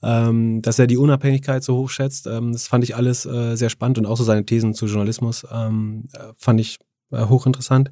ähm, 0.03 0.63
dass 0.63 0.79
er 0.79 0.87
die 0.87 0.97
Unabhängigkeit 0.97 1.63
so 1.63 1.77
hoch 1.77 1.91
schätzt, 1.91 2.27
ähm, 2.27 2.53
das 2.53 2.69
fand 2.69 2.85
ich 2.85 2.97
alles 2.97 3.27
äh, 3.27 3.57
sehr 3.57 3.71
spannend 3.71 3.99
und 3.99 4.07
auch 4.07 4.17
so 4.17 4.25
seine 4.25 4.45
Thesen 4.45 4.75
zu 4.75 4.87
Journalismus 4.87 5.47
ähm, 5.53 6.09
äh, 6.13 6.33
fand 6.37 6.61
ich 6.61 6.79
äh, 7.11 7.27
hochinteressant. 7.27 7.91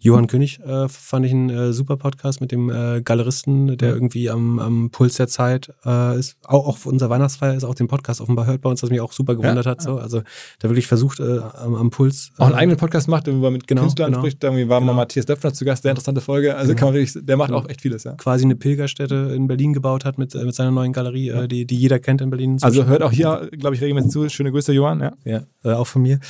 Johann 0.00 0.26
König 0.28 0.60
äh, 0.60 0.88
fand 0.88 1.26
ich 1.26 1.32
einen 1.32 1.50
äh, 1.50 1.72
super 1.72 1.96
Podcast 1.96 2.40
mit 2.40 2.52
dem 2.52 2.70
äh, 2.70 3.02
Galeristen, 3.02 3.76
der 3.76 3.92
irgendwie 3.94 4.30
am, 4.30 4.58
am 4.58 4.90
Puls 4.90 5.16
der 5.16 5.28
Zeit 5.28 5.72
äh, 5.84 6.18
ist. 6.18 6.36
Auch, 6.44 6.66
auch 6.66 6.78
unser 6.86 7.10
Weihnachtsfeier 7.10 7.54
ist 7.54 7.64
auch 7.64 7.74
den 7.74 7.88
Podcast 7.88 8.20
offenbar 8.20 8.46
hört 8.46 8.60
bei 8.60 8.70
uns, 8.70 8.82
was 8.82 8.90
mich 8.90 9.00
auch 9.00 9.12
super 9.12 9.34
gewundert 9.34 9.66
hat. 9.66 9.82
So. 9.82 9.98
Also 9.98 10.22
da 10.60 10.68
wirklich 10.68 10.86
versucht, 10.86 11.20
äh, 11.20 11.38
am, 11.54 11.74
am 11.74 11.90
Puls. 11.90 12.30
Auch 12.38 12.46
einen 12.46 12.54
äh, 12.54 12.58
eigenen 12.58 12.76
Podcast 12.78 13.08
macht, 13.08 13.26
wo 13.26 13.44
er 13.44 13.50
mit 13.50 13.66
Genau, 13.66 13.82
Künstlern 13.82 14.10
genau. 14.12 14.22
spricht. 14.22 14.42
Irgendwie 14.44 14.68
war 14.68 14.80
mal 14.80 14.88
Genau. 14.88 14.96
Matthias 15.00 15.26
Döpfner 15.26 15.52
zu 15.52 15.64
Gast, 15.64 15.82
sehr 15.82 15.90
interessante 15.90 16.20
Folge. 16.20 16.54
Also 16.56 16.68
Genau. 16.68 16.78
kann 16.78 16.88
man 16.88 16.94
wirklich, 16.94 17.24
der 17.24 17.36
macht 17.36 17.48
Genau. 17.48 17.60
auch 17.60 17.68
echt 17.68 17.80
vieles, 17.80 18.04
ja. 18.04 18.12
quasi 18.14 18.44
eine 18.44 18.56
Pilgerstätte 18.56 19.32
in 19.34 19.48
Berlin 19.48 19.72
gebaut 19.72 20.04
hat 20.04 20.16
mit, 20.18 20.34
mit 20.34 20.54
seiner 20.54 20.70
neuen 20.70 20.92
Galerie, 20.92 21.48
die, 21.48 21.66
die 21.66 21.76
jeder 21.76 21.98
kennt 21.98 22.20
in 22.20 22.30
Berlin. 22.30 22.58
Also 22.62 22.86
hört 22.86 23.02
auch 23.02 23.12
hier, 23.12 23.48
glaube 23.58 23.74
ich, 23.74 23.80
regelmäßig 23.82 24.10
zu. 24.10 24.28
Schöne 24.28 24.52
Grüße, 24.52 24.72
Johann. 24.72 25.00
Ja. 25.24 25.42
Ja, 25.64 25.76
auch 25.76 25.86
von 25.86 26.02
mir. 26.02 26.20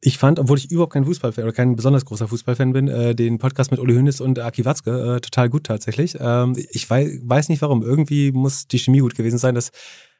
Ich 0.00 0.18
fand, 0.18 0.38
obwohl 0.38 0.58
ich 0.58 0.70
überhaupt 0.70 0.92
kein 0.92 1.06
Fußballfan 1.06 1.44
oder 1.44 1.52
kein 1.52 1.74
besonders 1.74 2.04
großer 2.04 2.28
Fußballfan 2.28 2.72
bin, 2.72 2.88
äh, 2.88 3.14
den 3.14 3.38
Podcast 3.38 3.70
mit 3.70 3.80
Uli 3.80 3.94
Hoeneß 3.94 4.20
und 4.20 4.38
Aki 4.38 4.64
Watzke 4.64 5.16
äh, 5.16 5.20
total 5.20 5.48
gut 5.48 5.64
tatsächlich. 5.64 6.16
Ähm, 6.20 6.54
ich 6.70 6.88
weiß, 6.88 7.20
weiß 7.22 7.48
nicht 7.48 7.62
warum. 7.62 7.82
Irgendwie 7.82 8.30
muss 8.32 8.68
die 8.68 8.78
Chemie 8.78 9.00
gut 9.00 9.14
gewesen 9.14 9.38
sein, 9.38 9.54
dass 9.54 9.70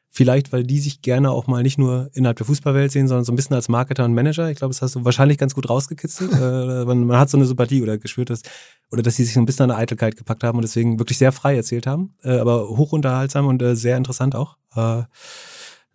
vielleicht, 0.09 0.51
weil 0.51 0.63
die 0.63 0.79
sich 0.79 1.01
gerne 1.01 1.31
auch 1.31 1.47
mal 1.47 1.61
nicht 1.61 1.77
nur 1.77 2.09
innerhalb 2.13 2.37
der 2.37 2.45
Fußballwelt 2.45 2.91
sehen, 2.91 3.07
sondern 3.07 3.23
so 3.23 3.31
ein 3.31 3.35
bisschen 3.35 3.55
als 3.55 3.69
Marketer 3.69 4.05
und 4.05 4.13
Manager. 4.13 4.49
Ich 4.49 4.57
glaube, 4.57 4.73
das 4.73 4.81
hast 4.81 4.95
du 4.95 5.05
wahrscheinlich 5.05 5.37
ganz 5.37 5.53
gut 5.53 5.69
rausgekitzelt. 5.69 6.31
äh, 6.41 6.85
man, 6.85 7.05
man 7.05 7.19
hat 7.19 7.29
so 7.29 7.37
eine 7.37 7.45
Sympathie 7.45 7.83
oder 7.83 7.97
gespürt, 7.97 8.29
dass, 8.29 8.41
oder 8.91 9.03
dass 9.03 9.15
sie 9.15 9.23
sich 9.23 9.35
so 9.35 9.39
ein 9.39 9.45
bisschen 9.45 9.63
an 9.63 9.69
der 9.69 9.77
Eitelkeit 9.77 10.17
gepackt 10.17 10.43
haben 10.43 10.57
und 10.57 10.63
deswegen 10.63 10.99
wirklich 10.99 11.17
sehr 11.17 11.31
frei 11.31 11.55
erzählt 11.55 11.85
haben, 11.85 12.15
äh, 12.23 12.39
aber 12.39 12.67
hochunterhaltsam 12.69 13.45
und 13.45 13.61
äh, 13.61 13.75
sehr 13.75 13.97
interessant 13.97 14.35
auch. 14.35 14.57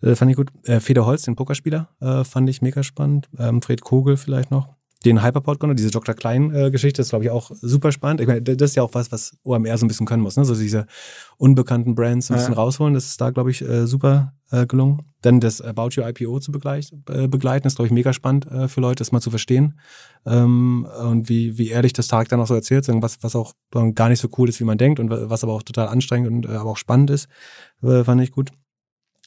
Äh, 0.03 0.11
äh, 0.11 0.17
fand 0.17 0.31
ich 0.31 0.37
gut. 0.37 0.51
Äh, 0.65 0.81
Feder 0.81 1.07
Holz, 1.07 1.23
den 1.23 1.37
Pokerspieler, 1.37 1.89
äh, 2.01 2.25
fand 2.25 2.49
ich 2.51 2.63
mega 2.63 2.83
spannend. 2.83 3.29
Ähm, 3.39 3.63
Fred 3.63 3.83
Kogel 3.83 4.17
vielleicht 4.17 4.51
noch. 4.51 4.69
Den 5.05 5.21
Hyperpod 5.25 5.59
diese 5.77 5.91
Dr. 5.91 6.15
Klein-Geschichte 6.15 7.03
ist, 7.03 7.09
glaube 7.09 7.25
ich, 7.25 7.31
auch 7.33 7.51
super 7.61 7.91
spannend. 7.91 8.21
Ich 8.21 8.29
meine, 8.29 8.41
das 8.41 8.71
ist 8.71 8.77
ja 8.77 8.85
auch 8.85 8.95
was, 8.95 9.11
was 9.11 9.37
OMR 9.43 9.77
so 9.77 9.85
ein 9.85 9.89
bisschen 9.89 10.07
können 10.07 10.23
muss, 10.23 10.37
ne? 10.37 10.45
So 10.45 10.55
diese 10.55 10.87
unbekannten 11.39 11.97
Brands 11.97 12.31
ein 12.31 12.37
bisschen 12.37 12.53
Ja. 12.55 12.59
rausholen. 12.61 12.95
Das 12.95 13.07
ist 13.07 13.21
da, 13.21 13.31
glaube 13.31 13.51
ich, 13.51 13.63
äh, 13.63 13.87
super 13.89 14.33
äh, 14.53 14.65
gelungen. 14.65 15.03
Dann 15.23 15.41
das 15.41 15.61
About 15.61 15.91
Your 16.01 16.09
IPO 16.09 16.39
zu 16.39 16.53
äh, 16.53 17.27
begleiten, 17.27 17.67
ist, 17.67 17.75
glaube 17.77 17.87
ich, 17.87 17.93
mega 17.93 18.13
spannend 18.13 18.47
äh, 18.47 18.69
für 18.69 18.81
Leute, 18.81 19.01
das 19.01 19.11
mal 19.11 19.21
zu 19.21 19.31
verstehen. 19.31 19.77
Ähm, 20.25 20.87
und 21.03 21.29
wie, 21.29 21.59
wie 21.59 21.71
ehrlich 21.71 21.93
das 21.95 22.07
Tag 22.07 22.29
dann 22.29 22.39
auch 22.41 22.47
so 22.47 22.55
erzählt, 22.55 22.87
was, 22.89 23.19
was 23.25 23.35
auch 23.35 23.55
gar 23.95 24.09
nicht 24.09 24.21
so 24.21 24.29
cool 24.39 24.49
ist, 24.49 24.61
wie 24.61 24.65
man 24.65 24.79
denkt 24.79 25.01
und 25.01 25.11
wa- 25.11 25.25
was 25.29 25.43
aber 25.43 25.53
auch 25.55 25.65
total 25.65 25.89
anstrengend 25.89 26.29
und 26.29 26.47
äh, 26.47 26.57
aber 26.57 26.71
auch 26.71 26.77
spannend 26.77 27.11
ist, 27.11 27.29
äh, 27.83 28.05
fand 28.05 28.23
ich 28.23 28.31
gut. 28.31 28.51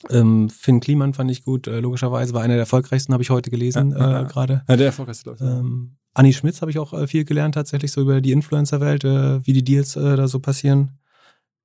Ähm, 0.10 0.50
Finn 0.50 0.80
Kliman 0.82 1.14
fand 1.14 1.32
ich 1.32 1.44
gut, 1.44 1.68
äh, 1.68 1.80
logischerweise, 1.80 2.34
war 2.34 2.42
einer 2.42 2.54
der 2.56 2.62
erfolgreichsten, 2.62 3.14
habe 3.14 3.24
ich 3.24 3.30
heute 3.30 3.50
gelesen, 3.50 3.92
Ja, 3.92 3.98
ja, 4.00 4.12
ja. 4.12 4.22
äh, 4.22 4.26
gerade. 4.26 4.64
Ja, 4.68 4.76
der 4.76 4.88
Erfolg 4.88 5.10
ist, 5.10 5.24
glaube 5.24 5.38
ich. 5.40 5.46
Ähm, 5.50 5.96
Anni 6.14 6.34
Schmitz 6.34 6.62
habe 6.62 6.72
ich 6.72 6.80
auch 6.80 6.94
äh, 6.94 7.08
viel 7.08 7.26
gelernt, 7.26 7.56
tatsächlich 7.56 7.92
so 7.92 8.02
über 8.02 8.22
die 8.22 8.32
Influencer-Welt, 8.32 9.04
äh, 9.04 9.46
wie 9.46 9.54
die 9.54 9.64
Deals 9.64 9.96
äh, 9.96 10.16
da 10.16 10.28
so 10.28 10.40
passieren. 10.40 10.92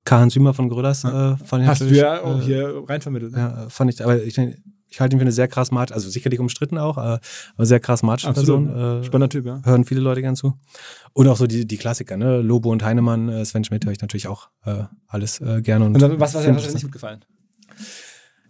Karl 0.03 0.29
Sümer 0.31 0.53
von 0.53 0.67
Gröllers 0.69 1.03
äh, 1.03 1.37
fand 1.37 1.63
ich 1.63 1.67
Hast 1.69 1.81
du 1.81 1.85
ja 1.85 2.23
auch 2.23 2.41
hier 2.41 2.83
reinvermittelt. 2.87 3.33
ne? 3.33 3.37
ja, 3.37 3.69
fand 3.69 3.93
ich, 3.93 4.03
aber 4.03 4.23
ich, 4.23 4.35
ich 4.37 4.99
halte 4.99 5.15
ihn 5.15 5.19
für 5.19 5.23
eine 5.25 5.31
sehr 5.31 5.47
charismatische, 5.47 5.93
also 5.93 6.09
sicherlich 6.09 6.39
umstritten 6.39 6.79
auch, 6.79 6.97
aber 6.97 7.19
sehr 7.59 7.79
charismatische 7.79 8.27
Absolut. 8.29 8.69
Person. 8.73 9.03
Spannender 9.03 9.29
Typ, 9.29 9.45
ja. 9.45 9.61
hören 9.63 9.85
viele 9.85 10.01
Leute 10.01 10.21
gern 10.21 10.35
zu. 10.35 10.57
Und 11.13 11.27
auch 11.27 11.37
so 11.37 11.45
die, 11.45 11.67
die 11.67 11.77
Klassiker, 11.77 12.17
ne? 12.17 12.41
Lobo 12.41 12.71
und 12.71 12.83
Heinemann, 12.83 13.45
Sven 13.45 13.63
Schmidt 13.63 13.85
höre 13.85 13.91
ich 13.93 14.01
natürlich 14.01 14.27
auch 14.27 14.49
alles 15.07 15.39
gerne. 15.61 15.85
Und, 15.85 16.01
Und 16.01 16.19
was, 16.19 16.33
was 16.33 16.47
hat 16.47 16.59
dir 16.59 16.73
nicht 16.73 16.81
gut 16.81 16.91
gefallen? 16.91 17.23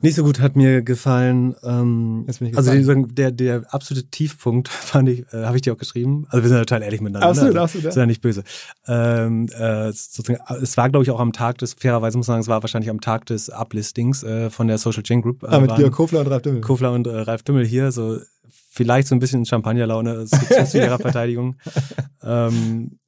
Nicht 0.01 0.15
so 0.15 0.23
gut 0.23 0.39
hat 0.39 0.55
mir 0.55 0.81
gefallen. 0.81 1.55
Ähm, 1.63 2.25
also 2.55 2.71
die, 2.71 3.13
der, 3.13 3.31
der 3.31 3.63
absolute 3.69 4.07
Tiefpunkt 4.07 4.67
fand 4.69 5.09
ich, 5.09 5.25
äh, 5.33 5.45
habe 5.45 5.57
ich 5.57 5.61
dir 5.61 5.73
auch 5.73 5.77
geschrieben. 5.77 6.25
Also 6.29 6.43
wir 6.43 6.49
sind 6.49 6.57
ja 6.57 6.63
total 6.63 6.83
ehrlich 6.83 7.01
miteinander. 7.01 7.27
Absolut, 7.27 7.49
also, 7.49 7.59
absolut, 7.59 7.85
ja. 7.85 7.91
Sind 7.91 8.01
ja 8.01 8.05
nicht 8.07 8.21
böse. 8.21 8.43
Ähm, 8.87 9.47
äh, 9.49 9.91
sozusagen, 9.91 10.39
es 10.61 10.77
war, 10.77 10.89
glaube 10.89 11.03
ich, 11.03 11.11
auch 11.11 11.19
am 11.19 11.33
Tag 11.33 11.57
des, 11.59 11.73
fairerweise 11.73 12.17
muss 12.17 12.27
man 12.27 12.35
sagen, 12.35 12.41
es 12.41 12.47
war 12.47 12.63
wahrscheinlich 12.63 12.89
am 12.89 13.01
Tag 13.01 13.25
des 13.27 13.49
Uplistings 13.49 14.23
äh, 14.23 14.49
von 14.49 14.67
der 14.67 14.77
Social 14.77 15.03
Chain 15.03 15.21
Group. 15.21 15.43
Äh, 15.43 15.47
Ah, 15.47 15.59
mit 15.59 15.75
Georg 15.75 15.93
Kofler 15.93 16.21
und 16.21 16.27
Ralf 16.27 16.41
Dümmel. 16.41 16.61
Kofler 16.61 16.91
und 16.93 17.07
äh, 17.07 17.11
Ralf 17.11 17.43
Dümmel 17.43 17.65
hier, 17.65 17.91
so 17.91 18.19
vielleicht 18.71 19.07
so 19.07 19.15
ein 19.15 19.19
bisschen 19.19 19.45
Champagnerlaune 19.45 20.25
zu 20.25 20.77
ihrer 20.77 20.97
Verteidigung. 20.97 21.55
Ähm, 22.23 22.99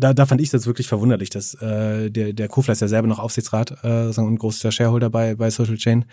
da, 0.00 0.14
da 0.14 0.26
fand 0.26 0.40
ich 0.40 0.50
das 0.50 0.66
wirklich 0.66 0.88
verwunderlich, 0.88 1.30
dass 1.30 1.54
äh, 1.54 2.10
der, 2.10 2.32
der 2.32 2.48
Kofler 2.48 2.72
ist 2.72 2.80
ja 2.80 2.88
selber 2.88 3.08
noch 3.08 3.18
Aufsichtsrat 3.18 3.84
äh, 3.84 4.20
und 4.20 4.38
großer 4.38 4.72
Shareholder 4.72 5.10
bei, 5.10 5.34
bei 5.34 5.50
Social 5.50 5.76
Chain, 5.76 6.06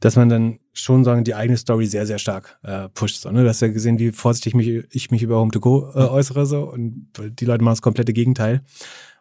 dass 0.00 0.16
man 0.16 0.28
dann 0.28 0.58
schon 0.72 1.04
sagen, 1.04 1.24
die 1.24 1.34
eigene 1.34 1.56
Story 1.56 1.86
sehr, 1.86 2.06
sehr 2.06 2.18
stark 2.18 2.58
äh, 2.62 2.88
pusht. 2.90 3.20
So, 3.20 3.30
ne? 3.30 3.42
Du 3.42 3.48
hast 3.48 3.62
ja 3.62 3.68
gesehen, 3.68 3.98
wie 3.98 4.12
vorsichtig 4.12 4.54
mich, 4.54 4.84
ich 4.90 5.10
mich 5.10 5.22
über 5.22 5.36
Home 5.36 5.50
to 5.50 5.60
Go 5.60 5.90
äh, 5.94 6.00
äußere 6.00 6.44
so 6.44 6.64
und 6.64 7.08
die 7.40 7.44
Leute 7.44 7.64
machen 7.64 7.72
das 7.72 7.82
komplette 7.82 8.12
Gegenteil. 8.12 8.62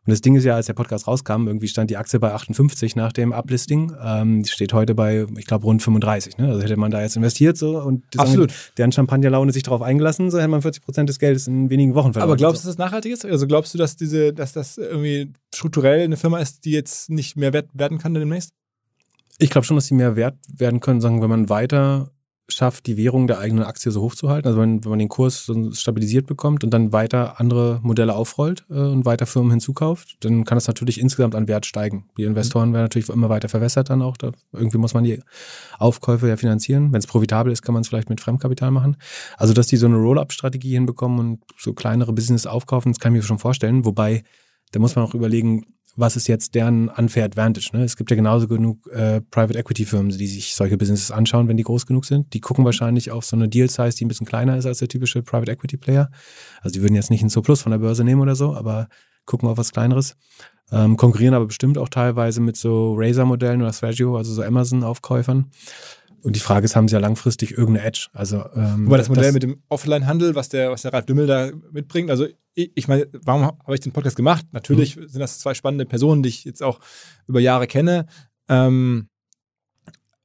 Und 0.06 0.12
das 0.12 0.22
Ding 0.22 0.36
ist 0.36 0.43
ja, 0.43 0.56
als 0.56 0.68
der 0.68 0.74
Podcast 0.74 1.08
rauskam, 1.08 1.47
irgendwie 1.47 1.68
stand 1.68 1.89
die 1.89 1.97
Aktie 1.97 2.20
bei 2.20 2.32
58 2.32 2.95
nach 2.95 3.12
dem 3.12 3.34
Uplisting. 3.34 3.91
Ähm, 3.99 4.43
die 4.43 4.49
steht 4.49 4.72
heute 4.72 4.93
bei, 4.93 5.26
ich 5.36 5.45
glaube, 5.45 5.66
rund 5.66 5.82
35. 5.82 6.38
Ne? 6.38 6.49
Also 6.49 6.62
hätte 6.62 6.78
man 6.78 6.91
da 6.91 7.01
jetzt 7.01 7.16
investiert 7.16 7.58
so 7.58 7.80
und 7.80 8.03
Absolut. 8.16 8.53
deren 8.78 8.91
Champagnerlaune 8.91 9.51
sich 9.51 9.64
darauf 9.64 9.82
eingelassen, 9.82 10.30
so 10.30 10.38
hätte 10.38 10.47
man 10.47 10.62
40 10.62 10.84
Prozent 10.84 11.10
des 11.10 11.18
Geldes 11.18 11.47
in 11.47 11.72
wenigen 11.72 11.95
Wochen 11.95 12.14
verloren. 12.14 12.30
Aber 12.30 12.38
glaubst 12.38 12.64
du, 12.64 12.68
dass 12.68 12.76
das 12.76 12.86
nachhaltig 12.86 13.14
ist? 13.14 13.26
Also 13.26 13.47
glaubst 13.47 13.74
du, 13.74 13.80
dass 13.80 13.95
diese, 13.95 14.32
dass 14.32 14.53
das 14.53 14.78
irgendwie 14.78 15.34
strukturell 15.53 16.03
eine 16.03 16.18
Firma 16.18 16.38
ist, 16.38 16.66
die 16.66 16.72
jetzt 16.72 17.10
nicht 17.10 17.36
mehr 17.36 17.51
wert 17.51 17.70
werden 17.74 17.97
kann 17.97 18.14
demnächst? 18.14 18.51
Ich 19.39 19.49
glaube 19.49 19.66
schon, 19.66 19.76
dass 19.76 19.88
die 19.88 19.95
mehr 19.95 20.16
wert 20.16 20.38
werden 20.56 20.82
können, 20.82 21.01
sagen, 21.01 21.22
wenn 21.22 21.30
man 21.30 21.49
weiter 21.49 22.12
schafft, 22.48 22.86
die 22.86 22.98
Währung 22.98 23.28
der 23.28 23.39
eigenen 23.39 23.64
Aktie 23.64 23.91
so 23.91 24.02
hoch 24.02 24.16
zu 24.16 24.30
halten. 24.30 24.48
Also 24.48 24.60
wenn, 24.60 24.84
wenn 24.84 24.89
man 24.89 25.00
den 25.00 25.10
Kurs 25.10 25.46
so 25.46 25.72
stabilisiert 25.72 26.28
bekommt 26.28 26.64
und 26.64 26.72
dann 26.72 26.93
weiter 26.93 27.39
andere 27.39 27.80
Modelle 27.82 28.14
aufrollt 28.14 28.66
äh, 28.70 28.74
und 28.74 29.06
weiter 29.06 29.26
Firmen 29.26 29.52
hinzukauft, 29.52 30.18
dann 30.22 30.46
kann 30.46 30.56
das 30.56 30.68
natürlich 30.68 31.00
insgesamt 31.00 31.36
an 31.36 31.48
Wert 31.48 31.66
steigen. 31.66 32.08
Die 32.18 32.24
Investoren 32.24 32.72
werden 32.74 32.84
natürlich 32.84 33.10
immer 33.10 33.30
weiter 33.30 33.50
verwässert 33.50 33.89
dann 33.89 34.02
auch. 34.02 34.18
Da, 34.18 34.32
irgendwie 34.54 34.78
muss 34.78 34.93
man 34.93 35.04
die 35.04 35.22
Aufkäufe 35.80 36.28
ja 36.28 36.38
finanzieren. 36.38 36.91
Wenn 36.91 37.00
es 37.00 37.08
profitabel 37.08 37.52
ist, 37.52 37.64
kann 37.64 37.74
man 37.74 37.82
es 37.82 37.88
vielleicht 37.88 38.10
mit 38.10 38.22
Fremdkapital 38.22 38.72
machen. 38.72 38.98
Also 39.38 39.54
dass 39.54 39.68
die 39.68 39.78
so 39.78 39.88
eine 39.88 39.98
Roll-up-Strategie 39.98 40.74
hinbekommen 40.74 41.20
und 41.20 41.39
so 41.58 41.74
kleinere 41.74 42.14
Business 42.14 42.46
aufkaufen, 42.46 42.91
das 42.91 43.00
kann 43.00 43.14
ich 43.14 43.22
mir 43.22 43.28
schon 43.28 43.39
vorstellen. 43.39 43.86
Wobei, 43.86 44.24
da 44.72 44.80
muss 44.80 44.96
man 44.96 45.06
auch 45.06 45.16
überlegen, 45.16 45.66
was 45.96 46.16
ist 46.16 46.28
jetzt 46.28 46.56
deren 46.56 46.89
unfair 46.89 47.24
advantage? 47.24 47.70
Ne? 47.74 47.84
Es 47.84 47.96
gibt 47.96 48.10
ja 48.12 48.16
genauso 48.16 48.48
genug 48.48 48.86
äh, 48.88 49.22
Private 49.22 49.58
Equity 49.58 49.86
Firmen, 49.86 50.10
die 50.10 50.28
sich 50.28 50.54
solche 50.54 50.78
Businesses 50.78 51.12
anschauen, 51.12 51.48
wenn 51.48 51.58
die 51.58 51.64
groß 51.64 51.86
genug 51.86 52.06
sind. 52.06 52.34
Die 52.34 52.41
gucken 52.41 52.66
wahrscheinlich 52.66 53.12
auf 53.12 53.26
so 53.26 53.36
eine 53.36 53.48
Deal 53.48 53.70
Size, 53.70 53.91
die 53.91 54.06
ein 54.06 54.10
bisschen 54.10 54.28
kleiner 54.28 54.58
ist 54.58 54.66
als 54.66 54.80
der 54.80 54.88
typische 54.88 55.22
Private 55.22 55.52
Equity 55.52 55.78
Player. 55.78 56.10
Also 56.62 56.74
die 56.74 56.82
würden 56.82 56.96
jetzt 56.96 57.12
nicht 57.12 57.22
einen 57.22 57.43
Plus 57.43 57.62
von 57.62 57.72
der 57.72 57.80
Börse 57.80 58.04
nehmen 58.04 58.22
oder 58.22 58.36
so, 58.36 58.56
aber 58.56 58.88
gucken 59.26 59.48
auf 59.50 59.58
was 59.58 59.72
kleineres. 59.72 60.18
Ähm, 60.72 60.98
konkurrieren 60.98 61.36
aber 61.36 61.46
bestimmt 61.46 61.78
auch 61.78 61.89
teilweise 61.89 62.41
mit 62.41 62.58
so 62.58 62.96
Razer-Modellen 62.98 63.62
oder 63.62 63.72
Thragio, 63.72 64.18
also 64.18 64.34
so 64.34 64.41
Amazon-Aufkäufern. 64.41 65.52
Und 66.26 66.36
die 66.36 66.39
Frage 66.39 66.65
ist, 66.65 66.76
haben 66.76 66.88
sie 66.88 66.93
ja 66.93 66.99
langfristig 66.99 67.51
irgendeine 67.51 67.86
Edge? 67.86 68.07
Also, 68.11 68.43
ähm, 68.55 68.88
Wobei 68.88 68.97
das 68.97 69.09
Modell 69.09 69.26
das, 69.26 69.34
mit 69.36 69.43
dem 69.43 69.61
Offline-Handel, 69.69 70.34
was 70.34 70.49
der, 70.49 70.71
was 70.71 70.82
der 70.82 70.91
Ralf 70.91 71.05
Dümmel 71.05 71.28
da 71.28 71.51
mitbringt, 71.71 72.09
also 72.09 72.26
ich, 72.55 72.71
ich 72.73 72.88
meine, 72.88 73.07
warum 73.21 73.43
habe 73.43 73.76
ich 73.76 73.82
den 73.82 73.91
Podcast 73.91 74.15
gemacht? 74.15 74.43
Natürlich 74.51 74.95
mhm. 74.95 75.07
sind 75.07 75.19
das 75.19 75.38
zwei 75.38 75.53
spannende 75.53 75.86
Personen, 75.86 76.23
die 76.23 76.30
ich 76.30 76.43
jetzt 76.43 76.63
auch 76.63 76.80
über 77.28 77.39
Jahre 77.39 77.67
kenne. 77.67 78.07
Ähm, 78.49 79.07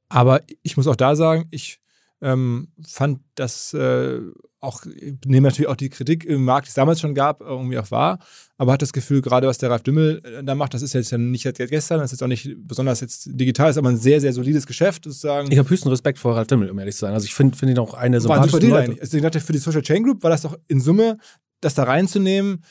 aber 0.09 0.41
ich 0.63 0.75
muss 0.75 0.87
auch 0.87 0.95
da 0.95 1.15
sagen, 1.15 1.45
ich 1.51 1.79
ähm, 2.19 2.69
fand 2.83 3.19
das 3.35 3.71
äh, 3.75 4.21
auch, 4.61 4.83
nehme 5.25 5.47
natürlich 5.47 5.67
auch 5.67 5.75
die 5.75 5.89
Kritik 5.89 6.23
im 6.23 6.45
Markt, 6.45 6.67
die 6.67 6.69
es 6.69 6.75
damals 6.75 7.01
schon 7.01 7.15
gab, 7.15 7.41
irgendwie 7.41 7.77
auch 7.79 7.89
wahr, 7.91 8.19
aber 8.57 8.73
hat 8.73 8.81
das 8.81 8.93
Gefühl, 8.93 9.21
gerade 9.21 9.47
was 9.47 9.57
der 9.57 9.71
Ralf 9.71 9.81
Dümmel 9.81 10.21
äh, 10.23 10.43
da 10.43 10.55
macht, 10.55 10.73
das 10.73 10.83
ist 10.83 10.93
jetzt 10.93 11.11
ja 11.11 11.17
nicht 11.17 11.43
jetzt 11.43 11.57
gestern, 11.57 11.99
das 11.99 12.11
ist 12.11 12.19
jetzt 12.19 12.23
auch 12.23 12.27
nicht 12.27 12.55
besonders 12.59 13.01
jetzt 13.01 13.27
digital, 13.31 13.71
ist 13.71 13.77
aber 13.77 13.89
ein 13.89 13.97
sehr, 13.97 14.21
sehr 14.21 14.33
solides 14.33 14.67
Geschäft, 14.67 15.03
sozusagen. 15.03 15.51
Ich 15.51 15.57
habe 15.57 15.69
höchsten 15.69 15.89
Respekt 15.89 16.19
vor 16.19 16.35
Ralf 16.35 16.47
Dümmel, 16.47 16.69
um 16.69 16.77
ehrlich 16.79 16.95
zu 16.95 17.01
sein. 17.01 17.13
Also 17.13 17.25
ich 17.25 17.33
finde 17.33 17.57
find 17.57 17.71
ihn 17.71 17.79
auch 17.79 17.95
eine 17.95 18.21
sympathische 18.21 18.59
Deal 18.59 18.77
eigentlich. 18.77 19.01
Also 19.01 19.17
ich 19.17 19.23
dachte, 19.23 19.39
für 19.39 19.53
die 19.53 19.59
Social 19.59 19.81
Chain 19.81 20.03
Group 20.03 20.23
war 20.23 20.29
das 20.29 20.43
doch 20.43 20.57
in 20.67 20.79
Summe, 20.79 21.17
das 21.59 21.73
da 21.73 21.83
reinzunehmen, 21.83 22.63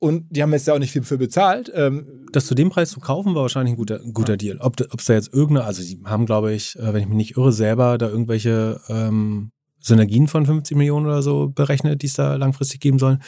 und 0.00 0.26
die 0.30 0.42
haben 0.42 0.52
jetzt 0.52 0.66
ja 0.66 0.74
auch 0.74 0.78
nicht 0.78 0.92
viel 0.92 1.02
für 1.02 1.18
bezahlt. 1.18 1.72
Ähm, 1.74 2.26
das 2.32 2.46
zu 2.46 2.54
dem 2.54 2.70
Preis 2.70 2.90
zu 2.90 3.00
kaufen 3.00 3.34
war 3.34 3.42
wahrscheinlich 3.42 3.72
ein 3.72 3.76
guter, 3.76 4.00
ein 4.00 4.12
guter 4.12 4.34
ja. 4.34 4.36
Deal. 4.36 4.58
Ob 4.58 4.78
es 4.80 5.06
da 5.06 5.14
jetzt 5.14 5.34
irgendeine, 5.34 5.66
also 5.66 5.82
die 5.82 6.00
haben, 6.04 6.24
glaube 6.24 6.52
ich, 6.52 6.78
äh, 6.78 6.94
wenn 6.94 7.02
ich 7.02 7.08
mich 7.08 7.16
nicht 7.16 7.36
irre, 7.36 7.52
selber 7.52 7.98
da 7.98 8.08
irgendwelche 8.08 8.80
ähm, 8.88 9.50
Synergien 9.80 10.26
von 10.26 10.46
50 10.46 10.76
Millionen 10.76 11.06
oder 11.06 11.22
so 11.22 11.48
berechnet, 11.48 12.02
die 12.02 12.06
es 12.06 12.14
da 12.14 12.34
langfristig 12.36 12.80
geben 12.80 12.98
sollen. 12.98 13.22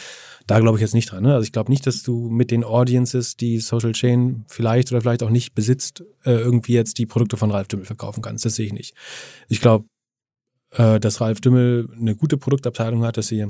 Da 0.47 0.59
glaube 0.59 0.79
ich 0.79 0.83
jetzt 0.83 0.95
nicht 0.95 1.11
dran. 1.11 1.23
Ne? 1.23 1.35
Also 1.35 1.45
ich 1.45 1.53
glaube 1.53 1.71
nicht, 1.71 1.87
dass 1.87 2.03
du 2.03 2.29
mit 2.29 2.51
den 2.51 2.65
Audiences, 2.65 3.37
die 3.37 3.61
Social 3.61 3.93
Chain 3.93 4.45
vielleicht 4.49 4.91
oder 4.91 5.01
vielleicht 5.01 5.23
auch 5.23 5.31
nicht 5.31 5.55
besitzt, 5.55 6.05
äh, 6.25 6.33
irgendwie 6.33 6.73
jetzt 6.73 6.99
die 6.99 7.07
Produkte 7.07 7.37
von 7.37 7.51
Ralf 7.51 7.69
Dümmel 7.69 7.87
verkaufen 7.87 8.23
kannst. 8.23 8.45
Das 8.45 8.57
sehe 8.57 8.67
ich 8.67 8.73
nicht. 8.73 8.95
Ich 9.49 9.61
glaube, 9.61 9.87
äh, 10.73 10.99
dass 10.99 11.21
Ralf 11.21 11.41
Dümmel 11.41 11.89
eine 11.99 12.17
gute 12.17 12.37
Produktabteilung 12.37 13.05
hat, 13.05 13.17
dass 13.17 13.29
sie 13.29 13.47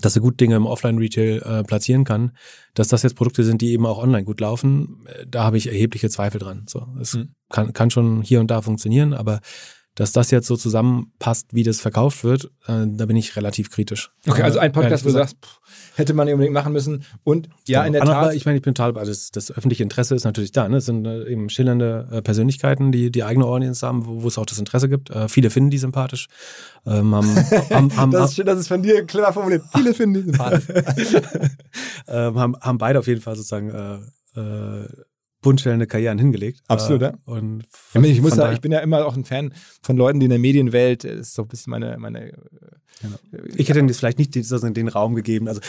dass 0.00 0.14
er 0.14 0.22
gut 0.22 0.38
Dinge 0.38 0.56
im 0.56 0.66
Offline-Retail 0.66 1.42
äh, 1.42 1.64
platzieren 1.64 2.04
kann, 2.04 2.32
dass 2.74 2.88
das 2.88 3.02
jetzt 3.02 3.16
Produkte 3.16 3.42
sind, 3.42 3.62
die 3.62 3.72
eben 3.72 3.86
auch 3.86 3.98
online 3.98 4.24
gut 4.24 4.40
laufen, 4.40 5.06
äh, 5.06 5.26
da 5.26 5.44
habe 5.44 5.56
ich 5.56 5.68
erhebliche 5.68 6.10
Zweifel 6.10 6.38
dran. 6.38 6.66
So, 6.68 6.86
es 7.00 7.14
mhm. 7.14 7.34
kann, 7.48 7.72
kann 7.72 7.90
schon 7.90 8.22
hier 8.22 8.40
und 8.40 8.50
da 8.50 8.60
funktionieren, 8.60 9.14
aber 9.14 9.40
dass 9.98 10.12
das 10.12 10.30
jetzt 10.30 10.46
so 10.46 10.56
zusammenpasst, 10.56 11.48
wie 11.52 11.64
das 11.64 11.80
verkauft 11.80 12.22
wird, 12.22 12.44
äh, 12.68 12.86
da 12.86 13.06
bin 13.06 13.16
ich 13.16 13.34
relativ 13.34 13.68
kritisch. 13.68 14.12
Okay, 14.28 14.42
also 14.42 14.60
ein 14.60 14.70
Podcast, 14.70 15.04
wo 15.04 15.08
du 15.08 15.14
sagst, 15.14 15.36
pff, 15.44 15.58
hätte 15.96 16.14
man 16.14 16.28
unbedingt 16.28 16.54
machen 16.54 16.72
müssen. 16.72 17.04
Und 17.24 17.48
ja, 17.66 17.84
in 17.84 17.94
der 17.94 18.04
Tat. 18.04 18.32
Ich 18.34 18.46
meine, 18.46 18.58
ich 18.58 18.62
bin 18.62 18.74
total, 18.74 18.96
also 18.96 19.10
das, 19.10 19.32
das, 19.32 19.50
öffentliche 19.50 19.82
Interesse 19.82 20.14
ist 20.14 20.22
natürlich 20.22 20.52
da. 20.52 20.68
Ne? 20.68 20.76
Es 20.76 20.86
sind 20.86 21.04
äh, 21.04 21.24
eben 21.24 21.50
schillernde 21.50 22.06
äh, 22.12 22.22
Persönlichkeiten, 22.22 22.92
die 22.92 23.10
die 23.10 23.24
eigene 23.24 23.44
Audience 23.44 23.84
haben, 23.84 24.06
wo, 24.06 24.22
wo 24.22 24.28
es 24.28 24.38
auch 24.38 24.46
das 24.46 24.60
Interesse 24.60 24.88
gibt. 24.88 25.10
Äh, 25.10 25.28
viele 25.28 25.50
finden 25.50 25.70
die 25.70 25.78
sympathisch. 25.78 26.28
Ähm, 26.86 27.12
haben, 27.12 27.34
haben, 27.70 27.96
haben, 27.96 28.10
das, 28.12 28.30
ist 28.30 28.36
schön, 28.36 28.46
das 28.46 28.60
ist 28.60 28.68
von 28.68 28.80
dir 28.80 29.04
clever 29.04 29.32
formuliert. 29.32 29.64
Viele 29.74 29.94
finden 29.94 30.14
die 30.14 30.30
sympathisch. 30.30 30.68
ähm, 32.06 32.38
haben, 32.38 32.56
haben 32.60 32.78
beide 32.78 33.00
auf 33.00 33.08
jeden 33.08 33.20
Fall 33.20 33.34
sozusagen 33.34 33.72
äh, 35.38 35.40
äh, 35.40 35.42
buntstellende 35.42 35.86
Karrieren 35.86 36.18
hingelegt. 36.18 36.60
Absolut, 36.68 37.02
ja. 37.02 37.08
Äh, 37.08 37.30
und 37.30 37.64
von, 37.70 38.04
ich, 38.04 38.20
muss 38.20 38.36
ja, 38.36 38.52
ich 38.52 38.60
bin 38.60 38.72
ja 38.72 38.80
immer 38.80 39.06
auch 39.06 39.16
ein 39.16 39.24
Fan 39.24 39.52
von 39.82 39.96
Leuten, 39.96 40.20
die 40.20 40.24
in 40.26 40.30
der 40.30 40.38
Medienwelt, 40.38 41.04
das 41.04 41.12
ist 41.12 41.34
so 41.34 41.42
ein 41.42 41.48
bisschen 41.48 41.70
meine. 41.70 41.96
meine 41.98 42.32
genau. 43.00 43.16
Ich 43.54 43.68
hätte 43.68 43.78
ihnen 43.78 43.92
vielleicht 43.92 44.18
nicht 44.18 44.34
sozusagen 44.34 44.74
den 44.74 44.88
Raum 44.88 45.14
gegeben. 45.14 45.48
Also, 45.48 45.60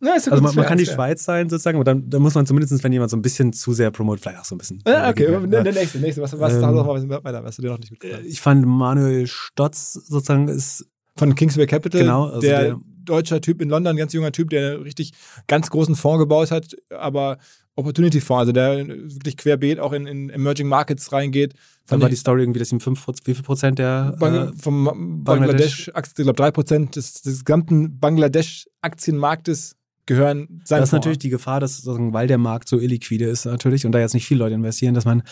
ja, 0.00 0.12
also 0.12 0.30
man, 0.30 0.54
man 0.54 0.64
kann 0.64 0.78
die 0.78 0.86
Schweiz 0.86 1.24
sein 1.24 1.48
sozusagen, 1.48 1.76
aber 1.76 1.84
dann, 1.84 2.08
dann 2.08 2.22
muss 2.22 2.34
man 2.34 2.46
zumindest, 2.46 2.84
wenn 2.84 2.92
jemand 2.92 3.10
so 3.10 3.16
ein 3.16 3.22
bisschen 3.22 3.52
zu 3.52 3.72
sehr 3.72 3.90
promotet, 3.90 4.22
vielleicht 4.22 4.38
auch 4.38 4.44
so 4.44 4.54
ein 4.54 4.58
bisschen. 4.58 4.82
Ja, 4.86 5.10
okay, 5.10 5.32
ja. 5.32 5.40
der 5.40 5.72
nächste, 5.72 5.98
nächste. 5.98 6.22
Was, 6.22 6.38
was, 6.38 6.54
ähm, 6.54 6.60
sag 6.60 6.74
mal 6.74 7.24
weiter, 7.24 7.42
was 7.42 7.56
du 7.56 7.62
dir 7.62 7.68
noch 7.68 7.78
nicht 7.78 7.90
mitgebracht 7.90 8.22
Ich 8.24 8.40
fand 8.40 8.64
Manuel 8.64 9.26
Stotz 9.26 9.94
sozusagen 9.94 10.48
ist. 10.48 10.86
Von 11.16 11.34
Kingsway 11.34 11.66
Capital, 11.66 12.02
genau, 12.02 12.26
also 12.26 12.40
der, 12.42 12.62
der 12.62 12.78
deutscher 13.08 13.40
Typ 13.40 13.60
in 13.60 13.68
London, 13.68 13.96
ganz 13.96 14.12
junger 14.12 14.30
Typ, 14.32 14.50
der 14.50 14.84
richtig 14.84 15.12
ganz 15.46 15.70
großen 15.70 15.96
Fonds 15.96 16.20
gebaut 16.20 16.50
hat, 16.50 16.76
aber 16.90 17.38
Opportunity 17.78 18.20
Fonds, 18.20 18.40
also 18.40 18.52
der 18.52 18.86
wirklich 18.88 19.36
querbeet 19.36 19.78
auch 19.78 19.92
in, 19.92 20.06
in 20.06 20.30
Emerging 20.30 20.66
Markets 20.66 21.12
reingeht. 21.12 21.54
Dann 21.86 22.00
war 22.00 22.08
die 22.08 22.16
Story 22.16 22.42
irgendwie, 22.42 22.58
dass 22.58 22.72
ihm 22.72 22.80
fünf, 22.80 23.06
wie 23.24 23.34
viel 23.34 23.44
Prozent 23.44 23.78
der 23.78 24.16
Bang, 24.18 24.34
äh, 24.34 24.52
vom 24.58 24.84
Bangladesch, 25.24 25.86
Bangladesch 25.86 25.88
ich 25.88 26.14
glaube 26.24 26.36
drei 26.36 26.50
Prozent 26.50 26.96
des, 26.96 27.22
des 27.22 27.44
gesamten 27.44 27.98
Bangladesch-Aktienmarktes 28.00 29.76
gehören 30.06 30.60
sein 30.64 30.80
Das 30.80 30.88
ist 30.88 30.92
natürlich 30.92 31.18
die 31.18 31.30
Gefahr, 31.30 31.60
dass 31.60 31.86
weil 31.86 32.26
der 32.26 32.38
Markt 32.38 32.68
so 32.68 32.80
illiquide 32.80 33.26
ist 33.26 33.44
natürlich 33.44 33.86
und 33.86 33.92
da 33.92 34.00
jetzt 34.00 34.14
nicht 34.14 34.26
viele 34.26 34.40
Leute 34.40 34.56
investieren, 34.56 34.94
dass 34.94 35.04
man, 35.04 35.22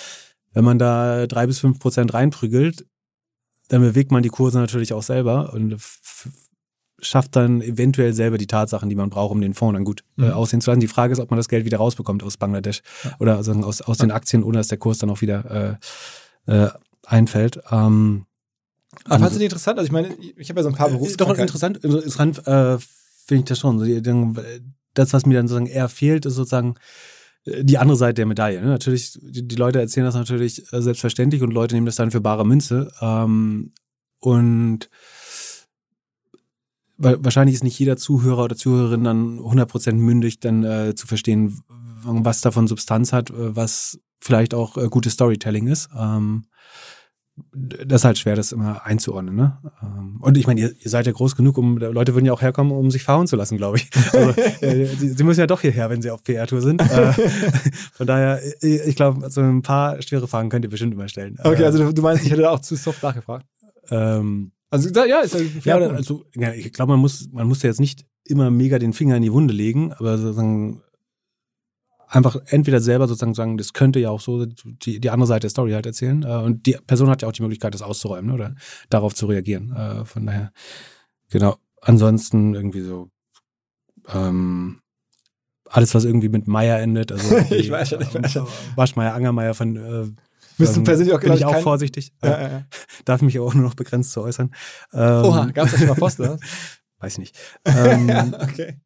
wenn 0.52 0.64
man 0.64 0.78
da 0.78 1.26
drei 1.26 1.46
bis 1.46 1.58
fünf 1.58 1.80
Prozent 1.80 2.14
reinprügelt, 2.14 2.86
dann 3.68 3.82
bewegt 3.82 4.12
man 4.12 4.22
die 4.22 4.28
Kurse 4.28 4.58
natürlich 4.58 4.92
auch 4.92 5.02
selber 5.02 5.52
und 5.52 5.76
schafft 6.98 7.36
dann 7.36 7.60
eventuell 7.60 8.12
selber 8.12 8.38
die 8.38 8.46
Tatsachen, 8.46 8.88
die 8.88 8.96
man 8.96 9.10
braucht, 9.10 9.32
um 9.32 9.40
den 9.40 9.54
Fonds 9.54 9.76
dann 9.76 9.84
gut 9.84 10.02
äh, 10.18 10.22
mhm. 10.22 10.30
aussehen 10.32 10.60
zu 10.60 10.70
lassen. 10.70 10.80
Die 10.80 10.88
Frage 10.88 11.12
ist, 11.12 11.18
ob 11.18 11.30
man 11.30 11.36
das 11.36 11.48
Geld 11.48 11.64
wieder 11.64 11.78
rausbekommt 11.78 12.22
aus 12.22 12.36
Bangladesch 12.36 12.82
ja. 13.04 13.14
oder 13.18 13.36
also 13.36 13.52
aus, 13.52 13.82
aus 13.82 13.98
den 13.98 14.10
Aktien, 14.10 14.42
ohne 14.42 14.58
dass 14.58 14.68
der 14.68 14.78
Kurs 14.78 14.98
dann 14.98 15.10
auch 15.10 15.20
wieder 15.20 15.78
äh, 16.46 16.52
äh, 16.52 16.70
einfällt. 17.04 17.60
Ähm, 17.70 18.26
aber 19.04 19.14
fandest 19.14 19.34
du 19.34 19.38
die 19.40 19.44
interessant? 19.44 19.78
Also 19.78 19.86
ich 19.86 19.92
meine, 19.92 20.14
ich 20.36 20.48
habe 20.48 20.60
ja 20.60 20.64
so 20.64 20.70
ein 20.70 20.74
paar 20.74 20.88
Berufskrankheiten. 20.88 21.46
Doch 21.46 21.54
interessant, 21.54 21.84
interessant 21.84 22.38
äh, 22.46 22.78
finde 23.26 23.40
ich 23.40 23.44
das 23.44 23.58
schon. 23.58 24.64
Das, 24.94 25.12
was 25.12 25.26
mir 25.26 25.34
dann 25.34 25.48
sozusagen 25.48 25.66
eher 25.66 25.88
fehlt, 25.88 26.24
ist 26.24 26.34
sozusagen 26.34 26.76
äh, 27.44 27.64
die 27.64 27.78
andere 27.78 27.96
Seite 27.96 28.14
der 28.14 28.26
Medaille. 28.26 28.60
Ne? 28.60 28.68
Natürlich, 28.68 29.18
die, 29.20 29.46
die, 29.46 29.56
Leute 29.56 29.80
erzählen 29.80 30.06
das 30.06 30.14
natürlich 30.14 30.72
äh, 30.72 30.80
selbstverständlich 30.80 31.42
und 31.42 31.52
Leute 31.52 31.74
nehmen 31.74 31.86
das 31.86 31.96
dann 31.96 32.10
für 32.10 32.20
bare 32.20 32.46
Münze. 32.46 32.90
Ähm, 33.00 33.72
und 34.20 34.88
wahrscheinlich 36.98 37.54
ist 37.54 37.64
nicht 37.64 37.78
jeder 37.78 37.96
Zuhörer 37.96 38.44
oder 38.44 38.56
Zuhörerin 38.56 39.04
dann 39.04 39.38
100% 39.38 39.94
mündig, 39.94 40.40
dann 40.40 40.64
äh, 40.64 40.94
zu 40.94 41.06
verstehen, 41.06 41.60
was 41.68 42.40
davon 42.40 42.68
Substanz 42.68 43.12
hat, 43.12 43.30
äh, 43.30 43.56
was 43.56 43.98
vielleicht 44.20 44.54
auch 44.54 44.76
äh, 44.76 44.88
gutes 44.88 45.14
Storytelling 45.14 45.66
ist. 45.66 45.88
Ähm, 45.96 46.46
das 47.54 48.00
ist 48.00 48.04
halt 48.06 48.18
schwer, 48.18 48.34
das 48.34 48.52
immer 48.52 48.86
einzuordnen. 48.86 49.36
Ne? 49.36 49.58
Ähm, 49.82 50.18
und 50.22 50.38
ich 50.38 50.46
meine, 50.46 50.60
ihr, 50.60 50.72
ihr, 50.78 50.90
seid 50.90 51.06
ja 51.06 51.12
groß 51.12 51.36
genug, 51.36 51.58
um 51.58 51.76
Leute 51.76 52.14
würden 52.14 52.24
ja 52.24 52.32
auch 52.32 52.40
herkommen, 52.40 52.72
um 52.72 52.90
sich 52.90 53.02
fahren 53.02 53.26
zu 53.26 53.36
lassen, 53.36 53.58
glaube 53.58 53.76
ich. 53.76 53.90
Also, 54.12 54.40
äh, 54.62 54.86
sie, 54.86 55.10
sie, 55.10 55.24
müssen 55.24 55.40
ja 55.40 55.46
doch 55.46 55.60
hierher, 55.60 55.90
wenn 55.90 56.00
sie 56.00 56.10
auf 56.10 56.24
PR-Tour 56.24 56.62
sind. 56.62 56.80
Äh, 56.80 57.12
von 57.92 58.06
daher, 58.06 58.40
ich 58.62 58.96
glaube, 58.96 59.28
so 59.28 59.42
ein 59.42 59.60
paar 59.60 60.00
schwere 60.00 60.26
Fragen 60.28 60.48
könnt 60.48 60.64
ihr 60.64 60.70
bestimmt 60.70 60.94
immer 60.94 61.08
stellen. 61.08 61.38
Okay, 61.42 61.64
also 61.64 61.78
du, 61.78 61.92
du 61.92 62.00
meinst, 62.00 62.24
ich 62.24 62.30
hätte 62.30 62.42
da 62.42 62.50
auch 62.50 62.60
zu 62.60 62.74
soft 62.74 63.02
nachgefragt? 63.02 63.44
Ähm, 63.90 64.52
also 64.70 64.88
ja, 64.88 65.20
ist 65.20 65.34
ja, 65.64 65.78
ja 65.78 65.88
also, 65.90 66.24
ja, 66.34 66.52
ich 66.52 66.72
glaube, 66.72 66.92
man 66.92 67.00
muss, 67.00 67.28
man 67.32 67.46
muss 67.46 67.62
ja 67.62 67.68
jetzt 67.68 67.80
nicht 67.80 68.06
immer 68.24 68.50
mega 68.50 68.78
den 68.78 68.92
Finger 68.92 69.16
in 69.16 69.22
die 69.22 69.32
Wunde 69.32 69.54
legen, 69.54 69.92
aber 69.92 70.18
sozusagen 70.18 70.82
einfach 72.08 72.36
entweder 72.46 72.80
selber 72.80 73.08
sozusagen 73.08 73.34
sagen, 73.34 73.58
das 73.58 73.72
könnte 73.72 73.98
ja 74.00 74.10
auch 74.10 74.20
so 74.20 74.46
die, 74.46 75.00
die 75.00 75.10
andere 75.10 75.26
Seite 75.26 75.42
der 75.42 75.50
Story 75.50 75.72
halt 75.72 75.86
erzählen. 75.86 76.22
Äh, 76.22 76.36
und 76.36 76.66
die 76.66 76.76
Person 76.86 77.08
hat 77.10 77.22
ja 77.22 77.28
auch 77.28 77.32
die 77.32 77.42
Möglichkeit, 77.42 77.74
das 77.74 77.82
auszuräumen 77.82 78.30
oder 78.30 78.54
darauf 78.90 79.14
zu 79.14 79.26
reagieren. 79.26 79.74
Äh, 79.74 80.04
von 80.04 80.26
daher, 80.26 80.52
genau. 81.30 81.56
Ansonsten 81.80 82.54
irgendwie 82.54 82.80
so 82.80 83.10
ähm, 84.08 84.80
alles, 85.68 85.94
was 85.94 86.04
irgendwie 86.04 86.28
mit 86.28 86.46
Meier 86.46 86.80
endet. 86.80 87.12
Also 87.12 87.36
ich 87.54 87.70
weiß 87.70 87.90
schon, 87.90 88.00
ich 88.00 88.14
weiß 88.14 88.32
schon. 88.32 88.46
Waschmeier, 88.76 89.14
Angermeier 89.14 89.54
von 89.54 90.16
äh, 90.56 90.62
bist 90.62 90.76
du 90.76 90.82
persönlich 90.82 91.14
auch, 91.14 91.20
bin 91.20 91.32
ich 91.32 91.44
auch 91.44 91.52
kein... 91.52 91.62
vorsichtig. 91.62 92.12
Ja, 92.22 92.30
ja, 92.30 92.48
ja. 92.48 92.66
Darf 93.04 93.22
mich 93.22 93.38
auch 93.38 93.54
nur 93.54 93.64
noch 93.64 93.74
begrenzt 93.74 94.12
zu 94.12 94.22
äußern. 94.22 94.50
Ähm, 94.92 95.24
Oha, 95.24 95.46
gab 95.46 95.66
es 95.66 95.72
da 95.72 95.78
schon 95.78 95.88
mal 95.88 95.94
Post, 95.94 96.20
oder? 96.20 96.38
Weiß 96.98 97.12
ich 97.14 97.18
nicht. 97.18 97.38
Ähm, 97.64 98.34
okay. 98.40 98.80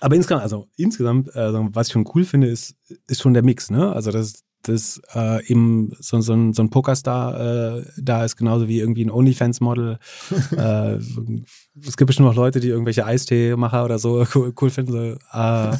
Aber 0.00 0.16
insgesamt, 0.16 0.42
also 0.42 0.68
insgesamt, 0.76 1.34
also 1.36 1.68
was 1.72 1.88
ich 1.88 1.92
schon 1.92 2.08
cool 2.14 2.24
finde, 2.24 2.48
ist, 2.48 2.74
ist 3.08 3.20
schon 3.20 3.34
der 3.34 3.42
Mix, 3.42 3.70
ne? 3.70 3.92
Also 3.92 4.10
das 4.10 4.42
dass 4.62 5.00
äh, 5.14 5.44
eben 5.46 5.92
so, 5.98 6.20
so, 6.20 6.32
ein, 6.34 6.52
so 6.52 6.62
ein 6.62 6.70
Pokerstar 6.70 7.78
äh, 7.78 7.84
da 7.96 8.24
ist, 8.24 8.36
genauso 8.36 8.68
wie 8.68 8.78
irgendwie 8.78 9.04
ein 9.04 9.10
OnlyFans-Model. 9.10 9.98
äh, 10.56 10.94
es 10.94 11.96
gibt 11.96 12.06
bestimmt 12.06 12.28
noch 12.28 12.36
Leute, 12.36 12.60
die 12.60 12.68
irgendwelche 12.68 13.04
Eistee-Macher 13.04 13.84
oder 13.84 13.98
so 13.98 14.24
cool, 14.34 14.52
cool 14.60 14.70
finden. 14.70 14.92
So, 14.92 14.98
äh, 14.98 15.76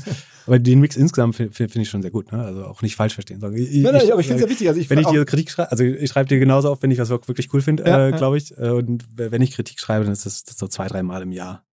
aber 0.47 0.59
den 0.59 0.80
Mix 0.80 0.97
insgesamt 0.97 1.36
finde 1.36 1.53
find 1.53 1.76
ich 1.76 1.90
schon 1.90 2.03
sehr 2.03 2.11
gut. 2.11 2.32
Ne? 2.32 2.43
Also 2.43 2.64
auch 2.64 2.82
nicht 2.82 2.97
falsch 2.97 3.14
verstehen. 3.14 3.36
Ich, 3.55 3.82
nein, 3.82 3.95
nein, 3.95 4.11
aber 4.11 4.20
ich 4.20 4.26
finde 4.26 4.43
es 4.43 4.49
ja 4.49 4.51
wichtig. 4.51 4.68
Also 4.68 4.80
ich 4.80 4.90
wenn 4.90 4.99
ich 4.99 5.07
dir 5.07 5.24
Kritik 5.24 5.51
schreibe, 5.51 5.70
also 5.70 5.84
ich 5.84 6.11
schreibe 6.11 6.28
dir 6.28 6.38
genauso 6.38 6.70
auf, 6.70 6.82
wenn 6.82 6.90
ich 6.90 6.99
was 6.99 7.11
wirklich 7.11 7.53
cool 7.53 7.62
finde, 7.62 7.84
ja, 7.84 8.09
äh, 8.09 8.12
glaube 8.12 8.38
ich. 8.38 8.57
Und 8.57 9.05
wenn 9.16 9.43
ich 9.43 9.53
Kritik 9.53 9.80
schreibe, 9.80 10.05
dann 10.05 10.12
ist 10.12 10.26
das, 10.26 10.45
das 10.45 10.59
so 10.59 10.68
zwei, 10.68 10.88
drei 10.88 11.03
Mal 11.03 11.22
im 11.22 11.32
Jahr. 11.32 11.64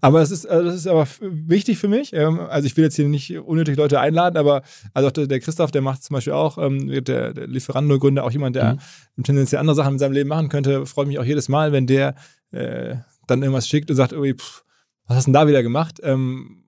Aber 0.00 0.20
es 0.20 0.30
ist, 0.30 0.46
also 0.46 0.66
das 0.66 0.76
ist 0.76 0.86
aber 0.86 1.06
wichtig 1.20 1.78
für 1.78 1.88
mich. 1.88 2.12
Ähm, 2.12 2.40
also 2.40 2.66
ich 2.66 2.76
will 2.76 2.84
jetzt 2.84 2.96
hier 2.96 3.08
nicht 3.08 3.36
unnötig 3.38 3.76
Leute 3.76 4.00
einladen, 4.00 4.36
aber 4.36 4.62
also 4.92 5.08
auch 5.08 5.12
der 5.12 5.40
Christoph, 5.40 5.70
der 5.70 5.82
macht 5.82 6.02
zum 6.02 6.14
Beispiel 6.14 6.32
auch, 6.32 6.58
ähm, 6.58 6.88
der, 7.04 7.32
der 7.32 7.46
Lieferando-Gründer, 7.46 8.24
auch 8.24 8.30
jemand, 8.30 8.56
der 8.56 8.78
mhm. 9.16 9.24
tendenziell 9.24 9.60
andere 9.60 9.76
Sachen 9.76 9.94
in 9.94 9.98
seinem 9.98 10.12
Leben 10.12 10.28
machen 10.28 10.48
könnte, 10.48 10.86
freut 10.86 11.08
mich 11.08 11.18
auch 11.18 11.24
jedes 11.24 11.48
Mal, 11.48 11.72
wenn 11.72 11.86
der 11.86 12.14
äh, 12.52 12.96
dann 13.26 13.42
irgendwas 13.42 13.68
schickt 13.68 13.90
und 13.90 13.96
sagt, 13.96 14.12
pff, 14.12 14.64
was 15.06 15.16
hast 15.16 15.26
du 15.26 15.32
denn 15.32 15.34
da 15.34 15.48
wieder 15.48 15.62
gemacht? 15.62 16.00
Ähm, 16.02 16.63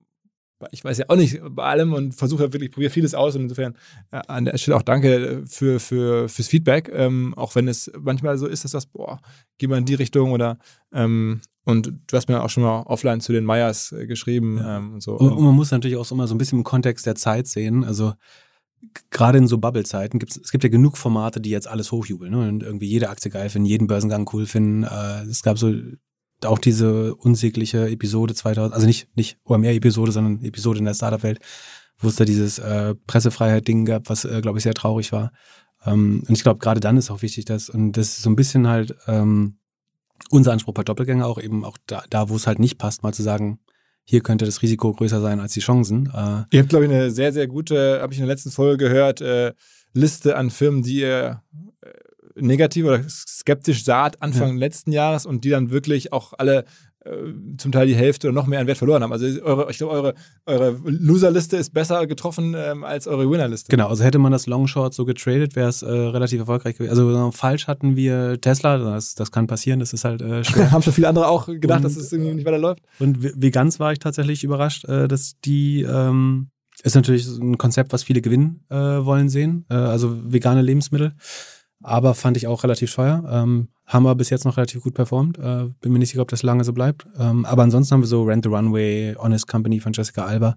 ich 0.71 0.83
weiß 0.83 0.97
ja 0.97 1.05
auch 1.09 1.15
nicht 1.15 1.39
bei 1.49 1.63
allem 1.63 1.93
und 1.93 2.15
versuche 2.15 2.51
wirklich, 2.53 2.71
probiere 2.71 2.91
vieles 2.91 3.13
aus 3.13 3.35
und 3.35 3.43
insofern 3.43 3.75
äh, 4.11 4.21
an 4.27 4.45
der 4.45 4.57
Stelle 4.57 4.77
auch 4.77 4.81
danke 4.81 5.43
für, 5.45 5.79
für, 5.79 6.29
fürs 6.29 6.47
Feedback, 6.47 6.89
ähm, 6.93 7.33
auch 7.35 7.55
wenn 7.55 7.67
es 7.67 7.91
manchmal 7.99 8.37
so 8.37 8.47
ist, 8.47 8.63
dass 8.63 8.71
das, 8.71 8.85
boah, 8.85 9.19
geh 9.57 9.67
mal 9.67 9.77
in 9.77 9.85
die 9.85 9.95
Richtung 9.95 10.31
oder 10.31 10.57
ähm, 10.93 11.41
und 11.67 11.91
du 12.07 12.15
hast 12.15 12.29
mir 12.29 12.41
auch 12.41 12.49
schon 12.49 12.63
mal 12.63 12.83
offline 12.83 13.19
zu 13.19 13.33
den 13.33 13.43
Meyers 13.43 13.91
äh, 13.91 14.07
geschrieben 14.07 14.57
ja. 14.57 14.77
ähm, 14.77 14.93
und 14.93 15.03
so. 15.03 15.17
Und, 15.17 15.33
und, 15.33 15.43
man 15.43 15.53
muss 15.53 15.71
natürlich 15.71 15.97
auch 15.97 16.09
immer 16.11 16.25
so 16.25 16.33
ein 16.33 16.37
bisschen 16.37 16.59
im 16.59 16.63
Kontext 16.63 17.05
der 17.05 17.15
Zeit 17.15 17.45
sehen. 17.47 17.83
Also 17.83 18.13
gerade 19.09 19.37
in 19.37 19.47
so 19.47 19.57
Bubble-Zeiten 19.57 20.17
gibt 20.17 20.37
es 20.37 20.51
gibt 20.51 20.63
ja 20.63 20.69
genug 20.69 20.97
Formate, 20.97 21.41
die 21.41 21.49
jetzt 21.49 21.67
alles 21.67 21.91
hochjubeln 21.91 22.31
ne? 22.31 22.47
und 22.47 22.63
irgendwie 22.63 22.87
jede 22.87 23.09
Aktie 23.09 23.29
geil 23.29 23.49
finden, 23.49 23.65
jeden 23.65 23.87
Börsengang 23.87 24.29
cool 24.31 24.45
finden. 24.45 24.83
Äh, 24.83 25.23
es 25.23 25.43
gab 25.43 25.57
so 25.57 25.73
auch 26.45 26.59
diese 26.59 27.15
unsägliche 27.15 27.89
Episode 27.89 28.33
2000, 28.33 28.73
also 28.73 28.85
nicht 28.85 29.07
nicht 29.15 29.37
OMR-Episode, 29.43 30.11
sondern 30.11 30.43
Episode 30.43 30.79
in 30.79 30.85
der 30.85 30.93
Startup-Welt, 30.93 31.39
wo 31.99 32.07
es 32.07 32.15
da 32.15 32.25
dieses 32.25 32.59
äh, 32.59 32.95
Pressefreiheit-Ding 33.07 33.85
gab, 33.85 34.09
was 34.09 34.25
äh, 34.25 34.41
glaube 34.41 34.59
ich 34.59 34.63
sehr 34.63 34.73
traurig 34.73 35.11
war. 35.11 35.31
Ähm, 35.85 36.23
und 36.27 36.35
ich 36.35 36.43
glaube, 36.43 36.59
gerade 36.59 36.79
dann 36.79 36.97
ist 36.97 37.09
auch 37.09 37.21
wichtig, 37.21 37.45
dass 37.45 37.69
und 37.69 37.93
das 37.93 38.09
ist 38.09 38.21
so 38.21 38.29
ein 38.29 38.35
bisschen 38.35 38.67
halt 38.67 38.95
ähm, 39.07 39.57
unser 40.29 40.51
Anspruch 40.51 40.73
bei 40.73 40.83
Doppelgänger 40.83 41.25
auch 41.25 41.39
eben 41.39 41.63
auch 41.63 41.77
da, 41.87 42.03
da 42.09 42.29
wo 42.29 42.35
es 42.35 42.47
halt 42.47 42.59
nicht 42.59 42.77
passt, 42.77 43.03
mal 43.03 43.13
zu 43.13 43.23
sagen, 43.23 43.59
hier 44.03 44.21
könnte 44.21 44.45
das 44.45 44.61
Risiko 44.61 44.93
größer 44.93 45.19
sein 45.19 45.39
als 45.39 45.53
die 45.53 45.59
Chancen. 45.59 46.07
Äh, 46.07 46.43
ihr 46.51 46.61
habt, 46.61 46.69
glaube 46.69 46.85
ich, 46.85 46.91
eine 46.91 47.11
sehr, 47.11 47.33
sehr 47.33 47.47
gute, 47.47 47.99
habe 48.01 48.13
ich 48.13 48.19
in 48.19 48.25
der 48.25 48.33
letzten 48.33 48.51
Folge 48.51 48.85
gehört, 48.85 49.21
äh, 49.21 49.53
Liste 49.93 50.37
an 50.37 50.49
Firmen, 50.49 50.81
die 50.81 51.01
ihr 51.01 51.41
negativ 52.39 52.85
oder 52.85 53.01
skeptisch 53.07 53.83
saht 53.83 54.21
Anfang 54.21 54.53
ja. 54.53 54.59
letzten 54.59 54.91
Jahres 54.91 55.25
und 55.25 55.43
die 55.43 55.49
dann 55.49 55.71
wirklich 55.71 56.13
auch 56.13 56.33
alle 56.37 56.65
äh, 57.07 57.33
zum 57.57 57.71
Teil 57.71 57.87
die 57.87 57.95
Hälfte 57.95 58.27
oder 58.27 58.35
noch 58.35 58.47
mehr 58.47 58.59
an 58.59 58.67
Wert 58.67 58.77
verloren 58.77 59.03
haben. 59.03 59.11
Also 59.11 59.25
eure, 59.41 59.69
ich 59.71 59.77
glaube, 59.77 59.93
eure, 59.93 60.13
eure 60.45 60.77
Loser-Liste 60.83 61.57
ist 61.57 61.73
besser 61.73 62.05
getroffen 62.07 62.55
ähm, 62.57 62.83
als 62.83 63.07
eure 63.07 63.29
Winner-Liste. 63.29 63.69
Genau, 63.69 63.87
also 63.87 64.03
hätte 64.03 64.19
man 64.19 64.31
das 64.31 64.47
Longshort 64.47 64.93
so 64.93 65.05
getradet, 65.05 65.55
wäre 65.55 65.69
es 65.69 65.81
äh, 65.81 65.89
relativ 65.89 66.39
erfolgreich 66.39 66.77
gewesen. 66.77 66.91
Also 66.91 67.31
falsch 67.31 67.67
hatten 67.67 67.95
wir 67.95 68.39
Tesla, 68.41 68.77
das, 68.77 69.15
das 69.15 69.31
kann 69.31 69.47
passieren, 69.47 69.79
das 69.79 69.93
ist 69.93 70.03
halt 70.03 70.21
äh, 70.21 70.43
schwer. 70.45 70.71
haben 70.71 70.81
schon 70.81 70.93
viele 70.93 71.07
andere 71.07 71.27
auch 71.27 71.47
gedacht, 71.47 71.77
und, 71.77 71.83
dass 71.83 71.95
es 71.95 72.11
irgendwie 72.11 72.33
nicht 72.33 72.45
weiterläuft. 72.45 72.81
Und 72.99 73.41
Vegans 73.41 73.79
war 73.79 73.91
ich 73.91 73.99
tatsächlich 73.99 74.43
überrascht, 74.43 74.85
äh, 74.85 75.07
dass 75.07 75.39
die 75.45 75.83
ähm, 75.83 76.49
ist 76.83 76.95
natürlich 76.95 77.27
ein 77.27 77.57
Konzept, 77.57 77.91
was 77.93 78.03
viele 78.03 78.21
gewinnen 78.21 78.63
äh, 78.69 78.75
wollen 78.75 79.29
sehen, 79.29 79.65
äh, 79.69 79.73
also 79.73 80.15
vegane 80.31 80.61
Lebensmittel 80.61 81.13
aber 81.87 82.13
fand 82.13 82.35
ich 82.35 82.47
auch 82.47 82.63
relativ 82.63 82.93
teuer. 82.93 83.23
Ähm, 83.31 83.69
haben 83.85 84.03
wir 84.03 84.13
bis 84.15 84.29
jetzt 84.29 84.43
noch 84.43 84.57
relativ 84.57 84.83
gut 84.83 84.93
performt. 84.93 85.39
Äh, 85.39 85.69
bin 85.79 85.93
mir 85.93 85.99
nicht 85.99 86.09
sicher, 86.09 86.21
ob 86.21 86.27
das 86.27 86.43
lange 86.43 86.65
so 86.65 86.73
bleibt. 86.73 87.07
Ähm, 87.17 87.45
aber 87.45 87.63
ansonsten 87.63 87.93
haben 87.93 88.01
wir 88.01 88.07
so 88.07 88.23
Rent 88.23 88.43
the 88.43 88.49
Runway, 88.49 89.15
Honest 89.17 89.47
Company 89.47 89.79
von 89.79 89.93
Jessica 89.93 90.25
Alba. 90.25 90.55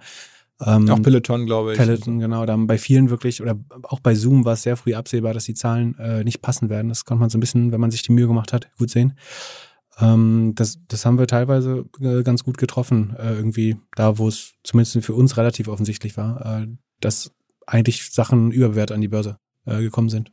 Ähm, 0.60 0.90
auch 0.90 1.00
Peloton, 1.00 1.46
glaube 1.46 1.72
ich. 1.72 1.78
Peloton, 1.78 2.18
genau. 2.18 2.44
Da 2.46 2.54
haben 2.54 2.66
bei 2.66 2.78
vielen 2.78 3.10
wirklich, 3.10 3.40
oder 3.40 3.56
auch 3.84 4.00
bei 4.00 4.16
Zoom 4.16 4.44
war 4.44 4.54
es 4.54 4.64
sehr 4.64 4.76
früh 4.76 4.94
absehbar, 4.94 5.32
dass 5.32 5.44
die 5.44 5.54
Zahlen 5.54 5.96
äh, 5.98 6.24
nicht 6.24 6.42
passen 6.42 6.68
werden. 6.68 6.88
Das 6.88 7.04
konnte 7.04 7.20
man 7.20 7.30
so 7.30 7.38
ein 7.38 7.40
bisschen, 7.40 7.70
wenn 7.70 7.80
man 7.80 7.92
sich 7.92 8.02
die 8.02 8.12
Mühe 8.12 8.26
gemacht 8.26 8.52
hat, 8.52 8.68
gut 8.76 8.90
sehen. 8.90 9.14
Ähm, 10.00 10.54
das, 10.56 10.80
das 10.88 11.06
haben 11.06 11.18
wir 11.18 11.28
teilweise 11.28 11.84
äh, 12.00 12.24
ganz 12.24 12.42
gut 12.42 12.58
getroffen. 12.58 13.14
Äh, 13.16 13.34
irgendwie 13.34 13.76
da, 13.94 14.18
wo 14.18 14.26
es 14.26 14.54
zumindest 14.64 15.04
für 15.04 15.14
uns 15.14 15.36
relativ 15.36 15.68
offensichtlich 15.68 16.16
war, 16.16 16.62
äh, 16.62 16.66
dass 17.00 17.30
eigentlich 17.68 18.10
Sachen 18.10 18.50
überbewertet 18.50 18.96
an 18.96 19.00
die 19.00 19.08
Börse 19.08 19.38
äh, 19.64 19.80
gekommen 19.80 20.08
sind. 20.08 20.32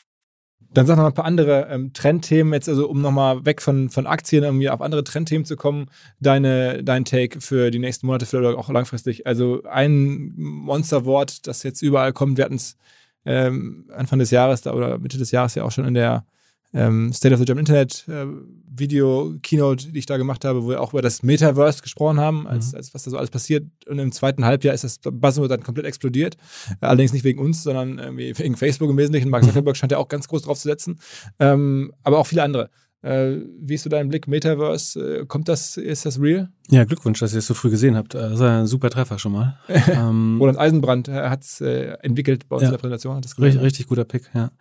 Dann 0.73 0.85
sag 0.85 0.97
noch 0.97 1.05
ein 1.05 1.13
paar 1.13 1.25
andere 1.25 1.67
ähm, 1.69 1.91
Trendthemen, 1.93 2.53
jetzt 2.53 2.69
also 2.69 2.87
um 2.89 3.01
nochmal 3.01 3.45
weg 3.45 3.61
von, 3.61 3.89
von 3.89 4.07
Aktien 4.07 4.43
irgendwie 4.43 4.69
auf 4.69 4.81
andere 4.81 5.03
Trendthemen 5.03 5.45
zu 5.45 5.57
kommen, 5.57 5.87
deine, 6.19 6.83
dein 6.83 7.03
Take 7.03 7.41
für 7.41 7.71
die 7.71 7.79
nächsten 7.79 8.07
Monate, 8.07 8.25
vielleicht 8.25 8.57
auch 8.57 8.69
langfristig. 8.69 9.27
Also 9.27 9.63
ein 9.63 10.33
Monsterwort, 10.37 11.45
das 11.47 11.63
jetzt 11.63 11.81
überall 11.81 12.13
kommt, 12.13 12.37
wir 12.37 12.45
hatten 12.45 12.55
es 12.55 12.77
ähm, 13.25 13.89
Anfang 13.93 14.19
des 14.19 14.31
Jahres 14.31 14.61
da, 14.61 14.73
oder 14.73 14.97
Mitte 14.97 15.17
des 15.17 15.31
Jahres 15.31 15.55
ja 15.55 15.63
auch 15.63 15.71
schon 15.71 15.85
in 15.85 15.93
der 15.93 16.25
ähm, 16.73 17.11
State 17.13 17.33
of 17.33 17.39
the 17.39 17.45
German 17.45 17.61
Internet 17.61 18.05
äh, 18.07 18.25
Video 18.73 19.33
Keynote, 19.41 19.91
die 19.91 19.99
ich 19.99 20.05
da 20.05 20.17
gemacht 20.17 20.45
habe, 20.45 20.63
wo 20.63 20.69
wir 20.69 20.81
auch 20.81 20.93
über 20.93 21.01
das 21.01 21.23
Metaverse 21.23 21.81
gesprochen 21.81 22.19
haben, 22.19 22.47
als, 22.47 22.71
mhm. 22.71 22.77
als 22.77 22.93
was 22.93 23.03
da 23.03 23.11
so 23.11 23.17
alles 23.17 23.29
passiert. 23.29 23.65
Und 23.87 23.99
im 23.99 24.11
zweiten 24.11 24.45
Halbjahr 24.45 24.73
ist 24.73 24.83
das 24.83 24.99
Buzzword 24.99 25.51
dann 25.51 25.63
komplett 25.63 25.85
explodiert. 25.85 26.37
Allerdings 26.79 27.11
nicht 27.11 27.25
wegen 27.25 27.39
uns, 27.39 27.63
sondern 27.63 27.99
irgendwie 27.99 28.37
wegen 28.37 28.55
Facebook 28.55 28.89
im 28.89 28.97
Wesentlichen. 28.97 29.29
Mark 29.29 29.43
Zuckerberg 29.43 29.75
scheint 29.75 29.91
ja 29.91 29.97
auch 29.97 30.07
ganz 30.07 30.27
groß 30.27 30.43
drauf 30.43 30.57
zu 30.57 30.69
setzen. 30.69 30.99
Ähm, 31.39 31.93
aber 32.03 32.19
auch 32.19 32.27
viele 32.27 32.43
andere. 32.43 32.69
Äh, 33.01 33.37
wie 33.59 33.73
ist 33.73 33.83
so 33.83 33.89
dein 33.89 34.09
Blick? 34.09 34.27
Metaverse, 34.27 35.21
äh, 35.21 35.25
kommt 35.25 35.47
das, 35.49 35.77
ist 35.77 36.05
das 36.05 36.19
real? 36.19 36.49
Ja, 36.69 36.83
Glückwunsch, 36.83 37.19
dass 37.19 37.33
ihr 37.33 37.39
es 37.39 37.47
so 37.47 37.53
früh 37.53 37.71
gesehen 37.71 37.95
habt. 37.95 38.13
Das 38.13 38.33
ist 38.33 38.41
ein 38.41 38.67
super 38.67 38.89
Treffer 38.89 39.17
schon 39.17 39.31
mal. 39.31 39.57
ähm, 39.67 40.37
Roland 40.39 40.59
Eisenbrand 40.59 41.07
hat 41.07 41.41
es 41.41 41.61
äh, 41.61 41.97
entwickelt 42.01 42.47
bei 42.47 42.55
uns 42.55 42.63
ja, 42.63 42.69
in 42.69 42.73
der 42.73 42.77
Präsentation. 42.77 43.15
Hat 43.15 43.25
richtig, 43.25 43.55
ne? 43.55 43.61
richtig 43.63 43.87
guter 43.87 44.05
Pick, 44.05 44.29
ja. 44.33 44.51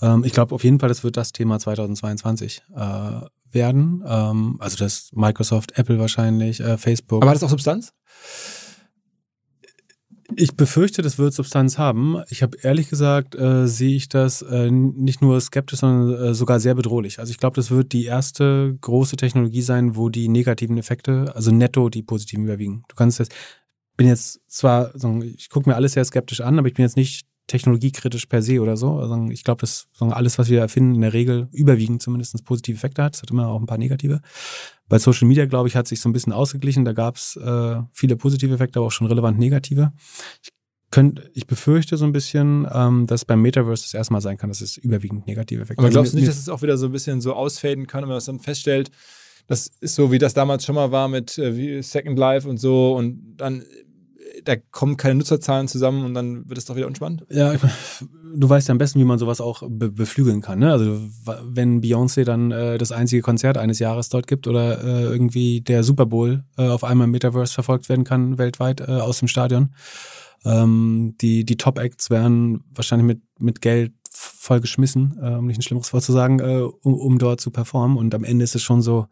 Ähm, 0.00 0.24
ich 0.24 0.32
glaube 0.32 0.54
auf 0.54 0.64
jeden 0.64 0.80
Fall, 0.80 0.88
das 0.88 1.04
wird 1.04 1.16
das 1.16 1.32
Thema 1.32 1.58
2022 1.58 2.62
äh, 2.74 2.80
werden. 3.52 4.02
Ähm, 4.06 4.56
also 4.58 4.76
das 4.78 5.10
Microsoft, 5.12 5.78
Apple 5.78 5.98
wahrscheinlich, 5.98 6.60
äh, 6.60 6.78
Facebook. 6.78 7.22
Aber 7.22 7.30
hat 7.30 7.36
das 7.36 7.42
auch 7.42 7.50
Substanz? 7.50 7.92
Ich 10.36 10.56
befürchte, 10.56 11.02
das 11.02 11.18
wird 11.18 11.34
Substanz 11.34 11.78
haben. 11.78 12.22
Ich 12.28 12.42
habe 12.42 12.56
ehrlich 12.62 12.88
gesagt, 12.88 13.34
äh, 13.34 13.66
sehe 13.66 13.96
ich 13.96 14.08
das 14.08 14.42
äh, 14.42 14.70
nicht 14.70 15.22
nur 15.22 15.40
skeptisch, 15.40 15.80
sondern 15.80 16.22
äh, 16.22 16.34
sogar 16.34 16.60
sehr 16.60 16.74
bedrohlich. 16.74 17.18
Also 17.18 17.30
ich 17.30 17.38
glaube, 17.38 17.56
das 17.56 17.70
wird 17.70 17.92
die 17.92 18.04
erste 18.04 18.76
große 18.80 19.16
Technologie 19.16 19.62
sein, 19.62 19.96
wo 19.96 20.08
die 20.08 20.28
negativen 20.28 20.78
Effekte, 20.78 21.32
also 21.34 21.50
netto 21.50 21.88
die 21.88 22.02
positiven 22.02 22.44
überwiegen. 22.44 22.84
Du 22.88 22.94
kannst 22.94 23.18
jetzt, 23.18 23.32
bin 23.96 24.06
jetzt 24.06 24.40
zwar, 24.48 24.92
ich 25.22 25.50
gucke 25.50 25.68
mir 25.68 25.76
alles 25.76 25.92
sehr 25.92 26.04
skeptisch 26.04 26.40
an, 26.40 26.58
aber 26.58 26.68
ich 26.68 26.74
bin 26.74 26.84
jetzt 26.84 26.96
nicht 26.96 27.26
technologiekritisch 27.46 28.26
per 28.26 28.42
se 28.42 28.60
oder 28.60 28.76
so. 28.76 28.98
Also 28.98 29.28
ich 29.30 29.44
glaube, 29.44 29.60
dass 29.60 29.88
alles, 29.98 30.38
was 30.38 30.48
wir 30.48 30.60
erfinden, 30.60 30.94
in 30.94 31.00
der 31.02 31.12
Regel 31.12 31.48
überwiegend 31.52 32.00
zumindest 32.02 32.44
positive 32.44 32.76
Effekte 32.76 33.02
hat. 33.02 33.16
Es 33.16 33.22
hat 33.22 33.30
immer 33.30 33.48
auch 33.48 33.60
ein 33.60 33.66
paar 33.66 33.78
negative. 33.78 34.20
Bei 34.92 34.98
Social 34.98 35.26
Media, 35.26 35.46
glaube 35.46 35.68
ich, 35.68 35.74
hat 35.74 35.88
sich 35.88 36.02
so 36.02 36.10
ein 36.10 36.12
bisschen 36.12 36.34
ausgeglichen. 36.34 36.84
Da 36.84 36.92
gab 36.92 37.16
es 37.16 37.34
äh, 37.36 37.76
viele 37.92 38.14
positive 38.14 38.52
Effekte, 38.52 38.78
aber 38.78 38.88
auch 38.88 38.92
schon 38.92 39.06
relevant 39.06 39.38
negative. 39.38 39.90
Ich, 40.42 40.50
könnt, 40.90 41.30
ich 41.32 41.46
befürchte 41.46 41.96
so 41.96 42.04
ein 42.04 42.12
bisschen, 42.12 42.68
ähm, 42.70 43.06
dass 43.06 43.24
beim 43.24 43.40
Metaverse 43.40 43.84
das 43.84 43.94
erstmal 43.94 44.20
sein 44.20 44.36
kann, 44.36 44.50
dass 44.50 44.60
es 44.60 44.76
überwiegend 44.76 45.26
negative 45.26 45.62
Effekte 45.62 45.82
hat. 45.82 45.86
Aber 45.86 45.90
glaubst 45.90 46.12
du 46.12 46.18
nicht, 46.18 46.28
dass 46.28 46.36
es 46.36 46.50
auch 46.50 46.60
wieder 46.60 46.76
so 46.76 46.84
ein 46.84 46.92
bisschen 46.92 47.22
so 47.22 47.32
ausfaden 47.32 47.86
kann, 47.86 48.02
wenn 48.02 48.08
man 48.08 48.18
das 48.18 48.26
dann 48.26 48.38
feststellt, 48.38 48.90
das 49.46 49.70
ist 49.80 49.94
so, 49.94 50.12
wie 50.12 50.18
das 50.18 50.34
damals 50.34 50.66
schon 50.66 50.74
mal 50.74 50.92
war 50.92 51.08
mit 51.08 51.38
äh, 51.38 51.80
Second 51.80 52.18
Life 52.18 52.46
und 52.46 52.58
so 52.58 52.94
und 52.94 53.38
dann 53.38 53.64
da 54.44 54.56
kommen 54.56 54.96
keine 54.96 55.16
Nutzerzahlen 55.16 55.68
zusammen 55.68 56.04
und 56.04 56.14
dann 56.14 56.48
wird 56.48 56.58
es 56.58 56.64
doch 56.64 56.76
wieder 56.76 56.86
unspannend. 56.86 57.24
Ja, 57.30 57.54
du 58.34 58.48
weißt 58.48 58.68
ja 58.68 58.72
am 58.72 58.78
besten, 58.78 58.98
wie 59.00 59.04
man 59.04 59.18
sowas 59.18 59.40
auch 59.40 59.62
be 59.68 59.90
beflügeln 59.90 60.40
kann. 60.40 60.58
Ne? 60.58 60.72
Also 60.72 60.98
wenn 61.44 61.80
Beyoncé 61.82 62.24
dann 62.24 62.50
äh, 62.50 62.78
das 62.78 62.92
einzige 62.92 63.22
Konzert 63.22 63.58
eines 63.58 63.78
Jahres 63.78 64.08
dort 64.08 64.26
gibt 64.26 64.46
oder 64.46 64.82
äh, 64.82 65.02
irgendwie 65.04 65.60
der 65.60 65.82
Super 65.84 66.06
Bowl 66.06 66.44
äh, 66.56 66.68
auf 66.68 66.84
einmal 66.84 67.06
im 67.06 67.10
Metaverse 67.10 67.52
verfolgt 67.52 67.88
werden 67.88 68.04
kann 68.04 68.38
weltweit 68.38 68.80
äh, 68.80 68.84
aus 68.84 69.18
dem 69.18 69.28
Stadion. 69.28 69.74
Ähm, 70.44 71.14
die 71.20 71.44
die 71.44 71.56
Top 71.56 71.78
Acts 71.78 72.10
werden 72.10 72.64
wahrscheinlich 72.74 73.06
mit 73.06 73.22
mit 73.38 73.60
Geld 73.60 73.92
voll 74.10 74.60
geschmissen, 74.60 75.18
äh, 75.22 75.34
um 75.34 75.46
nicht 75.46 75.58
ein 75.58 75.62
schlimmeres 75.62 75.92
Wort 75.92 76.02
zu 76.02 76.12
sagen, 76.12 76.40
äh, 76.40 76.62
um, 76.82 76.94
um 76.94 77.18
dort 77.18 77.40
zu 77.40 77.50
performen. 77.50 77.96
Und 77.96 78.14
am 78.14 78.24
Ende 78.24 78.44
ist 78.44 78.54
es 78.54 78.62
schon 78.62 78.82
so, 78.82 79.06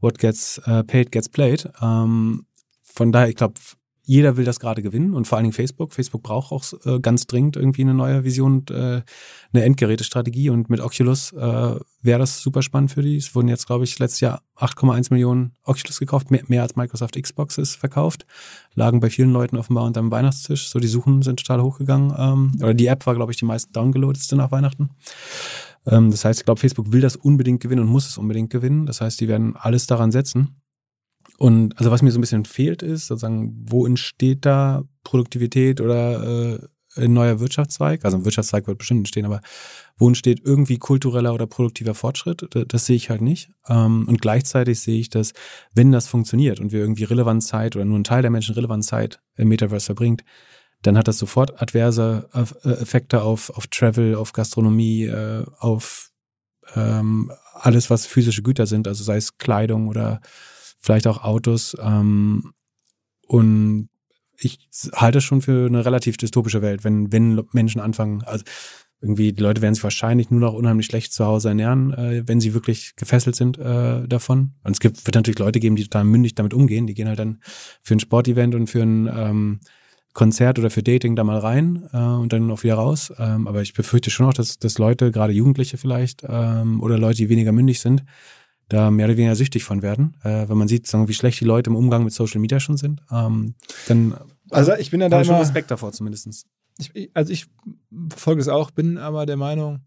what 0.00 0.18
gets 0.18 0.60
paid 0.86 1.12
gets 1.12 1.28
played. 1.28 1.70
Ähm, 1.80 2.46
von 2.82 3.12
daher, 3.12 3.28
ich 3.28 3.36
glaube, 3.36 3.54
jeder 4.04 4.36
will 4.36 4.44
das 4.44 4.58
gerade 4.58 4.82
gewinnen 4.82 5.14
und 5.14 5.26
vor 5.26 5.36
allen 5.38 5.44
Dingen 5.44 5.52
Facebook. 5.52 5.92
Facebook 5.92 6.22
braucht 6.22 6.52
auch 6.52 6.64
äh, 6.84 6.98
ganz 7.00 7.26
dringend 7.26 7.56
irgendwie 7.56 7.82
eine 7.82 7.94
neue 7.94 8.24
Vision 8.24 8.52
und 8.52 8.70
äh, 8.70 9.02
eine 9.52 9.64
Endgerätestrategie 9.64 10.50
und 10.50 10.70
mit 10.70 10.80
Oculus 10.80 11.32
äh, 11.32 11.76
wäre 12.02 12.18
das 12.18 12.40
super 12.40 12.62
spannend 12.62 12.90
für 12.90 13.02
die. 13.02 13.16
Es 13.16 13.34
wurden 13.34 13.48
jetzt, 13.48 13.66
glaube 13.66 13.84
ich, 13.84 13.98
letztes 13.98 14.20
Jahr 14.20 14.42
8,1 14.56 15.08
Millionen 15.10 15.52
Oculus 15.64 15.98
gekauft, 15.98 16.30
mehr, 16.30 16.42
mehr 16.48 16.62
als 16.62 16.74
Microsoft 16.74 17.20
Xbox 17.20 17.58
ist 17.58 17.76
verkauft, 17.76 18.26
lagen 18.74 19.00
bei 19.00 19.08
vielen 19.08 19.32
Leuten 19.32 19.56
offenbar 19.56 19.84
unterm 19.84 20.10
Weihnachtstisch. 20.10 20.68
So 20.68 20.80
die 20.80 20.88
Suchen 20.88 21.22
sind 21.22 21.38
total 21.38 21.62
hochgegangen. 21.62 22.12
Ähm, 22.16 22.52
oder 22.60 22.74
die 22.74 22.86
App 22.86 23.06
war, 23.06 23.14
glaube 23.14 23.32
ich, 23.32 23.38
die 23.38 23.44
meisten 23.44 23.72
downgeloadetste 23.72 24.34
nach 24.34 24.50
Weihnachten. 24.50 24.90
Ähm, 25.86 26.10
das 26.10 26.24
heißt, 26.24 26.40
ich 26.40 26.44
glaube, 26.44 26.60
Facebook 26.60 26.92
will 26.92 27.00
das 27.00 27.16
unbedingt 27.16 27.60
gewinnen 27.60 27.82
und 27.82 27.88
muss 27.88 28.08
es 28.08 28.18
unbedingt 28.18 28.50
gewinnen. 28.50 28.86
Das 28.86 29.00
heißt, 29.00 29.20
die 29.20 29.28
werden 29.28 29.56
alles 29.56 29.86
daran 29.86 30.10
setzen. 30.10 30.61
Und 31.42 31.76
also 31.76 31.90
was 31.90 32.02
mir 32.02 32.12
so 32.12 32.18
ein 32.18 32.20
bisschen 32.20 32.44
fehlt 32.44 32.84
ist, 32.84 33.08
sozusagen, 33.08 33.52
wo 33.68 33.84
entsteht 33.84 34.46
da 34.46 34.84
Produktivität 35.02 35.80
oder 35.80 36.22
äh, 36.22 36.58
ein 37.02 37.12
neuer 37.12 37.40
Wirtschaftszweig? 37.40 38.04
Also 38.04 38.16
ein 38.16 38.24
Wirtschaftszweig 38.24 38.68
wird 38.68 38.78
bestimmt 38.78 39.00
entstehen, 39.00 39.24
aber 39.24 39.40
wo 39.96 40.06
entsteht 40.06 40.40
irgendwie 40.44 40.78
kultureller 40.78 41.34
oder 41.34 41.48
produktiver 41.48 41.94
Fortschritt? 41.94 42.46
Das, 42.50 42.64
das 42.68 42.86
sehe 42.86 42.94
ich 42.94 43.10
halt 43.10 43.22
nicht. 43.22 43.50
Ähm, 43.66 44.06
und 44.06 44.22
gleichzeitig 44.22 44.78
sehe 44.78 45.00
ich, 45.00 45.10
dass 45.10 45.32
wenn 45.74 45.90
das 45.90 46.06
funktioniert 46.06 46.60
und 46.60 46.70
wir 46.70 46.78
irgendwie 46.78 47.02
relevant 47.02 47.42
Zeit 47.42 47.74
oder 47.74 47.86
nur 47.86 47.98
ein 47.98 48.04
Teil 48.04 48.22
der 48.22 48.30
Menschen 48.30 48.54
relevant 48.54 48.84
Zeit 48.84 49.20
im 49.34 49.48
Metaverse 49.48 49.86
verbringt, 49.86 50.22
dann 50.82 50.96
hat 50.96 51.08
das 51.08 51.18
sofort 51.18 51.60
adverse 51.60 52.28
äh, 52.34 52.68
Effekte 52.68 53.20
auf, 53.22 53.50
auf 53.50 53.66
Travel, 53.66 54.14
auf 54.14 54.32
Gastronomie, 54.32 55.06
äh, 55.06 55.44
auf 55.58 56.12
ähm, 56.76 57.32
alles, 57.52 57.90
was 57.90 58.06
physische 58.06 58.44
Güter 58.44 58.68
sind, 58.68 58.86
also 58.86 59.02
sei 59.02 59.16
es 59.16 59.38
Kleidung 59.38 59.88
oder 59.88 60.20
vielleicht 60.82 61.06
auch 61.06 61.24
Autos. 61.24 61.76
Ähm, 61.80 62.52
und 63.26 63.88
ich 64.36 64.68
halte 64.94 65.18
es 65.18 65.24
schon 65.24 65.40
für 65.40 65.66
eine 65.66 65.84
relativ 65.86 66.16
dystopische 66.16 66.62
Welt, 66.62 66.84
wenn, 66.84 67.12
wenn 67.12 67.40
Menschen 67.52 67.80
anfangen, 67.80 68.22
also 68.22 68.44
irgendwie, 69.00 69.32
die 69.32 69.42
Leute 69.42 69.62
werden 69.62 69.74
sich 69.74 69.82
wahrscheinlich 69.82 70.30
nur 70.30 70.40
noch 70.40 70.54
unheimlich 70.54 70.86
schlecht 70.86 71.12
zu 71.12 71.24
Hause 71.26 71.48
ernähren, 71.48 71.92
äh, 71.92 72.22
wenn 72.26 72.40
sie 72.40 72.54
wirklich 72.54 72.94
gefesselt 72.94 73.34
sind 73.34 73.58
äh, 73.58 74.06
davon. 74.06 74.52
Und 74.62 74.72
es 74.72 74.80
gibt, 74.80 75.04
wird 75.06 75.14
natürlich 75.16 75.40
Leute 75.40 75.58
geben, 75.58 75.74
die 75.74 75.82
total 75.82 76.04
mündig 76.04 76.36
damit 76.36 76.54
umgehen. 76.54 76.86
Die 76.86 76.94
gehen 76.94 77.08
halt 77.08 77.18
dann 77.18 77.40
für 77.82 77.94
ein 77.94 78.00
Sportevent 78.00 78.54
und 78.54 78.68
für 78.68 78.82
ein 78.82 79.08
ähm, 79.08 79.60
Konzert 80.12 80.58
oder 80.60 80.70
für 80.70 80.84
Dating 80.84 81.16
da 81.16 81.24
mal 81.24 81.38
rein 81.38 81.88
äh, 81.92 81.98
und 81.98 82.32
dann 82.32 82.48
auch 82.52 82.62
wieder 82.62 82.74
raus. 82.74 83.12
Ähm, 83.18 83.48
aber 83.48 83.62
ich 83.62 83.74
befürchte 83.74 84.10
schon 84.10 84.26
auch, 84.26 84.34
dass, 84.34 84.60
dass 84.60 84.78
Leute, 84.78 85.10
gerade 85.10 85.32
Jugendliche 85.32 85.78
vielleicht, 85.78 86.22
ähm, 86.28 86.80
oder 86.80 86.96
Leute, 86.96 87.16
die 87.16 87.28
weniger 87.28 87.50
mündig 87.50 87.80
sind, 87.80 88.04
da 88.72 88.90
mehr 88.90 89.06
oder 89.06 89.16
weniger 89.16 89.36
süchtig 89.36 89.64
von 89.64 89.82
werden. 89.82 90.14
Äh, 90.22 90.48
wenn 90.48 90.56
man 90.56 90.68
sieht, 90.68 90.86
sagen, 90.86 91.08
wie 91.08 91.14
schlecht 91.14 91.40
die 91.40 91.44
Leute 91.44 91.70
im 91.70 91.76
Umgang 91.76 92.04
mit 92.04 92.12
Social 92.12 92.40
Media 92.40 92.60
schon 92.60 92.76
sind, 92.76 93.00
ähm, 93.10 93.54
dann 93.88 94.14
also 94.50 94.74
ich 94.74 94.90
bin 94.90 95.00
ja 95.00 95.08
da 95.08 95.16
immer, 95.16 95.24
schon 95.24 95.36
Respekt 95.36 95.70
davor 95.70 95.92
zumindest. 95.92 96.46
Ich, 96.78 97.10
also 97.14 97.32
ich 97.32 97.46
verfolge 98.10 98.40
es 98.40 98.48
auch, 98.48 98.70
bin 98.70 98.98
aber 98.98 99.26
der 99.26 99.36
Meinung, 99.36 99.80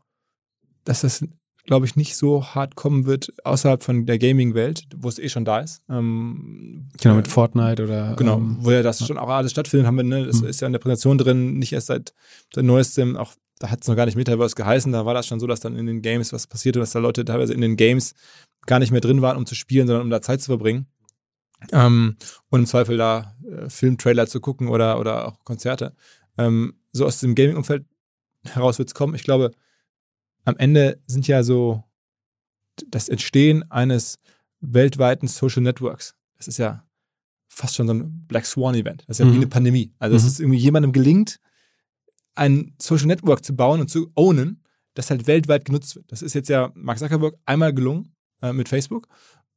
dass 0.84 1.02
das, 1.02 1.24
glaube 1.66 1.86
ich, 1.86 1.95
nicht 1.95 2.16
so 2.16 2.44
hart 2.44 2.76
kommen 2.76 3.06
wird 3.06 3.34
außerhalb 3.44 3.84
von 3.84 4.06
der 4.06 4.18
Gaming-Welt, 4.18 4.88
wo 4.95 5.07
es 5.07 5.20
eh 5.20 5.30
schon 5.30 5.45
da 5.45 5.60
ist. 5.60 5.82
Ähm, 5.90 6.90
genau, 6.99 7.16
mit 7.16 7.28
Fortnite 7.28 7.84
oder. 7.84 8.16
Genau, 8.16 8.38
ähm, 8.38 8.57
wo 8.60 8.72
ja 8.72 8.82
das 8.82 9.06
schon 9.06 9.18
auch 9.18 9.30
alles 9.30 9.52
stattfindet, 9.52 9.88
haben 9.88 9.98
wir, 9.98 10.03
ne? 10.03 10.26
Das 10.26 10.41
mhm. 10.41 10.48
ist 10.48 10.62
ja 10.62 10.68
in 10.68 10.74
der 10.74 10.80
Präsentation 10.80 11.18
drin, 11.18 11.57
nicht 11.57 11.74
erst 11.74 11.88
seit, 11.88 12.14
seit 12.53 12.66
neuestem, 12.66 13.18
auch 13.18 13.34
da 13.60 13.70
hat 13.70 13.82
es 13.82 13.88
noch 13.88 13.95
gar 13.95 14.06
nicht 14.06 14.18
Metaverse 14.18 14.56
geheißen, 14.56 14.91
da 14.91 15.06
war 15.06 15.14
das 15.14 15.28
schon 15.28 15.40
so, 15.40 15.48
dass 15.48 15.62
dann 15.62 15.78
in 15.78 15.86
den 15.86 16.02
Games 16.02 16.34
was 16.34 16.45
passierte, 16.45 16.80
dass 16.80 16.91
da 16.91 16.99
Leute 16.99 17.24
teilweise 17.24 17.53
in 17.53 17.62
den 17.62 17.78
Games 17.78 18.14
gar 18.66 18.80
nicht 18.80 18.92
mehr 18.92 19.02
drin 19.02 19.22
waren, 19.22 19.38
um 19.38 19.46
zu 19.46 19.56
spielen, 19.56 19.88
sondern 19.88 20.04
um 20.04 20.10
da 20.10 20.22
Zeit 20.22 20.42
zu 20.42 20.48
verbringen. 20.48 20.88
Ähm, 21.72 22.18
und 22.50 22.62
im 22.62 22.66
Zweifel 22.66 22.98
da 22.98 23.36
äh, 23.50 23.70
Filmtrailer 23.70 24.28
zu 24.28 24.40
gucken 24.40 24.68
oder, 24.68 25.00
oder 25.00 25.28
auch 25.28 25.44
Konzerte. 25.44 25.96
Ähm, 26.38 26.76
so 26.92 27.06
aus 27.06 27.20
dem 27.20 27.36
Gaming-Umfeld 27.36 27.86
heraus 28.44 28.78
wird 28.78 28.90
es 28.90 28.96
kommen. 28.96 29.16
Ich 29.16 29.24
glaube, 29.24 29.52
am 30.44 30.58
Ende 30.58 31.02
sind 31.08 31.28
ja 31.28 31.44
so 31.44 31.84
das 32.88 33.10
Entstehen 33.10 33.70
eines 33.72 34.20
weltweiten 34.60 35.28
Social 35.28 35.64
Networks. 35.64 36.16
Das 36.38 36.48
ist 36.48 36.58
ja 36.58 36.84
fast 37.48 37.76
schon 37.76 37.88
so 37.88 37.94
ein 37.94 38.26
Black 38.28 38.46
Swan-Event. 38.46 39.04
Das 39.08 39.16
ist 39.16 39.20
ja 39.20 39.26
mhm. 39.26 39.34
wie 39.34 39.38
eine 39.38 39.48
Pandemie. 39.48 39.94
Also, 39.98 40.14
mhm. 40.14 40.18
es 40.18 40.26
ist 40.26 40.40
irgendwie 40.40 40.60
jemandem 40.60 40.92
gelingt, 40.92 41.40
ein 42.36 42.76
Social 42.82 43.08
Network 43.08 43.46
zu 43.46 43.56
bauen 43.56 43.80
und 43.80 43.90
zu 43.90 44.12
ownen, 44.16 44.62
das 44.94 45.10
halt 45.10 45.28
weltweit 45.28 45.66
genutzt 45.66 45.96
wird. 45.96 46.12
Das 46.12 46.22
ist 46.22 46.34
jetzt 46.34 46.50
ja 46.50 46.72
Mark 46.76 47.00
Zuckerberg 47.00 47.36
einmal 47.46 47.74
gelungen 47.74 48.15
äh, 48.45 48.53
mit 48.53 48.69
Facebook 48.69 49.07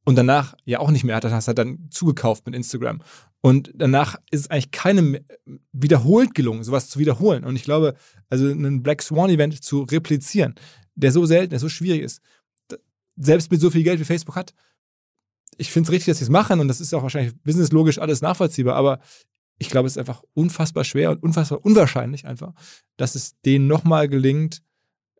und 0.04 0.16
danach 0.16 0.54
ja 0.64 0.78
auch 0.80 0.90
nicht 0.90 1.04
mehr. 1.04 1.16
Hat 1.16 1.24
das 1.24 1.46
halt 1.46 1.58
dann 1.58 1.88
zugekauft 1.90 2.46
mit 2.46 2.54
Instagram. 2.54 3.02
Und 3.40 3.70
danach 3.74 4.16
ist 4.30 4.40
es 4.40 4.50
eigentlich 4.50 4.70
keinem 4.70 5.18
wiederholt 5.72 6.34
gelungen, 6.34 6.64
sowas 6.64 6.88
zu 6.88 6.98
wiederholen. 6.98 7.44
Und 7.44 7.56
ich 7.56 7.64
glaube, 7.64 7.94
also 8.30 8.48
einen 8.48 8.82
Black 8.82 9.02
Swan 9.02 9.30
Event 9.30 9.62
zu 9.62 9.82
replizieren, 9.82 10.54
der 10.94 11.12
so 11.12 11.26
selten, 11.26 11.50
der 11.50 11.58
so 11.58 11.68
schwierig 11.68 12.02
ist, 12.02 12.20
selbst 13.16 13.50
mit 13.50 13.60
so 13.60 13.70
viel 13.70 13.82
Geld 13.82 14.00
wie 14.00 14.04
Facebook 14.04 14.36
hat, 14.36 14.54
ich 15.58 15.72
finde 15.72 15.88
es 15.88 15.92
richtig, 15.92 16.06
dass 16.06 16.18
sie 16.18 16.24
es 16.24 16.30
machen 16.30 16.60
und 16.60 16.68
das 16.68 16.80
ist 16.80 16.94
auch 16.94 17.02
wahrscheinlich 17.02 17.34
businesslogisch 17.42 17.98
alles 17.98 18.22
nachvollziehbar, 18.22 18.76
aber 18.76 19.00
ich 19.58 19.70
glaube, 19.70 19.88
es 19.88 19.94
ist 19.94 19.98
einfach 19.98 20.22
unfassbar 20.34 20.84
schwer 20.84 21.10
und 21.10 21.22
unfassbar 21.22 21.64
unwahrscheinlich 21.64 22.26
einfach, 22.26 22.54
dass 22.96 23.14
es 23.14 23.40
denen 23.42 23.66
nochmal 23.66 24.08
gelingt, 24.08 24.62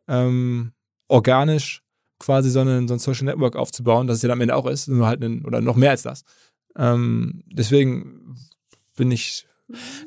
ähm, 0.07 0.71
organisch 1.09 1.83
quasi 2.19 2.49
so, 2.49 2.59
einen, 2.59 2.87
so 2.87 2.93
ein 2.93 2.99
Social 2.99 3.25
Network 3.25 3.55
aufzubauen, 3.55 4.07
das 4.07 4.17
es 4.17 4.23
ja 4.23 4.29
am 4.29 4.41
Ende 4.41 4.55
auch 4.55 4.67
ist, 4.67 4.87
nur 4.87 5.07
halt 5.07 5.23
einen, 5.23 5.45
oder 5.45 5.61
noch 5.61 5.75
mehr 5.75 5.91
als 5.91 6.03
das. 6.03 6.23
Ähm, 6.77 7.43
deswegen 7.51 8.35
bin 8.95 9.11
ich. 9.11 9.45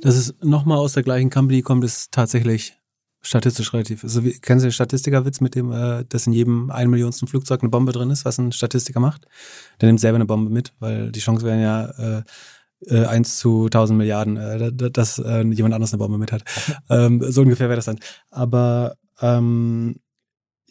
Dass 0.01 0.17
es 0.17 0.35
nochmal 0.43 0.79
aus 0.79 0.95
der 0.95 1.05
gleichen 1.05 1.31
Company 1.31 1.63
kommt, 1.63 1.85
ist 1.85 2.11
tatsächlich 2.11 2.77
statistisch 3.21 3.73
relativ. 3.73 4.03
Also, 4.03 4.25
wie, 4.25 4.33
kennst 4.33 4.65
du 4.65 4.69
den 4.69 4.73
Statistikerwitz 4.73 5.41
mit 5.41 5.55
dem, 5.55 5.71
äh, 5.71 6.05
dass 6.09 6.27
in 6.27 6.33
jedem 6.33 6.71
ein 6.71 6.91
Millionsten 6.91 7.29
Flugzeug 7.29 7.63
eine 7.63 7.71
Bombe 7.71 7.93
drin 7.93 8.11
ist, 8.11 8.25
was 8.25 8.39
ein 8.39 8.51
Statistiker 8.51 8.99
macht? 8.99 9.27
Der 9.81 9.87
nimmt 9.87 10.01
selber 10.01 10.17
eine 10.17 10.27
Bombe 10.27 10.51
mit, 10.51 10.73
weil 10.81 11.13
die 11.13 11.21
Chance 11.21 11.47
wären 11.47 11.61
ja 11.61 12.19
äh, 12.19 12.23
äh, 12.89 13.07
1 13.07 13.39
zu 13.39 13.67
1000 13.67 13.97
Milliarden, 13.97 14.37
äh, 14.37 14.73
dass 14.73 15.19
äh, 15.19 15.43
jemand 15.43 15.75
anderes 15.75 15.93
eine 15.93 15.99
Bombe 15.99 16.19
mit 16.19 16.33
hat. 16.33 16.43
ähm, 16.91 17.23
so 17.31 17.43
ungefähr 17.43 17.69
wäre 17.69 17.77
das 17.77 17.87
dann. 17.87 18.01
Aber 18.31 18.97
ähm, 19.21 19.97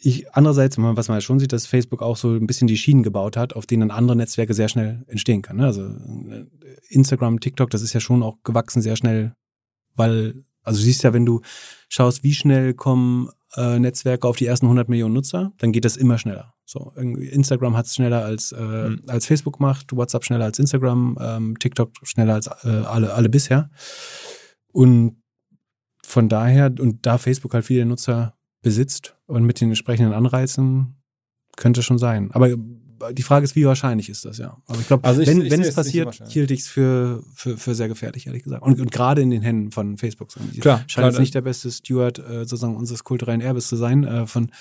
ich, 0.04 0.34
andererseits, 0.34 0.76
was 0.78 1.08
man 1.08 1.16
ja 1.16 1.20
schon 1.20 1.38
sieht, 1.38 1.52
dass 1.52 1.66
Facebook 1.66 2.02
auch 2.02 2.16
so 2.16 2.30
ein 2.30 2.46
bisschen 2.46 2.66
die 2.66 2.76
Schienen 2.76 3.04
gebaut 3.04 3.36
hat, 3.36 3.54
auf 3.54 3.66
denen 3.66 3.88
dann 3.88 3.96
andere 3.96 4.16
Netzwerke 4.16 4.52
sehr 4.52 4.68
schnell 4.68 5.04
entstehen 5.06 5.42
können. 5.42 5.60
Ne? 5.60 5.66
Also 5.66 5.82
äh, 5.84 6.46
Instagram, 6.88 7.38
TikTok, 7.38 7.70
das 7.70 7.82
ist 7.82 7.92
ja 7.92 8.00
schon 8.00 8.22
auch 8.22 8.38
gewachsen 8.42 8.82
sehr 8.82 8.96
schnell, 8.96 9.34
weil, 9.94 10.44
also 10.62 10.80
du 10.80 10.84
siehst 10.84 11.04
ja, 11.04 11.12
wenn 11.12 11.24
du 11.24 11.40
schaust, 11.88 12.24
wie 12.24 12.34
schnell 12.34 12.74
kommen 12.74 13.28
äh, 13.54 13.78
Netzwerke 13.78 14.26
auf 14.26 14.36
die 14.36 14.46
ersten 14.46 14.66
100 14.66 14.88
Millionen 14.88 15.14
Nutzer, 15.14 15.52
dann 15.58 15.70
geht 15.70 15.84
das 15.84 15.96
immer 15.96 16.18
schneller. 16.18 16.52
So, 16.64 16.92
Instagram 16.96 17.76
hat 17.76 17.86
es 17.86 17.94
schneller 17.94 18.24
als, 18.24 18.50
äh, 18.50 18.88
mhm. 18.88 19.02
als 19.06 19.26
Facebook 19.26 19.60
macht, 19.60 19.94
WhatsApp 19.94 20.24
schneller 20.24 20.46
als 20.46 20.58
Instagram, 20.58 21.16
ähm, 21.20 21.58
TikTok 21.60 21.92
schneller 22.02 22.34
als 22.34 22.48
äh, 22.64 22.68
alle, 22.68 23.14
alle 23.14 23.28
bisher. 23.28 23.70
Und 24.72 25.22
von 26.04 26.28
daher, 26.28 26.72
und 26.80 27.06
da 27.06 27.18
Facebook 27.18 27.54
halt 27.54 27.66
viele 27.66 27.86
Nutzer 27.86 28.34
besitzt 28.62 29.16
und 29.26 29.44
mit 29.44 29.60
den 29.60 29.68
entsprechenden 29.68 30.12
Anreizen, 30.12 30.96
könnte 31.56 31.82
schon 31.82 31.98
sein. 31.98 32.30
Aber 32.32 32.48
die 33.10 33.22
Frage 33.22 33.44
ist, 33.44 33.56
wie 33.56 33.66
wahrscheinlich 33.66 34.08
ist 34.08 34.24
das, 34.24 34.38
ja. 34.38 34.56
Aber 34.66 34.78
ich 34.78 34.86
glaube, 34.86 35.04
also 35.04 35.26
wenn, 35.26 35.50
wenn 35.50 35.60
es 35.60 35.74
passiert, 35.74 36.22
hielt 36.28 36.50
ich 36.50 36.60
es 36.60 36.68
für, 36.68 37.22
für, 37.34 37.56
für 37.58 37.74
sehr 37.74 37.88
gefährlich, 37.88 38.26
ehrlich 38.26 38.44
gesagt. 38.44 38.62
Und, 38.62 38.80
und 38.80 38.92
gerade 38.92 39.22
in 39.22 39.30
den 39.30 39.42
Händen 39.42 39.72
von 39.72 39.98
Facebook. 39.98 40.28
Klar, 40.60 40.84
scheint 40.86 41.08
jetzt 41.08 41.20
nicht 41.20 41.34
der 41.34 41.40
beste 41.40 41.70
Steward 41.70 42.18
äh, 42.18 42.44
sozusagen 42.44 42.76
unseres 42.76 43.02
kulturellen 43.02 43.40
Erbes 43.40 43.66
zu 43.66 43.76
sein. 43.76 44.04
Äh, 44.04 44.26
von, 44.26 44.52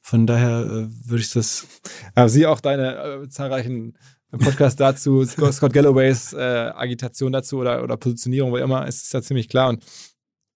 von 0.00 0.26
daher 0.26 0.64
äh, 0.64 0.88
würde 1.08 1.22
ich 1.22 1.30
das. 1.30 1.66
Aber 2.14 2.28
sieh 2.28 2.46
auch 2.46 2.60
deine 2.60 2.96
äh, 2.96 3.28
zahlreichen 3.28 3.98
Podcasts 4.30 4.76
dazu, 4.76 5.24
Scott 5.52 5.72
Galloways 5.72 6.32
äh, 6.32 6.38
Agitation 6.38 7.32
dazu 7.32 7.58
oder, 7.58 7.82
oder 7.82 7.96
Positionierung, 7.96 8.52
wo 8.52 8.56
immer, 8.56 8.86
es 8.86 9.02
ist 9.02 9.12
ja 9.12 9.22
ziemlich 9.22 9.48
klar 9.48 9.68
und 9.68 9.84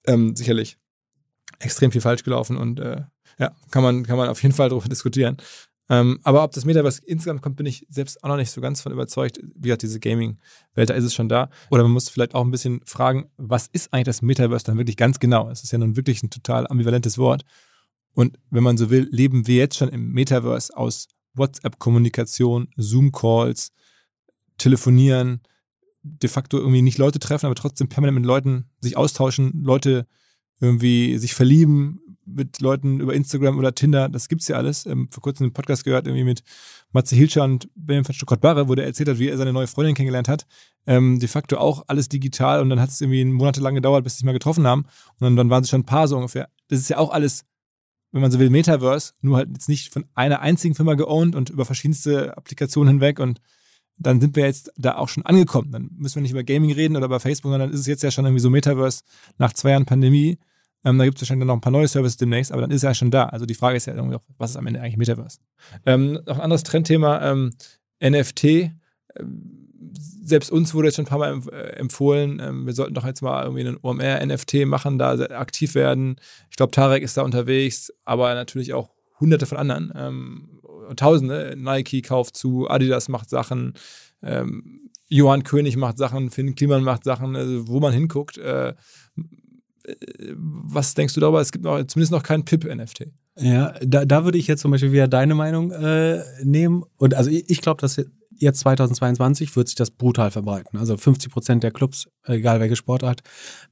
ähm, 0.07 0.37
sicherlich 0.37 0.79
extrem 1.65 1.93
viel 1.93 2.01
falsch 2.01 2.23
gelaufen 2.23 2.57
und 2.57 2.81
äh, 2.81 3.03
ja, 3.39 3.53
kann 3.70 3.82
man, 3.82 4.05
kann 4.05 4.16
man 4.16 4.28
auf 4.28 4.43
jeden 4.43 4.55
Fall 4.55 4.69
darüber 4.69 4.89
diskutieren. 4.89 5.36
Ähm, 5.91 6.19
aber 6.23 6.45
ob 6.45 6.53
das 6.53 6.65
Metaverse 6.65 7.03
insgesamt 7.05 7.43
kommt, 7.43 7.57
bin 7.57 7.66
ich 7.66 7.86
selbst 7.91 8.23
auch 8.24 8.28
noch 8.28 8.36
nicht 8.36 8.51
so 8.51 8.61
ganz 8.61 8.81
von 8.81 8.93
überzeugt. 8.93 9.39
Wie 9.43 9.69
gesagt, 9.69 9.82
diese 9.82 10.01
Gaming-Welt, 10.01 10.89
da 10.89 10.95
ist 10.95 11.05
es 11.05 11.15
schon 11.15 11.28
da. 11.28 11.51
Oder 11.70 11.82
man 11.82 11.93
muss 11.93 12.09
vielleicht 12.09 12.35
auch 12.35 12.43
ein 12.43 12.51
bisschen 12.51 12.81
fragen, 12.86 13.31
was 13.36 13.66
ist 13.66 13.93
eigentlich 13.93 14.07
das 14.07 14.23
Metaverse 14.23 14.65
dann 14.65 14.78
wirklich 14.78 14.97
ganz 14.97 15.19
genau? 15.19 15.51
Es 15.51 15.62
ist 15.62 15.73
ja 15.73 15.78
nun 15.78 15.97
wirklich 15.97 16.23
ein 16.23 16.31
total 16.31 16.66
ambivalentes 16.69 17.19
Wort. 17.19 17.45
Und 18.15 18.39
wenn 18.51 18.62
man 18.62 18.78
so 18.78 18.89
will, 18.89 19.09
leben 19.11 19.47
wir 19.47 19.57
jetzt 19.57 19.77
schon 19.77 19.91
im 19.91 20.12
Metaverse 20.12 20.74
aus 20.74 21.09
WhatsApp-Kommunikation, 21.35 22.69
Zoom-Calls, 22.77 23.73
Telefonieren, 24.57 25.43
de 26.03 26.31
facto 26.31 26.59
irgendwie 26.59 26.82
nicht 26.82 26.99
Leute 26.99 27.19
treffen, 27.19 27.47
aber 27.47 27.57
trotzdem 27.57 27.89
permanent 27.89 28.20
mit 28.20 28.27
Leuten 28.27 28.70
sich 28.81 28.97
austauschen, 28.97 29.62
Leute 29.62 30.07
irgendwie 30.61 31.19
sich 31.19 31.35
verlieben, 31.35 32.01
mit 32.27 32.61
Leuten 32.61 33.01
über 33.01 33.15
Instagram 33.15 33.59
oder 33.59 33.75
Tinder, 33.75 34.09
das 34.09 34.29
gibt's 34.29 34.49
ja 34.49 34.57
alles. 34.57 34.87
Ähm, 34.87 35.09
vor 35.11 35.23
kurzem 35.23 35.45
einen 35.45 35.53
Podcast 35.53 35.85
gehört, 35.85 36.07
irgendwie 36.07 36.25
mit 36.25 36.43
Matze 36.93 37.17
Hilscher 37.17 37.45
und 37.45 37.69
Benjamin 37.75 38.05
von 38.05 38.15
Stuttgart-Barre, 38.15 38.69
wo 38.69 38.75
der 38.75 38.87
erzählt 38.87 39.09
hat, 39.09 39.19
wie 39.19 39.29
er 39.29 39.37
seine 39.37 39.53
neue 39.53 39.67
Freundin 39.67 39.95
kennengelernt 39.95 40.29
hat. 40.29 40.47
Ähm, 40.87 41.19
de 41.19 41.29
facto 41.29 41.57
auch 41.57 41.85
alles 41.87 42.09
digital 42.09 42.61
und 42.61 42.71
dann 42.71 42.81
hat 42.81 42.91
es 42.91 43.01
irgendwie 43.01 43.25
monatelang 43.25 43.75
gedauert, 43.75 44.05
bis 44.05 44.15
sie 44.15 44.19
sich 44.19 44.25
mal 44.25 44.33
getroffen 44.33 44.67
haben. 44.67 44.83
Und 44.83 45.21
dann, 45.21 45.37
dann 45.37 45.51
waren 45.51 45.65
sie 45.65 45.71
schon 45.71 45.81
ein 45.81 45.87
paar 45.87 46.09
so 46.09 46.17
ungefähr. 46.17 46.49
Das 46.69 46.79
ist 46.79 46.89
ja 46.89 46.99
auch 46.99 47.11
alles, 47.11 47.45
wenn 48.13 48.23
man 48.23 48.31
so 48.31 48.39
will, 48.39 48.51
Metaverse, 48.51 49.13
nur 49.21 49.37
halt 49.37 49.51
jetzt 49.53 49.69
nicht 49.69 49.93
von 49.93 50.05
einer 50.15 50.41
einzigen 50.41 50.75
Firma 50.75 50.95
geowned 50.95 51.35
und 51.35 51.51
über 51.51 51.65
verschiedenste 51.65 52.37
Applikationen 52.37 52.95
hinweg 52.95 53.19
und 53.19 53.41
dann 53.97 54.21
sind 54.21 54.37
wir 54.37 54.45
jetzt 54.45 54.73
da 54.77 54.97
auch 54.97 55.09
schon 55.09 55.25
angekommen. 55.25 55.71
Dann 55.71 55.91
müssen 55.97 56.16
wir 56.16 56.23
nicht 56.23 56.33
über 56.33 56.45
Gaming 56.45 56.73
reden 56.73 56.97
oder 56.97 57.07
über 57.07 57.21
Facebook, 57.21 57.53
sondern 57.53 57.71
ist 57.71 57.81
es 57.81 57.87
jetzt 57.87 58.03
ja 58.03 58.11
schon 58.11 58.25
irgendwie 58.25 58.41
so 58.41 58.51
Metaverse 58.51 59.03
nach 59.39 59.53
zwei 59.53 59.71
Jahren 59.71 59.87
Pandemie 59.87 60.39
ähm, 60.85 60.99
da 60.99 61.05
gibt 61.05 61.16
es 61.16 61.23
wahrscheinlich 61.23 61.47
noch 61.47 61.55
ein 61.55 61.61
paar 61.61 61.73
neue 61.73 61.89
Services 61.89 62.16
demnächst, 62.16 62.53
aber 62.53 62.61
dann 62.61 62.71
ist 62.71 62.83
er 62.83 62.91
ja 62.91 62.95
schon 62.95 63.11
da. 63.11 63.25
Also 63.25 63.47
die 63.47 63.55
Frage 63.55 63.77
ist 63.77 63.87
ja 63.87 63.95
irgendwie 63.95 64.16
auch, 64.16 64.23
was 64.37 64.51
ist 64.51 64.57
am 64.57 64.66
Ende 64.66 64.81
eigentlich 64.81 64.97
Metaverse? 64.97 65.39
Ähm, 65.87 66.21
noch 66.27 66.37
ein 66.37 66.43
anderes 66.43 66.62
Trendthema, 66.62 67.31
ähm, 67.31 67.55
NFT. 68.03 68.45
Ähm, 68.45 69.61
selbst 70.23 70.51
uns 70.51 70.75
wurde 70.75 70.89
jetzt 70.89 70.97
schon 70.97 71.07
ein 71.07 71.09
paar 71.09 71.19
Mal 71.19 71.41
äh, 71.53 71.77
empfohlen, 71.77 72.41
ähm, 72.41 72.66
wir 72.66 72.73
sollten 72.73 72.95
doch 72.95 73.07
jetzt 73.07 73.23
mal 73.23 73.45
irgendwie 73.45 73.66
einen 73.66 73.79
OMR-NFT 73.81 74.66
machen, 74.66 74.99
da 74.99 75.12
aktiv 75.12 75.75
werden. 75.75 76.16
Ich 76.51 76.57
glaube, 76.57 76.71
Tarek 76.71 77.03
ist 77.03 77.16
da 77.16 77.23
unterwegs, 77.23 77.93
aber 78.05 78.35
natürlich 78.35 78.75
auch 78.75 78.91
hunderte 79.21 79.47
von 79.47 79.59
anderen. 79.59 79.93
Ähm, 80.89 80.97
Tausende. 80.97 81.55
Nike 81.56 82.02
kauft 82.02 82.36
zu, 82.36 82.69
Adidas 82.69 83.09
macht 83.09 83.31
Sachen, 83.31 83.74
Johann 85.09 85.44
König 85.44 85.77
macht 85.77 85.98
Sachen, 85.98 86.31
Finn 86.31 86.55
Kliman 86.55 86.82
macht 86.82 87.05
Sachen, 87.05 87.36
also 87.36 87.69
wo 87.69 87.78
man 87.78 87.93
hinguckt. 87.93 88.39
Äh, 88.39 88.74
was 90.35 90.94
denkst 90.94 91.15
du 91.15 91.20
darüber? 91.20 91.40
Es 91.40 91.52
gibt 91.52 91.65
noch, 91.65 91.85
zumindest 91.86 92.12
noch 92.12 92.23
keinen 92.23 92.44
PIP-NFT. 92.44 93.06
Ja, 93.39 93.74
da, 93.82 94.05
da 94.05 94.24
würde 94.24 94.39
ich 94.39 94.47
jetzt 94.47 94.61
zum 94.61 94.70
Beispiel 94.70 94.93
wieder 94.93 95.09
deine 95.09 95.35
Meinung 95.35 95.73
äh, 95.73 96.23
nehmen. 96.43 96.85
Und 96.97 97.15
also 97.15 97.31
ich, 97.31 97.51
ich 97.51 97.61
glaube, 97.61 97.81
dass 97.81 98.01
jetzt 98.39 98.61
2022 98.61 99.56
wird 99.56 99.69
sich 99.69 99.74
das 99.74 99.90
brutal 99.90 100.31
verbreiten. 100.31 100.78
Also 100.78 100.97
50 100.97 101.32
Prozent 101.32 101.62
der 101.62 101.70
Clubs, 101.70 102.09
egal 102.24 102.61
welche 102.61 102.77
Sportart, 102.77 103.23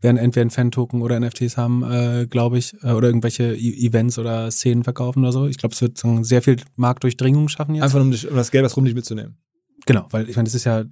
werden 0.00 0.16
entweder 0.16 0.46
ein 0.46 0.50
Fan-Token 0.50 1.02
oder 1.02 1.18
NFTs 1.18 1.56
haben, 1.56 1.82
äh, 1.82 2.26
glaube 2.26 2.58
ich, 2.58 2.74
äh, 2.82 2.92
oder 2.92 3.08
irgendwelche 3.08 3.54
e 3.54 3.86
Events 3.86 4.18
oder 4.18 4.50
Szenen 4.50 4.84
verkaufen 4.84 5.20
oder 5.20 5.32
so. 5.32 5.46
Ich 5.46 5.58
glaube, 5.58 5.74
es 5.74 5.82
wird 5.82 6.00
sehr 6.24 6.42
viel 6.42 6.56
Marktdurchdringung 6.76 7.48
schaffen 7.48 7.74
jetzt. 7.74 7.84
Einfach 7.84 8.00
um, 8.00 8.10
dich, 8.10 8.28
um 8.28 8.36
das 8.36 8.50
Geld 8.50 8.64
was 8.64 8.76
rum 8.76 8.84
nicht 8.84 8.94
mitzunehmen. 8.94 9.38
Genau, 9.86 10.06
weil 10.10 10.28
ich 10.28 10.36
meine, 10.36 10.46
das 10.46 10.54
ist 10.54 10.64
ja 10.64 10.84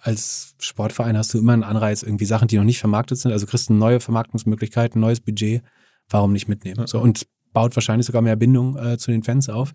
als 0.00 0.56
Sportverein 0.58 1.16
hast 1.16 1.32
du 1.32 1.38
immer 1.38 1.52
einen 1.52 1.62
Anreiz, 1.62 2.02
irgendwie 2.02 2.24
Sachen, 2.24 2.48
die 2.48 2.56
noch 2.56 2.64
nicht 2.64 2.80
vermarktet 2.80 3.18
sind. 3.18 3.30
Also 3.30 3.46
kriegst 3.46 3.68
du 3.68 3.72
neue 3.72 4.00
Vermarktungsmöglichkeiten, 4.00 5.00
neues 5.00 5.20
Budget. 5.20 5.62
Warum 6.08 6.32
nicht 6.32 6.48
mitnehmen? 6.48 6.86
So, 6.86 7.00
und 7.00 7.26
baut 7.52 7.74
wahrscheinlich 7.76 8.06
sogar 8.06 8.20
mehr 8.20 8.36
Bindung 8.36 8.76
äh, 8.76 8.98
zu 8.98 9.12
den 9.12 9.22
Fans 9.22 9.48
auf. 9.48 9.72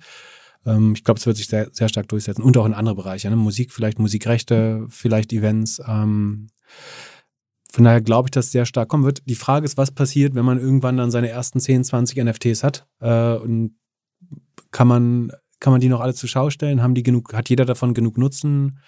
Ähm, 0.65 0.93
ich 0.93 1.03
glaube, 1.03 1.19
es 1.19 1.25
wird 1.25 1.37
sich 1.37 1.47
sehr, 1.47 1.69
sehr 1.71 1.89
stark 1.89 2.07
durchsetzen. 2.07 2.41
Und 2.41 2.57
auch 2.57 2.65
in 2.65 2.73
andere 2.73 2.95
Bereiche. 2.95 3.29
Ne? 3.29 3.35
Musik, 3.35 3.71
vielleicht 3.71 3.99
Musikrechte, 3.99 4.85
vielleicht 4.89 5.33
Events. 5.33 5.81
Ähm, 5.87 6.47
von 7.71 7.83
daher 7.83 8.01
glaube 8.01 8.27
ich, 8.27 8.31
dass 8.31 8.47
es 8.47 8.51
sehr 8.51 8.65
stark 8.65 8.89
kommen 8.89 9.03
wird. 9.03 9.21
Die 9.27 9.35
Frage 9.35 9.65
ist, 9.65 9.77
was 9.77 9.91
passiert, 9.91 10.35
wenn 10.35 10.45
man 10.45 10.59
irgendwann 10.59 10.97
dann 10.97 11.11
seine 11.11 11.29
ersten 11.29 11.59
10, 11.59 11.83
20 11.83 12.23
NFTs 12.23 12.63
hat? 12.63 12.87
Äh, 12.99 13.35
und 13.35 13.75
kann 14.71 14.87
man, 14.87 15.31
kann 15.59 15.71
man 15.71 15.81
die 15.81 15.89
noch 15.89 16.01
alle 16.01 16.13
zur 16.13 16.29
Schau 16.29 16.49
stellen? 16.49 16.81
Haben 16.81 16.95
die 16.95 17.03
genug, 17.03 17.33
hat 17.33 17.49
jeder 17.49 17.65
davon 17.65 17.93
genug 17.93 18.17
Nutzen? 18.17 18.79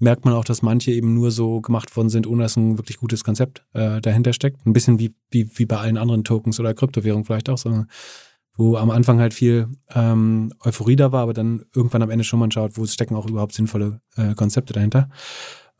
merkt 0.00 0.24
man 0.24 0.34
auch, 0.34 0.44
dass 0.44 0.62
manche 0.62 0.90
eben 0.92 1.14
nur 1.14 1.30
so 1.30 1.60
gemacht 1.60 1.94
worden 1.96 2.08
sind, 2.08 2.26
ohne 2.26 2.42
dass 2.42 2.56
ein 2.56 2.78
wirklich 2.78 2.96
gutes 2.96 3.22
Konzept 3.22 3.64
äh, 3.74 4.00
dahinter 4.00 4.32
steckt. 4.32 4.66
Ein 4.66 4.72
bisschen 4.72 4.98
wie, 4.98 5.14
wie, 5.30 5.50
wie 5.56 5.66
bei 5.66 5.76
allen 5.76 5.98
anderen 5.98 6.24
Tokens 6.24 6.58
oder 6.58 6.74
Kryptowährungen 6.74 7.26
vielleicht 7.26 7.50
auch, 7.50 7.58
so, 7.58 7.84
wo 8.60 8.76
am 8.76 8.90
Anfang 8.90 9.18
halt 9.20 9.32
viel 9.32 9.68
ähm, 9.94 10.52
Euphorie 10.62 10.94
da 10.94 11.12
war, 11.12 11.22
aber 11.22 11.32
dann 11.32 11.64
irgendwann 11.74 12.02
am 12.02 12.10
Ende 12.10 12.24
schon 12.24 12.38
mal 12.38 12.52
schaut, 12.52 12.76
wo 12.76 12.84
stecken 12.84 13.16
auch 13.16 13.26
überhaupt 13.26 13.54
sinnvolle 13.54 14.02
äh, 14.16 14.34
Konzepte 14.34 14.74
dahinter. 14.74 15.08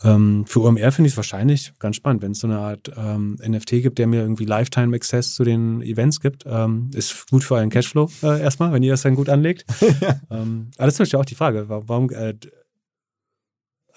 Ähm, 0.03 0.47
für 0.47 0.63
OMR 0.63 0.91
finde 0.91 1.09
ich 1.09 1.13
es 1.13 1.17
wahrscheinlich 1.19 1.75
ganz 1.79 1.97
spannend, 1.97 2.23
wenn 2.23 2.33
es 2.33 2.39
so 2.39 2.47
eine 2.47 2.59
Art 2.59 2.91
ähm, 2.97 3.37
NFT 3.47 3.83
gibt, 3.83 3.99
der 3.99 4.07
mir 4.07 4.23
irgendwie 4.23 4.47
Lifetime 4.47 4.97
Access 4.97 5.35
zu 5.35 5.45
den 5.45 5.83
Events 5.83 6.21
gibt. 6.21 6.45
Ähm, 6.47 6.91
ist 6.95 7.29
gut 7.31 7.45
für 7.45 7.57
euren 7.57 7.69
Cashflow 7.69 8.11
äh, 8.23 8.41
erstmal, 8.41 8.73
wenn 8.73 8.83
ihr 8.83 8.93
das 8.93 9.03
dann 9.03 9.15
gut 9.15 9.29
anlegt. 9.29 9.67
ähm, 10.31 10.71
aber 10.79 10.87
das 10.87 10.95
ist 10.95 11.01
natürlich 11.01 11.17
auch 11.17 11.27
die 11.27 11.35
Frage, 11.35 11.69
warum 11.69 12.09
äh, 12.09 12.33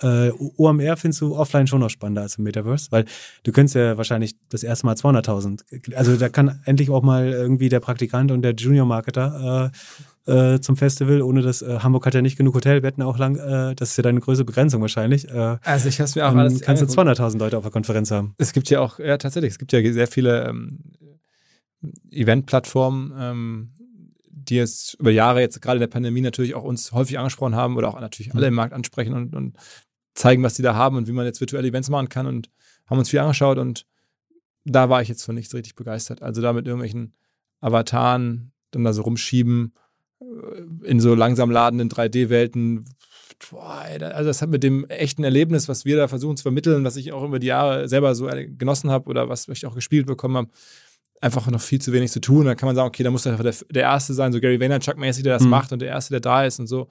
äh, 0.04 0.32
OMR 0.58 0.98
findest 0.98 1.22
du 1.22 1.36
offline 1.36 1.68
schon 1.68 1.80
noch 1.80 1.90
spannender 1.90 2.22
als 2.22 2.38
im 2.38 2.44
Metaverse, 2.44 2.92
weil 2.92 3.06
du 3.44 3.52
könntest 3.52 3.76
ja 3.76 3.98
wahrscheinlich 3.98 4.36
das 4.50 4.64
erste 4.64 4.86
Mal 4.86 4.96
200.000. 4.96 5.96
Also 5.96 6.16
da 6.18 6.30
kann 6.30 6.62
endlich 6.66 6.90
auch 6.90 7.02
mal 7.02 7.28
irgendwie 7.28 7.70
der 7.70 7.80
Praktikant 7.80 8.32
und 8.32 8.42
der 8.42 8.54
Junior-Marketer 8.54 9.72
äh, 9.72 9.78
äh, 10.26 10.60
zum 10.62 10.78
Festival, 10.78 11.22
ohne 11.22 11.42
dass 11.42 11.62
äh, 11.62 11.80
Hamburg 11.80 12.06
hat 12.06 12.14
ja 12.14 12.22
nicht 12.22 12.38
genug 12.38 12.56
Hotelbetten 12.56 13.04
auch 13.04 13.18
lang, 13.18 13.36
äh, 13.36 13.76
das 13.76 13.92
ist 13.92 13.98
ja 13.98 14.04
deine 14.04 14.20
größte 14.20 14.46
Begrenzung 14.46 14.82
wahrscheinlich. 14.82 15.30
Äh, 15.30 15.58
also 15.62 15.90
ich 15.90 16.00
habe 16.00 16.12
mir 16.16 16.28
auch 16.28 16.36
alles 16.36 16.62
kannst 16.62 16.82
du 16.82 16.86
200.000 16.86 17.40
Leute 17.40 17.58
auf 17.58 17.64
der 17.64 17.72
Konferenz 17.72 18.12
haben. 18.12 18.34
Es 18.38 18.54
gibt 18.54 18.70
ja 18.70 18.80
auch, 18.80 19.00
ja 19.00 19.18
tatsächlich, 19.18 19.52
es 19.52 19.60
gibt 19.60 19.74
ja 19.74 19.82
sehr 19.92 20.08
viele 20.08 20.48
ähm, 20.48 20.80
Event-Plattformen, 22.12 23.14
ähm, 23.20 23.74
die 24.30 24.60
es 24.60 24.96
über 25.00 25.12
Jahre 25.12 25.42
jetzt 25.42 25.62
gerade 25.62 25.78
in 25.78 25.82
der 25.82 25.88
Pandemie 25.88 26.22
natürlich 26.22 26.56
auch 26.56 26.64
uns 26.64 26.92
häufig 26.92 27.18
angesprochen 27.18 27.56
haben 27.56 27.78
oder 27.78 27.90
auch 27.90 28.00
natürlich 28.00 28.34
alle 28.34 28.48
im 28.48 28.54
Markt 28.54 28.74
ansprechen 28.74 29.14
und, 29.14 29.36
und 29.36 29.58
zeigen, 30.14 30.44
was 30.44 30.53
die 30.53 30.61
da 30.61 30.76
haben 30.76 30.98
und 30.98 31.07
wie 31.07 31.11
man 31.11 31.26
jetzt 31.26 31.40
virtuelle 31.40 31.68
Events 31.68 31.90
machen 31.90 32.10
kann 32.10 32.27
und 32.27 32.49
haben 32.88 32.99
uns 32.99 33.10
viel 33.10 33.19
angeschaut 33.19 33.57
und 33.57 33.85
da 34.65 34.90
war 34.90 35.02
ich 35.02 35.10
jetzt 35.10 35.23
von 35.23 35.35
nichts 35.35 35.53
richtig 35.53 35.76
begeistert. 35.76 36.22
Also 36.22 36.41
da 36.41 36.53
mit 36.53 36.68
irgendwelchen 36.68 37.14
Avataren 37.60 38.52
dann 38.72 38.84
da 38.84 38.94
so 38.94 39.02
rumschieben 39.03 39.73
äh, 40.22 40.88
in 40.88 40.99
so 40.99 41.15
langsam 41.15 41.52
ladenden 41.52 41.90
3D-Welten. 41.90 42.85
Also 43.52 44.30
das 44.30 44.41
hat 44.41 44.49
mit 44.49 44.64
dem 44.64 44.85
echten 44.85 45.23
Erlebnis, 45.23 45.68
was 45.68 45.84
wir 45.84 45.98
da 45.98 46.07
versuchen 46.07 46.38
zu 46.38 46.44
vermitteln, 46.44 46.85
was 46.85 46.95
ich 46.95 47.11
auch 47.11 47.23
über 47.23 47.40
die 47.40 47.48
Jahre 47.48 47.90
selber 47.90 48.15
so 48.15 48.30
genossen 48.57 48.90
habe 48.90 49.10
oder 49.10 49.27
was 49.27 49.49
ich 49.49 49.65
auch 49.65 49.76
gespielt 49.76 50.06
bekommen 50.06 50.38
habe, 50.38 50.49
einfach 51.19 51.48
noch 51.48 51.61
viel 51.61 51.81
zu 51.81 51.91
wenig 51.91 52.11
zu 52.11 52.22
tun. 52.22 52.45
Da 52.45 52.56
kann 52.56 52.68
man 52.68 52.76
sagen, 52.76 52.88
okay, 52.88 53.03
da 53.03 53.11
muss 53.11 53.27
einfach 53.27 53.44
der, 53.44 53.56
der 53.69 53.84
Erste 53.84 54.14
sein, 54.14 54.31
so 54.31 54.40
Gary 54.40 54.60
Vaynerchuk-mäßig, 54.61 55.23
der 55.23 55.34
das 55.34 55.44
mhm. 55.44 55.49
macht 55.49 55.73
und 55.73 55.80
der 55.80 55.90
Erste, 55.90 56.11
der 56.11 56.22
da 56.22 56.45
ist 56.45 56.60
und 56.60 56.68
so. 56.68 56.88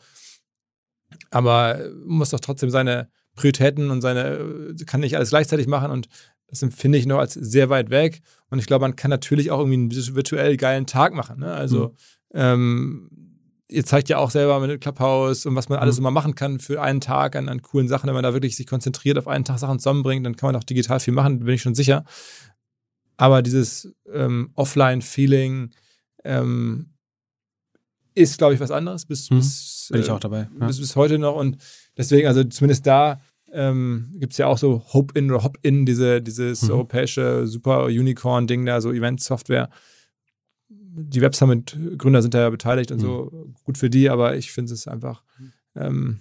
Aber 1.33 1.79
muss 2.07 2.31
doch 2.31 2.41
trotzdem 2.41 2.71
seine 2.71 3.09
Prioritäten 3.35 3.91
und 3.91 4.03
seine, 4.03 4.75
kann 4.87 5.01
nicht 5.01 5.17
alles 5.17 5.31
gleichzeitig 5.31 5.67
machen 5.67 5.91
und 5.91 6.09
das 6.49 6.63
empfinde 6.63 6.99
ich 6.99 7.07
noch 7.07 7.19
als 7.19 7.33
sehr 7.33 7.71
weit 7.71 7.89
weg. 7.89 8.21
Und 8.51 8.59
ich 8.59 8.67
glaube, 8.67 8.83
man 8.83 8.95
kann 8.95 9.09
natürlich 9.09 9.51
auch 9.51 9.59
irgendwie 9.59 9.97
einen 9.97 10.15
virtuell 10.15 10.59
geilen 10.59 10.87
Tag 10.87 11.15
machen. 11.15 11.41
Ne? 11.41 11.51
Also, 11.51 11.89
mhm. 11.89 11.95
ähm, 12.35 13.11
ihr 13.69 13.87
zeigt 13.87 14.11
ja 14.11 14.19
auch 14.19 14.31
selber 14.31 14.61
mit 14.61 14.81
Clubhouse 14.83 15.47
und 15.47 15.57
was 15.57 15.71
man 15.71 15.79
alles 15.79 15.97
mhm. 15.97 16.03
immer 16.03 16.11
machen 16.11 16.35
kann 16.35 16.61
für 16.61 16.83
einen 16.83 17.01
Tag 17.01 17.37
an, 17.37 17.49
an 17.49 17.63
coolen 17.63 17.89
Sachen. 17.89 18.07
Wenn 18.07 18.15
man 18.15 18.23
da 18.23 18.35
wirklich 18.35 18.55
sich 18.55 18.67
konzentriert 18.67 19.17
auf 19.17 19.29
einen 19.29 19.47
Tag 19.47 19.59
Sachen 19.59 19.79
zusammenbringt, 19.79 20.27
dann 20.27 20.37
kann 20.37 20.49
man 20.49 20.57
auch 20.57 20.65
digital 20.65 21.01
viel 21.01 21.15
machen, 21.15 21.41
bin 21.41 21.55
ich 21.55 21.63
schon 21.63 21.75
sicher. 21.75 22.05
Aber 23.17 23.41
dieses 23.41 23.95
ähm, 24.13 24.51
Offline-Feeling, 24.55 25.71
ähm, 26.25 26.91
ist, 28.15 28.39
glaube 28.39 28.55
ich, 28.55 28.61
was 28.61 28.71
anderes. 28.71 29.07
Bis, 29.07 29.29
hm. 29.31 29.39
bis, 29.39 29.89
Bin 29.91 30.01
ich 30.01 30.11
auch 30.11 30.21
dabei. 30.21 30.49
Ja. 30.61 30.67
Bis, 30.67 30.79
bis 30.79 30.97
heute 30.97 31.19
noch. 31.19 31.37
Und 31.37 31.59
deswegen, 31.97 32.29
also 32.29 32.45
zumindest 32.45 32.87
da 32.87 33.21
ähm, 33.53 34.09
gibt 34.15 34.33
es 34.33 34.39
ja 34.39 34.47
auch 34.47 34.59
so 34.59 34.83
Hope-In 34.93 35.31
oder 35.31 35.45
Hop-In, 35.45 35.85
diese, 35.85 36.23
dieses 36.23 36.63
Mhm. 36.63 36.71
europäische 36.71 37.47
Super-Unicorn-Ding 37.47 38.65
da, 38.65 38.81
so 38.81 38.93
Event-Software. 38.93 39.69
Die 40.69 41.21
Web 41.21 41.35
Summit-Gründer 41.35 42.23
sind 42.23 42.35
da 42.35 42.41
ja 42.41 42.51
beteiligt 42.51 42.93
und 42.93 42.99
so. 43.01 43.53
Gut 43.65 43.79
für 43.79 43.91
die, 43.91 44.11
aber 44.11 44.37
ich 44.37 44.53
finde 44.53 44.73
es 44.73 44.89
einfach. 44.89 45.23
Ähm, 45.75 46.21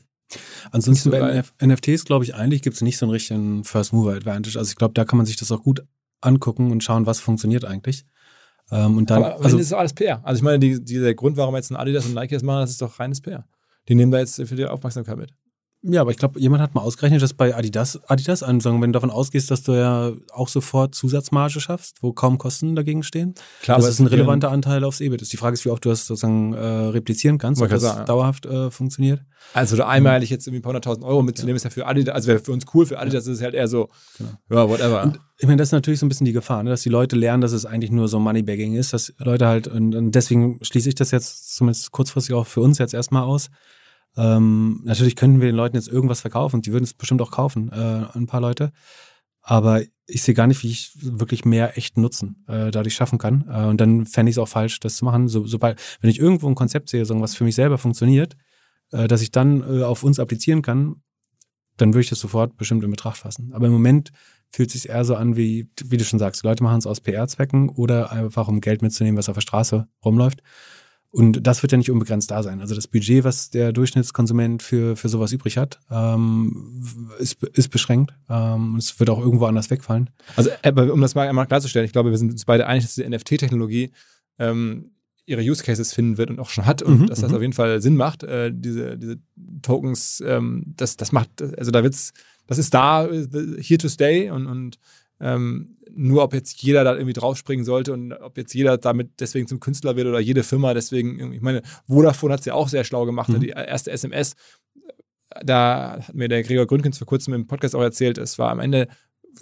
Ansonsten 0.72 1.12
so 1.12 1.18
bei. 1.18 1.20
NF 1.20 1.54
NFTs, 1.62 2.06
glaube 2.06 2.24
ich, 2.24 2.36
eigentlich 2.36 2.62
gibt 2.62 2.76
es 2.76 2.82
nicht 2.82 2.98
so 2.98 3.06
einen 3.06 3.12
richtigen 3.12 3.64
First 3.66 3.92
Mover 3.92 4.14
Advantage. 4.14 4.58
Also 4.58 4.70
ich 4.70 4.78
glaube, 4.78 4.94
da 4.94 5.04
kann 5.04 5.18
man 5.18 5.26
sich 5.26 5.36
das 5.36 5.52
auch 5.52 5.62
gut 5.64 5.84
angucken 6.22 6.72
und 6.72 6.84
schauen, 6.84 7.06
was 7.06 7.20
funktioniert 7.20 7.66
eigentlich. 7.66 8.06
Ähm, 8.72 8.98
und 8.98 9.10
dann, 9.10 9.24
aber 9.24 9.36
also, 9.36 9.50
Ende 9.50 9.62
ist 9.62 9.68
es 9.68 9.74
alles 9.74 9.94
PR. 9.94 10.26
Also 10.26 10.40
ich 10.40 10.44
meine, 10.44 10.60
die, 10.60 10.84
die, 10.84 11.00
der 11.00 11.14
Grund, 11.14 11.38
warum 11.38 11.56
jetzt 11.56 11.72
ein 11.72 11.76
Adidas 11.76 12.06
und 12.06 12.14
Nike 12.14 12.32
das 12.32 12.44
machen, 12.44 12.62
das 12.62 12.72
ist 12.72 12.82
doch 12.82 13.00
reines 13.00 13.22
PR. 13.22 13.46
Die 13.90 13.96
nehmen 13.96 14.12
da 14.12 14.20
jetzt 14.20 14.36
für 14.36 14.56
die 14.56 14.66
Aufmerksamkeit 14.66 15.18
mit. 15.18 15.34
Ja, 15.84 16.02
aber 16.02 16.12
ich 16.12 16.18
glaube, 16.18 16.40
jemand 16.40 16.62
hat 16.62 16.76
mal 16.76 16.82
ausgerechnet, 16.82 17.24
dass 17.24 17.34
bei 17.34 17.56
Adidas, 17.56 18.00
Adidas 18.08 18.44
ansagen, 18.44 18.82
wenn 18.82 18.92
du 18.92 18.98
davon 18.98 19.10
ausgehst, 19.10 19.50
dass 19.50 19.64
du 19.64 19.74
ja 19.74 20.12
auch 20.32 20.48
sofort 20.48 20.94
Zusatzmarge 20.94 21.60
schaffst, 21.60 21.98
wo 22.02 22.14
kaum 22.14 22.38
Kosten 22.38 22.76
dagegen 22.76 23.02
stehen. 23.02 23.34
Klar, 23.64 23.78
das 23.78 23.88
ist 23.88 24.00
ein 24.00 24.06
relevanter 24.06 24.52
Anteil 24.52 24.84
aufs 24.84 25.02
EBIT. 25.02 25.24
Ist 25.24 25.34
die 25.34 25.38
Frage 25.38 25.56
ist, 25.56 25.66
wie 25.66 25.70
oft 25.70 25.84
du 25.84 25.90
das 25.90 26.06
sozusagen 26.06 26.54
äh, 26.54 26.60
replizieren 26.60 27.40
kannst, 27.40 27.62
ob 27.62 27.70
das 27.70 27.82
sagen, 27.82 28.00
ja. 28.00 28.06
dauerhaft 28.06 28.46
äh, 28.46 28.70
funktioniert. 28.70 29.22
Also 29.56 29.76
da 29.76 29.88
einmalig 29.88 30.30
jetzt 30.30 30.46
irgendwie 30.46 30.60
ein 30.60 30.62
paar 30.62 30.70
hunderttausend 30.70 31.04
Euro 31.04 31.24
mitzunehmen, 31.24 31.56
ist 31.56 31.64
ja 31.64 31.72
für 31.72 31.88
Adidas, 31.88 32.14
also 32.14 32.28
wäre 32.28 32.40
für 32.40 32.52
uns 32.52 32.66
cool, 32.76 32.86
für 32.86 33.00
Adidas 33.00 33.26
ist 33.26 33.38
es 33.38 33.42
halt 33.42 33.56
eher 33.56 33.68
so, 33.68 33.90
Genau. 34.18 34.30
ja, 34.52 34.70
whatever. 34.70 35.04
Und 35.04 35.20
ich 35.40 35.48
meine, 35.48 35.58
das 35.58 35.70
ist 35.70 35.74
natürlich 35.74 36.00
so 36.00 36.06
ein 36.06 36.10
bisschen 36.10 36.26
die 36.26 36.32
Gefahr, 36.32 36.62
ne? 36.62 36.70
dass 36.70 36.84
die 36.84 36.90
Leute 36.90 37.16
lernen, 37.16 37.42
dass 37.42 37.54
es 37.54 37.66
eigentlich 37.66 37.90
nur 37.90 38.08
so 38.08 38.20
Moneybagging 38.20 38.76
ist, 38.76 38.94
dass 38.94 39.14
Leute 39.18 39.48
halt, 39.48 39.68
und, 39.68 39.96
und 39.96 40.12
deswegen 40.12 40.60
schließe 40.62 40.90
ich 40.90 40.96
das 40.96 41.10
jetzt 41.10 41.56
zumindest 41.56 41.92
kurzfristig 41.92 42.36
auch 42.36 42.46
für 42.46 42.62
uns 42.62 42.78
jetzt 42.78 42.94
erstmal 42.94 43.24
aus. 43.24 43.50
Ähm, 44.18 44.82
natürlich 44.84 45.16
könnten 45.16 45.40
wir 45.40 45.48
den 45.48 45.56
Leuten 45.56 45.76
jetzt 45.76 45.88
irgendwas 45.88 46.22
verkaufen 46.22 46.62
die 46.62 46.74
würden 46.74 46.84
es 46.84 46.94
bestimmt 46.94 47.22
auch 47.22 47.32
kaufen, 47.32 47.72
äh, 47.72 48.06
ein 48.14 48.28
paar 48.28 48.42
Leute. 48.42 48.72
Aber 49.42 49.82
ich 50.06 50.22
sehe 50.22 50.36
gar 50.36 50.48
nicht, 50.48 50.64
wie 50.64 50.70
ich 50.70 50.92
wirklich 51.02 51.46
mehr 51.46 51.78
echten 51.78 52.02
Nutzen 52.02 52.44
äh, 52.48 52.70
dadurch 52.72 52.94
schaffen 52.94 53.18
kann. 53.18 53.46
Äh, 53.50 53.66
und 53.66 53.82
dann 53.82 54.06
fände 54.06 54.30
ich 54.30 54.36
es 54.36 54.38
auch 54.38 54.48
falsch, 54.48 54.80
das 54.80 54.98
zu 54.98 55.06
machen. 55.06 55.28
So, 55.28 55.48
sobald, 55.48 55.82
wenn 56.02 56.10
ich 56.10 56.20
irgendwo 56.20 56.48
ein 56.48 56.56
Konzept 56.56 56.90
sehe, 56.90 57.06
so 57.06 57.20
was 57.22 57.36
für 57.36 57.44
mich 57.44 57.56
selber 57.56 57.78
funktioniert, 57.78 58.36
äh, 58.92 59.08
dass 59.08 59.22
ich 59.22 59.32
dann 59.32 59.62
äh, 59.62 59.84
auf 59.84 60.04
uns 60.04 60.20
applizieren 60.20 60.62
kann, 60.62 60.98
dann 61.78 61.94
würde 61.94 62.02
ich 62.02 62.10
das 62.10 62.20
sofort 62.20 62.58
bestimmt 62.58 62.84
in 62.84 62.92
Betracht 62.92 63.18
fassen. 63.18 63.52
Aber 63.54 63.66
im 63.66 63.74
Moment 63.74 64.12
fühlt 64.50 64.70
sich 64.70 64.90
eher 64.90 65.06
so 65.06 65.16
an, 65.16 65.36
wie, 65.36 65.70
wie 65.86 65.98
du 65.98 66.04
schon 66.04 66.20
sagst, 66.20 66.44
Leute 66.44 66.64
machen 66.64 66.78
es 66.78 66.86
aus 66.86 67.02
PR-Zwecken 67.02 67.70
oder 67.70 68.12
einfach 68.12 68.48
um 68.48 68.62
Geld 68.62 68.82
mitzunehmen, 68.82 69.18
was 69.18 69.30
auf 69.30 69.36
der 69.36 69.42
Straße 69.42 69.88
rumläuft. 70.04 70.44
Und 71.14 71.46
das 71.46 71.62
wird 71.62 71.74
ja 71.74 71.78
nicht 71.78 71.92
unbegrenzt 71.92 72.32
da 72.32 72.42
sein. 72.42 72.62
Also 72.62 72.74
das 72.74 72.88
Budget, 72.88 73.26
was 73.26 73.50
der 73.50 73.74
Durchschnittskonsument 73.74 74.64
für, 74.64 74.96
für 74.96 75.10
sowas 75.10 75.34
übrig 75.34 75.58
hat, 75.58 75.80
ähm, 75.92 77.10
ist, 77.20 77.44
ist 77.44 77.68
beschränkt. 77.68 78.14
Ähm, 78.30 78.78
es 78.78 78.98
wird 78.98 79.10
auch 79.10 79.20
irgendwo 79.20 79.46
anders 79.46 79.70
wegfallen. 79.70 80.10
Also, 80.38 80.52
aber 80.64 80.94
um 80.94 81.02
das 81.02 81.14
mal 81.14 81.28
einmal 81.28 81.48
klarzustellen, 81.48 81.86
ich 81.86 81.92
glaube, 81.92 82.12
wir 82.12 82.18
sind 82.18 82.32
uns 82.32 82.46
beide 82.46 82.66
einig, 82.66 82.86
dass 82.86 82.96
die 82.96 83.08
NFT-Technologie 83.08 83.92
ähm, 84.40 84.92
ihre 85.26 85.42
Use 85.42 85.64
Cases 85.64 85.94
finden 85.94 86.18
wird 86.18 86.30
und 86.30 86.40
auch 86.40 86.50
schon 86.50 86.66
hat 86.66 86.82
und 86.82 87.02
Mhm, 87.02 87.08
dass 87.08 87.20
das 87.20 87.30
mhm. 87.32 87.36
auf 87.36 87.42
jeden 87.42 87.54
Fall 87.54 87.82
Sinn 87.82 87.98
macht, 87.98 88.24
äh, 88.24 88.52
diese, 88.54 88.98
diese 88.98 89.18
Tokens, 89.62 90.24
ähm, 90.26 90.64
das, 90.78 90.96
das 90.96 91.12
macht, 91.12 91.42
also 91.42 91.72
da 91.72 91.84
wird's, 91.84 92.14
das 92.48 92.58
ist 92.58 92.74
da, 92.74 93.06
äh, 93.06 93.28
here 93.62 93.78
to 93.78 93.90
stay 93.90 94.30
und, 94.30 94.48
und 94.48 94.80
ähm, 95.22 95.78
nur 95.94 96.24
ob 96.24 96.34
jetzt 96.34 96.62
jeder 96.64 96.84
da 96.84 96.94
irgendwie 96.94 97.14
draufspringen 97.14 97.66
sollte 97.66 97.94
und 97.94 98.14
ob 98.14 98.38
jetzt 98.38 98.54
jeder 98.54 98.78
damit 98.78 99.20
deswegen 99.20 99.48
zum 99.48 99.60
Künstler 99.60 99.96
wird 99.96 100.08
oder 100.08 100.20
jede 100.20 100.44
Firma 100.44 100.74
deswegen, 100.74 101.34
ich 101.34 101.42
meine, 101.42 101.62
Vodafone 101.88 102.34
hat 102.34 102.40
es 102.40 102.46
ja 102.46 102.54
auch 102.54 102.70
sehr 102.70 102.84
schlau 102.84 103.06
gemacht, 103.06 103.30
Mhm. 103.30 103.40
die 103.42 103.50
erste 103.50 103.92
SMS, 103.92 104.36
da 105.44 106.00
hat 106.06 106.16
mir 106.16 106.28
der 106.28 106.44
Gregor 106.44 106.68
Gründgens 106.68 106.98
vor 106.98 107.08
kurzem 107.08 107.34
im 107.34 107.48
Podcast 107.48 107.76
auch 107.76 107.82
erzählt, 107.82 108.18
es 108.18 108.38
war 108.40 108.52
am 108.52 108.60
Ende 108.60 108.88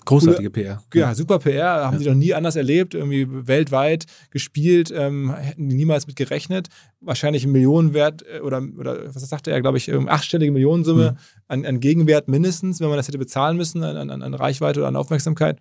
Großartige 0.06 0.50
PR. 0.50 0.82
ja, 0.94 1.14
super 1.14 1.40
PR, 1.40 1.86
haben 1.86 1.94
Ja. 1.94 2.00
sie 2.00 2.08
noch 2.10 2.16
nie 2.16 2.34
anders 2.34 2.56
erlebt, 2.56 2.94
irgendwie 2.94 3.28
weltweit 3.48 4.06
gespielt, 4.32 4.92
ähm, 4.96 5.34
hätten 5.36 5.70
die 5.70 5.76
niemals 5.76 6.08
mit 6.08 6.16
gerechnet. 6.16 6.68
Wahrscheinlich 7.00 7.44
ein 7.46 7.52
Millionenwert 7.52 8.24
äh, 8.28 8.40
oder, 8.40 8.62
oder 8.78 9.14
was 9.14 9.28
sagte 9.30 9.52
er, 9.52 9.62
glaube 9.62 9.78
ich, 9.78 9.88
ähm, 9.90 10.08
achtstellige 10.08 10.52
Millionensumme 10.52 11.12
Mhm. 11.12 11.18
an, 11.48 11.66
an 11.66 11.80
Gegenwert 11.80 12.28
mindestens, 12.28 12.80
wenn 12.80 12.88
man 12.90 12.98
das 12.98 13.08
hätte 13.08 13.18
bezahlen 13.18 13.58
müssen, 13.58 13.84
an, 13.84 14.10
an, 14.10 14.22
an 14.22 14.34
Reichweite 14.34 14.80
oder 14.80 14.88
an 14.88 14.96
Aufmerksamkeit. 14.96 15.60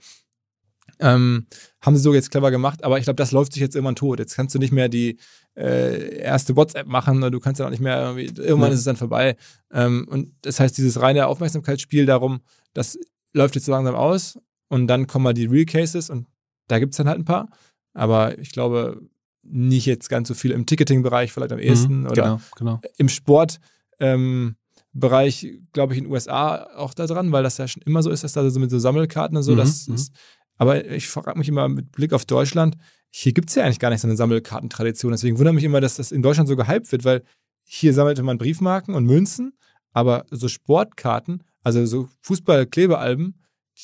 Ähm, 1.01 1.47
haben 1.81 1.97
sie 1.97 2.03
so 2.03 2.13
jetzt 2.15 2.31
clever 2.31 2.51
gemacht, 2.51 2.83
aber 2.83 2.99
ich 2.99 3.05
glaube, 3.05 3.17
das 3.17 3.31
läuft 3.31 3.53
sich 3.53 3.61
jetzt 3.63 3.77
irgendwann 3.77 3.95
tot. 3.95 4.19
Jetzt 4.19 4.35
kannst 4.35 4.55
du 4.55 4.59
nicht 4.59 4.73
mehr 4.73 4.89
die 4.89 5.19
äh, 5.57 6.19
erste 6.19 6.57
WhatsApp 6.57 6.87
machen 6.87 7.19
oder 7.19 7.31
du 7.31 7.39
kannst 7.41 7.61
dann 7.61 7.67
auch 7.69 7.71
nicht 7.71 7.83
mehr, 7.83 8.01
irgendwie, 8.17 8.41
irgendwann 8.43 8.71
Ja. 8.71 8.75
ist 8.75 8.81
es 8.81 8.85
dann 8.85 8.97
vorbei. 8.97 9.37
Ähm, 9.73 10.07
und 10.09 10.33
das 10.43 10.59
heißt, 10.59 10.77
dieses 10.77 11.01
reine 11.01 11.27
Aufmerksamkeitsspiel 11.29 12.05
darum, 12.07 12.41
das 12.75 12.99
läuft 13.39 13.55
jetzt 13.55 13.65
so 13.65 13.73
langsam 13.73 13.95
aus 13.95 14.39
und 14.69 14.87
dann 14.87 15.07
kommen 15.07 15.23
mal 15.25 15.35
die 15.35 15.47
Real 15.47 15.65
Cases 15.65 16.11
und 16.11 16.27
da 16.69 16.79
gibt 16.79 16.93
es 16.93 16.99
dann 16.99 17.09
halt 17.09 17.19
ein 17.19 17.25
paar. 17.25 17.49
Aber 17.95 18.39
ich 18.39 18.51
glaube, 18.53 19.01
nicht 19.43 19.87
jetzt 19.87 20.09
ganz 20.11 20.29
so 20.29 20.35
viel 20.35 20.51
im 20.51 20.67
Ticketing-Bereich, 20.67 21.33
vielleicht 21.33 21.53
am 21.53 21.59
ehesten 21.59 22.01
Mhm, 22.01 22.07
oder 22.07 22.23
Genau, 22.23 22.41
genau. 22.57 22.81
im 22.99 23.09
Sport. 23.09 23.59
Ähm, 23.99 24.57
Bereich, 24.93 25.47
glaube 25.73 25.93
ich, 25.93 25.99
in 25.99 26.05
den 26.05 26.13
USA 26.13 26.65
auch 26.77 26.93
da 26.95 27.07
dran, 27.07 27.31
weil 27.31 27.43
das 27.43 27.59
ja 27.59 27.69
schon 27.69 27.83
immer 27.83 28.03
so 28.03 28.11
ist, 28.11 28.25
dass 28.25 28.33
da 28.33 28.49
so 28.51 28.59
mit 28.59 28.71
so 28.71 28.79
Sammelkarten 28.79 29.37
und 29.37 29.43
so, 29.43 29.53
Mhm, 29.53 29.57
das 29.59 29.87
mhm. 29.87 29.95
ist, 29.95 30.13
aber 30.57 30.85
ich 30.91 31.09
frage 31.09 31.39
mich 31.39 31.49
immer 31.49 31.69
mit 31.69 31.93
Blick 31.93 32.13
auf 32.13 32.25
Deutschland, 32.25 32.77
hier 33.11 33.33
gibt 33.33 33.49
es 33.51 33.55
ja 33.55 33.65
eigentlich 33.65 33.79
gar 33.79 33.91
nicht 33.91 34.01
so 34.01 34.09
eine 34.09 34.17
Sammelkartentradition. 34.17 35.13
Deswegen 35.13 35.39
wundert 35.39 35.55
mich 35.55 35.65
immer, 35.65 35.81
dass 35.81 35.97
das 35.97 36.11
in 36.11 36.23
Deutschland 36.23 36.49
so 36.49 36.57
gehypt 36.57 36.91
wird, 36.91 37.05
weil 37.05 37.23
hier 37.65 37.93
sammelte 37.95 38.23
man 38.23 38.39
Briefmarken 38.39 38.95
und 38.95 39.05
Münzen, 39.05 39.53
aber 39.93 40.25
so 40.31 40.49
Sportkarten, 40.49 41.45
also 41.63 41.85
so 41.87 42.09
Fußball-Klebealben, 42.23 43.35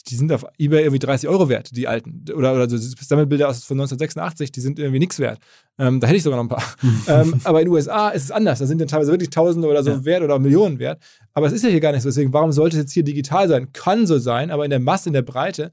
die 0.09 0.17
sind 0.17 0.33
auf 0.33 0.45
Ebay 0.59 0.83
irgendwie 0.83 0.99
30 0.99 1.29
Euro 1.29 1.49
wert, 1.49 1.77
die 1.77 1.87
alten. 1.87 2.25
Oder, 2.35 2.53
oder 2.55 2.69
so 2.69 2.77
Sammelbilder 2.77 3.49
aus 3.49 3.63
von 3.63 3.77
1986, 3.79 4.51
die 4.51 4.61
sind 4.61 4.79
irgendwie 4.81 4.99
nichts 4.99 5.21
wert. 5.21 5.39
Ähm, 5.79 6.01
da 6.01 6.09
hätte 6.09 6.17
ich 6.17 6.25
sogar 6.25 6.43
noch 6.43 6.45
ein 6.45 6.57
paar. 6.57 6.65
ähm, 7.07 7.41
aber 7.45 7.61
in 7.61 7.67
den 7.67 7.75
USA 7.75 8.09
ist 8.09 8.25
es 8.25 8.31
anders. 8.33 8.59
Da 8.59 8.67
sind 8.67 8.81
dann 8.81 8.89
teilweise 8.89 9.13
wirklich 9.13 9.31
Tausende 9.31 9.69
oder 9.69 9.85
so 9.85 9.91
Ja. 9.91 10.05
wert 10.05 10.23
oder 10.25 10.39
Millionen 10.41 10.81
wert. 10.81 11.01
Aber 11.33 11.47
es 11.47 11.53
ist 11.53 11.63
ja 11.63 11.69
hier 11.71 11.79
gar 11.79 11.93
nicht 11.93 12.03
so. 12.03 12.09
Deswegen, 12.09 12.33
warum 12.33 12.51
sollte 12.51 12.77
es 12.77 12.83
jetzt 12.83 12.93
hier 12.93 13.05
digital 13.05 13.49
sein? 13.49 13.73
Kann 13.73 14.07
so 14.07 14.19
sein, 14.19 14.51
aber 14.51 14.65
in 14.65 14.71
der 14.71 14.81
Masse, 14.81 15.09
in 15.11 15.13
der 15.13 15.23
Breite 15.23 15.71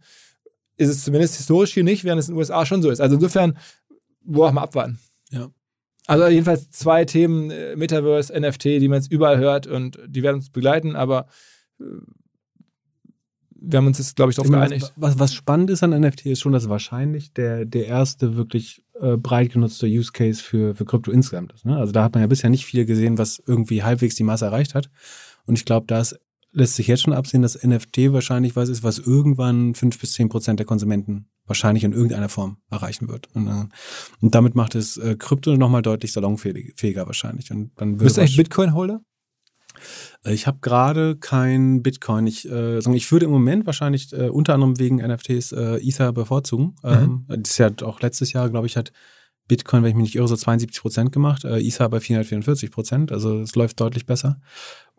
ist 0.78 0.90
es 0.90 1.03
zumindest 1.03 1.38
historisch 1.38 1.73
hier 1.73 1.84
nicht, 1.84 2.03
während 2.03 2.19
es 2.19 2.28
in 2.30 2.36
den 2.36 2.40
USA 2.40 2.64
schon 2.65 2.84
so 2.84 2.91
ist. 2.91 3.02
Also 3.02 3.15
insofern, 3.15 3.57
boah, 4.23 4.52
mal 4.52 4.61
abwarten. 4.64 4.99
Ja. 5.32 5.49
Also 6.06 6.28
jedenfalls 6.28 6.69
zwei 6.72 7.06
Themen, 7.06 7.49
äh, 7.49 7.76
Metaverse, 7.76 8.34
NFT, 8.40 8.65
die 8.65 8.88
man 8.88 8.99
jetzt 8.99 9.11
überall 9.11 9.38
hört 9.40 9.65
und 9.65 9.98
die 10.07 10.22
werden 10.22 10.38
uns 10.38 10.49
begleiten, 10.52 10.95
aber 10.95 11.28
wir 13.62 13.78
haben 13.78 13.88
uns 13.88 13.99
jetzt, 13.99 14.16
glaube 14.16 14.32
ich, 14.32 14.36
darauf 14.36 14.52
geeinigt. 14.52 14.91
was, 14.95 15.20
was, 15.20 15.34
spannend 15.34 15.70
ist 15.70 15.84
an 15.84 15.91
NFT 15.91 16.26
ist 16.26 16.40
schon, 16.40 16.52
dass 16.52 16.68
wahrscheinlich 16.68 17.32
der, 17.34 17.66
der 17.66 17.86
erste 17.86 18.36
wirklich 18.36 18.84
äh, 18.99 19.18
breit 19.18 19.53
genutzte 19.53 19.86
Use 19.86 20.12
Case 20.12 20.41
für, 20.41 20.74
für 20.74 20.86
Krypto 20.86 21.12
insgesamt 21.12 21.53
ist. 21.53 21.66
Ne? 21.66 21.78
Also 21.78 21.91
da 21.94 22.03
hat 22.03 22.14
man 22.14 22.22
ja 22.22 22.28
bisher 22.28 22.49
nicht 22.49 22.66
viel 22.66 22.86
gesehen, 22.86 23.20
was 23.20 23.41
irgendwie 23.45 23.84
halbwegs 23.84 24.16
die 24.16 24.24
Masse 24.24 24.45
erreicht 24.45 24.74
hat. 24.74 24.90
Und 25.45 25.58
ich 25.58 25.66
glaube, 25.66 25.86
da 25.86 26.02
lässt 26.53 26.76
sich 26.76 26.88
jetzt 26.88 27.02
schon 27.02 27.14
absehen, 27.14 27.44
dass 27.44 27.62
NFT 27.64 28.12
wahrscheinlich 28.12 28.56
was 28.56 28.68
ist, 28.68 28.84
was 28.84 28.98
irgendwann 28.98 29.76
fünf 29.76 29.99
bis 29.99 30.14
zehn 30.14 30.28
Prozent 30.28 30.60
der 30.60 30.66
Konsumenten 30.66 31.28
wahrscheinlich 31.45 31.84
in 31.84 31.94
irgendeiner 31.94 32.30
Form 32.30 32.58
erreichen 32.70 33.10
wird. 33.10 33.30
Und, 33.36 33.48
äh, 33.48 33.68
und 34.22 34.34
damit 34.34 34.56
macht 34.56 34.74
es 34.74 34.98
äh, 34.98 35.16
Krypto 35.18 35.56
nochmal 35.56 35.84
deutlich 35.84 36.14
salonfähiger 36.14 37.06
wahrscheinlich. 37.06 37.52
Und 37.52 37.72
dann 37.76 37.98
Bist 37.98 38.18
du 38.18 38.22
eigentlich 38.22 38.38
Bitcoin-Holder? 38.38 39.02
Äh, 40.26 40.34
Ich 40.34 40.48
habe 40.48 40.60
gerade 40.62 41.16
kein 41.16 41.82
Bitcoin. 41.82 42.28
Ich, 42.28 42.49
äh, 42.49 42.80
ich 42.80 43.12
würde 43.12 43.26
im 43.26 43.32
Moment 43.32 43.66
wahrscheinlich 43.66 44.14
äh, 44.14 44.30
unter 44.30 44.53
anderem 44.53 44.80
wegen 44.80 44.98
NFTs 44.98 45.52
äh, 45.52 45.78
Ether 45.78 46.12
bevorzugen. 46.14 46.76
Ähm, 46.84 47.26
das 47.28 47.52
ist 47.52 47.58
ja 47.58 47.70
auch 47.84 48.02
letztes 48.02 48.34
Jahr, 48.34 48.49
glaube 48.49 48.68
ich, 48.68 48.78
hat 48.78 48.91
Bitcoin, 49.48 49.84
wenn 49.84 49.90
ich 49.90 49.95
mich 49.95 50.03
nicht 50.03 50.16
irre, 50.16 50.28
so 50.28 50.36
72 50.38 50.82
Prozent 50.82 51.12
gemacht. 51.12 51.44
Äh, 51.44 51.60
Ether 51.60 51.90
bei 51.90 51.99
444 51.99 52.72
Prozent. 52.72 53.12
Also 53.12 53.41
es 53.41 53.56
läuft 53.56 53.80
deutlich 53.80 54.06
besser. 54.06 54.40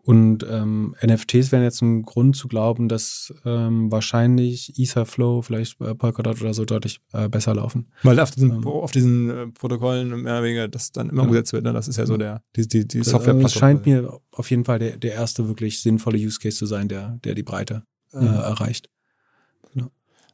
Und 0.05 0.45
ähm, 0.49 0.95
NFTs 1.01 1.53
wären 1.53 1.63
jetzt 1.63 1.81
ein 1.81 2.01
Grund 2.03 2.35
zu 2.35 2.49
glauben, 2.49 2.89
dass 2.89 3.33
ähm, 3.45 3.89
wahrscheinlich 3.89 4.77
Etherflow, 4.77 5.41
vielleicht 5.41 5.79
äh, 5.79 5.95
Polkadot 5.95 6.41
oder 6.41 6.53
so 6.53 6.65
deutlich 6.65 6.99
äh, 7.13 7.29
besser 7.29 7.55
laufen. 7.55 7.87
Weil 8.03 8.19
auf 8.19 8.31
diesen, 8.31 8.51
Ähm. 8.51 8.67
auf 8.67 8.91
diesen 8.91 9.29
äh, 9.29 9.47
Protokollen 9.47 10.09
mehr 10.23 10.33
oder 10.33 10.43
weniger 10.43 10.67
das 10.67 10.91
dann 10.91 11.07
immer 11.07 11.21
Genau. 11.21 11.23
umgesetzt 11.29 11.53
wird. 11.53 11.63
Ne? 11.63 11.71
Das 11.71 11.87
ist 11.87 11.95
ja 11.97 12.05
so 12.05 12.17
der, 12.17 12.43
die, 12.57 12.67
die, 12.67 12.85
die 12.85 12.99
Äh, 12.99 13.03
software 13.03 13.35
es 13.45 13.53
scheint 13.53 13.85
mir 13.85 14.19
auf 14.31 14.49
jeden 14.51 14.65
Fall 14.65 14.79
der, 14.79 14.97
der 14.97 15.13
erste 15.13 15.47
wirklich 15.47 15.81
sinnvolle 15.81 16.17
Use 16.17 16.37
Case 16.37 16.57
zu 16.57 16.65
sein, 16.65 16.89
der, 16.89 17.17
der 17.23 17.33
die 17.33 17.43
Breite 17.43 17.83
äh, 18.11 18.17
Mhm. 18.19 18.25
erreicht. 18.25 18.89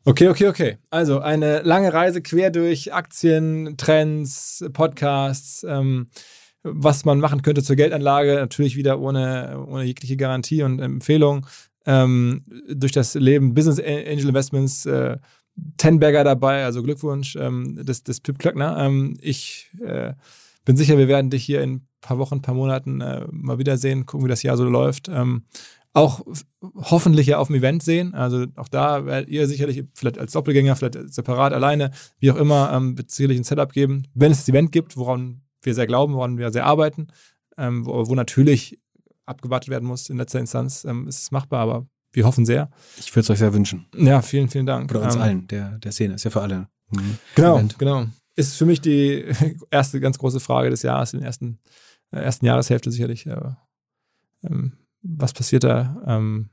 Okay, 0.05 0.29
okay, 0.29 0.47
okay. 0.47 0.77
Also 0.89 1.19
eine 1.19 1.61
lange 1.61 1.93
Reise 1.93 2.21
quer 2.21 2.49
durch 2.51 2.93
Aktien, 2.93 3.75
Trends, 3.77 4.65
Podcasts, 4.73 5.63
ähm, 5.67 6.07
was 6.63 7.05
man 7.05 7.19
machen 7.19 7.41
könnte 7.41 7.63
zur 7.63 7.75
Geldanlage, 7.75 8.35
natürlich 8.35 8.75
wieder 8.75 8.99
ohne, 8.99 9.65
ohne 9.67 9.83
jegliche 9.83 10.17
Garantie 10.17 10.63
und 10.63 10.79
Empfehlung. 10.79 11.45
Ähm, 11.85 12.43
durch 12.69 12.91
das 12.91 13.13
Leben 13.15 13.53
Business 13.53 13.79
Angel 13.79 14.27
Investments, 14.27 14.85
äh, 14.85 15.17
Tenberger 15.77 16.23
dabei, 16.23 16.63
also 16.65 16.83
Glückwunsch, 16.83 17.35
ähm, 17.35 17.83
des, 17.83 18.03
des 18.03 18.21
Pip 18.21 18.39
Klöckner. 18.39 18.77
Ähm, 18.77 19.17
ich 19.21 19.69
äh, 19.81 20.13
bin 20.65 20.77
sicher, 20.77 20.97
wir 20.97 21.07
werden 21.07 21.29
dich 21.29 21.43
hier 21.43 21.61
in 21.61 21.73
ein 21.75 21.87
paar 22.01 22.17
Wochen, 22.17 22.35
ein 22.35 22.41
paar 22.41 22.55
Monaten 22.55 23.01
äh, 23.01 23.25
mal 23.31 23.59
wiedersehen, 23.59 24.05
gucken, 24.05 24.25
wie 24.25 24.29
das 24.29 24.43
Jahr 24.43 24.57
so 24.57 24.65
läuft. 24.65 25.09
Ähm, 25.09 25.43
auch 25.93 26.21
hoffentlich 26.75 27.27
ja 27.27 27.39
auf 27.39 27.47
dem 27.47 27.57
Event 27.57 27.81
sehen. 27.81 28.13
Also 28.13 28.45
auch 28.55 28.67
da 28.67 29.05
werdet 29.05 29.29
ihr 29.29 29.47
sicherlich 29.47 29.83
vielleicht 29.95 30.19
als 30.19 30.33
Doppelgänger, 30.33 30.75
vielleicht 30.75 31.13
separat, 31.13 31.53
alleine, 31.53 31.91
wie 32.19 32.31
auch 32.31 32.35
immer, 32.35 32.71
ähm, 32.73 32.95
sicherlich 33.07 33.39
ein 33.39 33.43
Setup 33.43 33.71
geben, 33.71 34.03
wenn 34.13 34.31
es 34.31 34.39
das 34.39 34.49
Event 34.49 34.71
gibt, 34.71 34.97
woran 34.97 35.41
wir 35.61 35.73
sehr 35.73 35.87
glauben, 35.87 36.13
woran 36.13 36.37
wir 36.37 36.51
sehr 36.51 36.65
arbeiten, 36.65 37.07
ähm, 37.57 37.85
wo, 37.85 38.07
wo 38.07 38.15
natürlich 38.15 38.79
abgewartet 39.25 39.69
werden 39.69 39.87
muss 39.87 40.09
in 40.09 40.17
letzter 40.17 40.39
Instanz, 40.39 40.85
ähm, 40.85 41.07
ist 41.07 41.21
es 41.21 41.31
machbar, 41.31 41.59
aber 41.61 41.87
wir 42.11 42.25
hoffen 42.25 42.45
sehr. 42.45 42.69
Ich 42.97 43.11
würde 43.11 43.21
es 43.21 43.29
euch 43.29 43.39
sehr 43.39 43.53
wünschen. 43.53 43.85
Ja, 43.95 44.21
vielen, 44.21 44.49
vielen 44.49 44.65
Dank. 44.65 44.89
Oder 44.89 45.03
uns 45.03 45.15
Ähm, 45.15 45.21
allen, 45.21 45.47
der, 45.47 45.77
der 45.77 45.91
Szene. 45.91 46.15
Ist 46.15 46.23
ja 46.23 46.31
für 46.31 46.41
alle. 46.41 46.67
ein 46.91 47.19
Genau, 47.35 47.55
Event. 47.57 47.77
genau. 47.77 48.05
Ist 48.35 48.55
für 48.57 48.65
mich 48.65 48.81
die 48.81 49.25
erste 49.71 49.99
ganz 49.99 50.17
große 50.17 50.39
Frage 50.39 50.69
des 50.71 50.81
Jahres, 50.81 51.13
in 51.13 51.19
der 51.19 51.27
ersten, 51.27 51.59
äh, 52.11 52.17
ersten 52.17 52.45
Jahreshälfte 52.45 52.91
sicherlich. 52.91 53.27
Äh, 53.27 53.39
ähm, 54.43 54.73
was 55.03 55.33
passiert 55.33 55.63
da? 55.63 56.01
Ähm, 56.07 56.49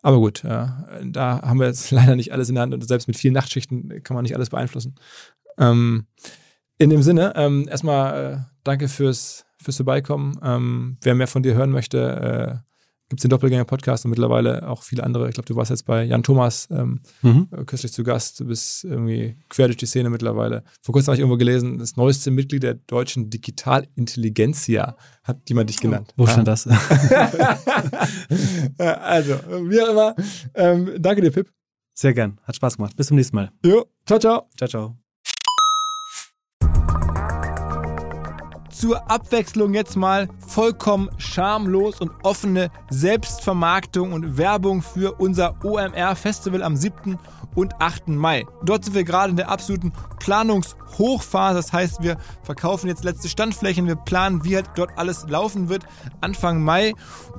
aber 0.00 0.16
gut, 0.18 0.42
äh, 0.44 0.66
da 1.04 1.42
haben 1.42 1.60
wir 1.60 1.66
jetzt 1.66 1.90
leider 1.90 2.16
nicht 2.16 2.32
alles 2.32 2.48
in 2.48 2.54
der 2.54 2.62
Hand 2.62 2.72
und 2.72 2.86
selbst 2.88 3.08
mit 3.08 3.16
vielen 3.18 3.34
Nachtschichten 3.34 4.02
kann 4.02 4.14
man 4.14 4.22
nicht 4.22 4.34
alles 4.34 4.48
beeinflussen. 4.50 4.94
Ähm, 5.58 6.06
in 6.78 6.90
dem 6.90 7.02
Sinne, 7.02 7.32
ähm, 7.36 7.66
erstmal 7.68 8.32
äh, 8.32 8.38
danke 8.64 8.88
fürs, 8.88 9.44
fürs 9.62 9.76
Vorbeikommen. 9.76 10.38
Ähm, 10.42 10.96
wer 11.02 11.14
mehr 11.14 11.28
von 11.28 11.42
dir 11.42 11.54
hören 11.54 11.70
möchte, 11.70 11.98
äh, 11.98 12.68
gibt 13.08 13.20
es 13.20 13.22
den 13.24 13.30
Doppelgänger-Podcast 13.30 14.06
und 14.06 14.10
mittlerweile 14.10 14.66
auch 14.66 14.82
viele 14.82 15.04
andere. 15.04 15.28
Ich 15.28 15.34
glaube, 15.34 15.46
du 15.46 15.54
warst 15.54 15.70
jetzt 15.70 15.84
bei 15.84 16.02
Jan 16.04 16.22
Thomas 16.22 16.66
ähm, 16.70 17.00
Mhm. 17.20 17.46
kürzlich 17.66 17.92
zu 17.92 18.04
Gast. 18.04 18.40
Du 18.40 18.46
bist 18.46 18.84
irgendwie 18.84 19.36
quer 19.50 19.66
durch 19.66 19.76
die 19.76 19.84
Szene 19.84 20.08
mittlerweile. 20.08 20.64
Vor 20.80 20.94
kurzem 20.94 21.08
habe 21.08 21.16
ich 21.16 21.20
irgendwo 21.20 21.36
gelesen, 21.36 21.78
das 21.78 21.96
neueste 21.96 22.30
Mitglied 22.30 22.62
der 22.62 22.74
deutschen 22.74 23.28
Digitalintelligenzia 23.28 24.96
hat 25.24 25.46
jemand 25.48 25.68
dich 25.68 25.78
genannt. 25.78 26.14
Wo 26.16 26.26
stand 26.26 26.48
das? 26.48 26.66
Äh, 28.78 28.84
also, 28.84 29.34
wie 29.68 29.80
auch 29.82 29.90
immer. 29.90 30.16
Ähm, 30.54 30.90
danke 30.98 31.20
dir, 31.20 31.30
Pip. 31.30 31.50
Sehr 31.94 32.14
gern. 32.14 32.38
Hat 32.44 32.56
Spaß 32.56 32.76
gemacht. 32.76 32.96
Bis 32.96 33.08
zum 33.08 33.16
nächsten 33.16 33.36
Mal. 33.36 33.50
Jo, 33.64 33.84
ciao, 34.06 34.18
ciao. 34.18 34.48
Ciao, 34.56 34.68
ciao. 34.68 35.01
Zur 38.82 39.08
Abwechslung 39.08 39.74
jetzt 39.74 39.94
mal 39.94 40.28
vollkommen 40.44 41.08
schamlos 41.16 42.00
und 42.00 42.10
offene 42.24 42.68
Selbstvermarktung 42.90 44.12
und 44.12 44.36
Werbung 44.38 44.82
für 44.82 45.20
unser 45.20 45.54
OMR-Festival 45.62 46.64
am 46.64 46.74
7. 46.74 47.16
und 47.54 47.80
8. 47.80 48.08
Mai. 48.08 48.44
Dort 48.64 48.84
sind 48.84 48.94
wir 48.94 49.04
gerade 49.04 49.30
in 49.30 49.36
der 49.36 49.50
absoluten 49.50 49.92
Planungshochphase. 50.18 51.54
Das 51.54 51.72
heißt, 51.72 52.02
wir 52.02 52.16
verkaufen 52.42 52.88
jetzt 52.88 53.04
letzte 53.04 53.28
Standflächen, 53.28 53.86
wir 53.86 53.94
planen, 53.94 54.42
wie 54.42 54.56
halt 54.56 54.70
dort 54.74 54.98
alles 54.98 55.28
laufen 55.28 55.68
wird 55.68 55.84
Anfang 56.20 56.60
Mai. 56.60 56.92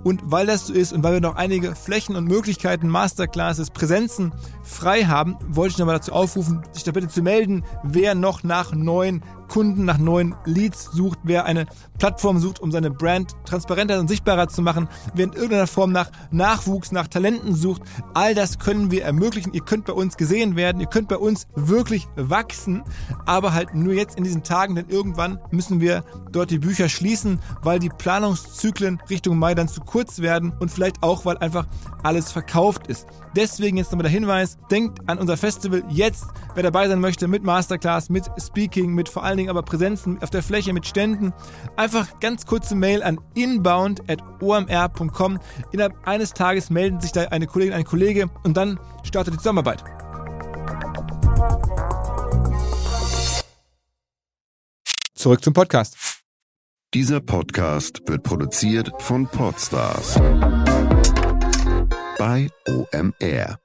Und 0.05 0.21
weil 0.23 0.45
das 0.45 0.67
so 0.67 0.73
ist 0.73 0.93
und 0.93 1.03
weil 1.03 1.13
wir 1.13 1.21
noch 1.21 1.35
einige 1.35 1.75
Flächen 1.75 2.15
und 2.15 2.23
Möglichkeiten, 2.23 2.87
Masterclasses, 2.87 3.69
Präsenzen 3.69 4.33
frei 4.63 5.03
haben, 5.03 5.37
wollte 5.45 5.73
ich 5.73 5.77
nochmal 5.77 5.95
dazu 5.95 6.13
aufrufen, 6.13 6.61
sich 6.71 6.85
da 6.85 6.93
bitte 6.93 7.09
zu 7.09 7.21
melden, 7.21 7.65
wer 7.83 8.15
noch 8.15 8.43
nach 8.43 8.71
neuen 8.71 9.21
Kunden, 9.47 9.85
nach 9.85 9.97
neuen 9.97 10.35
Leads 10.45 10.85
sucht, 10.91 11.19
wer 11.23 11.45
eine 11.45 11.65
Plattform 11.97 12.39
sucht, 12.39 12.59
um 12.59 12.71
seine 12.71 12.91
Brand 12.91 13.33
transparenter 13.45 13.99
und 13.99 14.07
sichtbarer 14.07 14.47
zu 14.47 14.61
machen, 14.61 14.87
wer 15.13 15.25
in 15.25 15.33
irgendeiner 15.33 15.67
Form 15.67 15.91
nach 15.91 16.11
Nachwuchs, 16.31 16.91
nach 16.91 17.07
Talenten 17.07 17.55
sucht. 17.55 17.81
All 18.13 18.35
das 18.35 18.59
können 18.59 18.91
wir 18.91 19.03
ermöglichen. 19.03 19.53
Ihr 19.53 19.61
könnt 19.61 19.85
bei 19.85 19.93
uns 19.93 20.17
gesehen 20.17 20.55
werden, 20.55 20.81
ihr 20.81 20.87
könnt 20.87 21.07
bei 21.07 21.17
uns 21.17 21.47
wirklich 21.55 22.07
wachsen, 22.15 22.83
aber 23.25 23.53
halt 23.53 23.75
nur 23.75 23.93
jetzt 23.93 24.17
in 24.17 24.23
diesen 24.23 24.43
Tagen, 24.43 24.75
denn 24.75 24.89
irgendwann 24.89 25.39
müssen 25.51 25.79
wir 25.79 26.03
dort 26.31 26.51
die 26.51 26.59
Bücher 26.59 26.89
schließen, 26.89 27.39
weil 27.61 27.79
die 27.79 27.89
Planungszyklen 27.89 29.01
Richtung 29.09 29.37
Mai 29.37 29.55
dann 29.55 29.67
zu 29.67 29.81
kurz 29.81 30.19
werden 30.19 30.53
und 30.59 30.71
vielleicht 30.71 31.03
auch, 31.03 31.25
weil 31.25 31.37
einfach 31.37 31.67
alles 32.03 32.31
verkauft 32.31 32.87
ist. 32.87 33.07
Deswegen 33.35 33.77
jetzt 33.77 33.91
nochmal 33.91 34.03
der 34.03 34.11
Hinweis, 34.11 34.57
denkt 34.69 34.99
an 35.07 35.17
unser 35.17 35.37
Festival 35.37 35.83
jetzt, 35.89 36.25
wer 36.53 36.63
dabei 36.63 36.87
sein 36.87 36.99
möchte, 36.99 37.27
mit 37.27 37.43
Masterclass, 37.43 38.09
mit 38.09 38.29
Speaking, 38.39 38.93
mit 38.93 39.09
vor 39.09 39.23
allen 39.33 39.39
Dingen 39.39 39.49
aber 39.49 39.63
Präsenzen 39.63 40.21
auf 40.21 40.29
der 40.29 40.43
Fläche, 40.43 40.73
mit 40.73 40.85
Ständen. 40.85 41.33
Einfach 41.75 42.19
ganz 42.19 42.45
kurze 42.45 42.75
Mail 42.75 43.01
an 43.01 43.19
inbound.omr.com. 43.33 45.39
Innerhalb 45.71 46.07
eines 46.07 46.33
Tages 46.33 46.69
melden 46.69 47.01
sich 47.01 47.11
da 47.11 47.23
eine 47.23 47.47
Kollegin, 47.47 47.73
ein 47.73 47.83
Kollege 47.83 48.29
und 48.43 48.55
dann 48.55 48.79
startet 49.03 49.33
die 49.33 49.37
Zusammenarbeit. 49.39 49.83
Zurück 55.15 55.43
zum 55.43 55.53
Podcast. 55.53 55.97
Dieser 56.93 57.21
Podcast 57.21 58.07
wird 58.07 58.23
produziert 58.23 58.91
von 58.99 59.27
Podstars 59.27 60.19
bei 62.19 62.49
OMR. 62.67 63.62